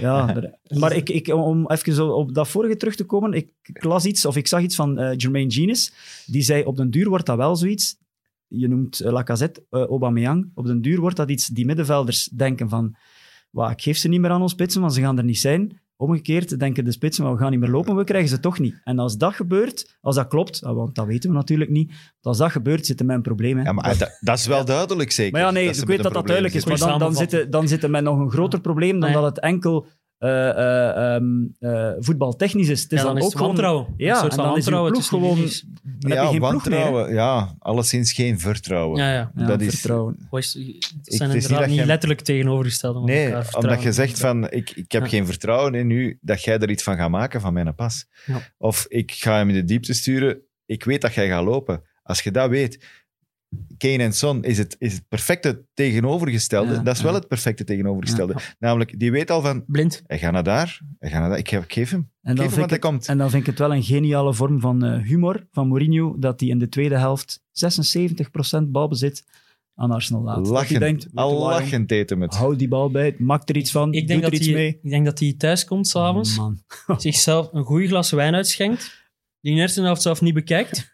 Ja, 0.00 0.42
maar 0.78 0.92
ik, 0.96 1.08
ik, 1.08 1.28
om 1.28 1.70
even 1.70 2.14
op 2.14 2.34
dat 2.34 2.48
vorige 2.48 2.76
terug 2.76 2.94
te 2.94 3.04
komen, 3.04 3.32
ik, 3.32 3.48
ik 3.62 3.84
las 3.84 4.04
iets, 4.04 4.26
of 4.26 4.36
ik 4.36 4.46
zag 4.46 4.60
iets 4.62 4.76
van 4.76 4.98
eh, 4.98 5.16
Jermaine 5.16 5.52
Genius, 5.52 5.92
die 6.26 6.42
zei, 6.42 6.64
op 6.64 6.76
den 6.76 6.90
duur 6.90 7.08
wordt 7.08 7.26
dat 7.26 7.36
wel 7.36 7.56
zoiets, 7.56 7.96
je 8.46 8.68
noemt 8.68 9.00
eh, 9.00 9.12
Lacazette, 9.12 9.64
eh, 9.70 9.80
Aubameyang, 9.80 10.50
op 10.54 10.66
den 10.66 10.82
duur 10.82 11.00
wordt 11.00 11.16
dat 11.16 11.30
iets, 11.30 11.46
die 11.46 11.66
middenvelders 11.66 12.24
denken 12.24 12.68
van, 12.68 12.96
"Wauw, 13.50 13.70
ik 13.70 13.82
geef 13.82 13.96
ze 13.96 14.08
niet 14.08 14.20
meer 14.20 14.30
aan 14.30 14.42
ons 14.42 14.52
spitsen, 14.52 14.80
want 14.80 14.94
ze 14.94 15.00
gaan 15.00 15.18
er 15.18 15.24
niet 15.24 15.38
zijn. 15.38 15.80
Omgekeerd 15.98 16.58
denken 16.58 16.84
de 16.84 16.92
spitsen, 16.92 17.24
maar 17.24 17.32
we 17.32 17.38
gaan 17.38 17.50
niet 17.50 17.60
meer 17.60 17.70
lopen, 17.70 17.96
we 17.96 18.04
krijgen 18.04 18.28
ze 18.28 18.40
toch 18.40 18.58
niet. 18.58 18.80
En 18.84 18.98
als 18.98 19.16
dat 19.16 19.34
gebeurt, 19.34 19.96
als 20.00 20.14
dat 20.16 20.26
klopt, 20.26 20.64
ah, 20.64 20.74
want 20.74 20.94
dat 20.94 21.06
weten 21.06 21.30
we 21.30 21.36
natuurlijk 21.36 21.70
niet, 21.70 21.92
als 22.20 22.38
dat 22.38 22.50
gebeurt, 22.50 22.86
zitten 22.86 23.06
mijn 23.06 23.22
probleem. 23.22 23.56
hè. 23.58 23.62
ja, 23.64 23.72
maar 23.72 23.98
dat, 23.98 24.18
dat 24.20 24.38
is 24.38 24.46
wel 24.46 24.64
duidelijk, 24.64 25.10
zeker. 25.10 25.32
Maar 25.32 25.40
ja, 25.40 25.50
nee, 25.50 25.68
ik 25.68 25.74
weet 25.74 25.80
een 25.80 25.86
dat 25.86 25.96
dat 25.96 26.12
probleem 26.12 26.26
duidelijk 26.26 26.54
is. 26.54 26.64
Maar 26.64 26.90
dan, 26.90 26.98
dan, 26.98 27.14
zitten, 27.14 27.50
dan 27.50 27.68
zitten 27.68 27.90
met 27.90 28.02
nog 28.02 28.18
een 28.18 28.30
groter 28.30 28.60
probleem 28.60 28.90
dan 29.00 29.10
Nee. 29.10 29.12
dat 29.12 29.24
het 29.24 29.40
enkel 29.40 29.86
eh, 30.18 30.48
eh, 30.48 31.14
ehm, 31.14 31.24
eh, 31.58 31.92
voetbaltechnisch 31.98 32.68
is. 32.68 32.82
Het 32.82 32.92
is 32.92 32.98
ja, 32.98 33.04
dan, 33.04 33.14
dan 33.14 33.22
is 33.22 33.26
ook 33.26 33.32
het 33.38 33.46
wantrouwen. 33.46 33.84
Gewoon, 33.84 34.00
Een 34.00 34.06
ja, 34.06 34.18
soort 34.20 34.30
en 34.30 34.36
van 34.36 34.44
dan 34.46 34.56
is 34.56 34.66
uw 34.66 34.72
wantrouwen 34.72 34.90
ploeg 34.92 35.02
tussen 35.02 35.18
gewoon... 35.18 35.74
Dan 35.98 36.10
heb 36.10 36.18
je 36.20 36.24
ja, 36.24 36.30
geen 36.30 36.38
ploeg 36.38 36.66
meer. 36.68 36.80
wantrouwen. 36.80 37.14
Ja, 37.14 37.54
alleszins 37.58 38.12
geen 38.12 38.38
vertrouwen. 38.40 38.98
Ja, 38.98 39.12
ja. 39.12 39.30
Ja, 39.36 39.46
Dat 39.46 39.60
is- 39.60 39.68
vertrouwen. 39.70 40.16
Is- 40.30 40.52
Het 40.54 41.14
zijn 41.14 41.30
is 41.30 41.42
inderdaad 41.44 41.68
niet 41.68 41.78
je- 41.78 41.86
letterlijk 41.86 42.20
tegenovergesteld. 42.20 43.04
Nee, 43.04 43.34
omdat 43.56 43.82
je 43.82 43.92
zegt 43.92 44.18
van, 44.20 44.50
ik, 44.50 44.70
ik 44.70 44.92
heb 44.92 45.02
Ja. 45.02 45.08
geen 45.08 45.26
vertrouwen 45.26 45.74
in 45.74 45.90
u 45.90 46.18
dat 46.20 46.44
jij 46.44 46.58
er 46.58 46.70
iets 46.70 46.82
van 46.82 46.96
gaat 46.96 47.10
maken 47.10 47.40
van 47.40 47.52
mijn 47.52 47.74
pas. 47.74 48.06
Ja. 48.26 48.40
Of 48.58 48.84
ik 48.88 49.10
ga 49.12 49.36
hem 49.36 49.48
in 49.48 49.54
de 49.54 49.64
diepte 49.64 49.94
sturen, 49.94 50.38
ik 50.66 50.84
weet 50.84 51.00
dat 51.00 51.14
jij 51.14 51.28
gaat 51.28 51.44
lopen. 51.44 51.82
Als 52.02 52.22
je 52.22 52.30
dat 52.30 52.48
weet, 52.50 52.84
Kane 53.78 54.02
en 54.02 54.12
Son 54.12 54.44
is 54.44 54.58
het, 54.58 54.76
is 54.78 54.92
het 54.92 55.08
perfecte 55.08 55.64
tegenovergestelde. 55.74 56.72
Ja, 56.72 56.78
dat 56.82 56.96
is 56.96 57.02
wel 57.02 57.12
ja. 57.12 57.18
het 57.18 57.28
perfecte 57.28 57.64
tegenovergestelde. 57.64 58.32
Ja. 58.36 58.40
Namelijk, 58.58 58.98
die 58.98 59.10
weet 59.10 59.30
al 59.30 59.40
van, 59.42 59.64
Blind. 59.66 60.02
hij 60.06 60.18
gaat 60.18 60.32
naar 60.32 60.42
daar, 60.42 60.80
hij 60.98 61.10
gaat 61.10 61.20
naar 61.20 61.28
daar, 61.28 61.38
ik 61.38 61.48
geef, 61.48 61.62
ik 61.64 61.72
geef 61.72 61.90
hem. 61.90 62.10
En 62.22 62.34
dan, 62.34 62.44
geef 62.44 62.54
hem, 62.54 62.64
ik, 62.64 62.70
het- 62.70 62.80
komt. 62.80 63.06
en 63.08 63.18
dan 63.18 63.30
vind 63.30 63.42
ik 63.42 63.48
het 63.48 63.58
wel 63.58 63.74
een 63.74 63.82
geniale 63.82 64.34
vorm 64.34 64.60
van 64.60 64.84
eh, 64.84 65.02
humor 65.02 65.46
van 65.52 65.68
Mourinho, 65.68 66.16
dat 66.18 66.40
hij 66.40 66.48
in 66.48 66.58
de 66.58 66.68
tweede 66.68 66.98
helft 66.98 67.40
76% 68.60 68.62
balbezit 68.66 69.24
aan 69.74 69.90
Arsenal 69.90 70.22
laat. 70.22 70.46
Lachen, 70.46 70.80
denkt, 70.80 71.06
al 71.14 71.38
lachend 71.38 71.90
eten 71.90 72.18
met. 72.18 72.34
Houd 72.34 72.58
die 72.58 72.68
bal 72.68 72.90
bij, 72.90 73.14
maak 73.18 73.48
er 73.48 73.56
iets 73.56 73.70
van, 73.70 73.92
Ik 73.92 73.98
doe 73.98 74.06
denk, 74.06 74.22
er 74.22 74.30
dat 74.30 74.38
iets 74.38 74.48
hij, 74.48 74.56
mee. 74.56 74.78
ik 74.82 74.90
denk 74.90 75.04
dat 75.04 75.18
hij 75.18 75.34
thuis 75.38 75.64
komt 75.64 75.86
s'avonds, 75.88 76.36
Man. 76.36 76.62
zichzelf 76.96 77.48
een 77.52 77.64
goede 77.64 77.86
glas 77.86 78.10
wijn 78.10 78.34
uitschenkt, 78.34 79.04
die 79.40 79.50
in 79.50 79.56
de 79.56 79.62
eerste 79.62 79.82
helft 79.82 80.02
zelf 80.02 80.20
niet 80.20 80.34
bekijkt. 80.34 80.92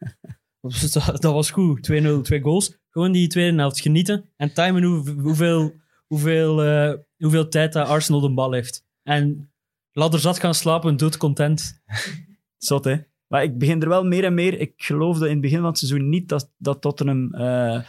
Dat, 1.21 1.33
was 1.33 1.51
goed. 1.51 1.91
2-0, 1.93 2.21
twee 2.23 2.41
goals. 2.41 2.79
Gewoon 2.91 3.13
die 3.13 3.27
tweede 3.27 3.57
helft 3.57 3.81
genieten 3.81 4.31
en 4.37 4.55
timen 4.55 4.83
hoe, 4.83 5.11
hoeveel, 5.11 5.73
hoeveel, 6.07 6.63
eh, 6.63 6.95
hoeveel 7.19 7.49
tijd 7.49 7.73
dat 7.73 7.89
Arsenal 7.89 8.21
de 8.21 8.35
bal 8.35 8.53
heeft. 8.53 8.87
En 9.03 9.53
laat 9.93 10.15
er 10.15 10.21
zat 10.21 10.39
gaan 10.39 10.55
slapen, 10.55 10.97
doodcontent. 10.97 11.83
Zot, 12.59 12.85
hè? 12.85 12.97
Maar 13.27 13.43
ik 13.43 13.59
begin 13.59 13.83
er 13.83 13.89
wel 13.89 14.05
meer 14.05 14.25
en 14.25 14.35
meer... 14.35 14.61
Ik 14.61 14.73
geloofde 14.77 15.25
in 15.25 15.33
het 15.33 15.41
begin 15.41 15.59
van 15.59 15.67
het 15.67 15.79
seizoen 15.79 16.09
niet 16.09 16.29
dat, 16.29 16.53
dat 16.57 16.81
Tottenham 16.81 17.35
eh, 17.35 17.81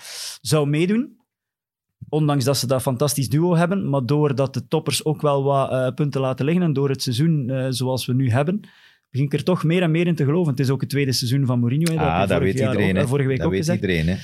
zou 0.41 0.67
meedoen. 0.67 1.21
Ondanks 2.09 2.45
dat 2.45 2.57
ze 2.57 2.67
dat 2.67 2.81
fantastisch 2.81 3.29
duo 3.29 3.55
hebben. 3.55 3.89
Maar 3.89 4.05
doordat 4.05 4.53
de 4.53 4.67
toppers 4.67 5.05
ook 5.05 5.21
wel 5.21 5.43
wat 5.43 5.71
eh, 5.71 5.93
punten 5.93 6.21
laten 6.21 6.45
liggen 6.45 6.63
en 6.63 6.73
door 6.73 6.89
het 6.89 7.01
seizoen 7.01 7.67
zoals 7.69 8.05
we 8.05 8.13
nu 8.13 8.29
hebben, 8.29 8.61
begin 9.13 9.27
ik 9.27 9.33
er 9.33 9.43
toch 9.43 9.63
meer 9.63 9.81
en 9.81 9.91
meer 9.91 10.07
in 10.07 10.15
te 10.15 10.23
geloven. 10.23 10.51
Het 10.51 10.59
is 10.59 10.69
ook 10.69 10.81
het 10.81 10.89
tweede 10.89 11.11
seizoen 11.11 11.45
van 11.45 11.59
Mourinho. 11.59 11.85
hè. 11.93 11.99
heb 11.99 12.07
Ah, 12.07 12.19
dat 12.19 12.27
vorig 12.29 12.43
weet 12.43 12.57
jaar 12.57 12.71
iedereen. 12.71 12.95
ook- 12.97 13.03
eh, 13.03 13.09
vorige 13.09 13.27
week 13.27 13.37
dat 13.37 13.45
ook 13.45 13.51
weet 13.51 13.61
gezegd. 13.65 13.81
iedereen. 13.81 14.07
Hè. 14.07 14.15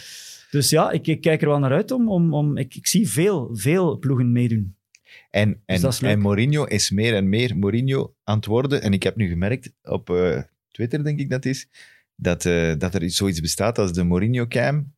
Dus 0.52 0.70
ja, 0.70 0.92
ik, 0.92 1.08
ik 1.08 1.22
kijk 1.22 1.42
er 1.42 1.48
wel 1.48 1.60
naar 1.60 1.72
uit 1.72 1.92
om... 1.92 2.10
om, 2.10 2.34
om 2.34 2.58
ik, 2.58 2.76
ik 2.76 2.88
zie 2.88 3.10
veel, 3.10 3.50
veel 3.54 3.98
ploegen 4.00 4.32
meedoen. 4.32 4.76
En, 5.30 5.62
en, 5.66 5.82
dat 5.82 5.94
is 5.94 6.00
leuk. 6.00 6.12
en 6.12 6.20
Mourinho 6.20 6.64
is 6.66 6.90
meer 6.92 7.16
en 7.16 7.30
meer 7.30 7.58
Mourinho 7.58 8.14
aan 8.24 8.36
het 8.36 8.46
worden. 8.46 8.82
En 8.82 8.94
ik 8.94 9.04
heb 9.04 9.16
nu 9.16 9.28
gemerkt 9.28 9.74
op 9.84 10.10
eh, 10.10 10.42
Twitter, 10.72 11.04
denk 11.04 11.20
ik 11.20 11.30
dat 11.30 11.46
is, 11.46 11.68
dat, 12.16 12.46
eh, 12.46 12.74
dat 12.78 12.94
er 12.96 13.10
zoiets 13.12 13.40
bestaat 13.42 13.78
als 13.78 13.92
de 13.94 14.04
Mourinho-cam. 14.04 14.94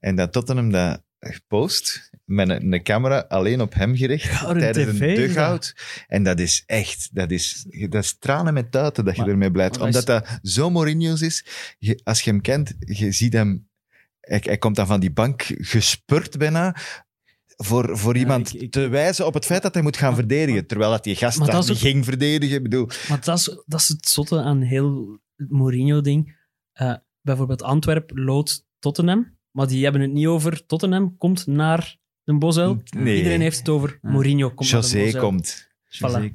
En 0.00 0.16
dat 0.16 0.32
Tottenham 0.32 0.70
dat 0.70 1.02
post 1.46 2.10
met 2.24 2.48
een, 2.48 2.72
een 2.72 2.82
camera 2.82 3.18
alleen 3.28 3.60
op 3.60 3.74
hem 3.74 3.96
gericht 3.96 4.40
tijdens 4.40 4.88
tv 4.88 5.00
een 5.00 5.08
is 5.08 5.16
dugout. 5.16 5.74
En 6.06 6.22
dat 6.22 6.40
is 6.40 6.62
echt, 6.66 7.08
dat 7.12 7.30
is, 7.30 7.66
dat 7.88 8.04
is 8.04 8.16
tranen 8.18 8.54
met 8.54 8.70
tuiten 8.70 9.04
dat 9.04 9.14
je 9.14 9.20
Maar- 9.20 9.30
ermee 9.30 9.50
blijft. 9.50 9.80
Omdat 9.80 10.06
dat 10.06 10.38
zo 10.42 10.70
Mourinho's 10.70 11.20
is. 11.20 11.46
Je- 11.78 12.00
als 12.04 12.20
je 12.22 12.30
hem 12.30 12.40
kent, 12.40 12.74
je 12.78 13.12
ziet 13.12 13.32
hem... 13.32 13.68
Hij, 14.20 14.40
hij 14.44 14.58
komt 14.58 14.76
dan 14.76 14.86
van 14.86 15.00
die 15.00 15.12
bank 15.12 15.42
gespurt 15.46 16.38
bijna 16.38 16.76
voor, 17.56 17.98
voor 17.98 18.14
Ja, 18.14 18.20
iemand 18.20 18.54
ik- 18.54 18.60
ik- 18.60 18.70
te 18.70 18.88
wijzen 18.88 19.26
op 19.26 19.34
het 19.34 19.44
feit 19.44 19.62
dat 19.62 19.74
hij 19.74 19.82
moet 19.82 19.96
gaan 19.96 20.14
verdedigen. 20.14 20.66
Terwijl 20.66 20.90
dat 20.90 21.04
die 21.04 21.16
gast 21.16 21.46
dat 21.46 21.68
niet 21.68 21.78
ging 21.78 22.04
verdedigen. 22.04 22.62
Bedoel, 22.62 22.88
Maar 23.08 23.20
dat 23.24 23.38
is, 23.38 23.44
dat 23.66 23.80
is 23.80 23.88
het 23.88 24.08
zotte 24.08 24.40
aan 24.42 24.60
heel 24.62 25.20
het 25.36 25.50
Mourinho-ding. 25.50 26.36
Eh, 26.72 26.94
bijvoorbeeld 27.20 27.62
Antwerp 27.62 28.10
loodt 28.14 28.66
Tottenham, 28.78 29.35
maar 29.56 29.66
die 29.66 29.82
hebben 29.82 30.00
het 30.00 30.12
niet 30.12 30.26
over 30.26 30.66
Tottenham 30.66 31.16
komt 31.18 31.46
naar 31.46 31.98
de 32.24 32.34
Bosuil. 32.34 32.82
Nee. 32.96 33.16
Iedereen 33.16 33.40
heeft 33.40 33.58
het 33.58 33.68
over. 33.68 33.98
Mourinho 34.02 34.50
komt 34.50 34.70
naar 34.70 34.80
de 34.80 34.86
José 34.86 35.04
Bosuil. 35.04 35.22
komt. 35.22 35.68
Voilà. 35.96 36.30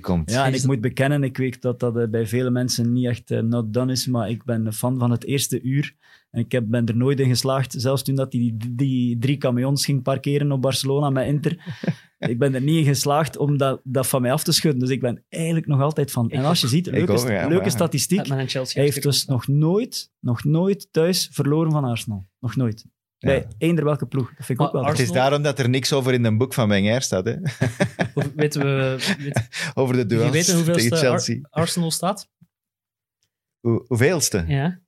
komt. 0.00 0.30
Ja, 0.30 0.46
en 0.46 0.54
ik 0.54 0.64
moet 0.64 0.80
bekennen, 0.80 1.22
ik 1.22 1.36
weet 1.36 1.62
dat 1.62 1.80
dat 1.80 1.96
eh, 1.96 2.08
bij 2.08 2.26
vele 2.26 2.50
mensen 2.50 2.92
niet 2.92 3.06
echt 3.06 3.30
eh, 3.30 3.40
not 3.40 3.72
done 3.72 3.92
is, 3.92 4.06
maar 4.06 4.30
ik 4.30 4.44
ben 4.44 4.66
een 4.66 4.72
fan 4.72 4.98
van 4.98 5.10
het 5.10 5.24
eerste 5.24 5.62
uur. 5.62 5.94
En 6.30 6.40
ik 6.40 6.52
heb, 6.52 6.64
ben 6.66 6.86
er 6.86 6.96
nooit 6.96 7.20
in 7.20 7.28
geslaagd, 7.28 7.74
zelfs 7.76 8.02
toen 8.02 8.14
dat 8.14 8.30
die, 8.30 8.56
die 8.70 9.18
drie 9.18 9.36
camions 9.36 9.84
ging 9.84 10.02
parkeren 10.02 10.52
op 10.52 10.62
Barcelona 10.62 11.10
met 11.10 11.26
Inter. 11.26 11.76
ik 12.18 12.38
ben 12.38 12.54
er 12.54 12.62
niet 12.62 12.76
in 12.76 12.84
geslaagd 12.84 13.36
om 13.36 13.56
dat, 13.56 13.80
dat 13.84 14.06
van 14.06 14.22
mij 14.22 14.32
af 14.32 14.42
te 14.42 14.52
schudden. 14.52 14.80
Dus 14.80 14.90
ik 14.90 15.00
ben 15.00 15.24
eigenlijk 15.28 15.66
nog 15.66 15.80
altijd 15.80 16.10
van. 16.10 16.30
En 16.30 16.44
als 16.44 16.60
je 16.60 16.68
ziet, 16.68 16.86
leuke, 16.86 17.12
ook, 17.12 17.28
ja, 17.28 17.48
leuke 17.48 17.70
statistiek, 17.70 18.26
hij 18.26 18.46
heeft 18.72 19.02
dus 19.02 19.24
nog 19.24 19.48
nooit, 19.48 20.12
nog 20.20 20.44
nooit 20.44 20.88
thuis 20.90 21.28
verloren 21.32 21.72
van 21.72 21.84
Arsenal. 21.84 22.26
Nog 22.40 22.56
nooit. 22.56 22.84
Ja. 23.18 23.28
Bij 23.28 23.46
eender 23.58 23.84
welke 23.84 24.06
ploeg. 24.06 24.34
Dat 24.36 24.46
vind 24.46 24.60
ik 24.60 24.66
ook 24.66 24.72
wel. 24.72 24.84
Het 24.86 24.98
is 24.98 25.10
daarom 25.12 25.42
dat 25.42 25.58
er 25.58 25.68
niks 25.68 25.92
over 25.92 26.12
in 26.14 26.24
een 26.24 26.38
boek 26.38 26.54
van 26.54 26.68
Wenger 26.68 27.02
staat. 27.02 27.24
Hè? 27.24 27.34
Of 28.14 28.30
Weten 28.34 28.60
we 28.60 29.14
weet, 29.18 29.48
Over 29.74 29.94
de 29.94 30.00
je 30.00 30.06
duels 30.06 30.30
weet 30.30 30.52
hoeveel 30.52 30.74
tegen 30.74 30.96
Chelsea. 30.96 31.38
Arsenal 31.50 31.90
staat? 31.90 32.28
Hoe, 33.60 33.84
hoeveelste? 33.86 34.44
Ja. 34.46 34.80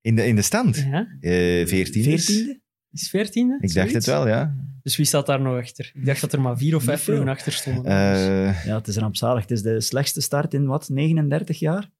In, 0.00 0.14
de, 0.16 0.26
in 0.26 0.36
de 0.36 0.42
stand? 0.42 0.76
ja. 0.76 1.16
Eh 1.20 1.66
14 1.66 2.02
Veertiende? 2.02 2.60
Is 2.92 3.08
veertiende? 3.10 3.58
Ik 3.60 3.74
dacht 3.74 3.92
het 3.92 4.06
wel, 4.06 4.28
ja. 4.28 4.54
Dus 4.82 4.96
wie 4.96 5.06
staat 5.06 5.26
daar 5.26 5.40
nog 5.40 5.58
achter? 5.58 5.90
Ik 5.94 6.04
dacht 6.04 6.20
dat 6.20 6.32
er 6.32 6.40
maar 6.40 6.56
vier 6.58 6.76
of 6.76 6.82
vijf 6.82 7.04
ploegen 7.04 7.28
achter 7.28 7.52
stonden. 7.52 7.84
Eh, 7.84 8.64
Ja, 8.64 8.76
het 8.76 8.88
is 8.88 8.96
rampzalig. 8.96 9.40
Het 9.42 9.50
is 9.50 9.62
de 9.62 9.80
slechtste 9.80 10.20
start 10.20 10.54
in 10.54 10.66
wat? 10.66 10.88
39 10.88 11.58
jaar? 11.58 11.90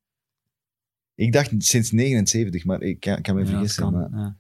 ik 1.14 1.33
dacht 1.33 1.51
sinds 1.59 1.91
79, 1.91 2.64
maar 2.64 2.81
ik 2.83 3.01
kan, 3.01 3.21
kan 3.23 3.35
me 3.35 3.41
Ja, 3.41 3.47
vergissen. 3.47 3.83
kan, 3.83 3.93
maar 3.93 4.09
ja. 4.12 4.37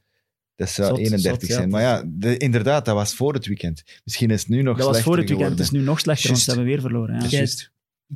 Dat 0.56 0.68
zou 0.70 0.88
Zot, 0.88 0.98
31 0.98 1.40
zot, 1.40 1.48
ja. 1.48 1.54
zijn. 1.54 1.68
Maar 1.70 1.82
ja, 1.82 2.04
de- 2.06 2.36
inderdaad, 2.36 2.84
dat 2.84 2.94
was 2.94 3.14
voor 3.14 3.34
het 3.34 3.46
weekend. 3.46 4.00
Misschien 4.04 4.30
is 4.30 4.40
het 4.40 4.48
nu 4.48 4.62
nog 4.62 4.76
Dat 4.76 4.86
was 4.86 4.96
slechter 4.96 5.02
voor 5.04 5.16
het 5.16 5.28
weekend. 5.28 5.38
geworden. 5.48 5.64
Het 5.64 5.74
is 5.74 5.80
nu 5.80 5.86
nog 5.86 6.00
slechter, 6.00 6.28
want 6.30 6.40
ze 6.42 6.50
hebben 6.50 6.68
weer 6.68 6.80
verloren. 6.80 7.28
Ja. 7.30 7.40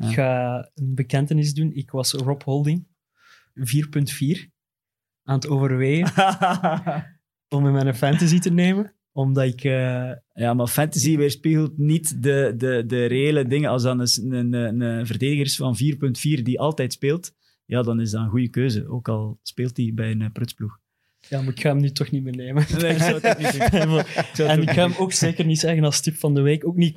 Ik 0.08 0.14
ga 0.14 0.70
een 0.74 0.94
bekentenis 0.94 1.54
doen. 1.54 1.72
Ik 1.74 1.90
was 1.90 2.12
Rob 2.12 2.42
Holding, 2.42 2.86
4.4, 3.54 4.48
aan 5.24 5.34
het 5.34 5.48
overwegen 5.48 6.12
om 7.56 7.66
in 7.66 7.72
mijn 7.72 7.94
fantasy 7.94 8.38
te 8.38 8.50
nemen. 8.50 8.94
Omdat 9.12 9.44
ik... 9.44 9.64
eh, 9.64 10.10
ja, 10.32 10.54
maar 10.54 10.66
fantasy 10.66 11.16
weerspiegelt 11.16 11.78
niet 11.78 12.22
de, 12.22 12.54
de, 12.56 12.84
de 12.86 13.06
reële 13.06 13.46
dingen. 13.46 13.70
Als 13.70 13.82
dan 13.82 14.00
een, 14.00 14.32
een, 14.32 14.52
een, 14.52 14.80
een 14.80 15.06
verdediger 15.06 15.44
is 15.44 15.56
van 15.56 15.76
4.4 16.38 16.42
die 16.42 16.60
altijd 16.60 16.92
speelt, 16.92 17.32
ja, 17.64 17.82
dan 17.82 18.00
is 18.00 18.10
dat 18.10 18.22
een 18.22 18.28
goede 18.28 18.48
keuze. 18.50 18.88
Ook 18.88 19.08
al 19.08 19.38
speelt 19.42 19.76
hij 19.76 19.92
bij 19.94 20.10
een 20.10 20.22
eh, 20.22 20.30
prutsploeg. 20.32 20.79
Ja, 21.30 21.40
maar 21.40 21.48
ik 21.52 21.60
ga 21.60 21.68
hem 21.68 21.80
nu 21.80 21.90
toch 21.90 22.10
niet 22.10 22.22
meer 22.22 22.36
nemen. 22.36 22.64
Nee, 22.78 22.92
ik 22.94 22.98
zou 22.98 23.14
het 23.20 23.26
ook 23.26 23.38
niet 23.38 23.70
doen. 23.72 23.88
Maar- 23.94 24.32
en 24.36 24.62
ik 24.62 24.70
ga 24.70 24.82
hem 24.88 24.94
ook 24.98 25.12
zeker 25.12 25.44
niet 25.44 25.58
zeggen 25.58 25.84
als 25.84 26.00
tip 26.00 26.16
van 26.16 26.34
de 26.34 26.40
week. 26.40 26.66
Ook 26.66 26.76
niet. 26.76 26.94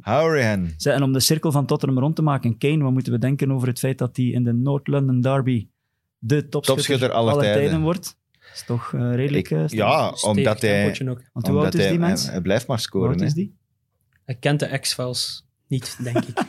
Hourahan. 0.00 0.70
Zeg, 0.76 0.94
En 0.94 1.02
om 1.02 1.12
de 1.12 1.20
cirkel 1.20 1.52
van 1.52 1.66
Tottenham 1.66 1.98
rond 1.98 2.16
te 2.16 2.22
maken, 2.22 2.58
Kane, 2.58 2.82
wat 2.82 2.92
moeten 2.92 3.12
we 3.12 3.18
denken 3.18 3.52
over 3.52 3.68
het 3.68 3.78
feit 3.78 3.98
dat 3.98 4.16
hij 4.16 4.26
in 4.26 4.44
de 4.44 4.52
North 4.52 4.86
London 4.88 5.20
Derby 5.20 5.68
de 6.18 6.48
topschutter, 6.48 6.74
Topschutter 6.74 7.10
aller 7.10 7.38
tijden. 7.42 7.80
wordt? 7.80 8.16
Dat 8.32 8.50
is 8.54 8.64
toch 8.66 8.92
eh, 8.94 9.14
redelijk... 9.14 9.50
Ik- 9.50 9.58
eh, 9.58 9.66
ja, 9.68 10.14
omdat 10.26 10.60
hij, 10.60 10.94
ook. 11.08 11.22
Want 11.32 11.46
hoe 11.46 11.58
oud 11.58 11.74
is 11.74 11.80
hij, 11.80 11.90
die 11.90 11.98
mens? 11.98 12.22
hij, 12.22 12.32
hij 12.32 12.40
blijft 12.40 12.66
maar 12.66 12.76
Hoe 12.76 12.86
scoren. 12.86 13.08
oud 13.10 13.20
hè. 13.20 13.26
is 13.26 13.34
die? 13.34 13.56
Hij 14.24 14.34
kent 14.34 14.60
de 14.60 14.78
X-Files 14.78 15.46
niet, 15.68 15.98
denk 16.02 16.16
ik. 16.24 16.38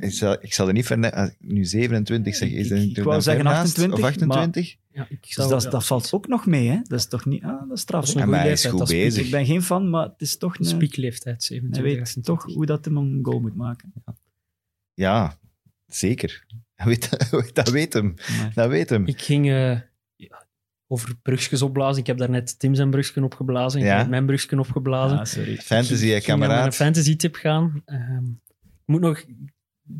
Ik 0.00 0.12
zal, 0.12 0.36
ik 0.40 0.52
zal 0.54 0.66
er 0.66 0.72
niet 0.72 0.86
verder... 0.86 1.12
als 1.12 1.28
ik 1.30 1.36
Nu 1.40 1.64
27 1.64 2.34
zeg, 2.34 2.50
is 2.50 2.70
Ik- 2.70 2.82
ik 2.88 2.96
wou 2.96 3.10
dan 3.10 3.22
zeggen 3.22 3.44
ver 3.44 3.52
naast? 3.52 3.66
28, 3.78 3.98
Of 3.98 4.04
28? 4.04 4.76
Ja, 4.92 5.06
ik 5.08 5.22
Dus 5.22 5.34
dat, 5.34 5.62
ja, 5.62 5.70
dat 5.70 5.86
valt 5.86 6.12
ook 6.12 6.26
nog 6.28 6.46
mee, 6.46 6.68
hè? 6.68 6.78
Dat 6.82 6.98
is 6.98 7.06
toch 7.06 7.24
niet... 7.24 7.42
Ah, 7.42 7.68
dat 7.68 7.76
is 7.76 7.80
straf. 7.80 8.00
Dat 8.00 8.08
is 8.08 8.14
een 8.14 8.20
Ja, 8.20 8.26
maar 8.26 8.40
hij 8.40 8.56
goed 8.70 8.78
dat. 8.78 8.90
Ik 8.90 9.30
ben 9.30 9.46
geen 9.46 9.62
fan, 9.62 9.90
maar 9.90 10.04
het 10.06 10.20
is 10.20 10.36
toch... 10.38 10.54
Een 10.54 10.64
Een, 10.64 10.70
spiekleeftijd, 10.70 11.48
hij 11.48 11.58
27, 11.58 11.82
weet 11.92 12.00
28. 12.00 12.44
toch 12.44 12.54
hoe 12.54 12.66
dat 12.66 12.84
hem 12.84 12.96
een 12.96 13.18
goal 13.22 13.40
moet 13.40 13.56
maken. 13.56 13.92
Ja, 14.94 15.38
zeker. 15.86 16.44
Hij 16.74 16.86
weet, 16.86 17.54
dat 17.54 17.68
weet 17.68 17.92
hem. 17.92 18.14
Maar- 18.38 18.50
Dat 18.54 18.68
weet 18.68 18.90
hem. 18.90 19.06
Ik 19.06 19.22
ging 19.22 19.46
eh, 19.50 19.80
ja, 20.16 20.46
over 20.86 21.16
brugjes 21.22 21.62
opblazen. 21.62 22.00
Ik 22.00 22.06
heb 22.06 22.18
daarnet 22.18 22.58
Tim 22.58 22.74
zijn 22.74 22.90
brugje 22.90 23.24
opgeblazen. 23.24 23.80
Ik 23.80 23.86
Ja. 23.86 23.98
heb 23.98 24.08
mijn 24.08 24.26
brugje 24.26 24.58
opgeblazen. 24.58 25.18
Ah, 25.18 25.24
sorry. 25.24 25.56
Fantasy, 25.56 26.06
hè, 26.08 26.14
Ik 26.14 26.24
ging 26.24 26.38
naar 26.38 26.48
kameraad. 26.48 26.74
fantasy 26.74 27.16
tip 27.16 27.34
gaan. 27.34 27.82
Ehm, 27.84 28.24
ik 28.64 28.86
moet 28.86 29.00
nog, 29.00 29.24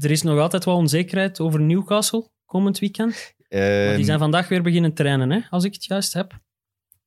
er 0.00 0.10
is 0.10 0.22
nog 0.22 0.38
altijd 0.38 0.64
wel 0.64 0.76
onzekerheid 0.76 1.40
over 1.40 1.60
Newcastle 1.60 2.30
komend 2.44 2.78
weekend. 2.78 3.34
Maar 3.48 3.60
Ehm, 3.60 3.96
die 3.96 4.04
zijn 4.04 4.18
vandaag 4.18 4.48
weer 4.48 4.62
beginnen 4.62 4.92
trainen, 4.94 5.30
hè, 5.30 5.40
als 5.50 5.64
ik 5.64 5.72
het 5.72 5.84
juist 5.84 6.12
heb. 6.12 6.32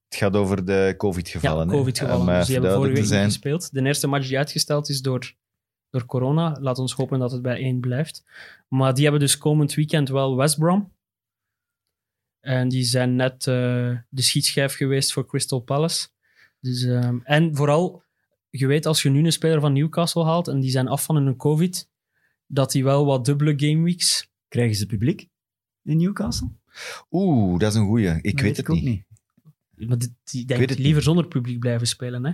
Het 0.10 0.18
gaat 0.18 0.36
over 0.36 0.66
de 0.66 0.72
Ja, 0.72 0.96
COVID-gevallen. 0.96 1.68
hè. 1.68 1.74
COVID-gevallen. 1.74 2.36
Dus 2.38 2.46
die 2.46 2.56
hebben 2.56 2.74
vorige 2.74 2.94
week 2.94 3.06
zijn. 3.06 3.24
gespeeld. 3.26 3.74
De 3.74 3.82
eerste 3.86 4.08
match 4.08 4.28
die 4.28 4.38
uitgesteld 4.38 4.90
is 4.90 5.02
door, 5.02 5.34
door 5.90 6.06
corona. 6.06 6.58
Laat 6.60 6.78
ons 6.80 6.94
hopen 6.94 7.20
dat 7.20 7.32
het 7.32 7.42
bij 7.42 7.58
één 7.58 7.80
blijft. 7.80 8.24
Maar 8.68 8.94
die 8.94 9.04
hebben 9.04 9.22
dus 9.22 9.38
komend 9.38 9.74
weekend 9.74 10.10
wel 10.10 10.36
West 10.36 10.58
Brom. 10.60 10.94
En 12.40 12.70
die 12.70 12.84
zijn 12.84 13.16
net 13.16 13.48
eh, 13.48 13.54
de 14.10 14.22
schietschijf 14.22 14.76
geweest 14.76 15.14
voor 15.14 15.26
Crystal 15.26 15.60
Palace. 15.60 16.08
Dus, 16.60 16.84
ehm, 16.84 17.20
en 17.24 17.56
vooral, 17.56 18.04
je 18.50 18.68
weet 18.68 18.86
als 18.86 19.02
je 19.02 19.10
nu 19.10 19.26
een 19.26 19.32
speler 19.32 19.60
van 19.62 19.74
Newcastle 19.74 20.24
haalt 20.24 20.48
en 20.48 20.60
die 20.60 20.72
zijn 20.72 20.88
af 20.88 21.04
van 21.04 21.16
hun 21.16 21.36
COVID, 21.36 21.90
dat 22.50 22.72
die 22.72 22.84
wel 22.84 23.06
wat 23.06 23.26
dubbele 23.26 23.54
gameweeks... 23.58 24.28
Krijgen 24.48 24.76
ze 24.76 24.86
publiek 24.86 25.28
in 25.84 25.98
Newcastle? 25.98 26.50
Oeh, 27.12 27.60
dat 27.60 27.72
is 27.72 27.78
een 27.78 27.86
goeie. 27.86 28.20
Ik 28.22 28.40
weet 28.42 28.58
het 28.58 28.70
ook 28.70 28.82
niet. 28.82 29.04
Maar 29.76 29.98
die, 30.24 30.46
denkt 30.46 30.70
het 30.70 30.80
liever 30.80 31.02
zonder 31.02 31.28
publiek 31.28 31.60
blijven 31.60 31.88
spelen. 31.88 32.26
Hè? 32.26 32.32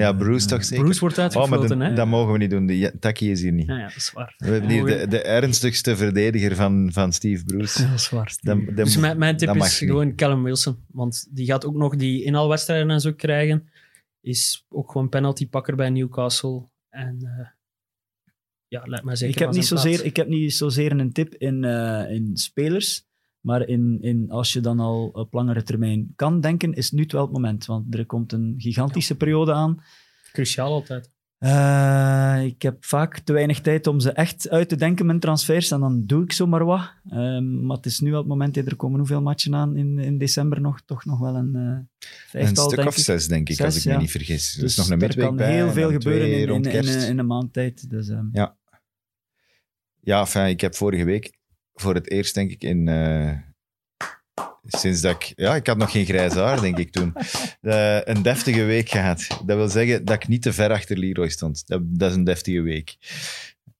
Ja, 0.00 0.12
Bruce 0.12 0.46
toch 0.46 0.64
zeker? 0.64 0.84
Bruce 0.84 1.00
wordt 1.00 1.18
Oh, 1.18 1.22
uitgefloten. 1.24 1.80
hè? 1.80 1.94
dat 1.94 2.06
mogen 2.06 2.32
we 2.32 2.38
niet 2.38 2.50
doen. 2.50 2.66
De, 2.66 2.96
Taki 3.00 3.30
is 3.30 3.42
hier 3.42 3.52
niet. 3.52 3.66
Ja, 3.66 3.76
ja, 3.76 3.86
dat 3.86 3.96
is 3.96 4.12
waar. 4.12 4.34
We 4.36 4.46
hebben 4.46 4.70
hier 4.70 4.84
de, 4.84 5.06
de 5.08 5.22
ernstigste 5.22 5.96
verdediger 5.96 6.54
van, 6.54 6.92
van 6.92 7.12
Steve 7.12 7.44
Bruce. 7.44 7.82
Ja, 7.82 7.88
dat 7.88 7.98
is 7.98 8.08
waar. 8.10 8.36
Dus 8.74 8.96
mijn, 8.96 9.18
mijn 9.18 9.36
tip 9.36 9.48
is 9.48 9.80
niet. 9.80 9.90
gewoon 9.90 10.14
Callum 10.14 10.42
Wilson. 10.42 10.84
Want 10.86 11.26
die 11.30 11.46
gaat 11.46 11.64
ook 11.64 11.74
nog 11.74 11.96
die 11.96 12.24
inhaalwedstrijden 12.24 12.90
en 12.90 13.00
zo 13.00 13.12
krijgen. 13.12 13.68
Is 14.20 14.66
ook 14.68 14.90
gewoon 14.92 15.08
penaltypakker 15.08 15.76
bij 15.76 15.90
Newcastle. 15.90 16.68
En 16.88 17.18
eh, 17.22 17.46
ja, 18.70 18.82
lijkt 18.84 19.04
mij 19.04 19.16
zeker 19.16 19.34
ik, 19.34 19.40
heb 19.40 19.52
niet 19.52 19.66
zozeer, 19.66 20.04
ik 20.04 20.16
heb 20.16 20.28
niet 20.28 20.54
zozeer 20.54 20.92
een 20.92 21.12
tip 21.12 21.34
in, 21.34 21.64
eh, 21.64 22.10
in 22.10 22.36
spelers, 22.36 23.04
maar 23.40 23.68
in, 23.68 23.98
in, 24.00 24.30
als 24.30 24.52
je 24.52 24.60
dan 24.60 24.80
al 24.80 25.08
op 25.12 25.32
langere 25.32 25.62
termijn 25.62 26.12
kan 26.16 26.40
denken, 26.40 26.72
is 26.72 26.90
nu 26.90 27.02
het 27.02 27.12
wel 27.12 27.22
het 27.22 27.32
moment. 27.32 27.66
Want 27.66 27.94
er 27.94 28.06
komt 28.06 28.32
een 28.32 28.54
gigantische 28.58 29.16
periode 29.16 29.52
aan. 29.52 29.82
Cruciaal 30.32 30.72
altijd. 30.72 31.10
Eh, 31.38 32.44
ik 32.44 32.62
heb 32.62 32.84
vaak 32.84 33.18
te 33.18 33.32
weinig 33.32 33.60
tijd 33.60 33.86
om 33.86 34.00
ze 34.00 34.10
echt 34.12 34.48
uit 34.48 34.68
te 34.68 34.76
denken, 34.76 35.06
mijn 35.06 35.20
transfers, 35.20 35.70
en 35.70 35.80
dan 35.80 36.02
doe 36.06 36.22
ik 36.24 36.32
zomaar 36.32 36.64
wat. 36.64 36.92
Ehm, 37.08 37.66
maar 37.66 37.76
het 37.76 37.86
is 37.86 38.00
nu 38.00 38.10
wel 38.10 38.18
het 38.18 38.28
moment, 38.28 38.56
er 38.56 38.76
komen 38.76 38.98
hoeveel 38.98 39.22
matchen 39.22 39.54
aan 39.54 39.76
in, 39.76 39.98
in 39.98 40.18
december 40.18 40.60
nog? 40.60 40.80
Toch 40.84 41.04
nog 41.04 41.18
wel 41.18 41.34
een 41.34 41.54
eh 41.56 41.62
Een 41.62 41.88
vijftal, 42.28 42.70
stuk 42.70 42.86
of 42.86 42.96
ik. 42.96 43.04
zes, 43.04 43.28
denk 43.28 43.48
ik, 43.48 43.56
Zes, 43.56 43.64
als 43.66 43.76
ik 43.76 43.84
me 43.84 43.92
ja. 43.92 43.98
niet 43.98 44.10
vergis. 44.10 44.52
Dus, 44.52 44.60
Dus 44.62 44.76
nog 44.76 44.86
een 44.86 44.92
er 44.92 44.98
midweek 44.98 45.26
kan 45.26 45.36
bij. 45.36 45.52
heel 45.54 45.70
veel 45.70 45.90
gebeuren 45.90 46.32
in, 46.32 47.08
in 47.08 47.18
een 47.18 47.26
maand 47.26 47.52
tijd. 47.52 47.90
Dus, 47.90 48.08
ehm, 48.08 48.26
Ja. 48.32 48.58
Ja, 50.00 50.20
enfin, 50.20 50.46
ik 50.46 50.60
heb 50.60 50.74
vorige 50.74 51.04
week 51.04 51.30
voor 51.74 51.94
het 51.94 52.10
eerst, 52.10 52.34
denk 52.34 52.50
ik, 52.50 52.62
in... 52.62 52.88
eh, 52.88 53.32
sinds 54.66 55.00
dat 55.00 55.14
ik... 55.14 55.32
Ja, 55.36 55.54
ik 55.54 55.66
had 55.66 55.76
nog 55.76 55.90
geen 55.90 56.04
grijs 56.04 56.34
haar, 56.34 56.60
denk 56.60 56.78
ik, 56.78 56.90
toen. 56.90 57.12
Eh, 57.60 58.00
een 58.04 58.22
deftige 58.22 58.62
week 58.64 58.88
gehad. 58.88 59.26
Dat 59.44 59.56
wil 59.56 59.68
zeggen 59.68 60.04
dat 60.04 60.22
ik 60.22 60.28
niet 60.28 60.42
te 60.42 60.52
ver 60.52 60.70
achter 60.70 60.98
Leroy 60.98 61.28
stond. 61.28 61.66
Dat, 61.66 61.80
dat 61.84 62.10
is 62.10 62.16
een 62.16 62.24
deftige 62.24 62.60
week. 62.60 62.96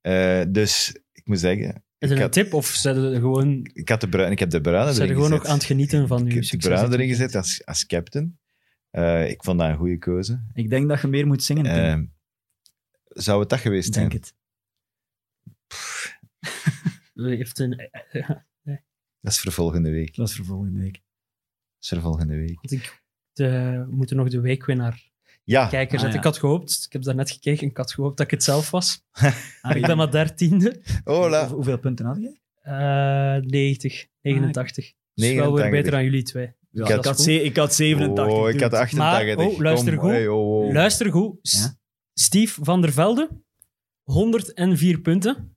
Eh, 0.01 0.43
dus 0.49 0.95
ik 1.13 1.27
moet 1.27 1.39
zeggen, 1.39 1.67
Is 1.99 2.09
het 2.09 2.11
een 2.11 2.19
had- 2.21 2.33
tip 2.33 2.55
of 2.55 2.67
zijn 2.67 2.97
er 2.97 3.15
gewoon, 3.15 3.71
Ik, 3.73 3.89
had 3.89 4.01
de 4.01 4.09
bruin, 4.09 4.33
ik 4.33 4.39
heb 4.39 4.51
de 4.51 4.61
bruine 4.61 4.93
zijn 4.93 4.97
er 4.97 5.03
erin 5.05 5.15
gewoon 5.15 5.31
nog 5.31 5.39
gezet. 5.39 5.53
aan 5.53 5.59
het 5.59 5.67
genieten 5.67 6.09
van 6.09 6.19
ik 6.19 6.25
uw 6.25 6.31
heb 6.33 6.41
de 6.41 6.47
succes? 6.47 6.71
bruine 6.73 6.95
erin 6.95 7.09
gezet 7.09 7.35
als, 7.35 7.63
als 7.65 7.87
captain. 7.87 8.39
Eh, 8.91 9.29
ik 9.31 9.45
vond 9.45 9.59
dat 9.59 9.69
een 9.69 9.77
goede 9.77 9.99
keuze. 9.99 10.41
Ik 10.55 10.71
denk 10.71 10.89
dat 10.89 11.01
je 11.01 11.07
meer 11.07 11.27
moet 11.27 11.43
zingen, 11.43 12.13
zou 13.09 13.41
het 13.41 13.49
dat 13.49 13.59
geweest 13.61 13.89
Ik 13.89 13.95
zijn? 13.95 14.09
denk 14.09 14.21
het. 14.25 14.35
Heeft 17.15 17.59
een, 17.59 17.91
Dat 19.21 19.33
is 19.33 19.41
voor 19.41 19.53
volgende 19.53 19.91
week. 19.91 20.15
Dat 20.17 20.29
is 20.29 20.35
voor 20.37 20.45
volgende 20.45 20.81
week. 20.81 20.93
Dat 20.93 21.03
is 21.79 21.89
voor 21.89 22.01
volgende 22.01 22.37
week. 22.37 22.55
want 22.55 22.71
ik 22.71 23.03
de, 23.33 23.49
we 23.89 23.95
moeten 23.95 24.17
nog 24.17 24.29
de 24.29 24.41
weekwinnaar 24.41 25.09
Ja, 25.45 25.67
kijken 25.67 25.95
Ah, 25.97 26.01
zetten. 26.03 26.11
ja. 26.11 26.17
Ik 26.19 26.25
had 26.25 26.39
gehoopt, 26.39 26.83
ik 26.87 26.93
heb 26.93 27.03
daar 27.03 27.15
net 27.15 27.31
gekeken, 27.31 27.67
ik 27.69 27.77
had 27.77 27.93
gehoopt 27.93 28.17
dat 28.17 28.27
ik 28.27 28.33
het 28.33 28.45
zelf 28.45 28.71
was. 28.71 29.05
Ah, 29.61 29.77
ik 29.77 29.87
ben 29.87 29.97
maar 29.97 30.11
dertiende. 30.11 30.81
hola. 31.05 31.39
Hoeveel- 31.39 31.55
Hoeveel 31.57 31.79
punten 31.79 32.07
had 32.07 32.17
je? 32.21 32.39
Eh 32.63 33.37
90, 33.51 34.07
89. 34.21 34.93
Dus 35.15 35.33
wel 35.33 35.35
weer 35.35 35.71
89. 35.71 35.71
beter 35.71 35.91
dan 35.91 36.05
jullie 36.05 36.23
twee. 36.23 36.53
Ja, 36.71 36.89
Ik 36.89 36.97
ik, 36.97 37.05
had- 37.05 37.21
ze- 37.21 37.43
ik 37.43 37.57
had 37.57 37.75
87. 37.75 38.35
Oh, 38.35 38.49
ik 38.51 38.61
had 38.61 38.73
88. 38.73 39.37
Maar, 39.37 39.47
oh, 39.47 39.59
luister 39.59 39.93
Kom, 39.95 40.03
goed. 40.03 40.11
hey, 40.11 40.29
oh, 40.29 40.65
oh. 40.67 40.73
Luister 40.73 41.11
goed. 41.11 41.39
Ja. 41.51 41.77
Steve 42.15 42.65
van 42.65 42.81
der 42.81 42.93
Velde, 42.93 43.29
104 44.03 45.01
punten. 45.01 45.57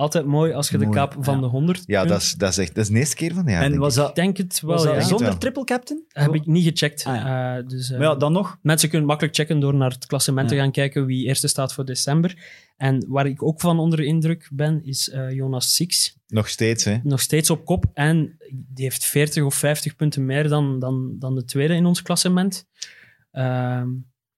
Altijd 0.00 0.24
mooi 0.26 0.52
als 0.52 0.68
je 0.68 0.78
de 0.78 0.88
kaap 0.88 1.16
van 1.20 1.34
ja. 1.34 1.40
de 1.40 1.46
100 1.46 1.82
Ja, 1.86 2.04
dat 2.04 2.20
is, 2.20 2.32
dat, 2.34 2.50
is 2.50 2.58
echt, 2.58 2.74
dat 2.74 2.84
is 2.84 2.90
de 2.90 2.98
eerste 2.98 3.16
keer 3.16 3.34
van 3.34 3.44
de 3.44 3.50
jaar. 3.50 3.62
En 3.62 3.68
denk 3.68 3.80
was 3.80 3.94
ik. 3.96 4.00
Ik 4.00 4.06
dat, 4.06 4.14
denk 4.16 4.36
het 4.36 4.60
wel, 4.60 4.70
was 4.70 4.84
dat 4.84 4.94
ja. 4.94 5.00
zonder- 5.00 5.26
wel. 5.26 5.38
triple 5.38 5.64
captain? 5.64 6.04
Heb 6.08 6.34
ik 6.34 6.46
niet 6.46 6.64
gecheckt. 6.64 7.04
Ah, 7.04 7.56
Eh, 7.58 7.66
dus, 7.66 7.90
eh, 7.90 7.98
Maar 7.98 8.06
ja, 8.08 8.14
dan 8.14 8.32
nog. 8.32 8.58
Mensen 8.62 8.88
kunnen 8.88 9.06
makkelijk 9.06 9.34
checken 9.36 9.60
door 9.60 9.74
naar 9.74 9.90
het 9.90 10.06
klassement 10.06 10.48
te 10.48 10.54
Ja. 10.54 10.60
gaan 10.62 10.70
kijken 10.72 11.06
wie 11.06 11.26
eerste 11.26 11.48
staat 11.48 11.72
voor 11.74 11.84
december. 11.84 12.36
En 12.76 13.04
waar 13.08 13.26
ik 13.26 13.42
ook 13.42 13.60
van 13.60 13.78
onder 13.78 13.98
de 13.98 14.04
indruk 14.04 14.48
ben, 14.52 14.84
is 14.84 15.08
eh, 15.10 15.30
Jonas 15.30 15.74
Six. 15.74 16.16
Nog 16.26 16.48
steeds, 16.48 16.84
hè? 16.84 16.98
Nog 17.02 17.20
steeds 17.20 17.50
op 17.50 17.64
kop. 17.64 17.84
En 17.94 18.36
die 18.48 18.84
heeft 18.84 19.04
40 19.04 19.42
of 19.44 19.54
50 19.54 19.96
punten 19.96 20.24
meer 20.26 20.48
dan, 20.48 20.78
dan, 20.78 21.16
dan 21.18 21.34
de 21.34 21.44
tweede 21.44 21.74
in 21.74 21.86
ons 21.86 22.02
klassement. 22.02 22.66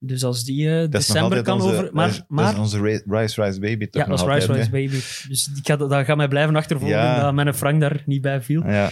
Dus 0.05 0.25
als 0.25 0.45
die 0.45 0.81
eh, 0.83 0.89
december 0.91 1.43
kan 1.43 1.55
onze, 1.55 1.69
over... 1.69 1.83
dat 1.83 1.93
Maar, 1.93 2.09
is- 2.09 2.17
dat 2.17 2.29
maar 2.29 2.53
is 2.53 2.59
onze 2.59 2.81
Rise 3.07 3.43
Rise 3.43 3.61
Baby 3.61 3.87
toch 3.87 4.03
ja, 4.03 4.09
dat 4.09 4.19
is 4.21 4.27
Rice 4.27 4.53
Rice? 4.53 4.71
Baby. 4.71 5.01
Dus 5.29 5.45
die 5.45 5.63
gaat, 5.65 5.79
dat 5.79 6.05
gaat 6.05 6.17
mij 6.17 6.29
blijven 6.29 6.57
achtervolgen 6.57 6.97
Ja. 6.97 7.21
dat 7.23 7.35
mijn 7.35 7.55
Frank 7.55 7.81
daar 7.81 8.03
niet 8.07 8.23
bij 8.23 8.43
viel. 8.43 8.67
Ja, 8.67 8.91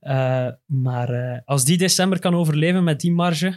Eh, 0.00 0.48
maar 0.66 1.08
eh, 1.08 1.38
als 1.44 1.64
die 1.64 1.78
december 1.78 2.18
kan 2.18 2.34
overleven 2.34 2.84
met 2.84 3.00
die 3.00 3.12
marge, 3.12 3.54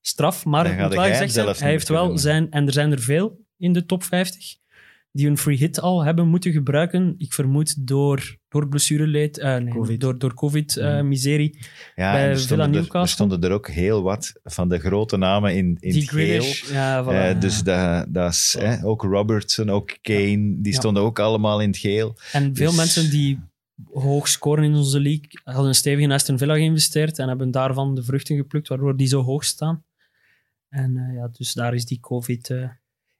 straf. 0.00 0.44
Maar 0.44 0.66
ga 0.66 0.82
moet 0.82 0.94
wel 0.94 1.04
gezegd 1.04 1.32
zijn, 1.32 1.46
hij 1.58 1.70
heeft 1.70 1.88
wel 1.88 2.18
zijn, 2.18 2.50
en 2.50 2.66
er 2.66 2.72
zijn 2.72 2.92
er 2.92 3.00
veel 3.00 3.38
in 3.56 3.72
de 3.72 3.86
top 3.86 4.02
50, 4.04 4.56
die 5.12 5.26
een 5.26 5.38
free 5.38 5.56
hit 5.56 5.80
al 5.80 6.04
hebben 6.04 6.28
moeten 6.28 6.52
gebruiken. 6.52 7.14
Ik 7.18 7.32
vermoed 7.32 7.86
door, 7.86 8.36
door 8.48 8.68
blessureleed, 8.68 9.38
eh, 9.38 9.56
nee, 9.56 9.72
Covid. 9.72 10.00
door, 10.00 10.18
door 10.18 10.34
covid-miserie. 10.34 11.58
ja 11.94 12.12
Bij 12.12 12.22
er 12.22 12.26
Villa 12.26 12.38
stonden, 12.38 12.64
er, 12.66 12.70
Newcastle. 12.70 13.00
er 13.00 13.08
stonden 13.08 13.42
er 13.42 13.50
ook 13.50 13.68
heel 13.68 14.02
wat 14.02 14.32
van 14.44 14.68
de 14.68 14.78
grote 14.78 15.16
namen 15.16 15.56
in, 15.56 15.76
in 15.80 15.92
die 15.92 16.00
het 16.00 16.10
geel. 16.10 16.74
Ja, 16.74 17.04
voilà. 17.04 17.34
Eh, 17.34 17.40
dus 17.40 17.62
dat, 17.62 18.06
dat 18.14 18.32
is 18.32 18.56
hè, 18.58 18.84
ook 18.84 19.02
Robertson, 19.02 19.70
ook 19.70 19.98
Kane, 20.00 20.56
die 20.60 20.74
stonden 20.74 21.02
ook 21.02 21.18
allemaal 21.18 21.60
in 21.60 21.68
het 21.68 21.78
geel. 21.78 22.16
En 22.32 22.56
veel 22.56 22.68
Dus- 22.68 22.76
mensen 22.76 23.10
die 23.10 23.40
hoog 23.92 24.28
scoren 24.28 24.64
in 24.64 24.74
onze 24.74 25.00
league 25.00 25.28
hadden 25.44 25.74
stevig 25.74 26.02
in 26.04 26.12
Aston 26.12 26.38
Villa 26.38 26.54
geïnvesteerd 26.54 27.18
en 27.18 27.28
hebben 27.28 27.50
daarvan 27.50 27.94
de 27.94 28.02
vruchten 28.02 28.36
geplukt, 28.36 28.68
waardoor 28.68 28.96
die 28.96 29.06
zo 29.06 29.22
hoog 29.22 29.44
staan. 29.44 29.84
En 30.68 30.96
eh, 30.96 31.14
ja, 31.14 31.28
dus 31.32 31.52
daar 31.52 31.74
is 31.74 31.84
die 31.84 32.00
COVID... 32.00 32.54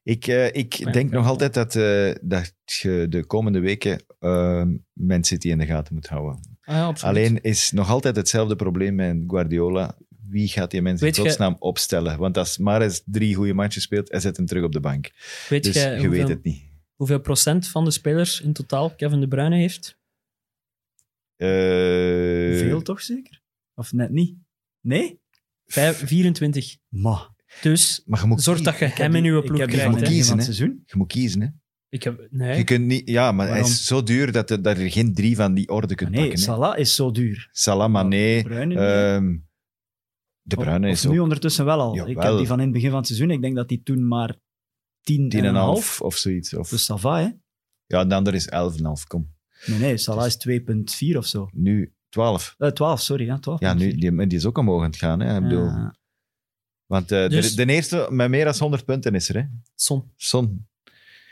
Ik, 0.09 0.27
eh, 0.27 0.47
ik 0.47 0.93
denk 0.93 1.11
nog 1.11 1.27
altijd 1.27 1.55
dat, 1.55 1.75
eh, 1.77 2.15
dat 2.23 2.53
je 2.65 3.07
de 3.09 3.25
komende 3.27 3.59
weken 3.61 4.03
eh 4.19 4.65
Man 4.93 5.25
City 5.25 5.49
in 5.49 5.59
de 5.59 5.67
gaten 5.67 5.95
moet 5.95 6.07
houden. 6.07 6.59
ah. 6.65 7.03
Alleen 7.03 7.41
is 7.43 7.71
nog 7.73 7.91
altijd 7.91 8.17
hetzelfde 8.17 8.57
probleem 8.57 8.95
met 8.95 9.17
Guardiola. 9.27 9.97
Wie 10.29 10.49
gaat 10.49 10.71
die 10.71 10.83
mensen 10.83 11.07
in 11.07 11.15
godsnaam 11.15 11.57
opstellen? 11.59 12.19
Want 12.19 12.37
als 12.37 12.59
Mares 12.59 13.03
drie 13.05 13.35
goede 13.35 13.55
matches 13.55 13.83
speelt, 13.83 14.11
hij 14.11 14.21
zet 14.21 14.37
hem 14.37 14.47
terug 14.47 14.65
op 14.65 14.73
de 14.73 14.81
bank. 14.81 15.11
Weet 15.49 15.63
Dus 15.63 15.75
je 15.83 15.91
hoeveel, 15.91 16.11
weet 16.11 16.29
het 16.29 16.45
niet. 16.45 16.63
hoeveel 16.95 17.21
procent 17.21 17.69
van 17.69 17.85
de 17.85 17.91
spelers 17.91 18.41
in 18.41 18.53
totaal 18.53 18.95
Kevin 18.95 19.21
De 19.21 19.29
Bruyne 19.29 19.57
heeft? 19.57 19.99
Eh, 21.37 21.49
Veel 22.59 22.83
toch 22.83 23.01
zeker? 23.01 23.43
Of 23.75 23.93
net 23.93 24.11
niet? 24.11 24.37
Nee? 24.81 25.21
Vijf, 25.67 26.07
24. 26.07 26.77
Ma. 26.89 27.37
Dus 27.63 28.03
Maar 28.07 28.21
je 28.21 28.27
moet, 28.27 28.43
zorg 28.43 28.61
dat 28.61 28.79
je 28.79 28.85
Ik 28.85 28.95
hem 28.95 29.15
in 29.15 29.25
ik 29.25 29.45
ploeg 29.45 29.57
krijgt. 29.67 29.75
hè. 29.75 29.91
het 29.91 30.03
kiezen, 30.03 30.09
begin 30.09 30.25
van 30.25 30.39
het 30.39 30.47
hè. 30.47 30.53
seizoen. 30.53 30.83
je 30.87 30.97
moet 30.97 31.09
kiezen. 31.09 31.41
Hè? 31.41 31.49
Ik 31.91 32.03
heb, 32.03 32.27
nee, 32.31 32.57
Je 32.57 32.65
kunt 32.65 32.85
niet, 32.87 33.09
ja, 33.09 33.33
maar 33.33 33.49
hij 33.49 33.61
is 33.61 33.85
zo 33.85 34.03
duur 34.03 34.33
dat, 34.33 34.51
er- 34.51 34.63
dat 34.63 34.77
er 34.79 34.91
geen 34.91 35.15
drie 35.15 35.37
van 35.37 35.55
die 35.55 35.69
orde 35.69 35.95
kunt 35.95 36.11
Nee, 36.11 36.21
pakken. 36.21 36.39
hè. 36.39 36.45
Salah 36.45 36.79
is 36.79 36.95
zo 36.95 37.11
duur. 37.11 37.49
Salah, 37.53 37.91
Mané, 37.91 38.35
niet, 38.65 38.77
ehm, 38.77 39.37
De 40.43 40.57
Bruyne 40.57 40.87
Of 40.87 40.93
is 40.93 41.05
nu 41.05 41.17
ook 41.17 41.23
ondertussen 41.23 41.65
wel 41.65 41.81
al. 41.81 41.93
Ik 41.93 42.07
Jawel. 42.07 42.29
heb 42.31 42.37
die 42.39 42.47
van 42.47 42.59
in 42.59 42.65
het 42.65 42.73
begin 42.73 42.89
van 42.89 42.99
het 42.99 43.07
seizoen. 43.07 43.31
Ik 43.31 43.43
denk 43.43 43.57
dat 43.57 43.69
die 43.69 43.83
toen 43.83 44.09
maar 44.09 44.37
10 45.03 45.29
10,5 45.29 45.39
en 45.39 45.45
een 45.45 45.55
half. 45.55 46.01
of 46.01 46.17
zoiets. 46.17 46.55
Of, 46.55 46.69
Dus 46.69 46.91
ça 46.93 46.95
va, 46.95 47.19
hè? 47.21 47.29
ja, 47.87 48.05
de 48.05 48.15
ander 48.15 48.35
is 48.35 48.49
11,5. 48.49 49.07
Kom, 49.07 49.37
Nee, 49.67 49.79
nee, 49.79 49.97
Salah 49.99 50.27
is 50.27 50.37
2,4 50.37 51.17
of 51.17 51.27
zo. 51.27 51.49
nu 51.53 51.95
12. 52.09 52.55
Eh 52.59 52.69
12, 52.71 53.01
sorry. 53.01 53.25
Ja, 53.27 53.39
12. 53.39 53.61
Ja, 53.61 53.75
nu, 53.75 53.95
die, 53.95 54.27
die 54.27 54.39
is 54.39 54.45
ook 54.47 54.59
omhoog 54.59 54.81
aan 54.83 54.87
het 54.91 54.97
gaan. 54.97 55.21
Hè? 55.21 55.37
Ik 55.37 55.43
bedoel, 55.43 55.65
Ja. 55.65 55.95
Want 56.89 57.13
eh, 57.13 57.29
Dus- 57.29 57.55
de, 57.55 57.65
de 57.67 57.73
eerste 57.73 58.07
met 58.11 58.29
meer 58.29 58.45
dan 58.45 58.55
100 58.59 58.85
punten 58.85 59.15
is 59.15 59.29
er. 59.29 59.35
Hè? 59.37 59.43
Son. 59.75 60.05
Son, 60.17 60.67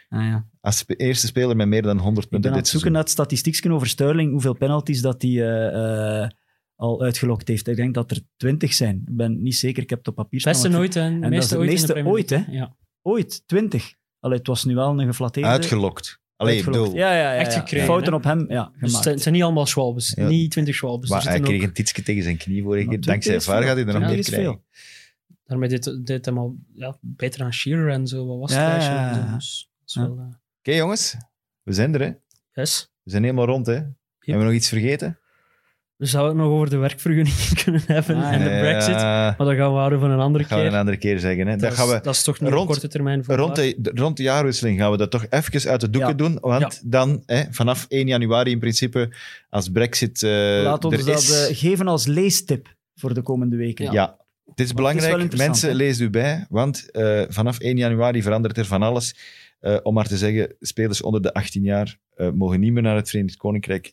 Ah, 0.08 0.22
ja. 0.22 0.46
als 0.60 0.78
spe- 0.78 0.94
eerste 0.96 1.26
speler 1.26 1.56
met 1.56 1.68
meer 1.68 1.82
dan 1.82 1.98
100 1.98 2.24
Ik 2.24 2.30
ben 2.30 2.40
punten 2.40 2.50
aan 2.50 2.56
het 2.56 2.68
zoeken 2.68 2.92
naar 2.92 3.08
statistiekjes 3.08 3.70
over 3.72 3.86
Sterling, 3.86 4.30
hoeveel 4.30 4.54
penalties 4.54 5.00
dat 5.00 5.22
hij 5.22 5.30
eh, 5.30 6.22
eh, 6.22 6.28
al 6.76 7.02
uitgelokt 7.02 7.48
heeft. 7.48 7.68
Ik 7.68 7.76
denk 7.76 7.94
dat 7.94 8.10
er 8.10 8.20
20 8.36 8.72
zijn. 8.74 8.96
Ik 9.06 9.16
ben 9.16 9.42
niet 9.42 9.56
zeker, 9.56 9.82
ik 9.82 9.90
heb 9.90 9.98
het 9.98 10.08
op 10.08 10.14
papier 10.14 10.40
staan. 10.40 10.52
Beste 10.52 10.68
nooit 10.68 10.96
en 10.96 11.14
dat 11.20 11.22
is 11.22 11.28
meeste 11.36 11.48
het 11.54 11.58
ooit 11.62 11.70
meeste 11.70 11.94
de 11.94 12.04
ooit, 12.04 12.30
League. 12.30 12.54
Ja. 12.54 12.76
Ooit, 13.02 13.42
20. 13.46 13.94
Allee, 14.20 14.38
het 14.38 14.46
was 14.46 14.64
nu 14.64 14.74
wel 14.74 15.00
een 15.00 15.06
geflatteerde... 15.06 15.48
Uitgelokt. 15.48 16.20
Allee, 16.36 16.64
bedoel, 16.64 16.94
Ja, 16.94 17.12
ja, 17.14 17.32
ja, 17.32 17.34
Echt 17.34 17.54
gekregen, 17.54 17.86
Fouten 17.86 18.10
hè? 18.12 18.16
op 18.18 18.24
hem, 18.24 18.38
ja, 18.48 18.64
Dus 18.64 18.72
gemaakt. 18.72 18.92
het 18.94 19.02
zijn- 19.02 19.14
het 19.14 19.22
zijn 19.22 19.34
niet 19.34 19.42
allemaal 19.42 19.66
Schwalbes. 19.66 20.12
Ja. 20.16 20.28
Niet 20.28 20.50
20 20.50 20.74
Schwalbes. 20.74 21.10
maar 21.10 21.22
er 21.24 21.28
hij 21.28 21.40
kreeg 21.40 21.60
ook, 21.60 21.66
een 21.66 21.72
tietsje 21.72 22.02
tegen 22.02 22.22
zijn 22.22 22.36
knie 22.36 22.62
vorige 22.62 22.88
keer. 22.88 23.00
20 23.00 23.10
Dankzij 23.32 23.52
VAR 23.54 23.62
gaat 23.62 23.76
hij 23.76 23.86
er 23.86 23.92
nog 23.92 23.94
20 24.08 24.16
niet 24.16 24.18
is 24.26 24.32
krijgen. 24.32 24.52
veel. 24.52 24.62
Daarmee 25.46 25.68
deed, 25.68 26.06
deed 26.06 26.24
hem 26.24 26.38
al 26.38 26.56
ja, 26.74 26.96
beter 27.00 27.42
aan 27.42 27.52
Shearer 27.52 27.90
en 27.90 28.06
zo. 28.06 28.26
Wat 28.26 28.38
was 28.38 28.50
het? 28.50 28.82
Ja. 28.82 29.34
Dus, 29.34 29.70
Ja. 29.84 30.02
eh, 30.02 30.10
Oké 30.58 30.72
jongens, 30.76 31.16
we 31.62 31.72
zijn 31.72 31.94
er. 31.94 32.00
Hè? 32.00 32.10
yes. 32.62 32.90
We 33.02 33.10
zijn 33.10 33.22
helemaal 33.22 33.46
rond. 33.46 33.66
Hè? 33.66 33.72
Hebben 33.74 34.44
we 34.44 34.44
nog 34.44 34.52
iets 34.52 34.68
vergeten? 34.68 35.18
We 35.96 36.06
zouden 36.06 36.36
het 36.36 36.44
nog 36.46 36.54
over 36.56 36.70
de 36.70 36.76
werkvergunning 36.76 37.36
kunnen 37.64 37.82
hebben 37.86 38.16
Ah, 38.16 38.32
en 38.32 38.38
de 38.38 38.58
brexit. 38.60 38.94
Maar 38.94 39.36
dat 39.36 39.48
gaan 39.54 39.72
we 39.72 39.78
houden 39.78 40.00
van 40.00 40.10
een 40.10 40.18
andere 40.18 40.38
dat 40.44 40.46
gaan 40.52 40.58
we 40.58 40.64
keer. 40.64 40.72
een 40.72 40.78
andere 40.80 40.96
keer 40.96 41.18
zeggen. 41.18 41.46
Hè? 41.46 41.52
dat, 41.52 41.60
Dat 41.60 41.72
is, 41.72 41.78
gaan 41.78 41.88
we, 41.88 42.00
dat 42.02 42.14
is 42.14 42.22
toch 42.22 42.40
niet 42.40 42.50
rond- 42.50 42.62
op 42.62 42.68
korte 42.68 42.88
termijn 42.88 43.24
voor 43.24 43.34
rond, 43.36 43.56
de, 43.56 43.74
de- 43.78 43.90
rond 43.94 44.16
de 44.16 44.22
jaarwisseling 44.22 44.78
gaan 44.78 44.90
we 44.90 44.96
dat 44.96 45.10
toch 45.10 45.26
even 45.30 45.70
uit 45.70 45.80
de 45.80 45.90
doeken 45.90 46.10
Ja. 46.10 46.16
doen. 46.16 46.38
Want 46.40 46.90
dan, 46.92 47.22
hè, 47.26 47.42
vanaf 47.50 47.86
1 47.88 48.06
januari 48.06 48.50
in 48.50 48.58
principe, 48.58 49.14
als 49.48 49.68
brexit 49.68 50.22
eh 50.22 50.30
Laat 50.62 50.84
ons 50.84 50.94
er 50.96 51.04
dat 51.04 51.18
is... 51.22 51.48
eh, 51.48 51.56
geven 51.56 51.88
als 51.88 52.06
leestip 52.06 52.76
voor 52.94 53.14
de 53.14 53.22
komende 53.22 53.56
weken. 53.56 53.92
Ja. 53.92 54.16
Het 54.46 54.60
is 54.60 54.72
belangrijk. 54.72 55.36
Mensen, 55.36 55.74
lees 55.74 56.00
u 56.00 56.10
bij, 56.10 56.46
want 56.48 56.90
eh, 56.90 57.22
vanaf 57.28 57.58
1 57.58 57.76
januari 57.76 58.22
verandert 58.22 58.58
er 58.58 58.64
van 58.66 58.82
alles. 58.82 59.16
Eh, 59.60 59.76
om 59.82 59.94
maar 59.94 60.06
te 60.06 60.16
zeggen, 60.16 60.56
spelers 60.60 61.02
onder 61.02 61.22
de 61.22 61.32
18 61.34 61.62
jaar 61.62 61.98
eh, 62.14 62.30
mogen 62.30 62.60
niet 62.60 62.72
meer 62.72 62.82
naar 62.82 62.96
het 62.96 63.10
Verenigd 63.10 63.36
Koninkrijk 63.36 63.92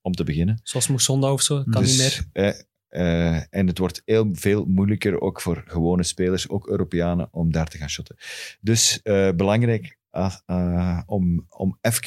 om 0.00 0.12
te 0.12 0.24
beginnen. 0.24 0.60
Zoals 0.62 0.88
Moesonda 0.88 1.32
of 1.32 1.42
zo, 1.42 1.64
kan 1.70 1.82
Dus, 1.82 1.90
niet 1.90 2.26
meer. 2.32 2.54
eh, 2.88 3.34
eh, 3.36 3.42
en 3.50 3.66
het 3.66 3.78
wordt 3.78 4.02
heel 4.04 4.28
veel 4.32 4.64
moeilijker, 4.64 5.20
ook 5.20 5.40
voor 5.40 5.64
gewone 5.66 6.02
spelers, 6.02 6.48
ook 6.48 6.68
Europeanen, 6.68 7.28
om 7.30 7.52
daar 7.52 7.68
te 7.68 7.78
gaan 7.78 7.90
shotten. 7.90 8.16
Dus 8.60 9.00
belangrijk 9.36 9.98
ah, 10.10 10.34
ah, 10.44 11.00
om, 11.06 11.46
om 11.48 11.78
even 11.80 12.02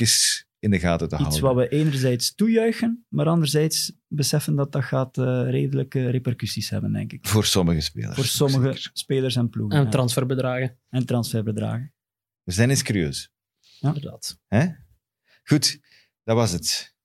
in 0.60 0.72
de 0.72 0.80
gaten 0.80 1.10
te 1.10 1.16
Iets 1.16 1.24
houden. 1.24 1.44
wat 1.56 1.56
we 1.56 1.76
enerzijds 1.76 2.36
toejuichen, 2.36 3.06
maar 3.10 3.28
anderzijds 3.28 3.94
beseffen 4.08 4.56
dat 4.56 4.72
dat 4.72 4.84
gaat 4.84 5.18
eh, 5.18 5.50
redelijke 5.50 6.10
repercussies 6.10 6.70
hebben, 6.70 6.92
denk 6.92 7.14
ik. 7.14 7.28
Voor 7.28 7.46
sommige 7.46 7.82
spelers. 7.82 8.16
Voor 8.16 8.26
sommige 8.26 8.74
Zeker. 8.74 8.90
spelers 8.94 9.36
en 9.36 9.50
ploegen. 9.50 9.78
En 9.78 9.84
ja. 9.84 9.90
transferbedragen, 9.90 10.78
en 10.90 11.06
transferbedragen. 11.06 11.94
We 12.44 12.52
zijn 12.52 12.70
eens 12.70 12.84
curieus. 12.84 13.32
inderdaad. 13.80 14.40
Hè? 14.48 14.68
Goed, 15.44 15.80
dat 16.24 16.36
was 16.36 16.52
het. 16.52 16.96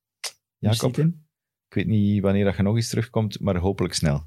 Jacob, 0.59 0.99
ik 0.99 1.75
weet 1.75 1.87
niet 1.87 2.23
wanneer 2.23 2.45
dat 2.45 2.57
je 2.57 2.63
nog 2.63 2.77
eens 2.77 2.89
terugkomt, 2.89 3.41
maar 3.41 3.57
hopelijk 3.57 3.95
snel. 3.95 4.27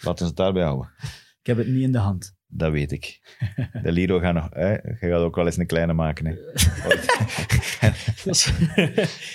Laten 0.00 0.22
we 0.22 0.24
het 0.24 0.36
daarbij 0.36 0.62
houden. 0.62 0.92
Ik 1.40 1.46
heb 1.46 1.56
het 1.56 1.66
niet 1.66 1.82
in 1.82 1.92
de 1.92 1.98
hand. 1.98 2.36
Dat 2.50 2.72
weet 2.72 2.92
ik. 2.92 3.20
De 3.82 3.92
Liro 3.92 4.18
gaat 4.18 4.34
nog... 4.34 4.48
Hè? 4.50 4.72
Je 4.72 4.96
gaat 4.98 5.20
ook 5.20 5.36
wel 5.36 5.46
eens 5.46 5.56
een 5.56 5.66
kleine 5.66 5.92
maken. 5.92 6.26
Hè? 6.26 6.34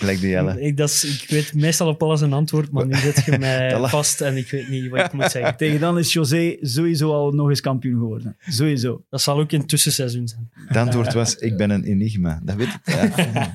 Lijkt 0.06 0.20
die 0.20 0.30
Jelle. 0.30 0.60
ik, 0.60 0.76
dat 0.76 0.88
is, 0.88 1.22
ik 1.22 1.30
weet 1.30 1.54
meestal 1.54 1.88
op 1.88 2.02
alles 2.02 2.20
een 2.20 2.32
antwoord, 2.32 2.70
maar 2.70 2.86
nu 2.86 2.94
zet 2.94 3.24
je 3.24 3.38
mij 3.48 3.88
vast 3.88 4.20
en 4.20 4.36
ik 4.36 4.50
weet 4.50 4.68
niet 4.68 4.88
wat 4.88 5.04
ik 5.04 5.12
moet 5.12 5.30
zeggen. 5.30 5.56
Tegen 5.56 5.80
dan 5.80 5.98
is 5.98 6.12
José 6.12 6.56
sowieso 6.60 7.12
al 7.12 7.32
nog 7.32 7.48
eens 7.48 7.60
kampioen 7.60 7.98
geworden. 7.98 8.36
Sowieso. 8.48 9.04
Dat 9.10 9.22
zal 9.22 9.38
ook 9.38 9.52
in 9.52 9.66
tussenseizoen 9.66 10.28
zijn. 10.28 10.50
Het 10.54 10.76
antwoord 10.76 11.12
was, 11.12 11.36
ik 11.36 11.56
ben 11.56 11.70
een 11.70 11.84
enigma. 11.84 12.40
Dat 12.44 12.56
weet 12.56 12.68
ik. 12.68 12.80
Ja. 12.84 13.54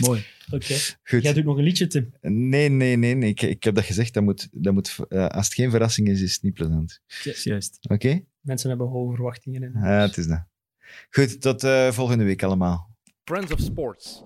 Mooi. 0.00 0.24
Oké. 0.50 0.74
Goed. 1.04 1.22
Jij 1.22 1.32
doet 1.32 1.44
nog 1.44 1.56
een 1.56 1.64
liedje, 1.64 1.86
Tim. 1.86 2.12
Nee, 2.20 2.68
nee, 2.68 2.96
nee. 2.96 3.14
nee. 3.14 3.30
Ik, 3.30 3.42
ik 3.42 3.64
heb 3.64 3.74
dat 3.74 3.84
gezegd. 3.84 4.14
Dat 4.14 4.22
moet, 4.22 4.48
dat 4.52 4.72
moet, 4.72 4.96
eh, 5.08 5.26
als 5.26 5.44
het 5.44 5.54
geen 5.54 5.70
verrassing 5.70 6.08
is, 6.08 6.20
is 6.20 6.32
het 6.32 6.42
niet 6.42 6.54
plezant. 6.54 7.00
Juist. 7.42 7.78
Oké? 7.88 8.20
Mensen 8.46 8.68
hebben 8.68 8.86
hoge 8.88 9.14
verwachtingen. 9.14 9.62
in. 9.62 9.72
Ja, 9.74 10.00
het 10.00 10.16
is 10.16 10.26
dat. 10.26 10.44
Goed, 11.10 11.40
tot 11.40 11.64
eh, 11.64 11.90
volgende 11.90 12.24
week 12.24 12.42
allemaal. 12.42 12.90
Friends 13.24 13.52
of 13.52 13.60
Sports. 13.60 14.22